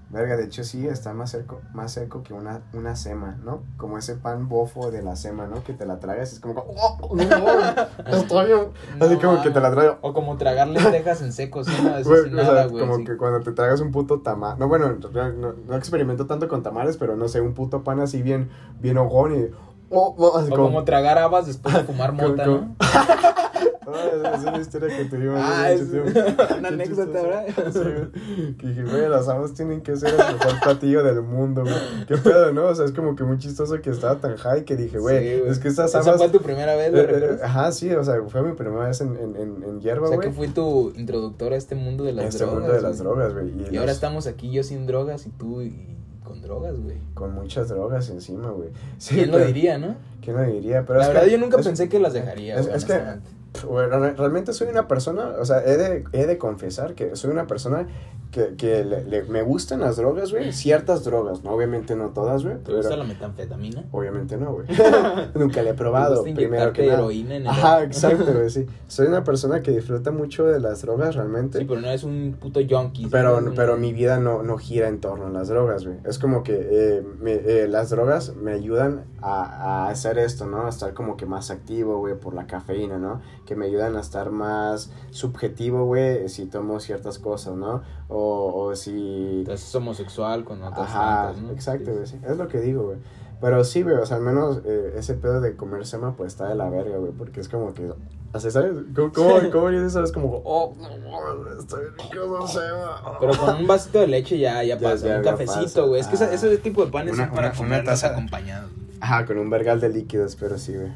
Verga, 0.08 0.36
de 0.36 0.44
hecho 0.44 0.62
sí, 0.62 0.86
está 0.86 1.12
más 1.14 1.30
seco, 1.32 1.60
más 1.74 1.90
seco 1.92 2.22
que 2.22 2.32
una, 2.32 2.60
una 2.72 2.94
sema, 2.94 3.36
¿no? 3.44 3.64
Como 3.76 3.98
ese 3.98 4.14
pan 4.14 4.48
bofo 4.48 4.92
de 4.92 5.02
la 5.02 5.16
sema, 5.16 5.46
¿no? 5.48 5.64
Que 5.64 5.72
te 5.72 5.84
la 5.84 5.98
tragas 5.98 6.32
es 6.32 6.38
como... 6.38 6.60
¡Oh, 6.60 7.10
no, 7.12 8.16
está 8.16 8.44
bien! 8.44 8.68
Así 9.00 9.14
No 9.14 9.20
como 9.20 9.42
que 9.42 9.50
te 9.50 9.60
la 9.60 9.72
trago. 9.72 9.98
O 10.02 10.12
como 10.14 10.36
tragar 10.36 10.68
lentejas 10.68 11.22
en 11.22 11.32
seco, 11.32 11.64
sí, 11.64 11.72
no, 11.82 11.96
eso 11.98 12.08
Güey, 12.08 12.22
sin 12.22 12.34
o 12.34 12.36
sea, 12.42 12.44
nada, 12.52 12.66
güey. 12.66 12.80
como 12.84 12.96
sí. 12.98 13.04
que 13.04 13.16
cuando 13.16 13.40
te 13.40 13.50
tragas 13.50 13.80
un 13.80 13.90
puto 13.90 14.20
tamal. 14.20 14.56
No, 14.60 14.68
bueno, 14.68 14.92
no, 15.12 15.32
no, 15.32 15.52
no 15.66 15.76
experimento 15.76 16.26
tanto 16.26 16.46
con 16.46 16.62
tamales, 16.62 16.96
pero 16.96 17.16
no 17.16 17.26
sé, 17.26 17.40
un 17.40 17.54
puto 17.54 17.82
pan 17.82 17.98
así 17.98 18.22
bien, 18.22 18.48
bien 18.80 18.98
hogón 18.98 19.34
y. 19.34 19.50
Oh, 19.90 20.14
oh, 20.18 20.38
así 20.38 20.52
O 20.52 20.56
como 20.56 20.84
tragar 20.84 21.18
habas 21.18 21.46
después 21.48 21.74
de 21.74 21.82
fumar 21.82 22.12
mota, 22.12 22.44
como- 22.44 22.56
¿no? 22.58 22.76
Ah, 23.86 24.34
es 24.36 24.42
una 24.44 24.58
historia 24.58 24.96
que 24.96 25.04
tuvimos. 25.04 25.38
Ah, 25.40 25.70
es 25.70 25.82
una 26.58 26.68
anécdota. 26.68 27.22
¿verdad? 27.22 27.44
Sí, 27.72 27.78
güey. 27.78 28.56
Que 28.56 28.66
dije, 28.68 28.82
güey, 28.84 29.08
las 29.08 29.28
habas 29.28 29.54
tienen 29.54 29.80
que 29.82 29.96
ser 29.96 30.10
el 30.10 30.16
mejor 30.16 30.60
platillo 30.62 31.02
del 31.04 31.22
mundo, 31.22 31.62
güey. 31.62 31.74
Qué 32.08 32.16
pedo, 32.16 32.52
¿no? 32.52 32.64
O 32.66 32.74
sea, 32.74 32.84
es 32.84 32.92
como 32.92 33.14
que 33.14 33.24
muy 33.24 33.38
chistoso 33.38 33.80
que 33.80 33.90
estaba 33.90 34.16
tan 34.18 34.36
high 34.36 34.64
que 34.64 34.76
dije, 34.76 34.98
güey, 34.98 35.18
Sí, 35.18 35.38
güey. 35.40 35.50
es 35.52 35.58
que 35.58 35.68
estas 35.68 35.90
¿Esa 35.90 36.00
habas. 36.00 36.16
fue 36.16 36.28
tu 36.30 36.40
primera 36.40 36.74
vez, 36.74 36.88
Eh, 36.94 37.06
lo 37.20 37.34
eh, 37.34 37.38
ajá, 37.42 37.70
sí, 37.72 37.92
o 37.92 38.02
sea, 38.02 38.16
fue 38.28 38.42
mi 38.42 38.54
primera 38.54 38.86
vez 38.88 39.00
en, 39.00 39.16
en, 39.16 39.36
en, 39.36 39.62
en 39.62 39.80
hierba, 39.80 40.06
O 40.06 40.08
sea, 40.08 40.16
güey. 40.16 40.28
que 40.28 40.34
fui 40.34 40.48
tu 40.48 40.92
introductor 40.96 41.52
a 41.52 41.56
este 41.56 41.74
mundo 41.76 42.04
de 42.04 42.12
las 42.12 42.26
este 42.26 42.38
drogas. 42.44 42.58
mundo 42.60 42.74
de 42.74 42.80
las 42.82 43.00
güey. 43.02 43.04
drogas, 43.14 43.32
güey. 43.34 43.48
Y 43.48 43.70
los- 43.70 43.78
ahora 43.78 43.92
estamos 43.92 44.26
aquí 44.26 44.50
yo 44.50 44.62
sin 44.64 44.86
drogas 44.86 45.26
y 45.26 45.30
tú 45.30 45.62
y 45.62 45.94
con 46.24 46.42
drogas, 46.42 46.76
güey. 46.80 46.96
Con 47.14 47.34
muchas 47.34 47.68
drogas 47.68 48.10
encima, 48.10 48.50
güey. 48.50 48.70
Sí, 48.98 49.14
¿Quién 49.14 49.30
lo 49.30 49.34
pero- 49.38 49.46
diría, 49.46 49.78
no? 49.78 49.94
¿Quién 50.20 50.36
lo 50.36 50.42
diría? 50.42 50.84
Pero 50.84 50.98
la 50.98 51.06
verdad, 51.06 51.22
que- 51.24 51.30
yo 51.30 51.38
nunca 51.38 51.60
es- 51.60 51.66
pensé 51.66 51.88
que 51.88 52.00
las 52.00 52.12
dejaría, 52.14 52.56
es- 52.58 52.66
güey, 52.66 52.76
es 52.76 52.84
que-. 52.84 52.94
Güey, 52.94 53.35
realmente 53.64 54.52
soy 54.52 54.68
una 54.68 54.88
persona, 54.88 55.34
o 55.38 55.44
sea, 55.44 55.64
he 55.64 55.76
de, 55.76 56.04
he 56.12 56.26
de 56.26 56.38
confesar 56.38 56.94
que 56.94 57.16
soy 57.16 57.30
una 57.30 57.46
persona 57.46 57.86
que, 58.30 58.54
que 58.56 58.84
le, 58.84 59.04
le- 59.04 59.22
me 59.24 59.42
gustan 59.42 59.80
las 59.80 59.96
drogas, 59.96 60.30
güey, 60.32 60.52
ciertas 60.52 61.04
drogas, 61.04 61.42
¿no? 61.44 61.52
Obviamente 61.52 61.96
no 61.96 62.10
todas, 62.10 62.42
güey, 62.44 62.56
¿Te 62.56 62.62
pero 62.64 62.76
gusta 62.78 62.96
la 62.96 63.04
metanfetamina? 63.04 63.84
obviamente 63.92 64.36
no, 64.36 64.52
güey. 64.52 64.66
Nunca 65.34 65.62
le 65.62 65.70
he 65.70 65.74
probado, 65.74 66.22
¿Te 66.22 66.30
gusta 66.30 66.34
primero 66.34 66.72
que 66.72 66.82
nada. 66.86 66.94
heroína 66.98 67.36
en 67.36 67.42
el 67.42 67.48
Ajá, 67.48 67.82
exacto, 67.82 68.32
güey, 68.32 68.50
sí. 68.50 68.66
Soy 68.88 69.06
una 69.06 69.24
persona 69.24 69.62
que 69.62 69.70
disfruta 69.70 70.10
mucho 70.10 70.44
de 70.44 70.60
las 70.60 70.82
drogas 70.82 71.14
realmente. 71.14 71.58
Sí, 71.58 71.64
pero 71.64 71.80
no 71.80 71.88
es 71.88 72.04
un 72.04 72.36
puto 72.40 72.60
junkie. 72.68 73.06
Pero, 73.10 73.40
¿sí? 73.40 73.46
pero 73.56 73.76
mi 73.76 73.92
vida 73.92 74.18
no, 74.18 74.42
no 74.42 74.58
gira 74.58 74.88
en 74.88 75.00
torno 75.00 75.26
a 75.26 75.30
las 75.30 75.48
drogas, 75.48 75.84
güey. 75.86 75.98
Es 76.04 76.18
como 76.18 76.42
que 76.42 76.56
eh, 76.70 77.02
me- 77.20 77.34
eh, 77.34 77.68
las 77.68 77.90
drogas 77.90 78.34
me 78.36 78.52
ayudan 78.52 79.04
a, 79.22 79.86
a 79.86 79.88
hacer 79.88 80.18
esto, 80.18 80.46
¿no? 80.46 80.66
A 80.66 80.68
estar 80.68 80.92
como 80.94 81.16
que 81.16 81.26
más 81.26 81.50
activo, 81.50 81.98
güey, 81.98 82.14
por 82.18 82.34
la 82.34 82.46
cafeína, 82.46 82.98
¿no? 82.98 83.20
Que 83.46 83.56
me 83.56 83.66
ayudan 83.66 83.96
a 83.96 84.00
estar 84.00 84.30
más 84.30 84.90
subjetivo, 85.10 85.84
güey, 85.86 86.28
si 86.28 86.46
tomo 86.46 86.80
ciertas 86.80 87.18
cosas, 87.18 87.54
¿no? 87.54 87.82
O, 88.08 88.66
o 88.68 88.76
si... 88.76 89.42
Te 89.46 89.52
haces 89.54 89.74
homosexual 89.74 90.44
con 90.44 90.62
otras 90.62 90.88
Ajá, 90.88 91.26
tantas, 91.28 91.42
¿no? 91.42 91.50
exacto, 91.52 91.92
güey, 91.92 92.06
sí. 92.06 92.18
Es 92.28 92.36
lo 92.36 92.46
que 92.48 92.60
digo, 92.60 92.84
güey. 92.84 92.98
Pero 93.40 93.64
sí, 93.64 93.82
güey, 93.82 93.96
o 93.96 94.06
sea, 94.06 94.16
al 94.18 94.22
menos 94.22 94.60
eh, 94.64 94.94
ese 94.96 95.14
pedo 95.14 95.40
de 95.40 95.56
comer 95.56 95.84
sema, 95.86 96.16
pues 96.16 96.32
está 96.32 96.48
de 96.48 96.54
la 96.54 96.70
verga, 96.70 96.96
güey, 96.98 97.12
porque 97.12 97.40
es 97.40 97.48
como 97.48 97.74
que... 97.74 97.92
O 98.32 98.40
sea, 98.40 98.50
¿sabes? 98.50 98.72
¿Cómo, 98.94 99.12
cómo, 99.12 99.34
cómo 99.52 99.68
dices 99.70 99.88
eso? 99.88 100.02
Es 100.02 100.12
como, 100.12 100.40
oh, 100.44 100.74
no, 100.78 101.58
estoy 101.58 101.84
rico, 102.10 102.46
sema. 102.46 103.18
Pero 103.20 103.32
con 103.36 103.56
un 103.56 103.66
vasito 103.66 103.98
de 104.00 104.06
leche 104.06 104.38
ya, 104.38 104.62
ya 104.62 104.78
Ya, 104.78 104.90
pasa. 104.90 105.06
ya, 105.08 105.16
un 105.18 105.22
ya 105.24 105.30
cafecito, 105.32 105.62
pasa. 105.64 105.80
güey. 105.82 106.00
Es 106.00 106.06
que 106.06 106.16
Ah. 106.16 106.24
ese, 106.32 106.48
ese 106.48 106.58
tipo 106.58 106.84
de 106.84 106.90
panes 106.92 107.14
Una- 107.14 107.26
son 107.26 107.34
para 107.34 107.48
una- 107.48 107.56
comerlos 107.56 107.86
taza. 108.00 108.08
acompañados. 108.12 108.70
Ajá, 109.00 109.26
con 109.26 109.38
un 109.38 109.50
vergal 109.50 109.80
de 109.80 109.88
líquidos, 109.90 110.36
pero 110.36 110.58
sí, 110.58 110.74
güey. 110.74 110.92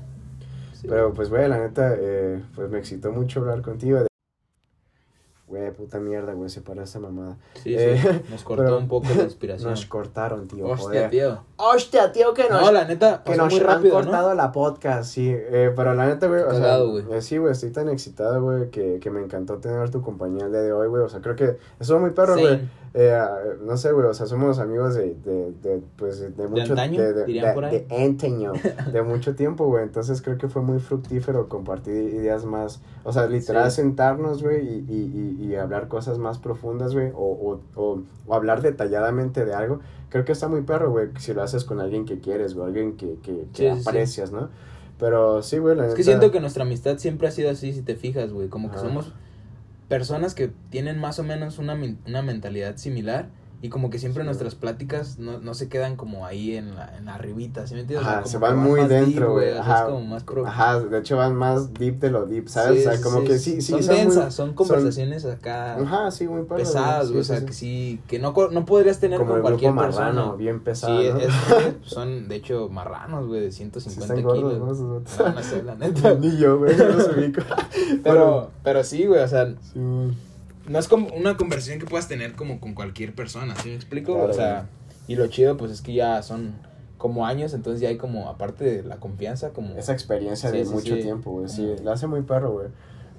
Sí. 0.74 0.86
Pero 0.88 1.12
pues, 1.12 1.28
güey, 1.28 1.46
la 1.48 1.58
neta, 1.58 1.94
eh, 1.98 2.42
pues 2.54 2.70
me 2.70 2.78
excitó 2.78 3.12
mucho 3.12 3.40
hablar 3.40 3.60
contigo. 3.62 3.98
Güey, 5.50 5.72
puta 5.72 5.98
mierda, 5.98 6.32
güey, 6.32 6.48
se 6.48 6.60
paró 6.60 6.82
esa 6.82 7.00
mamada. 7.00 7.36
Sí, 7.62 7.74
Eh, 7.76 7.98
sí. 8.00 8.08
Nos 8.30 8.42
cortó 8.44 8.62
pero 8.64 8.78
un 8.78 8.86
poco 8.86 9.08
la 9.16 9.24
inspiración. 9.24 9.70
Nos 9.70 9.84
cortaron, 9.84 10.46
tío. 10.46 10.64
Hostia, 10.66 10.84
joder. 10.86 11.10
tío. 11.10 11.38
Hostia, 11.56 12.12
tío, 12.12 12.32
que 12.34 12.48
nos... 12.48 12.62
No, 12.62 12.70
la 12.72 12.84
neta, 12.84 13.22
Que 13.24 13.34
nos 13.36 13.50
muy 13.52 13.60
han 13.60 13.66
rápido, 13.66 13.94
cortado 13.94 14.28
¿no? 14.28 14.34
la 14.36 14.52
podcast, 14.52 15.10
sí. 15.12 15.28
Eh, 15.28 15.72
pero 15.74 15.94
la 15.94 16.06
neta, 16.06 16.28
güey, 16.28 16.42
o 16.42 16.46
Cagado, 16.48 16.96
sea, 16.96 17.04
güey. 17.04 17.18
eh, 17.18 17.20
sí, 17.22 17.36
güey, 17.38 17.50
estoy 17.52 17.70
tan 17.70 17.88
excitado, 17.88 18.40
güey, 18.42 18.70
que, 18.70 19.00
que 19.00 19.10
me 19.10 19.20
encantó 19.20 19.58
tener 19.58 19.90
tu 19.90 20.02
compañía 20.02 20.46
el 20.46 20.52
día 20.52 20.62
de 20.62 20.72
hoy, 20.72 20.86
güey. 20.88 21.02
O 21.02 21.08
sea, 21.08 21.20
creo 21.20 21.34
que 21.34 21.56
eso 21.80 21.94
es 21.96 22.00
muy 22.00 22.10
perro, 22.10 22.36
Sí. 22.36 22.42
güey. 22.42 22.60
Eh, 22.92 23.20
no 23.62 23.76
sé, 23.76 23.92
güey, 23.92 24.06
o 24.06 24.14
sea, 24.14 24.26
somos 24.26 24.58
amigos 24.58 24.94
de, 24.94 25.14
de, 25.24 25.52
de 25.62 25.80
pues, 25.96 26.20
de 26.36 26.48
mucho... 26.48 26.72
antaño, 26.72 27.00
de, 27.00 27.12
de, 27.12 27.24
dirían 27.24 27.46
de- 27.48 27.54
por 27.54 27.64
ahí. 27.64 27.84
de 27.88 28.04
antaño, 28.04 28.52
de 28.92 29.02
mucho 29.02 29.36
tiempo, 29.36 29.66
güey. 29.66 29.84
Entonces 29.84 30.20
creo 30.22 30.38
que 30.38 30.48
fue 30.48 30.62
muy 30.62 30.80
fructífero 30.80 31.48
compartir 31.48 31.94
ideas 32.14 32.44
más... 32.44 32.80
O 33.04 33.12
sea, 33.12 33.26
literal, 33.26 33.70
Sí. 33.70 33.76
sentarnos, 33.76 34.42
güey, 34.42 34.66
y, 34.66 34.84
y, 34.88 35.36
y, 35.39 35.39
y 35.40 35.54
hablar 35.54 35.88
cosas 35.88 36.18
más 36.18 36.38
profundas, 36.38 36.92
güey, 36.94 37.10
o, 37.14 37.18
o, 37.18 37.60
o, 37.74 38.02
o 38.26 38.34
hablar 38.34 38.62
detalladamente 38.62 39.44
de 39.44 39.54
algo. 39.54 39.80
Creo 40.08 40.24
que 40.24 40.32
está 40.32 40.48
muy 40.48 40.62
perro, 40.62 40.90
güey, 40.90 41.08
si 41.18 41.32
lo 41.34 41.42
haces 41.42 41.64
con 41.64 41.80
alguien 41.80 42.04
que 42.04 42.20
quieres, 42.20 42.54
güey, 42.54 42.66
alguien 42.68 42.96
que, 42.96 43.16
que, 43.22 43.46
que 43.52 43.70
Sí, 43.70 43.76
sí, 43.76 43.82
sí. 43.82 43.88
aprecias, 43.88 44.32
¿no? 44.32 44.48
Pero 44.98 45.42
sí, 45.42 45.58
güey, 45.58 45.76
la 45.76 45.86
Es 45.86 45.94
que 45.94 46.04
siento 46.04 46.30
que 46.30 46.40
nuestra 46.40 46.64
amistad 46.64 46.98
siempre 46.98 47.26
ha 47.26 47.30
sido 47.30 47.50
así, 47.50 47.72
si 47.72 47.82
te 47.82 47.96
fijas, 47.96 48.32
güey. 48.32 48.48
Como 48.48 48.70
que 48.70 48.78
somos 48.78 49.12
personas 49.88 50.34
que 50.34 50.52
tienen 50.70 50.98
más 50.98 51.18
o 51.18 51.22
menos 51.22 51.58
una, 51.58 51.78
una 52.06 52.22
mentalidad 52.22 52.76
similar. 52.76 53.28
Y 53.62 53.68
como 53.68 53.90
que 53.90 53.98
siempre 53.98 54.22
Sí. 54.22 54.26
nuestras 54.26 54.54
pláticas 54.54 55.18
no, 55.18 55.38
no 55.38 55.52
se 55.52 55.68
quedan 55.68 55.96
como 55.96 56.24
ahí 56.24 56.56
en 56.56 56.74
la, 56.76 56.96
en 56.96 57.04
la 57.04 57.16
arribita, 57.16 57.66
¿sí 57.66 57.74
me 57.74 57.80
entiendes? 57.80 58.06
O 58.06 58.08
sea, 58.10 58.12
Ajá, 58.18 58.22
como 58.22 58.30
se 58.32 58.38
que 58.38 58.42
van 58.42 58.58
muy 58.58 58.80
dentro, 58.88 59.32
güey. 59.32 59.52
Ajá. 59.58 59.78
es 59.80 59.84
como 59.84 60.00
más 60.06 60.24
pro- 60.24 60.46
Ajá, 60.46 60.80
de 60.80 60.98
hecho 60.98 61.16
van 61.18 61.34
más 61.34 61.74
deep 61.74 61.98
de 61.98 62.10
lo 62.10 62.24
deep, 62.24 62.48
¿sabes? 62.48 62.82
Sí, 62.82 62.88
o 62.88 62.90
sea, 62.92 63.00
como 63.02 63.20
sí, 63.20 63.26
que 63.26 63.38
sí, 63.38 63.60
sí. 63.60 63.72
Son 63.72 63.86
muy- 63.86 63.96
densas, 63.96 64.34
son 64.34 64.54
conversaciones 64.54 65.26
acá 65.26 65.74
Ajá, 65.74 66.10
sí, 66.10 66.26
muy 66.26 66.44
perro, 66.44 66.56
pesadas, 66.56 67.08
güey. 67.10 67.20
o 67.20 67.24
sea, 67.24 67.44
que 67.44 67.52
sí, 67.52 68.00
que 68.08 68.18
no, 68.18 68.32
no 68.50 68.64
podrías 68.64 68.98
tener 68.98 69.18
Como 69.18 69.30
con 69.32 69.36
el 69.38 69.42
cualquier 69.42 69.72
grupo 69.72 69.84
persona. 69.84 70.06
marrano, 70.12 70.36
bien 70.38 70.60
pesado, 70.60 71.00
Sí, 71.02 71.08
¿no? 71.12 71.18
es- 71.18 71.34
son 71.82 72.28
de 72.28 72.36
hecho 72.36 72.68
marranos, 72.70 73.26
güey, 73.26 73.42
de 73.42 73.50
Sí 73.52 73.58
150 73.58 74.14
están 74.14 74.22
gordos, 74.22 74.54
kilos. 74.54 74.80
¿no? 74.80 75.24
No, 75.26 75.32
no 75.34 75.42
sé, 75.42 75.62
la 75.62 75.74
neta. 75.76 76.14
Ni 76.14 76.34
yo, 76.38 76.58
güey, 76.58 76.74
no 76.76 76.84
los 76.88 77.08
ubico. 77.14 77.42
Pero, 78.02 78.50
pero 78.64 78.82
sí, 78.84 79.04
güey, 79.06 79.20
o 79.22 79.28
sea, 79.28 79.46
Sí, 79.72 79.78
güey. 79.78 80.29
No 80.70 80.78
es 80.78 80.86
como 80.86 81.08
una 81.08 81.36
conversación 81.36 81.80
que 81.80 81.86
puedas 81.86 82.06
tener 82.06 82.34
como 82.34 82.60
con 82.60 82.74
cualquier 82.74 83.12
persona, 83.12 83.56
¿sí 83.56 83.70
me 83.70 83.74
explico? 83.74 84.14
Claro, 84.14 84.30
o 84.30 84.32
sea, 84.32 84.68
y 85.08 85.16
lo 85.16 85.26
chido 85.26 85.56
pues 85.56 85.72
es 85.72 85.82
que 85.82 85.92
ya 85.92 86.22
son 86.22 86.54
como 86.96 87.26
años, 87.26 87.54
entonces 87.54 87.80
ya 87.80 87.88
hay 87.88 87.96
como, 87.96 88.28
aparte 88.28 88.64
de 88.64 88.82
la 88.84 88.98
confianza, 88.98 89.50
como... 89.50 89.74
Esa 89.74 89.92
experiencia 89.92 90.50
Sí, 90.50 90.58
de 90.58 90.64
sí, 90.66 90.70
mucho 90.70 90.94
sí. 90.94 91.02
tiempo, 91.02 91.32
güey. 91.32 91.48
Sí, 91.48 91.74
la 91.82 91.94
hace 91.94 92.06
muy 92.06 92.22
perro, 92.22 92.52
güey. 92.52 92.68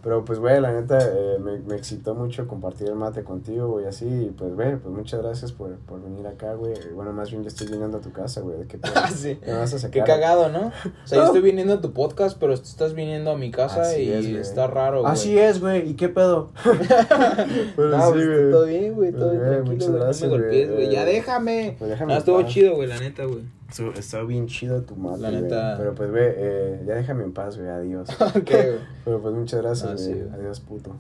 Pero 0.04 0.26
pues, 0.26 0.40
güey, 0.40 0.60
la 0.60 0.72
neta, 0.74 0.98
eh, 1.00 1.38
me, 1.40 1.60
me 1.60 1.76
excitó 1.76 2.16
mucho 2.16 2.48
compartir 2.48 2.88
el 2.88 2.96
mate 2.96 3.24
contigo, 3.24 3.68
güey, 3.68 3.86
así. 3.86 4.06
Y 4.08 4.30
pues, 4.32 4.56
güey, 4.56 4.76
pues 4.78 4.94
muchas 4.96 5.22
gracias 5.22 5.52
por, 5.52 5.76
por 5.80 6.02
venir 6.02 6.26
acá, 6.28 6.54
güey. 6.56 6.74
Bueno, 6.96 7.14
más 7.14 7.30
bien 7.30 7.44
yo 7.44 7.50
estoy 7.50 7.68
viniendo 7.68 7.98
a 7.98 8.02
tu 8.02 8.12
casa, 8.12 8.42
güey. 8.42 8.58
¿de 8.58 8.68
¿Qué? 8.68 8.80
Ah, 8.96 9.10
sí. 9.10 9.38
¿Qué 9.44 9.52
me 9.52 9.58
vas 9.60 9.74
a 9.74 9.80
sacar? 9.80 9.92
Qué 9.92 10.12
cagado, 10.12 10.50
¿no? 10.50 10.72
O 11.06 11.08
sea, 11.08 11.20
yo 11.20 11.26
estoy 11.26 11.42
viniendo 11.42 11.74
a 11.76 11.82
tu 11.82 11.94
podcast, 11.94 12.38
pero 12.40 12.56
tú 12.58 12.64
estás 12.64 12.94
viniendo 12.94 13.32
a 13.32 13.38
mi 13.38 13.52
casa 13.52 13.82
Así 13.84 14.02
y 14.04 14.12
es, 14.12 14.26
está 14.26 14.68
raro, 14.68 15.02
güey. 15.02 15.14
Así 15.14 15.38
es, 15.38 15.60
güey. 15.62 15.90
¿Y 15.90 15.94
qué 15.96 16.10
pedo? 16.10 16.50
Pero 17.76 17.90
No, 17.90 18.08
sí, 18.08 18.14
pues, 18.14 18.28
güey. 18.28 18.52
todo 18.52 18.66
bien, 18.66 18.94
güey, 18.96 19.12
todo 19.12 19.30
Pues, 19.30 19.40
bien, 19.40 19.42
güey, 19.42 19.64
tranquilo, 19.64 19.72
muchas 19.74 19.88
güey. 19.90 20.00
No 20.00 20.06
gracias, 20.06 20.30
me 20.32 20.38
golpees, 20.38 20.68
güey. 20.70 20.86
güey. 20.86 20.96
Ya 20.96 21.06
déjame. 21.06 21.76
Pues 21.78 21.90
déjame 21.92 22.14
No, 22.14 22.20
estuvo 22.20 22.42
paz. 22.42 22.52
chido, 22.52 22.76
güey, 22.76 22.88
la 22.88 23.00
neta, 23.00 23.26
güey. 23.26 23.42
Estuvo- 23.72 23.94
Está 23.94 24.22
bien 24.24 24.48
chido 24.48 24.82
tu 24.84 24.96
mate, 24.96 25.22
La 25.22 25.30
güey. 25.32 25.42
neta. 25.44 25.76
Pero 25.78 25.96
pues, 25.96 26.10
güey, 26.12 26.24
eh, 26.36 26.84
ya 26.86 26.96
déjame 26.96 27.24
en 27.24 27.32
paz, 27.34 27.58
güey. 27.58 27.70
Adiós. 27.70 28.10
ok, 28.22 28.34
güey. 28.52 28.78
Pero 29.06 29.22
pues 29.22 29.34
muchas 29.34 29.62
gracias, 29.62 29.90
No, 29.90 29.96
güey. 29.96 30.06
sí, 30.06 30.14
güey. 30.14 30.34
Adiós, 30.42 30.60
puto. 30.60 30.96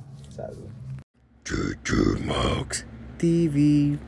Chuchu 1.43 2.17
Mox 2.25 2.85
TV. 3.17 3.99